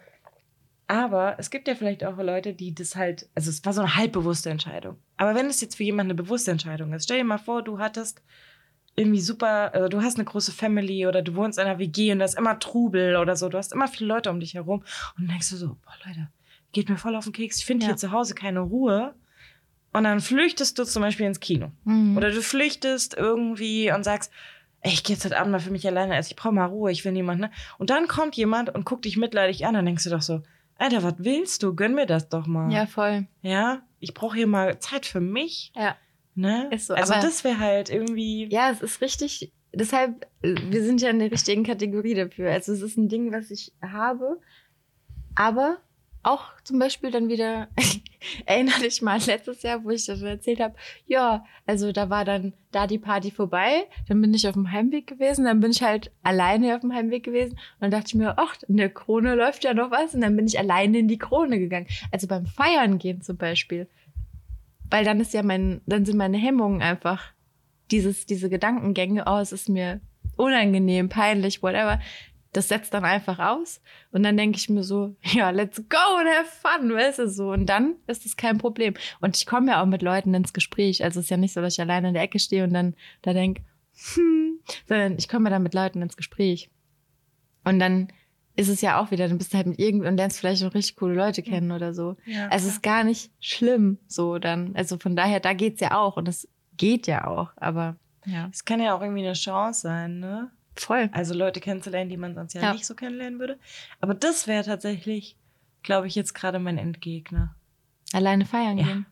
aber 0.89 1.37
es 1.39 1.51
gibt 1.51 1.69
ja 1.69 1.75
vielleicht 1.75 2.03
auch 2.03 2.17
Leute, 2.17 2.55
die 2.55 2.75
das 2.75 2.97
halt, 2.97 3.29
also 3.35 3.51
es 3.51 3.63
war 3.65 3.75
so 3.75 3.83
eine 3.83 3.95
halbbewusste 3.95 4.49
Entscheidung. 4.49 4.97
Aber 5.19 5.35
wenn 5.35 5.47
es 5.47 5.61
jetzt 5.61 5.77
für 5.77 5.85
jemanden 5.85 6.13
eine 6.13 6.23
bewusste 6.23 6.51
Entscheidung 6.51 6.95
ist, 6.95 7.05
stell 7.05 7.19
dir 7.19 7.25
mal 7.25 7.39
vor, 7.39 7.63
du 7.63 7.79
hattest 7.79 8.23
irgendwie 8.97 9.21
super, 9.21 9.73
also 9.75 9.89
du 9.89 10.01
hast 10.01 10.17
eine 10.17 10.25
große 10.25 10.51
Family 10.51 11.07
oder 11.07 11.21
du 11.21 11.35
wohnst 11.37 11.59
in 11.59 11.67
einer 11.67 11.79
WG 11.79 12.11
und 12.13 12.21
da 12.21 12.25
ist 12.25 12.39
immer 12.39 12.59
Trubel 12.59 13.17
oder 13.17 13.37
so, 13.37 13.51
du 13.51 13.59
hast 13.59 13.75
immer 13.75 13.87
viele 13.87 14.09
Leute 14.09 14.31
um 14.31 14.41
dich 14.41 14.55
herum 14.55 14.81
und 14.81 15.25
dann 15.25 15.29
denkst 15.29 15.51
du 15.51 15.57
so, 15.57 15.77
boah 15.85 15.95
Leute, 16.07 16.29
geht 16.73 16.89
mir 16.89 16.97
voll 16.97 17.15
auf 17.17 17.25
den 17.25 17.35
Keks, 17.35 17.59
ich 17.59 17.67
finde 17.67 17.85
ja. 17.85 17.91
hier 17.91 17.97
zu 17.99 18.11
Hause 18.11 18.35
keine 18.35 18.61
Ruhe. 18.61 19.15
Und 19.93 20.05
dann 20.05 20.21
flüchtest 20.21 20.79
du 20.79 20.85
zum 20.85 21.01
Beispiel 21.03 21.27
ins 21.27 21.41
Kino. 21.41 21.73
Mhm. 21.85 22.17
Oder 22.17 22.31
du 22.31 22.43
flüchtest 22.43 23.17
irgendwie 23.17 23.91
und 23.91 24.05
sagst, 24.05 24.31
ey, 24.83 24.93
ich 24.93 25.03
gehe 25.03 25.17
jetzt 25.17 25.25
heute 25.25 25.39
Abend 25.39 25.51
mal 25.51 25.61
für 25.61 25.71
mich 25.71 25.87
alleine 25.87 26.15
essen, 26.17 26.33
ich 26.33 26.37
brauche 26.37 26.53
mal 26.53 26.67
Ruhe, 26.67 26.93
ich 26.93 27.05
will 27.05 27.13
niemanden. 27.13 27.45
Ne? 27.45 27.51
Und 27.79 27.91
dann 27.91 28.07
kommt 28.07 28.37
jemand 28.37 28.75
und 28.75 28.85
guckt 28.85 29.07
dich 29.07 29.17
mitleidig 29.17 29.67
an, 29.67 29.75
dann 29.75 29.87
denkst 29.87 30.05
du 30.05 30.11
doch 30.11 30.23
so, 30.23 30.43
Alter, 30.79 31.03
was 31.03 31.15
willst 31.19 31.63
du? 31.63 31.75
Gönn 31.75 31.95
mir 31.95 32.07
das 32.07 32.29
doch 32.29 32.47
mal. 32.47 32.73
Ja, 32.73 32.87
voll. 32.87 33.27
Ja, 33.43 33.83
ich 33.99 34.15
brauche 34.15 34.37
hier 34.37 34.47
mal 34.47 34.79
Zeit 34.79 35.07
für 35.07 35.21
mich. 35.21 35.73
Ja. 35.75 35.97
Ne? 36.35 36.69
Ist 36.71 36.87
so. 36.87 36.95
Also 36.95 37.15
aber 37.15 37.23
das 37.23 37.43
wäre 37.43 37.59
halt 37.59 37.91
irgendwie. 37.91 38.49
Ja, 38.51 38.71
es 38.71 38.81
ist 38.81 39.01
richtig. 39.01 39.53
Deshalb, 39.75 40.27
wir 40.41 40.83
sind 40.83 41.03
ja 41.03 41.11
in 41.11 41.19
der 41.19 41.31
richtigen 41.31 41.65
Kategorie 41.65 42.15
dafür. 42.15 42.53
Also 42.53 42.73
es 42.73 42.81
ist 42.81 42.97
ein 42.97 43.09
Ding, 43.09 43.33
was 43.33 43.51
ich 43.51 43.73
habe. 43.83 44.41
Aber 45.35 45.79
auch 46.29 46.45
zum 46.63 46.79
Beispiel 46.79 47.11
dann 47.11 47.29
wieder, 47.29 47.69
erinnere 48.47 48.81
dich 48.81 49.03
mal 49.03 49.21
letztes 49.27 49.63
Jahr, 49.63 49.85
wo 49.85 49.91
ich 49.91 50.07
das 50.07 50.23
erzählt 50.23 50.61
habe, 50.61 50.75
ja, 51.07 51.45
also 51.67 51.93
da 51.93 52.11
war 52.11 52.25
dann 52.25 52.53
da 52.71 52.87
die 52.87 52.99
Party 52.99 53.31
vorbei, 53.31 53.87
dann 54.09 54.21
bin 54.21 54.35
ich 54.35 54.47
auf 54.47 54.55
dem 54.55 54.71
Heimweg 54.71 55.07
gewesen, 55.07 55.45
dann 55.45 55.61
bin 55.61 55.71
ich 55.71 55.83
halt 55.83 56.11
alleine 56.23 56.75
auf 56.75 56.83
dem 56.83 56.93
Heimweg 56.93 57.25
gewesen 57.25 57.53
und 57.53 57.81
dann 57.81 57.91
dachte 57.91 58.09
ich 58.09 58.15
mir, 58.15 58.35
ach, 58.37 58.57
in 58.69 58.77
der 58.77 58.91
Krone 58.91 59.35
läuft 59.35 59.65
ja 59.65 59.75
noch 59.75 59.91
was 59.91 60.15
und 60.15 60.21
dann 60.21 60.37
bin 60.37 60.47
ich 60.47 60.59
alleine 60.59 60.99
in 60.99 61.09
die 61.09 61.19
Krone 61.19 61.59
gegangen. 61.59 61.87
Also 62.13 62.27
beim 62.27 62.47
Feiern 62.47 62.99
gehen 62.99 63.23
zum 63.23 63.37
Beispiel. 63.37 63.89
Weil 64.91 65.05
dann 65.05 65.21
ist 65.21 65.35
ja 65.35 65.43
mein, 65.43 65.81
dann 65.87 66.05
sind 66.05 66.17
meine 66.17 66.39
Hemmungen 66.39 66.83
einfach 66.83 67.33
dieses, 67.91 68.27
diese 68.27 68.49
Gedankengänge, 68.49 69.25
oh, 69.27 69.39
es 69.39 69.53
ist 69.53 69.69
mir 69.69 70.01
unangenehm, 70.37 71.09
peinlich, 71.09 71.63
whatever 71.63 72.01
das 72.59 72.67
setzt 72.69 72.93
dann 72.93 73.05
einfach 73.05 73.39
aus. 73.39 73.81
Und 74.11 74.25
dann 74.25 74.37
denke 74.37 74.59
ich 74.59 74.69
mir 74.69 74.83
so, 74.83 75.15
ja, 75.23 75.51
let's 75.51 75.77
go 75.89 76.17
and 76.19 76.29
have 76.29 76.51
fun, 76.51 76.93
weißt 76.93 77.21
du 77.21 77.29
so. 77.29 77.53
Und 77.53 77.67
dann 77.67 77.95
ist 78.09 78.27
es 78.27 78.37
kein 78.37 78.59
Problem. 78.59 78.95
Und 79.21 79.37
ich 79.37 79.47
komme 79.47 79.71
ja 79.71 79.81
auch 79.81 79.87
mit 79.87 80.03
Leuten 80.03 80.35
ins 80.35 80.53
Gespräch. 80.53 81.05
Also 81.05 81.21
es 81.21 81.27
ist 81.27 81.31
ja 81.31 81.37
nicht 81.37 81.55
so, 81.55 81.61
dass 81.61 81.75
ich 81.75 81.81
alleine 81.81 82.09
in 82.09 82.15
der 82.15 82.25
Ecke 82.25 82.41
stehe 82.41 82.65
und 82.65 82.75
dann 82.75 82.97
da 83.23 83.33
denke, 83.33 83.63
hm, 84.15 84.59
sondern 84.87 85.17
ich 85.19 85.29
komme 85.29 85.51
dann 85.51 85.63
mit 85.63 85.73
Leuten 85.73 86.03
ins 86.03 86.17
Gespräch. 86.17 86.69
Und 87.65 87.79
dann 87.79 88.09
ist 88.57 88.69
es 88.69 88.81
ja 88.81 89.01
auch 89.01 89.13
wieder, 89.13 89.29
dann 89.29 89.39
bist 89.39 89.53
du 89.53 89.57
halt 89.57 89.69
mit 89.69 89.79
irgend 89.79 90.05
und 90.05 90.17
lernst 90.17 90.41
vielleicht 90.41 90.63
noch 90.63 90.75
richtig 90.75 90.97
coole 90.97 91.15
Leute 91.15 91.45
kennen 91.45 91.71
oder 91.71 91.95
so. 91.95 92.17
Ja, 92.27 92.49
Also 92.49 92.67
es 92.67 92.75
ist 92.75 92.83
gar 92.83 93.05
nicht 93.05 93.31
schlimm 93.39 93.99
so 94.09 94.39
dann. 94.39 94.75
Also 94.75 94.99
von 94.99 95.15
daher, 95.15 95.39
da 95.39 95.53
geht's 95.53 95.81
ja 95.81 95.97
auch 95.97 96.17
und 96.17 96.27
es 96.27 96.49
geht 96.77 97.07
ja 97.07 97.29
auch, 97.29 97.53
aber 97.57 97.97
ja. 98.27 98.49
Es 98.53 98.65
kann 98.65 98.81
ja 98.81 98.95
auch 98.95 99.01
irgendwie 99.01 99.25
eine 99.25 99.33
Chance 99.33 99.83
sein, 99.83 100.19
ne? 100.19 100.51
Voll. 100.81 101.09
Also 101.13 101.35
Leute 101.35 101.61
kennenzulernen, 101.61 102.09
die 102.11 102.17
man 102.17 102.35
sonst 102.35 102.55
ja, 102.55 102.63
Ja. 102.63 102.73
nicht 102.73 102.87
so 102.87 102.95
kennenlernen 102.95 103.39
würde. 103.41 103.59
Aber 104.01 104.15
das 104.15 104.47
wäre 104.47 104.65
tatsächlich, 104.65 105.37
glaube 105.83 106.07
ich, 106.07 106.15
jetzt 106.15 106.35
gerade 106.35 106.59
mein 106.59 106.79
Endgegner. 106.79 107.55
Alleine 108.13 108.47
feiern 108.47 108.79
Ja. 108.79 108.85
gehen. 108.87 109.07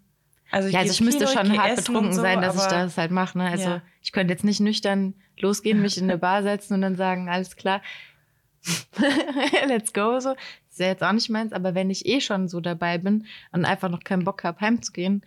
Also 0.51 0.68
ja, 0.68 0.78
also 0.78 0.93
ich 0.93 1.01
müsste 1.01 1.24
Kino, 1.26 1.38
schon 1.40 1.59
hart 1.59 1.74
betrunken 1.76 2.12
so, 2.12 2.20
sein, 2.22 2.40
dass 2.40 2.55
ich 2.55 2.62
das 2.62 2.97
halt 2.97 3.10
mache. 3.10 3.36
Ne? 3.36 3.44
Also 3.51 3.68
Ja. 3.68 3.82
ich 4.01 4.12
könnte 4.12 4.32
jetzt 4.32 4.44
nicht 4.44 4.60
nüchtern 4.60 5.14
losgehen, 5.38 5.82
mich 5.82 5.98
in 5.98 6.05
eine 6.05 6.18
Bar 6.18 6.43
setzen 6.44 6.74
und 6.74 6.82
dann 6.82 6.94
sagen, 6.94 7.28
alles 7.28 7.56
klar, 7.56 7.82
let's 9.66 9.93
go. 9.93 10.18
So. 10.20 10.34
Das 10.34 10.38
ist 10.72 10.78
ja 10.80 10.86
jetzt 10.86 11.02
auch 11.02 11.12
nicht 11.12 11.30
meins, 11.30 11.52
aber 11.52 11.74
wenn 11.74 11.90
ich 11.90 12.06
eh 12.06 12.20
schon 12.20 12.48
so 12.48 12.60
dabei 12.60 12.98
bin 12.98 13.26
und 13.52 13.64
einfach 13.64 13.88
noch 13.88 14.05
keinen 14.05 14.24
Bock 14.24 14.44
habe, 14.44 14.60
heimzugehen, 14.60 15.24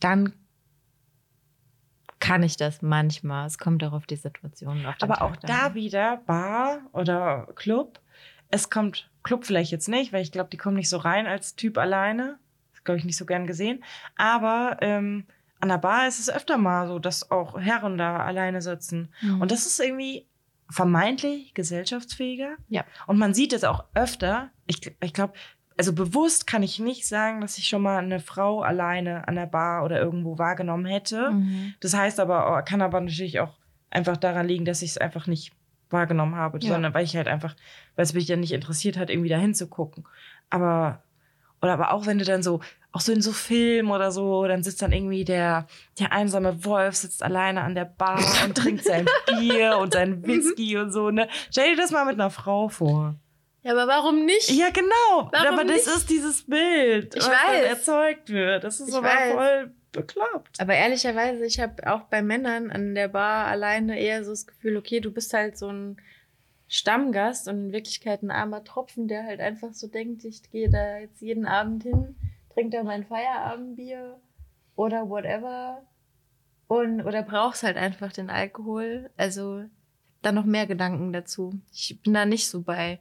dann 0.00 0.32
kann 2.22 2.44
ich 2.44 2.56
das 2.56 2.82
manchmal. 2.82 3.48
Es 3.48 3.58
kommt 3.58 3.82
auch 3.82 3.92
auf 3.92 4.06
die 4.06 4.14
Situation. 4.14 4.86
Auf 4.86 4.94
Aber 5.00 5.14
Tag 5.14 5.22
auch 5.22 5.36
da 5.36 5.66
an. 5.66 5.74
wieder 5.74 6.18
Bar 6.18 6.78
oder 6.92 7.48
Club. 7.56 7.98
Es 8.48 8.70
kommt 8.70 9.10
Club 9.24 9.44
vielleicht 9.44 9.72
jetzt 9.72 9.88
nicht, 9.88 10.12
weil 10.12 10.22
ich 10.22 10.30
glaube, 10.30 10.48
die 10.48 10.56
kommen 10.56 10.76
nicht 10.76 10.88
so 10.88 10.98
rein 10.98 11.26
als 11.26 11.56
Typ 11.56 11.78
alleine. 11.78 12.38
Das 12.74 12.84
glaube 12.84 12.98
ich 12.98 13.04
nicht 13.04 13.16
so 13.16 13.26
gern 13.26 13.48
gesehen. 13.48 13.82
Aber 14.16 14.76
ähm, 14.82 15.24
an 15.58 15.68
der 15.68 15.78
Bar 15.78 16.06
ist 16.06 16.20
es 16.20 16.30
öfter 16.30 16.58
mal 16.58 16.86
so, 16.86 17.00
dass 17.00 17.28
auch 17.32 17.58
Herren 17.58 17.98
da 17.98 18.18
alleine 18.18 18.62
sitzen. 18.62 19.12
Mhm. 19.20 19.40
Und 19.40 19.50
das 19.50 19.66
ist 19.66 19.80
irgendwie 19.80 20.28
vermeintlich 20.70 21.54
gesellschaftsfähiger. 21.54 22.54
Ja. 22.68 22.84
Und 23.08 23.18
man 23.18 23.34
sieht 23.34 23.52
es 23.52 23.64
auch 23.64 23.84
öfter. 23.94 24.50
Ich, 24.66 24.94
ich 25.00 25.12
glaube, 25.12 25.34
also 25.82 25.92
bewusst 25.94 26.46
kann 26.46 26.62
ich 26.62 26.78
nicht 26.78 27.08
sagen, 27.08 27.40
dass 27.40 27.58
ich 27.58 27.66
schon 27.66 27.82
mal 27.82 27.98
eine 27.98 28.20
Frau 28.20 28.62
alleine 28.62 29.26
an 29.26 29.34
der 29.34 29.46
Bar 29.46 29.84
oder 29.84 29.98
irgendwo 30.00 30.38
wahrgenommen 30.38 30.86
hätte. 30.86 31.32
Mhm. 31.32 31.74
Das 31.80 31.92
heißt 31.92 32.20
aber, 32.20 32.56
oh, 32.56 32.62
kann 32.64 32.80
aber 32.82 33.00
natürlich 33.00 33.40
auch 33.40 33.54
einfach 33.90 34.16
daran 34.16 34.46
liegen, 34.46 34.64
dass 34.64 34.80
ich 34.82 34.90
es 34.90 34.98
einfach 34.98 35.26
nicht 35.26 35.52
wahrgenommen 35.90 36.36
habe, 36.36 36.60
Ja. 36.60 36.72
sondern 36.72 36.94
weil 36.94 37.02
ich 37.04 37.16
halt 37.16 37.26
einfach, 37.26 37.56
weil 37.96 38.04
es 38.04 38.14
mich 38.14 38.26
dann 38.26 38.38
nicht 38.38 38.52
interessiert 38.52 38.96
hat, 38.96 39.10
irgendwie 39.10 39.28
da 39.28 39.38
hinzugucken. 39.38 40.04
Aber, 40.50 41.02
oder 41.60 41.72
aber 41.72 41.92
auch 41.92 42.06
wenn 42.06 42.18
du 42.20 42.24
dann 42.24 42.44
so, 42.44 42.60
auch 42.92 43.00
so 43.00 43.10
in 43.10 43.20
so 43.22 43.32
Filmen 43.32 43.90
oder 43.90 44.12
so, 44.12 44.46
dann 44.46 44.62
sitzt 44.62 44.82
dann 44.82 44.92
irgendwie 44.92 45.24
der, 45.24 45.66
der 45.98 46.12
einsame 46.12 46.64
Wolf 46.64 46.94
sitzt 46.94 47.24
alleine 47.24 47.62
an 47.62 47.74
der 47.74 47.86
Bar 47.86 48.20
und 48.44 48.56
trinkt 48.56 48.84
sein 48.84 49.04
Bier 49.26 49.78
und 49.78 49.94
sein 49.94 50.24
Whisky 50.24 50.76
und 50.76 50.92
so, 50.92 51.10
ne? 51.10 51.26
Stell 51.50 51.74
dir 51.74 51.82
das 51.82 51.90
mal 51.90 52.04
mit 52.04 52.14
einer 52.14 52.30
Frau 52.30 52.68
vor. 52.68 53.16
Ja, 53.62 53.72
aber 53.72 53.86
warum 53.86 54.24
nicht? 54.24 54.50
Ja, 54.50 54.70
genau. 54.70 55.30
Warum 55.32 55.54
aber 55.58 55.64
das 55.64 55.86
nicht? 55.86 55.96
ist 55.96 56.10
dieses 56.10 56.42
Bild, 56.46 57.14
Ich 57.14 57.22
was 57.22 57.28
weiß. 57.30 57.64
erzeugt 57.66 58.30
wird. 58.30 58.64
Das 58.64 58.80
ist 58.80 58.88
Ich 58.88 58.94
aber 58.94 59.06
weiß. 59.08 59.32
voll 59.34 59.74
bekloppt. 59.92 60.60
Aber 60.60 60.74
ehrlicherweise, 60.74 61.44
ich 61.44 61.60
habe 61.60 61.86
auch 61.92 62.02
bei 62.02 62.22
Männern 62.22 62.70
an 62.70 62.94
der 62.94 63.08
Bar 63.08 63.46
alleine 63.46 64.00
eher 64.00 64.24
so 64.24 64.30
das 64.30 64.46
Gefühl, 64.46 64.76
okay, 64.76 65.00
du 65.00 65.12
bist 65.12 65.32
halt 65.34 65.56
so 65.58 65.68
ein 65.68 65.96
Stammgast 66.68 67.48
und 67.48 67.66
in 67.66 67.72
Wirklichkeit 67.72 68.22
ein 68.22 68.30
armer 68.30 68.64
Tropfen, 68.64 69.06
der 69.06 69.24
halt 69.24 69.40
einfach 69.40 69.74
so 69.74 69.86
denkt, 69.86 70.24
ich 70.24 70.42
gehe 70.50 70.70
da 70.70 70.98
jetzt 70.98 71.20
jeden 71.20 71.44
Abend 71.46 71.82
hin, 71.82 72.16
trinke 72.54 72.78
da 72.78 72.82
mein 72.82 73.04
Feierabendbier 73.04 74.18
oder 74.74 75.08
whatever 75.10 75.82
und 76.68 77.02
oder 77.02 77.22
brauchst 77.22 77.62
halt 77.62 77.76
einfach 77.76 78.10
den 78.12 78.30
Alkohol. 78.30 79.10
Also 79.18 79.64
da 80.22 80.32
noch 80.32 80.46
mehr 80.46 80.66
Gedanken 80.66 81.12
dazu. 81.12 81.52
Ich 81.74 82.00
bin 82.02 82.14
da 82.14 82.24
nicht 82.24 82.48
so 82.48 82.62
bei 82.62 82.98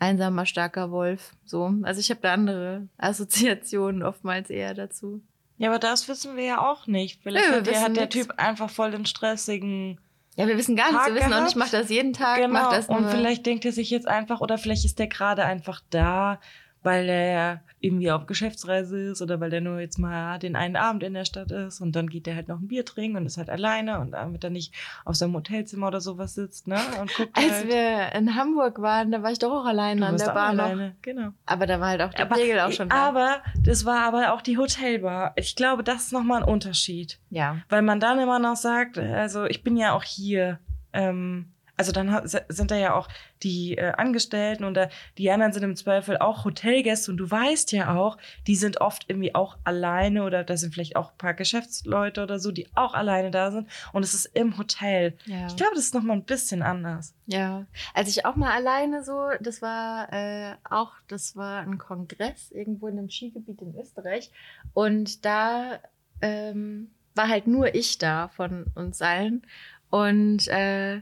einsamer 0.00 0.46
starker 0.46 0.90
Wolf. 0.90 1.32
So, 1.44 1.72
also 1.82 2.00
ich 2.00 2.10
habe 2.10 2.20
da 2.20 2.32
andere 2.32 2.88
Assoziationen 2.98 4.02
oftmals 4.02 4.50
eher 4.50 4.74
dazu. 4.74 5.22
Ja, 5.58 5.68
aber 5.68 5.78
das 5.78 6.08
wissen 6.08 6.36
wir 6.36 6.44
ja 6.44 6.60
auch 6.60 6.86
nicht. 6.86 7.20
Vielleicht 7.22 7.48
wir 7.48 7.56
hat, 7.58 7.66
der, 7.66 7.80
hat 7.82 7.96
der. 7.96 8.08
Typ 8.08 8.32
einfach 8.38 8.70
voll 8.70 8.90
den 8.90 9.04
stressigen. 9.04 10.00
Ja, 10.36 10.46
wir 10.46 10.56
wissen 10.56 10.74
gar 10.74 10.90
nichts. 10.90 11.06
Wir 11.06 11.14
wissen 11.16 11.32
auch 11.34 11.44
nicht, 11.44 11.56
macht 11.56 11.74
das 11.74 11.90
jeden 11.90 12.14
Tag, 12.14 12.38
genau. 12.38 12.48
macht 12.48 12.72
das 12.72 12.88
nur. 12.88 12.96
Und 12.96 13.10
vielleicht 13.10 13.44
denkt 13.44 13.66
er 13.66 13.72
sich 13.72 13.90
jetzt 13.90 14.08
einfach, 14.08 14.40
oder 14.40 14.56
vielleicht 14.56 14.86
ist 14.86 14.98
der 14.98 15.08
gerade 15.08 15.44
einfach 15.44 15.82
da, 15.90 16.40
weil 16.82 17.08
er 17.08 17.62
irgendwie 17.80 18.10
auf 18.10 18.26
Geschäftsreise 18.26 18.98
ist 19.10 19.22
oder 19.22 19.40
weil 19.40 19.50
der 19.50 19.60
nur 19.60 19.80
jetzt 19.80 19.98
mal 19.98 20.38
den 20.38 20.54
einen 20.56 20.76
Abend 20.76 21.02
in 21.02 21.14
der 21.14 21.24
Stadt 21.24 21.50
ist 21.50 21.80
und 21.80 21.96
dann 21.96 22.08
geht 22.08 22.26
der 22.26 22.34
halt 22.36 22.48
noch 22.48 22.58
ein 22.58 22.68
Bier 22.68 22.84
trinken 22.84 23.16
und 23.18 23.26
ist 23.26 23.38
halt 23.38 23.48
alleine 23.50 24.00
und 24.00 24.12
damit 24.12 24.44
er 24.44 24.50
nicht 24.50 24.74
auf 25.04 25.16
seinem 25.16 25.34
Hotelzimmer 25.34 25.88
oder 25.88 26.00
sowas 26.00 26.34
sitzt, 26.34 26.66
ne? 26.68 26.78
Und 27.00 27.14
guckt 27.14 27.36
Als 27.36 27.52
halt. 27.52 27.68
wir 27.68 28.12
in 28.18 28.34
Hamburg 28.34 28.80
waren, 28.80 29.10
da 29.10 29.22
war 29.22 29.32
ich 29.32 29.38
doch 29.38 29.50
auch 29.50 29.64
alleine 29.66 30.06
an 30.06 30.16
der 30.16 30.26
Bar 30.26 30.52
noch. 30.52 30.64
alleine. 30.64 30.96
Genau. 31.02 31.30
Aber 31.46 31.66
da 31.66 31.80
war 31.80 31.88
halt 31.88 32.02
auch 32.02 32.12
der 32.12 32.26
Aber, 32.26 32.36
Pegel 32.36 32.60
auch 32.60 32.72
schon 32.72 32.88
da. 32.90 32.94
aber 33.08 33.42
das 33.62 33.84
war 33.84 34.00
aber 34.06 34.32
auch 34.34 34.42
die 34.42 34.58
Hotelbar. 34.58 35.32
Ich 35.36 35.56
glaube, 35.56 35.82
das 35.82 36.04
ist 36.04 36.12
nochmal 36.12 36.42
ein 36.42 36.48
Unterschied. 36.48 37.18
ja. 37.30 37.56
Weil 37.68 37.82
man 37.82 38.00
dann 38.00 38.18
immer 38.20 38.38
noch 38.38 38.56
sagt, 38.56 38.98
also 38.98 39.44
ich 39.44 39.62
bin 39.62 39.76
ja 39.76 39.92
auch 39.92 40.02
hier. 40.04 40.58
Ähm, 40.92 41.46
also 41.80 41.92
dann 41.92 42.20
sind 42.26 42.70
da 42.70 42.76
ja 42.76 42.94
auch 42.94 43.08
die 43.42 43.78
äh, 43.78 43.92
Angestellten 43.92 44.64
und 44.64 44.74
da, 44.74 44.90
die 45.16 45.30
anderen 45.30 45.54
sind 45.54 45.62
im 45.62 45.76
Zweifel 45.76 46.18
auch 46.18 46.44
Hotelgäste 46.44 47.10
und 47.10 47.16
du 47.16 47.30
weißt 47.30 47.72
ja 47.72 47.96
auch, 47.96 48.18
die 48.46 48.54
sind 48.54 48.82
oft 48.82 49.06
irgendwie 49.08 49.34
auch 49.34 49.56
alleine 49.64 50.24
oder 50.24 50.44
da 50.44 50.58
sind 50.58 50.74
vielleicht 50.74 50.94
auch 50.94 51.12
ein 51.12 51.16
paar 51.16 51.32
Geschäftsleute 51.32 52.22
oder 52.22 52.38
so, 52.38 52.52
die 52.52 52.68
auch 52.74 52.92
alleine 52.92 53.30
da 53.30 53.50
sind 53.50 53.66
und 53.94 54.02
es 54.02 54.12
ist 54.12 54.26
im 54.26 54.58
Hotel. 54.58 55.16
Ja. 55.24 55.46
Ich 55.46 55.56
glaube, 55.56 55.72
das 55.74 55.84
ist 55.84 55.94
nochmal 55.94 56.18
ein 56.18 56.24
bisschen 56.24 56.60
anders. 56.60 57.14
ja. 57.24 57.64
Als 57.94 58.10
ich 58.10 58.26
auch 58.26 58.36
mal 58.36 58.52
alleine 58.52 59.02
so, 59.02 59.30
das 59.40 59.62
war 59.62 60.12
äh, 60.12 60.56
auch, 60.68 60.92
das 61.08 61.34
war 61.34 61.60
ein 61.62 61.78
Kongress 61.78 62.50
irgendwo 62.50 62.88
in 62.88 62.98
einem 62.98 63.08
Skigebiet 63.08 63.62
in 63.62 63.74
Österreich. 63.80 64.30
Und 64.74 65.24
da 65.24 65.78
ähm, 66.20 66.90
war 67.14 67.28
halt 67.28 67.46
nur 67.46 67.74
ich 67.74 67.96
da 67.96 68.28
von 68.28 68.66
uns 68.74 69.00
allen. 69.00 69.46
Und 69.88 70.46
äh, 70.48 71.00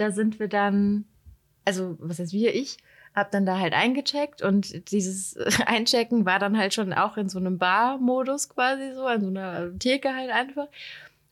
da 0.00 0.10
sind 0.10 0.40
wir 0.40 0.48
dann, 0.48 1.04
also 1.64 1.96
was 2.00 2.18
heißt 2.18 2.32
wir, 2.32 2.54
ich, 2.54 2.78
hab 3.14 3.30
dann 3.32 3.44
da 3.44 3.58
halt 3.58 3.74
eingecheckt 3.74 4.42
und 4.42 4.90
dieses 4.92 5.36
Einchecken 5.66 6.24
war 6.24 6.38
dann 6.38 6.56
halt 6.56 6.74
schon 6.74 6.92
auch 6.92 7.16
in 7.16 7.28
so 7.28 7.38
einem 7.38 7.58
Bar-Modus 7.58 8.48
quasi 8.48 8.92
so, 8.94 9.04
an 9.04 9.20
so 9.20 9.28
einer 9.28 9.76
Theke 9.78 10.14
halt 10.14 10.30
einfach. 10.30 10.68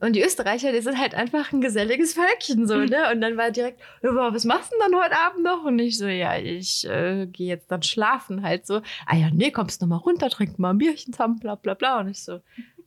Und 0.00 0.14
die 0.14 0.22
Österreicher, 0.22 0.70
die 0.70 0.80
sind 0.80 0.98
halt 0.98 1.16
einfach 1.16 1.52
ein 1.52 1.60
geselliges 1.60 2.14
Völkchen 2.14 2.68
so, 2.68 2.76
ne? 2.76 3.10
Und 3.12 3.20
dann 3.20 3.36
war 3.36 3.50
direkt, 3.50 3.80
was 4.00 4.44
machst 4.44 4.72
du 4.72 4.76
denn 4.78 4.92
dann 4.92 5.02
heute 5.02 5.16
Abend 5.16 5.42
noch? 5.42 5.64
Und 5.64 5.80
ich 5.80 5.98
so, 5.98 6.06
ja, 6.06 6.38
ich 6.38 6.88
äh, 6.88 7.26
gehe 7.26 7.48
jetzt 7.48 7.68
dann 7.72 7.82
schlafen 7.82 8.42
halt 8.42 8.64
so. 8.64 8.80
Ah 9.06 9.16
ja, 9.16 9.28
nee, 9.32 9.50
kommst 9.50 9.82
du 9.82 9.86
noch 9.86 9.96
mal 9.96 10.02
runter, 10.02 10.30
trink 10.30 10.56
mal 10.56 10.70
ein 10.70 10.78
Bierchen 10.78 11.12
zusammen, 11.12 11.40
bla 11.40 11.56
bla 11.56 11.74
bla. 11.74 11.98
Und 11.98 12.10
ich 12.10 12.22
so, 12.22 12.34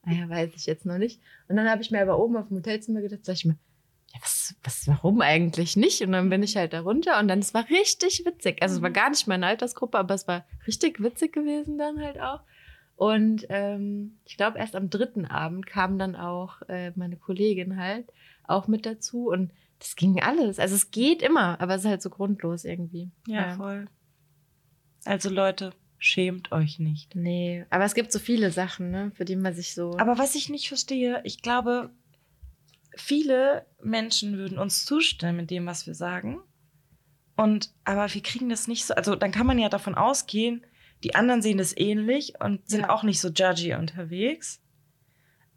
ah 0.03 0.11
ja, 0.11 0.29
weiß 0.29 0.51
ich 0.55 0.65
jetzt 0.67 0.85
noch 0.85 0.97
nicht. 0.97 1.19
Und 1.49 1.57
dann 1.57 1.69
habe 1.69 1.81
ich 1.81 1.91
mir 1.91 2.01
aber 2.01 2.17
oben 2.17 2.37
auf 2.37 2.47
dem 2.47 2.57
Hotelzimmer 2.57 3.01
gedacht, 3.01 3.25
sag 3.25 3.35
ich 3.35 3.43
mir, 3.43 3.57
ja, 4.13 4.19
was, 4.21 4.55
was, 4.63 4.87
warum 4.87 5.21
eigentlich 5.21 5.77
nicht? 5.77 6.01
Und 6.01 6.11
dann 6.11 6.29
bin 6.29 6.43
ich 6.43 6.57
halt 6.57 6.73
da 6.73 6.81
runter 6.81 7.19
und 7.19 7.27
dann, 7.27 7.39
es 7.39 7.53
war 7.53 7.69
richtig 7.69 8.23
witzig. 8.25 8.61
Also 8.61 8.75
es 8.75 8.81
war 8.81 8.91
gar 8.91 9.09
nicht 9.09 9.27
meine 9.27 9.47
Altersgruppe, 9.47 9.97
aber 9.97 10.13
es 10.13 10.27
war 10.27 10.45
richtig 10.67 11.01
witzig 11.01 11.33
gewesen 11.33 11.77
dann 11.77 11.99
halt 11.99 12.19
auch. 12.19 12.41
Und 12.95 13.47
ähm, 13.49 14.19
ich 14.25 14.37
glaube, 14.37 14.59
erst 14.59 14.75
am 14.75 14.89
dritten 14.89 15.25
Abend 15.25 15.65
kam 15.65 15.97
dann 15.97 16.15
auch 16.15 16.61
äh, 16.67 16.91
meine 16.95 17.15
Kollegin 17.15 17.77
halt 17.77 18.11
auch 18.43 18.67
mit 18.67 18.85
dazu 18.85 19.29
und 19.29 19.51
das 19.79 19.95
ging 19.95 20.21
alles. 20.21 20.59
Also 20.59 20.75
es 20.75 20.91
geht 20.91 21.21
immer, 21.21 21.59
aber 21.59 21.75
es 21.75 21.81
ist 21.81 21.89
halt 21.89 22.01
so 22.01 22.09
grundlos 22.09 22.65
irgendwie. 22.65 23.09
Ja, 23.25 23.55
voll. 23.55 23.87
Also 25.05 25.29
Leute, 25.29 25.73
schämt 25.97 26.51
euch 26.51 26.77
nicht. 26.77 27.15
Nee, 27.15 27.65
aber 27.69 27.85
es 27.85 27.95
gibt 27.95 28.11
so 28.11 28.19
viele 28.19 28.51
Sachen, 28.51 28.91
ne, 28.91 29.11
für 29.15 29.25
die 29.25 29.35
man 29.35 29.55
sich 29.55 29.73
so. 29.73 29.97
Aber 29.97 30.19
was 30.19 30.35
ich 30.35 30.49
nicht 30.49 30.67
verstehe, 30.67 31.21
ich 31.23 31.41
glaube, 31.41 31.89
viele 32.95 33.65
Menschen 33.81 34.37
würden 34.37 34.57
uns 34.57 34.85
zustimmen 34.85 35.37
mit 35.37 35.51
dem, 35.51 35.65
was 35.65 35.87
wir 35.87 35.95
sagen. 35.95 36.41
Und 37.37 37.71
aber 37.85 38.13
wir 38.13 38.21
kriegen 38.21 38.49
das 38.49 38.67
nicht 38.67 38.85
so. 38.85 38.93
Also 38.93 39.15
dann 39.15 39.31
kann 39.31 39.47
man 39.47 39.57
ja 39.59 39.69
davon 39.69 39.95
ausgehen, 39.95 40.65
die 41.03 41.15
anderen 41.15 41.41
sehen 41.41 41.57
das 41.57 41.75
ähnlich 41.75 42.33
und 42.39 42.67
sind 42.69 42.81
Ja. 42.81 42.89
auch 42.89 43.03
nicht 43.03 43.19
so 43.19 43.29
judgy 43.29 43.73
unterwegs. 43.73 44.61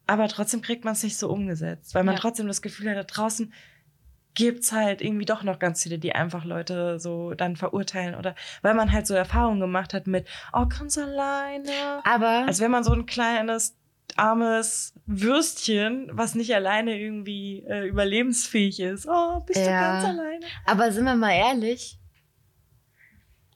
Aber 0.06 0.28
trotzdem 0.28 0.62
kriegt 0.62 0.84
man 0.84 0.92
es 0.94 1.02
nicht 1.02 1.16
so 1.16 1.30
umgesetzt, 1.30 1.94
weil 1.94 2.04
man 2.04 2.14
Ja. 2.14 2.20
trotzdem 2.20 2.46
das 2.46 2.62
Gefühl 2.62 2.90
hat, 2.90 2.96
da 2.96 3.02
draußen 3.04 3.52
gibt's 4.34 4.72
halt 4.72 5.00
irgendwie 5.00 5.24
doch 5.26 5.42
noch 5.44 5.58
ganz 5.58 5.82
viele, 5.82 5.98
die 5.98 6.12
einfach 6.14 6.44
Leute 6.44 6.98
so 6.98 7.34
dann 7.34 7.56
verurteilen 7.56 8.14
oder 8.16 8.34
weil 8.62 8.74
man 8.74 8.90
halt 8.90 9.06
so 9.06 9.14
Erfahrungen 9.14 9.60
gemacht 9.60 9.94
hat 9.94 10.06
mit, 10.06 10.26
oh, 10.52 10.66
ganz 10.66 10.98
alleine. 10.98 11.70
aber 12.04 12.44
Als 12.46 12.60
wenn 12.60 12.70
man 12.70 12.82
so 12.84 12.92
ein 12.92 13.06
kleines, 13.06 13.76
armes 14.16 14.94
Würstchen, 15.06 16.10
was 16.12 16.34
nicht 16.34 16.54
alleine 16.54 16.98
irgendwie 16.98 17.64
äh, 17.66 17.86
überlebensfähig 17.86 18.80
ist. 18.80 19.06
Oh, 19.08 19.40
bist 19.40 19.60
du 19.60 19.64
Ja. 19.70 20.00
ganz 20.00 20.04
alleine? 20.04 20.44
Aber 20.66 20.92
sind 20.92 21.04
wir 21.04 21.14
mal 21.16 21.32
ehrlich, 21.34 21.98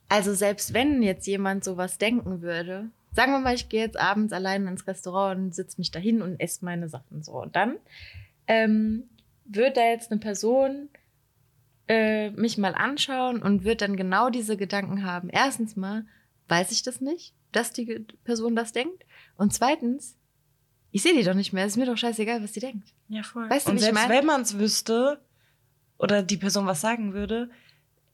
also 0.09 0.35
selbst 0.35 0.73
wenn 0.75 1.03
jetzt 1.03 1.27
jemand 1.27 1.65
sowas 1.65 1.99
denken 1.99 2.41
würde, 2.43 2.91
sagen 3.13 3.33
wir 3.33 3.41
mal, 3.41 3.55
ich 3.55 3.69
gehe 3.69 3.81
jetzt 3.83 3.99
abends 3.99 4.33
alleine 4.33 4.71
ins 4.71 4.87
Restaurant 4.87 5.39
und 5.41 5.55
sitze 5.55 5.79
mich 5.79 5.91
dahin 5.91 6.23
und 6.23 6.41
esse 6.41 6.65
meine 6.65 6.89
Sachen 6.89 7.23
so. 7.23 7.33
Und 7.43 7.57
dann 7.57 7.77
ähm, 8.47 9.05
wird 9.45 9.77
da 9.77 9.83
jetzt 9.83 10.11
eine 10.11 10.21
Person 10.21 10.89
äh, 11.89 12.31
mich 12.31 12.59
mal 12.59 12.75
anschauen 12.75 13.43
und 13.43 13.65
wird 13.65 13.83
dann 13.83 13.97
genau 13.97 14.31
diese 14.31 14.57
Gedanken 14.57 15.05
haben. 15.05 15.29
Erstens 15.31 15.77
mal 15.77 16.05
weiß 16.49 16.71
ich 16.73 16.83
das 16.83 17.01
nicht, 17.01 17.35
dass 17.53 17.73
die 17.73 18.07
Person 18.25 18.57
das 18.57 18.73
denkt. 18.73 19.05
Und 19.37 19.53
zweitens, 19.53 20.17
ich 20.91 21.03
sehe 21.03 21.15
die 21.15 21.23
doch 21.25 21.35
nicht 21.35 21.53
mehr. 21.53 21.65
Es 21.65 21.73
ist 21.73 21.77
mir 21.77 21.87
doch 21.87 21.97
scheißegal, 21.97 22.43
was 22.43 22.53
die 22.53 22.61
denkt. 22.61 22.89
Ja, 23.09 23.23
voll. 23.23 23.49
Weißt 23.51 23.67
du, 23.67 23.71
Und 23.73 23.77
wie 23.77 23.81
ich 23.81 23.85
selbst 23.85 24.01
mein? 24.03 24.11
wenn 24.11 24.27
man 24.27 24.41
es 24.43 24.59
wüsste 24.59 25.21
oder 25.99 26.23
die 26.23 26.37
Person 26.37 26.67
was 26.67 26.81
sagen 26.81 27.13
würde, 27.13 27.51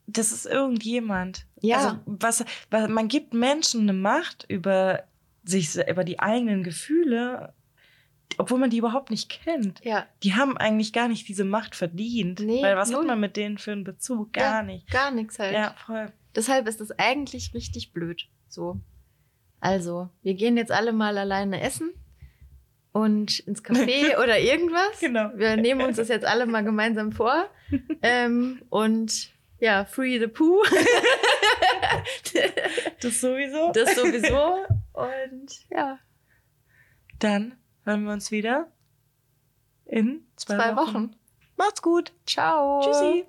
das 0.07 0.33
ist 0.33 0.47
irgendjemand. 0.47 1.47
Ja. 1.61 1.77
Also, 1.79 1.99
was, 2.07 2.45
was, 2.71 2.89
man 2.89 3.09
gibt 3.09 3.33
Menschen 3.33 3.83
eine 3.83 3.93
Macht 3.93 4.45
über 4.49 5.05
sich, 5.45 5.77
über 5.89 6.05
die 6.05 6.19
eigenen 6.21 6.63
Gefühle, 6.63 7.53
obwohl 8.39 8.59
man 8.59 8.71
die 8.71 8.79
überhaupt 8.79 9.11
nicht 9.11 9.29
kennt. 9.31 9.83
Ja, 9.85 10.07
Die 10.23 10.35
haben 10.35 10.57
eigentlich 10.57 10.93
gar 10.93 11.09
nicht 11.09 11.29
diese 11.29 11.45
Macht 11.45 11.75
verdient. 11.77 12.41
Nee, 12.41 12.63
weil 12.63 12.77
was 12.77 12.91
null. 12.91 13.01
hat 13.01 13.07
man 13.07 13.21
mit 13.21 13.37
denen 13.37 13.59
für 13.59 13.73
einen 13.73 13.85
Bezug? 13.85 14.33
Gar 14.33 14.57
Ja. 14.57 14.63
nicht. 14.63 14.91
gar 14.91 15.11
nichts 15.11 15.39
halt. 15.39 15.55
Ja, 15.55 15.75
voll. 15.87 16.13
Deshalb 16.35 16.67
ist 16.67 16.81
das 16.81 16.91
eigentlich 16.99 17.55
richtig 17.55 17.93
blöd. 17.93 18.27
So. 18.49 18.81
Also, 19.61 20.09
wir 20.23 20.35
gehen 20.35 20.57
jetzt 20.57 20.73
alle 20.73 20.93
mal 20.93 21.17
alleine 21.17 21.61
essen 21.61 21.93
und 22.95 23.41
ins 23.41 23.63
Café 23.65 24.17
oder 24.23 24.39
irgendwas. 24.39 25.01
Genau. 25.01 25.31
Wir 25.35 25.57
nehmen 25.57 25.83
uns 25.83 25.97
das 25.97 26.09
jetzt 26.09 26.25
alle 26.25 26.47
mal 26.47 26.63
gemeinsam 26.65 27.11
vor. 27.13 27.51
ähm, 28.03 28.63
und 28.71 29.31
ja, 29.59 29.85
Free 29.85 30.19
the 30.19 30.29
Pooh. 30.29 30.63
Das 33.01 33.21
sowieso. 33.21 33.73
das 33.73 33.95
sowieso. 33.95 34.57
Und 34.93 35.67
ja, 35.71 35.99
Dann 37.19 37.57
hören 37.85 38.05
wir 38.05 38.13
uns 38.13 38.31
wieder 38.31 38.71
in 39.87 40.27
zwei, 40.37 40.57
zwei 40.57 40.77
Wochen. 40.77 40.95
Wochen. 40.95 41.17
Macht's 41.57 41.83
gut. 41.83 42.13
Ciao. 42.27 42.81
Tschüssi. 42.83 43.27